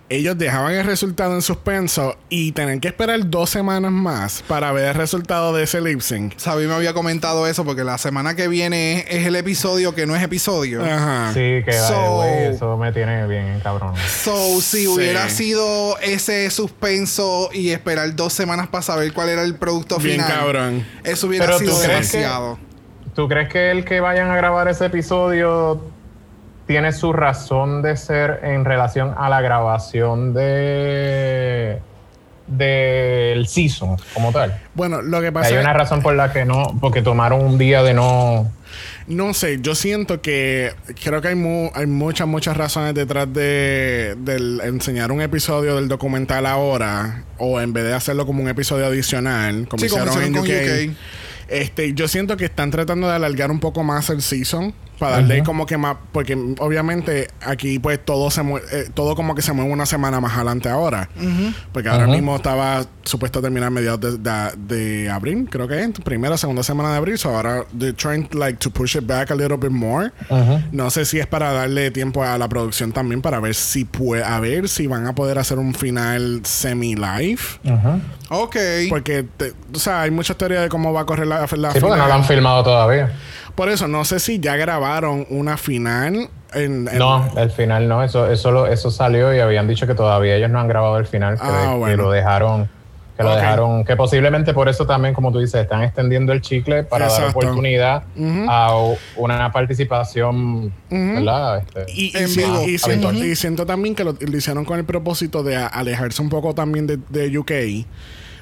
ellos 0.08 0.36
dejaban 0.36 0.72
el 0.74 0.84
resultado 0.84 1.34
en 1.34 1.42
suspenso 1.42 2.16
y 2.28 2.52
tener 2.52 2.80
que 2.80 2.88
esperar 2.88 3.20
dos 3.30 3.50
semanas 3.50 3.92
más 3.92 4.42
para 4.48 4.72
ver 4.72 4.86
el 4.88 4.94
resultado 4.94 5.52
de 5.54 5.62
ese 5.64 5.80
lip 5.80 6.00
sync. 6.00 6.34
Sabi 6.36 6.66
me 6.66 6.74
había 6.74 6.92
comentado 6.92 7.46
eso 7.46 7.64
porque 7.64 7.84
la 7.84 7.98
semana 7.98 8.34
que 8.34 8.48
viene 8.48 9.04
es 9.08 9.26
el 9.26 9.36
episodio 9.36 9.94
que 9.94 10.06
no 10.06 10.16
es 10.16 10.22
episodio. 10.22 10.84
Ajá. 10.84 11.30
Sí, 11.32 11.62
que 11.64 11.72
So- 11.72 12.24
eso 12.24 12.76
me 12.76 12.92
tiene 12.92 13.26
bien 13.28 13.60
cabrón. 13.62 13.94
So, 14.24 14.60
si 14.60 14.88
hubiera 14.88 15.28
sido 15.28 15.98
ese 16.00 16.50
suspenso 16.50 17.50
y 17.52 17.70
esperar 17.70 18.16
dos 18.16 18.32
semanas 18.32 18.68
para 18.68 18.82
saber 18.82 19.12
cuál 19.12 19.28
era 19.28 19.42
el 19.42 19.54
producto 19.54 19.98
Bien 19.98 20.20
final, 20.22 20.38
cabrón. 20.38 20.86
eso 21.04 21.26
hubiera 21.28 21.46
Pero 21.46 21.58
sido 21.60 21.72
¿tú 21.72 21.82
crees 21.82 22.10
que- 22.10 22.18
demasiado. 22.18 22.58
¿Tú 23.14 23.28
crees 23.28 23.48
que 23.48 23.70
el 23.70 23.84
que 23.84 24.00
vayan 24.00 24.30
a 24.30 24.36
grabar 24.36 24.68
ese 24.68 24.86
episodio 24.86 25.80
tiene 26.66 26.92
su 26.92 27.12
razón 27.12 27.82
de 27.82 27.96
ser 27.96 28.40
en 28.44 28.64
relación 28.64 29.14
a 29.18 29.28
la 29.28 29.40
grabación 29.40 30.32
de 30.34 31.78
del 32.46 33.46
season 33.46 33.96
como 34.14 34.32
tal? 34.32 34.60
Bueno, 34.74 35.02
lo 35.02 35.20
que 35.20 35.30
pasa 35.32 35.48
Hay 35.48 35.56
una 35.56 35.72
razón 35.72 36.02
por 36.02 36.14
la 36.14 36.32
que 36.32 36.44
no, 36.44 36.76
porque 36.80 37.02
tomaron 37.02 37.40
un 37.44 37.58
día 37.58 37.82
de 37.82 37.94
no. 37.94 38.50
No 39.06 39.34
sé, 39.34 39.58
yo 39.60 39.74
siento 39.74 40.20
que 40.20 40.72
creo 41.02 41.20
que 41.20 41.28
hay, 41.28 41.34
mu- 41.34 41.70
hay 41.74 41.86
muchas, 41.86 42.28
muchas 42.28 42.56
razones 42.56 42.94
detrás 42.94 43.32
de 43.32 44.14
del 44.18 44.60
enseñar 44.62 45.10
un 45.10 45.20
episodio 45.20 45.74
del 45.76 45.88
documental 45.88 46.46
ahora 46.46 47.24
o 47.38 47.60
en 47.60 47.72
vez 47.72 47.84
de 47.84 47.94
hacerlo 47.94 48.24
como 48.26 48.42
un 48.42 48.48
episodio 48.48 48.86
adicional, 48.86 49.66
como 49.68 49.82
Sí, 49.82 49.88
como 49.88 50.04
hicieron 50.06 50.22
en 50.24 50.38
UK. 50.38 50.46
con 50.46 50.90
UK. 50.90 50.96
Este, 51.50 51.94
yo 51.94 52.06
siento 52.06 52.36
que 52.36 52.44
están 52.44 52.70
tratando 52.70 53.08
de 53.08 53.14
alargar 53.14 53.50
un 53.50 53.58
poco 53.58 53.82
más 53.82 54.08
el 54.08 54.22
season 54.22 54.72
para 55.00 55.16
darle 55.16 55.42
como 55.42 55.66
que 55.66 55.76
más, 55.76 55.96
porque 56.12 56.34
obviamente 56.60 57.26
aquí 57.44 57.78
pues 57.80 57.98
todo 58.04 58.30
se 58.30 58.42
mue- 58.42 58.62
eh, 58.70 58.88
todo 58.94 59.16
como 59.16 59.34
que 59.34 59.42
se 59.42 59.52
mueve 59.52 59.72
una 59.72 59.86
semana 59.86 60.20
más 60.20 60.34
adelante 60.36 60.68
ahora, 60.68 61.08
porque 61.72 61.88
ahora 61.88 62.06
mismo 62.06 62.36
estaba 62.36 62.84
supuesto 63.02 63.40
a 63.40 63.42
terminar 63.42 63.66
a 63.68 63.70
mediados 63.70 64.00
de, 64.00 64.18
de- 64.18 64.76
de 65.02 65.10
abril, 65.10 65.48
creo 65.50 65.66
que 65.66 65.80
es 65.82 65.90
primera 66.04 66.36
segunda 66.36 66.62
semana 66.62 66.90
de 66.92 66.96
abril, 66.98 67.18
so 67.18 67.30
ahora 67.34 67.64
they're 67.76 67.92
trying 67.94 68.28
like 68.34 68.58
to 68.58 68.70
push 68.70 68.94
it 68.94 69.04
back 69.06 69.30
a 69.32 69.34
little 69.34 69.56
bit 69.56 69.72
more. 69.72 70.12
No 70.70 70.90
sé 70.90 71.04
si 71.04 71.18
es 71.18 71.26
para 71.26 71.52
darle 71.52 71.90
tiempo 71.90 72.22
a 72.22 72.36
la 72.38 72.48
producción 72.48 72.92
también 72.92 73.22
para 73.22 73.40
ver 73.40 73.54
si 73.54 73.84
puede, 73.84 74.22
a 74.22 74.38
ver 74.38 74.68
si 74.68 74.86
van 74.86 75.06
a 75.06 75.14
poder 75.14 75.38
hacer 75.38 75.58
un 75.58 75.74
final 75.74 76.42
semi 76.44 76.94
live. 76.94 77.40
Ok. 78.28 78.56
Porque, 78.88 79.24
te- 79.36 79.54
o 79.74 79.78
sea, 79.78 80.02
hay 80.02 80.10
muchas 80.10 80.36
teorías 80.36 80.62
de 80.62 80.68
cómo 80.68 80.92
va 80.92 81.00
a 81.00 81.06
correr 81.06 81.26
la, 81.26 81.40
la 81.40 81.46
Sí, 81.46 81.56
porque 81.56 81.78
final. 81.78 81.98
no 81.98 82.06
lo 82.06 82.14
han 82.14 82.24
filmado 82.24 82.62
todavía. 82.62 83.12
Por 83.60 83.68
eso, 83.68 83.86
no 83.88 84.06
sé 84.06 84.20
si 84.20 84.40
ya 84.40 84.56
grabaron 84.56 85.26
una 85.28 85.58
final 85.58 86.30
en... 86.54 86.88
en- 86.88 86.98
No, 86.98 87.28
el 87.36 87.50
final 87.50 87.88
no, 87.88 88.02
eso, 88.02 88.26
eso, 88.30 88.50
lo, 88.50 88.66
eso 88.66 88.90
salió 88.90 89.34
y 89.34 89.38
habían 89.38 89.68
dicho 89.68 89.86
que 89.86 89.94
todavía 89.94 90.34
ellos 90.36 90.48
no 90.48 90.58
han 90.60 90.66
grabado 90.66 90.96
el 90.96 91.04
final, 91.04 91.34
que, 91.36 91.42
Ah, 91.44 91.74
bueno. 91.76 92.04
lo 92.04 92.10
dejaron, 92.10 92.70
que 93.18 93.22
lo 93.22 93.36
dejaron, 93.36 93.84
que 93.84 93.96
posiblemente 93.96 94.54
por 94.54 94.70
eso 94.70 94.86
también, 94.86 95.12
como 95.12 95.30
tú 95.30 95.40
dices, 95.40 95.60
están 95.60 95.82
extendiendo 95.82 96.32
el 96.32 96.40
chicle 96.40 96.84
para 96.84 97.08
dar 97.08 97.28
oportunidad 97.28 98.04
a 98.48 98.74
una 99.16 99.52
participación, 99.52 100.72
¿verdad? 100.88 101.58
Este, 101.58 101.84
Y, 101.92 102.16
y 102.16 102.22
En 102.22 102.28
si- 102.28 102.40
vivo. 102.40 102.62
y 102.66 102.78
siento, 102.78 103.08
Habitual. 103.08 103.28
y 103.30 103.36
siento 103.36 103.66
también 103.66 103.94
que 103.94 104.04
lo, 104.04 104.14
lo 104.18 104.36
hicieron 104.38 104.64
con 104.64 104.78
el 104.78 104.86
propósito 104.86 105.42
de 105.42 105.58
alejarse 105.58 106.22
un 106.22 106.30
poco 106.30 106.54
también 106.54 106.86
de, 106.86 106.98
de 107.10 107.38
UK. 107.38 107.50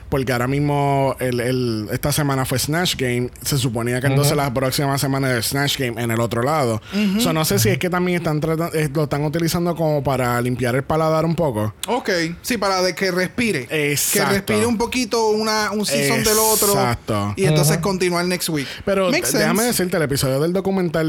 Porque 0.08 0.32
ahora 0.32 0.46
mismo 0.46 1.16
el, 1.20 1.40
el- 1.40 1.88
esta 1.92 2.12
semana 2.12 2.44
fue 2.44 2.58
Snatch 2.58 2.96
Game. 2.96 3.30
Se 3.42 3.58
suponía 3.58 4.00
que 4.00 4.06
entonces 4.06 4.36
la 4.36 4.52
próxima 4.54 4.96
semana 4.98 5.36
es 5.36 5.46
Snatch 5.48 5.78
Game 5.78 6.00
en 6.02 6.10
el 6.10 6.20
otro 6.20 6.42
lado. 6.42 6.80
So, 7.20 7.32
no 7.32 7.44
sé 7.44 7.58
si 7.58 7.68
es 7.68 7.78
que 7.78 7.90
también 7.90 8.18
están 8.18 8.40
tratando, 8.40 8.74
eh, 8.76 8.88
lo 8.94 9.04
están 9.04 9.24
utilizando 9.24 9.74
como 9.76 10.02
para 10.02 10.40
limpiar 10.40 10.74
el 10.76 10.82
paladar 10.82 11.24
un 11.24 11.34
poco. 11.34 11.74
Ok. 11.86 12.10
Sí, 12.42 12.56
para 12.56 12.80
de 12.82 12.94
que 12.94 13.10
respire. 13.10 13.66
Exacto. 13.70 14.28
Que 14.28 14.34
respire 14.36 14.66
un 14.66 14.78
poquito 14.78 15.28
una, 15.30 15.70
un 15.72 15.84
season 15.84 16.24
del 16.24 16.38
otro. 16.38 16.68
Exacto. 16.72 17.34
Y 17.36 17.44
entonces 17.44 17.78
continuar 17.78 18.24
next 18.24 18.48
week. 18.48 18.66
Pero 18.84 19.10
Makes 19.10 19.32
déjame 19.32 19.62
sense. 19.64 19.66
decirte, 19.82 19.96
el 19.98 20.02
episodio 20.04 20.40
del 20.40 20.52
documental 20.52 21.08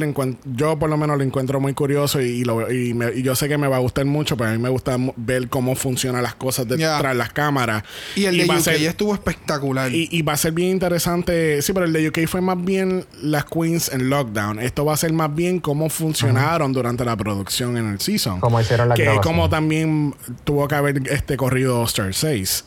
yo 0.55 0.77
por 0.77 0.89
lo 0.89 0.97
menos 0.97 1.17
lo 1.17 1.23
encuentro 1.23 1.59
muy 1.59 1.73
curioso 1.73 2.21
y, 2.21 2.26
y 2.26 2.43
lo- 2.43 2.71
y 2.71 2.93
me- 2.93 3.13
y 3.13 3.21
yo 3.23 3.35
sé 3.35 3.47
que 3.47 3.57
me 3.57 3.67
va 3.67 3.77
a 3.77 3.80
gustar 3.80 4.05
mucho, 4.05 4.35
pero 4.38 4.49
a 4.49 4.53
mí 4.53 4.59
me 4.59 4.69
gusta 4.69 4.97
ver 5.15 5.47
cómo 5.49 5.76
funcionan 5.76 6.23
las 6.23 6.35
cosas 6.35 6.67
detrás 6.67 7.01
de 7.03 7.13
las 7.15 7.31
cámaras. 7.31 7.84
Y 8.15 8.26
el 8.26 8.38
de 8.38 8.45
UK 8.45 8.89
estuvo 8.90 9.14
espectacular. 9.14 9.91
Y, 9.94 10.07
y 10.11 10.22
va 10.22 10.34
a 10.34 10.38
ser 10.38 10.52
bien 10.52 10.70
interesante. 10.70 11.61
Sí, 11.61 11.74
pero 11.74 11.86
el 11.86 11.94
de 11.94 12.10
UK 12.10 12.28
fue 12.28 12.41
más 12.41 12.64
bien 12.64 13.06
las 13.22 13.45
queens 13.45 13.90
en 13.91 14.10
lockdown. 14.10 14.60
Esto 14.60 14.86
va 14.86 14.94
a 14.94 14.98
ser 14.98 15.14
más 15.14 15.34
bien 15.34 15.60
cómo 15.60 15.90
funcionaron 15.90 16.74
durante 16.74 17.06
la 17.06 17.16
producción 17.16 17.78
en 17.78 17.90
el 17.91 17.99
season. 17.99 18.40
Como 18.40 18.60
hicieron 18.60 18.90
la 18.90 18.95
Que 18.95 19.03
grabación. 19.03 19.24
como 19.24 19.49
también 19.49 20.16
tuvo 20.44 20.68
que 20.68 20.76
haber 20.76 21.02
este 21.11 21.38
corrido 21.38 21.84
Star 21.86 22.14
6. 22.14 22.66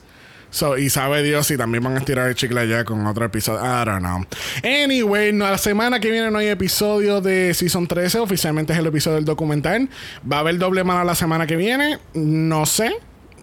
So, 0.51 0.77
y 0.77 0.91
sabe 0.91 1.23
Dios 1.23 1.47
si 1.47 1.57
también 1.57 1.83
van 1.83 1.95
a 1.95 1.99
estirar 2.01 2.29
el 2.29 2.35
chicle 2.35 2.61
allá 2.61 2.85
con 2.85 3.07
otro 3.07 3.25
episodio. 3.25 3.61
I 3.65 3.87
don't 3.87 4.01
know. 4.01 4.23
Anyway, 4.63 5.33
no, 5.33 5.51
la 5.51 5.57
semana 5.57 5.99
que 5.99 6.11
viene 6.11 6.31
no 6.31 6.37
hay 6.39 6.49
episodio 6.49 7.23
de 7.23 7.55
Season 7.55 7.87
13. 7.87 8.19
Oficialmente 8.19 8.75
es 8.75 8.79
el 8.79 8.85
episodio 8.87 9.15
del 9.17 9.25
documental. 9.25 9.89
Va 10.31 10.37
a 10.37 10.41
haber 10.41 10.59
doble 10.59 10.85
mala 10.85 11.05
la 11.05 11.15
semana 11.15 11.47
que 11.47 11.57
viene. 11.57 11.99
No 12.13 12.67
sé. 12.67 12.93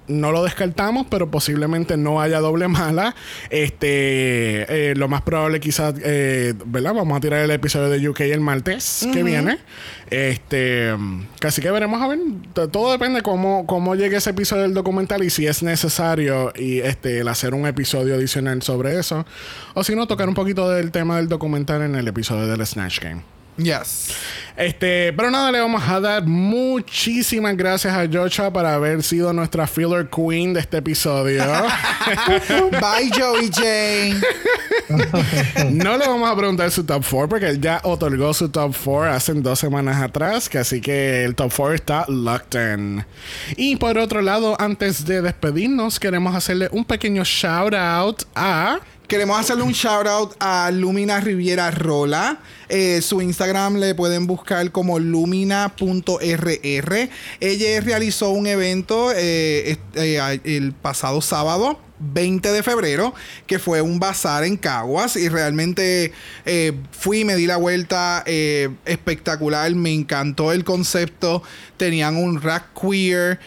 No 0.10 0.32
lo 0.32 0.44
descartamos, 0.44 1.08
pero 1.10 1.32
posiblemente 1.32 1.96
no 1.96 2.20
haya 2.22 2.40
doble 2.40 2.68
mala. 2.68 3.16
Este, 3.50 4.90
eh, 4.92 4.96
lo 4.96 5.08
más 5.08 5.22
probable 5.22 5.60
quizás, 5.60 5.96
eh, 6.04 6.54
¿verdad? 6.66 6.94
Vamos 6.94 7.18
a 7.18 7.22
tirar 7.22 7.40
el 7.42 7.52
episodio 7.52 7.90
de 7.90 8.10
UK 8.10 8.22
el 8.22 8.42
martes 8.42 9.08
que 9.14 9.24
viene. 9.24 9.60
Este, 10.10 10.94
casi 11.40 11.62
que 11.62 11.72
veremos 11.72 12.02
a 12.02 12.08
ver. 12.08 12.20
Todo 12.72 12.92
depende 12.92 13.22
cómo, 13.22 13.66
cómo 13.66 13.96
llegue 13.96 14.18
ese 14.18 14.32
episodio 14.32 14.64
del 14.64 14.74
documental 14.74 15.24
y 15.24 15.30
si 15.30 15.48
es 15.48 15.64
necesario 15.64 16.52
y 16.56 16.80
este 16.80 17.20
el 17.20 17.28
hacer 17.28 17.54
un 17.54 17.66
episodio 17.68 18.16
adicional 18.16 18.62
sobre 18.62 19.00
eso. 19.00 19.26
O 19.74 19.84
si 19.84 19.96
no, 19.96 20.08
tocar 20.08 20.28
un 20.28 20.36
poquito 20.36 20.70
del 20.70 20.92
tema 20.92 21.18
del 21.18 21.30
documental 21.30 21.82
en 21.84 21.96
el 21.96 22.08
episodio 22.08 22.48
del 22.48 22.66
Snatch 22.66 23.00
Game. 23.00 23.39
Yes. 23.60 24.16
Este, 24.60 25.14
pero 25.14 25.32
nada, 25.32 25.54
le 25.54 25.62
vamos 25.62 25.82
a 25.88 26.02
dar 26.02 26.26
muchísimas 26.26 27.56
gracias 27.56 27.94
a 27.94 28.06
Jocha 28.12 28.52
por 28.52 28.66
haber 28.66 29.04
sido 29.04 29.32
nuestra 29.32 29.66
filler 29.68 30.10
queen 30.10 30.54
de 30.54 30.60
este 30.60 30.78
episodio. 30.78 31.46
Bye, 32.72 33.10
Joey 33.18 33.50
Jane. 33.54 34.20
no 35.72 35.98
le 35.98 36.06
vamos 36.06 36.30
a 36.30 36.36
preguntar 36.36 36.72
su 36.72 36.84
top 36.84 37.06
4 37.10 37.30
porque 37.30 37.48
él 37.48 37.62
ya 37.62 37.80
otorgó 37.84 38.34
su 38.34 38.50
top 38.50 38.76
4 38.84 39.14
hace 39.14 39.34
dos 39.36 39.60
semanas 39.60 40.02
atrás, 40.02 40.50
que 40.50 40.58
así 40.58 40.82
que 40.82 41.24
el 41.24 41.36
top 41.36 41.54
4 41.56 41.76
está 41.76 42.06
locked 42.10 42.60
in. 42.60 43.06
Y 43.56 43.78
por 43.78 43.98
otro 43.98 44.22
lado, 44.22 44.58
antes 44.60 45.06
de 45.06 45.22
despedirnos, 45.22 46.02
queremos 46.02 46.36
hacerle 46.36 46.68
un 46.74 46.84
pequeño 46.84 47.24
shout 47.24 47.74
out 47.74 48.24
a 48.36 48.80
Queremos 49.10 49.40
hacerle 49.40 49.64
un 49.64 49.72
shout 49.72 50.06
out 50.06 50.36
a 50.40 50.70
Lumina 50.70 51.20
Riviera 51.20 51.72
Rola. 51.72 52.38
Eh, 52.70 53.02
su 53.02 53.20
Instagram 53.20 53.78
le 53.78 53.96
pueden 53.96 54.28
buscar 54.28 54.72
como 54.72 55.00
lumina.rr. 55.00 57.10
Ella 57.40 57.82
realizó 57.82 58.30
un 58.30 58.46
evento 58.46 59.12
eh, 59.16 59.78
eh, 59.96 60.40
el 60.44 60.74
pasado 60.74 61.22
sábado. 61.22 61.80
20 62.02 62.54
de 62.54 62.64
febrero, 62.64 63.14
que 63.46 63.60
fue 63.60 63.82
un 63.82 64.00
bazar 64.00 64.46
en 64.46 64.56
Caguas 64.56 65.18
y 65.18 65.28
realmente 65.28 66.14
fui, 66.92 67.26
me 67.26 67.36
di 67.36 67.46
la 67.46 67.58
vuelta 67.58 68.24
espectacular, 68.86 69.70
me 69.76 69.94
encantó 69.94 70.54
el 70.54 70.64
concepto, 70.64 71.44
tenían 71.76 72.16
un 72.16 72.42
rack 72.42 72.68
queer, 72.74 73.42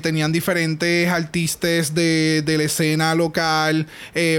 tenían 0.00 0.30
diferentes 0.30 1.08
artistas 1.08 1.92
de, 1.92 2.44
de 2.46 2.58
la 2.58 2.62
escena 2.62 3.16
local 3.16 3.88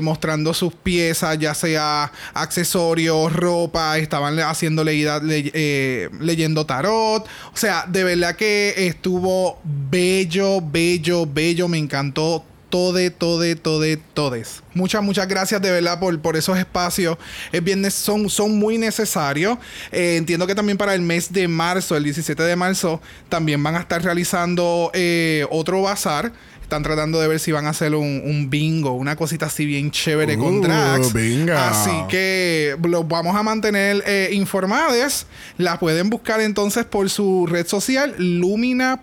mostrando 0.03 0.53
sus 0.53 0.73
piezas, 0.73 1.37
ya 1.37 1.53
sea 1.53 2.13
accesorios, 2.33 3.33
ropa, 3.33 3.97
estaban 4.19 4.39
haciendo 4.39 4.83
leída- 4.83 5.19
le- 5.19 5.51
eh, 5.53 6.09
leyendo 6.19 6.65
tarot, 6.65 7.25
o 7.53 7.57
sea, 7.57 7.85
de 7.87 8.03
verdad 8.03 8.35
que 8.35 8.73
estuvo 8.87 9.59
bello, 9.63 10.59
bello, 10.61 11.25
bello, 11.25 11.67
me 11.67 11.77
encantó 11.77 12.43
Tode, 12.69 13.09
tode, 13.09 13.55
tode, 13.55 13.97
todes. 14.13 14.61
Muchas, 14.75 15.01
muchas 15.01 15.27
gracias 15.27 15.59
de 15.59 15.71
verdad 15.71 15.99
por, 15.99 16.19
por 16.21 16.37
esos 16.37 16.55
espacios. 16.55 17.17
Es 17.51 17.63
bien, 17.63 17.81
ne- 17.81 17.89
son, 17.89 18.29
son 18.29 18.59
muy 18.59 18.77
necesarios. 18.77 19.57
Eh, 19.91 20.17
entiendo 20.17 20.45
que 20.45 20.53
también 20.53 20.77
para 20.77 20.93
el 20.93 21.01
mes 21.01 21.33
de 21.33 21.47
marzo, 21.47 21.97
el 21.97 22.03
17 22.03 22.43
de 22.43 22.55
marzo, 22.55 23.01
también 23.27 23.63
van 23.63 23.75
a 23.75 23.79
estar 23.79 24.03
realizando 24.03 24.91
eh, 24.93 25.47
otro 25.49 25.81
bazar. 25.81 26.31
Están 26.69 26.83
tratando 26.83 27.19
de 27.19 27.27
ver 27.27 27.39
si 27.39 27.51
van 27.51 27.65
a 27.65 27.69
hacer 27.69 27.95
un, 27.95 28.21
un 28.23 28.47
bingo, 28.51 28.91
una 28.91 29.15
cosita 29.15 29.47
así 29.47 29.65
bien 29.65 29.89
chévere 29.89 30.37
con 30.37 30.59
Uh, 30.59 31.13
bingo. 31.13 31.53
Así 31.53 31.89
que 32.09 32.77
los 32.83 33.07
vamos 33.07 33.35
a 33.35 33.41
mantener 33.41 34.03
eh, 34.05 34.29
informadas. 34.33 35.25
La 35.57 35.79
pueden 35.79 36.11
buscar 36.11 36.41
entonces 36.41 36.85
por 36.85 37.09
su 37.09 37.47
red 37.47 37.65
social 37.65 38.13
lumina.rr. 38.19 38.99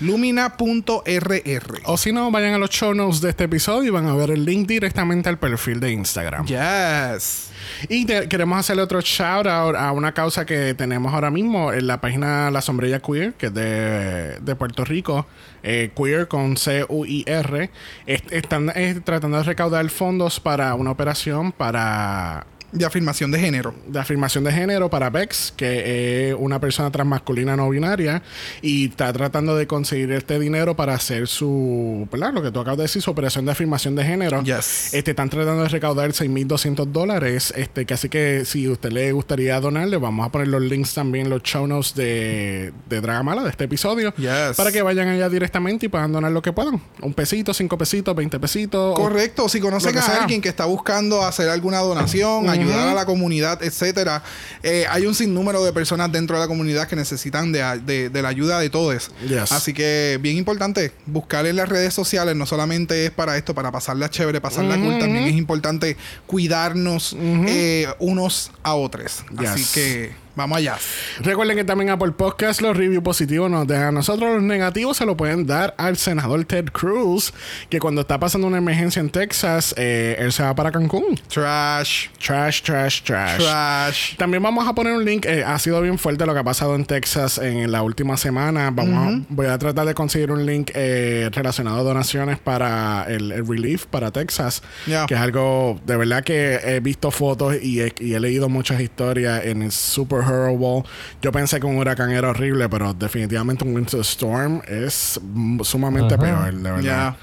Lumina.rr. 0.00 1.80
O 1.84 1.96
si 1.96 2.10
no, 2.10 2.32
vayan 2.32 2.54
a 2.54 2.58
los 2.58 2.70
show 2.70 2.92
notes 2.94 3.20
de 3.20 3.30
este 3.30 3.44
episodio 3.44 3.86
y 3.86 3.90
van 3.90 4.08
a 4.08 4.16
ver 4.16 4.32
el 4.32 4.44
link 4.44 4.66
directamente 4.66 5.28
al 5.28 5.38
perfil 5.38 5.78
de 5.78 5.92
Instagram. 5.92 6.46
Yes. 6.46 7.50
Y 7.88 8.06
queremos 8.06 8.58
hacerle 8.58 8.82
otro 8.82 9.00
shout 9.00 9.46
out 9.46 9.76
a 9.76 9.92
una 9.92 10.12
causa 10.12 10.44
que 10.46 10.74
tenemos 10.74 11.12
ahora 11.12 11.30
mismo 11.30 11.72
en 11.72 11.86
la 11.86 12.00
página 12.00 12.50
La 12.50 12.60
Sombrilla 12.60 13.00
Queer, 13.00 13.34
que 13.34 13.46
es 13.46 13.54
de, 13.54 14.38
de 14.40 14.54
Puerto 14.56 14.84
Rico, 14.84 15.26
eh, 15.62 15.90
Queer 15.96 16.28
con 16.28 16.56
C-U-I-R. 16.56 17.70
Est- 18.06 18.32
están 18.32 18.70
eh, 18.74 19.00
tratando 19.04 19.36
de 19.38 19.42
recaudar 19.44 19.88
fondos 19.90 20.40
para 20.40 20.74
una 20.74 20.90
operación 20.90 21.52
para 21.52 22.46
De 22.70 22.84
afirmación 22.84 23.30
de 23.30 23.38
género. 23.40 23.74
de 23.86 23.98
afirmación 23.98 24.44
de 24.44 24.52
género 24.52 24.90
para 24.90 25.08
Bex, 25.10 25.54
que 25.56 26.28
es 26.30 26.36
una 26.38 26.60
persona 26.60 26.90
transmasculina 26.90 27.56
no 27.56 27.68
binaria, 27.70 28.22
y 28.60 28.88
está 28.90 29.10
tratando 29.12 29.56
de 29.56 29.66
conseguir 29.66 30.12
este 30.12 30.38
dinero 30.38 30.76
para 30.76 30.92
hacer 30.94 31.28
su, 31.28 32.06
¿verdad? 32.12 32.32
Lo 32.34 32.42
que 32.42 32.50
tú 32.50 32.60
acabas 32.60 32.76
de 32.76 32.82
decir, 32.84 33.00
su 33.00 33.10
operación 33.10 33.46
de 33.46 33.52
afirmación 33.52 33.94
de 33.96 34.04
género. 34.04 34.42
Yes. 34.42 34.92
Este, 34.92 35.12
están 35.12 35.30
tratando 35.30 35.62
de 35.62 35.68
recaudar 35.70 36.10
6.200 36.10 36.86
dólares. 36.92 37.54
Este, 37.56 37.86
que 37.86 37.94
así 37.94 38.08
que 38.10 38.44
si 38.44 38.66
a 38.66 38.72
usted 38.72 38.90
le 38.92 39.12
gustaría 39.12 39.58
donarle, 39.60 39.96
vamos 39.96 40.26
a 40.26 40.30
poner 40.30 40.48
los 40.48 40.60
links 40.62 40.92
también 40.92 41.24
en 41.26 41.30
los 41.30 41.42
show 41.42 41.66
notes 41.66 41.94
de, 41.94 42.72
de 42.88 43.00
Dragamala, 43.00 43.42
de 43.44 43.50
este 43.50 43.64
episodio. 43.64 44.12
Yes. 44.16 44.56
Para 44.56 44.70
que 44.72 44.82
vayan 44.82 45.08
allá 45.08 45.28
directamente 45.30 45.86
y 45.86 45.88
puedan 45.88 46.12
donar 46.12 46.32
lo 46.32 46.42
que 46.42 46.52
puedan. 46.52 46.80
Un 47.00 47.14
pesito, 47.14 47.54
cinco 47.54 47.78
pesitos, 47.78 48.14
20 48.14 48.38
pesitos. 48.38 48.92
o- 48.92 48.94
Correcto. 48.94 49.48
Si 49.48 49.58
conocen 49.60 49.96
a 49.96 50.02
alguien 50.22 50.42
que 50.42 50.48
está 50.50 50.66
buscando 50.66 51.24
hacer 51.24 51.48
alguna 51.48 51.78
donación, 51.78 52.57
ayudar 52.60 52.88
a 52.88 52.94
la 52.94 53.06
comunidad, 53.06 53.62
etcétera, 53.62 54.22
eh, 54.62 54.84
hay 54.90 55.06
un 55.06 55.14
sinnúmero 55.14 55.64
de 55.64 55.72
personas 55.72 56.10
dentro 56.12 56.36
de 56.36 56.42
la 56.42 56.48
comunidad 56.48 56.88
que 56.88 56.96
necesitan 56.96 57.52
de, 57.52 57.62
de- 57.84 58.08
de 58.10 58.22
la 58.22 58.28
ayuda 58.28 58.58
de 58.60 58.70
todos. 58.70 59.10
Yes. 59.26 59.52
Así 59.52 59.72
que 59.72 60.18
bien 60.20 60.36
importante 60.36 60.92
buscar 61.06 61.46
en 61.46 61.56
las 61.56 61.68
redes 61.68 61.94
sociales. 61.94 62.36
No 62.36 62.46
solamente 62.46 63.06
es 63.06 63.10
para 63.10 63.36
esto, 63.36 63.54
para 63.54 63.70
pasarla 63.72 64.08
chévere, 64.10 64.40
pasarla 64.40 64.76
cool. 64.76 64.98
También 64.98 65.24
es 65.24 65.34
importante 65.36 65.96
cuidarnos 66.26 67.16
eh, 67.20 67.86
unos 67.98 68.50
a 68.62 68.74
otros. 68.74 69.24
Así 69.38 69.64
que 69.74 70.12
vamos 70.38 70.56
allá. 70.56 70.76
Recuerden 71.20 71.56
que 71.56 71.64
también 71.64 71.90
Apple 71.90 72.12
Podcast 72.12 72.62
los 72.62 72.76
reviews 72.76 73.02
positivos 73.04 73.50
nos 73.50 73.66
dejan 73.66 73.88
a 73.88 73.92
nosotros. 73.92 74.34
Los 74.36 74.42
negativos 74.42 74.96
se 74.96 75.04
lo 75.04 75.16
pueden 75.16 75.46
dar 75.46 75.74
al 75.76 75.96
senador 75.98 76.44
Ted 76.44 76.66
Cruz, 76.72 77.34
que 77.68 77.78
cuando 77.80 78.00
está 78.02 78.18
pasando 78.18 78.46
una 78.46 78.58
emergencia 78.58 79.00
en 79.00 79.10
Texas, 79.10 79.74
eh, 79.76 80.16
él 80.18 80.32
se 80.32 80.42
va 80.42 80.54
para 80.54 80.70
Cancún. 80.72 81.20
Trash. 81.28 82.08
Trash, 82.24 82.62
trash, 82.62 83.02
trash. 83.02 83.36
Trash. 83.38 84.16
También 84.16 84.42
vamos 84.42 84.66
a 84.66 84.72
poner 84.74 84.94
un 84.94 85.04
link. 85.04 85.26
eh, 85.26 85.44
ha 85.44 85.58
sido 85.58 85.80
bien 85.82 85.98
fuerte 85.98 86.24
lo 86.24 86.32
que 86.32 86.38
ha 86.40 86.44
pasado 86.44 86.74
en 86.74 86.84
Texas 86.84 87.38
en 87.38 87.70
la 87.70 87.82
última 87.82 88.16
semana. 88.16 88.70
Vamos 88.70 88.94
a- 88.96 89.24
voy 89.28 89.46
a 89.46 89.58
tratar 89.58 89.86
de 89.86 89.94
conseguir 89.94 90.30
un 90.30 90.46
link 90.46 90.70
eh, 90.74 91.28
relacionado 91.32 91.78
a 91.78 91.82
donaciones 91.82 92.38
para 92.38 93.04
el, 93.08 93.32
el 93.32 93.46
relief 93.46 93.86
para 93.86 94.10
Texas. 94.12 94.62
Que 95.06 95.14
es 95.14 95.20
algo 95.20 95.80
de 95.84 95.96
verdad 95.96 96.22
que 96.22 96.60
he 96.62 96.80
visto 96.80 97.10
fotos 97.10 97.56
y 97.60 97.80
he, 97.80 97.92
y 97.98 98.14
he 98.14 98.20
leído 98.20 98.48
muchas 98.48 98.80
historias 98.80 99.44
en 99.44 99.62
el 99.62 99.72
super 99.72 100.22
horrible. 100.28 100.84
Yo 101.22 101.32
pensé 101.32 101.60
que 101.60 101.66
un 101.66 101.76
huracán 101.76 102.10
era 102.10 102.30
horrible, 102.30 102.68
pero 102.68 102.94
definitivamente 102.94 103.64
un 103.64 103.74
winter 103.74 104.00
storm 104.00 104.62
es 104.66 105.20
sumamente 105.62 106.16
peor, 106.18 106.54
de 106.54 106.70
verdad. 106.70 107.16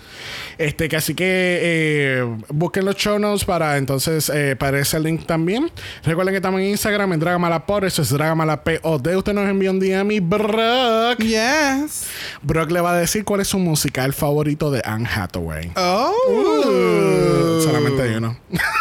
Este, 0.57 0.87
que 0.87 0.95
así 0.95 1.15
que 1.15 1.59
eh, 1.61 2.37
busquen 2.49 2.85
los 2.85 2.95
show 2.95 3.19
notes 3.19 3.43
para 3.43 3.77
entonces 3.77 4.29
eh, 4.29 4.55
para 4.57 4.79
ese 4.79 4.99
link 4.99 5.25
también. 5.25 5.69
Recuerden 6.03 6.33
que 6.33 6.37
estamos 6.37 6.61
en 6.61 6.67
Instagram 6.67 7.13
en 7.13 7.19
Dragamala 7.19 7.65
por 7.65 7.83
eso 7.83 8.01
es 8.01 8.09
Dragamala 8.09 8.63
POD. 8.63 9.17
Usted 9.17 9.33
nos 9.33 9.49
envió 9.49 9.71
un 9.71 9.79
DM 9.79 10.11
y 10.11 10.19
Brock. 10.19 11.19
Yes. 11.19 12.07
Brock 12.41 12.71
le 12.71 12.81
va 12.81 12.93
a 12.93 12.97
decir 12.97 13.25
cuál 13.25 13.41
es 13.41 13.47
su 13.49 13.59
musical 13.59 14.13
favorito 14.13 14.71
de 14.71 14.81
Anne 14.85 15.07
Hathaway. 15.13 15.71
Oh. 15.75 16.13
Uh, 16.29 17.61
solamente 17.61 18.01
hay 18.01 18.15
uno. 18.15 18.37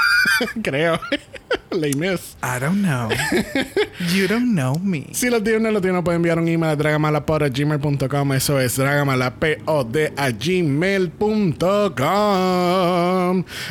Creo. 0.62 1.01
I 2.43 2.59
don't 2.59 2.82
know. 2.82 3.10
you 4.12 4.26
don't 4.28 4.55
know 4.55 4.74
me. 4.82 5.09
Si 5.14 5.31
los 5.31 5.43
tienen, 5.43 5.72
los 5.72 5.82
tienen, 5.82 6.05
pueden 6.05 6.18
enviar 6.18 6.39
un 6.39 6.47
email 6.48 6.72
a 6.72 6.76
dragamalapod.gmail.com. 6.76 8.32
Eso 8.32 8.60
es 8.60 8.76
dragamalapod 8.76 9.97
a 10.16 10.31
gmail.com. 10.31 11.14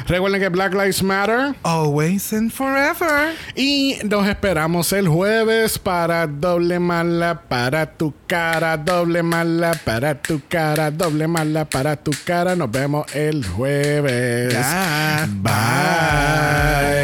Recuerden 0.07 0.41
que 0.41 0.49
Black 0.49 0.73
Lives 0.73 1.03
Matter. 1.03 1.55
Always 1.63 2.33
and 2.33 2.51
forever. 2.51 3.35
Y 3.55 3.97
nos 4.03 4.27
esperamos 4.27 4.91
el 4.93 5.07
jueves 5.07 5.79
para 5.79 6.27
doble 6.27 6.79
mala 6.79 7.43
para 7.47 7.85
tu 7.85 8.13
cara, 8.27 8.75
doble 8.77 9.23
mala 9.23 9.73
para 9.85 10.21
tu 10.21 10.41
cara, 10.49 10.91
doble 10.91 11.27
mala 11.27 11.65
para 11.65 11.95
tu 11.95 12.11
cara. 12.25 12.55
Nos 12.55 12.71
vemos 12.71 13.05
el 13.15 13.45
jueves. 13.45 14.55
Bye. 15.41 17.03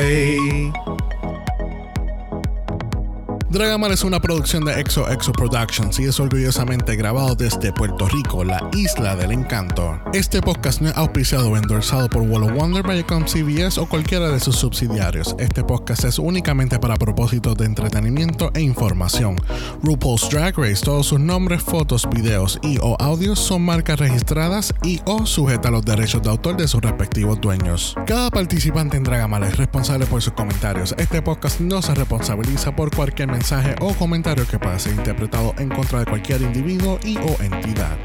Dragamal 3.49 3.91
es 3.91 4.03
una 4.03 4.19
producción 4.19 4.63
de 4.63 4.79
Exo 4.79 5.09
Exo 5.09 5.31
Productions 5.31 5.99
y 5.99 6.03
es 6.03 6.19
orgullosamente 6.19 6.95
grabado 6.95 7.33
desde 7.33 7.73
Puerto 7.73 8.07
Rico, 8.07 8.43
la 8.43 8.69
isla 8.73 9.15
del 9.15 9.31
encanto. 9.31 9.99
Este 10.13 10.39
podcast 10.39 10.81
no 10.81 10.89
es 10.89 10.95
auspiciado 10.95 11.49
o 11.49 11.57
endorsado 11.57 12.07
por 12.09 12.21
Wall 12.21 12.43
of 12.43 12.51
Wonder, 12.51 12.83
Viacom 12.83 13.25
CBS 13.25 13.79
o 13.79 13.87
cualquiera 13.87 14.29
de 14.29 14.39
sus 14.39 14.55
subsidiarios. 14.55 15.35
Este 15.39 15.63
podcast 15.63 16.03
es 16.03 16.19
únicamente 16.19 16.77
para 16.77 16.93
propósitos 16.93 17.57
de 17.57 17.65
entretenimiento 17.65 18.51
e 18.53 18.61
información. 18.61 19.35
RuPaul's 19.81 20.29
Drag 20.29 20.55
Race, 20.55 20.85
todos 20.85 21.07
sus 21.07 21.19
nombres, 21.19 21.63
fotos, 21.63 22.07
videos 22.07 22.59
y 22.61 22.77
o 22.77 22.97
audios 23.01 23.39
son 23.39 23.63
marcas 23.63 23.97
registradas 23.97 24.75
y 24.83 25.01
o 25.05 25.25
sujeta 25.25 25.69
a 25.69 25.71
los 25.71 25.83
derechos 25.83 26.21
de 26.21 26.29
autor 26.29 26.55
de 26.55 26.67
sus 26.67 26.81
respectivos 26.81 27.41
dueños. 27.41 27.95
Cada 28.05 28.29
participante 28.29 28.97
en 28.97 29.05
Dragamal 29.05 29.41
es 29.41 29.57
responsable 29.57 30.05
por 30.05 30.21
sus 30.21 30.33
comentarios. 30.33 30.93
Este 30.99 31.23
podcast 31.23 31.59
no 31.61 31.81
se 31.81 31.95
responsabiliza 31.95 32.75
por 32.75 32.95
cualquier 32.95 33.38
mensaje 33.39 33.73
o 33.79 33.93
comentario 33.93 34.45
que 34.45 34.59
pueda 34.59 34.77
ser 34.77 34.91
interpretado 34.91 35.55
en 35.59 35.69
contra 35.69 35.99
de 35.99 36.05
cualquier 36.05 36.41
individuo 36.41 36.99
y 37.05 37.17
o 37.17 37.41
entidad. 37.41 37.97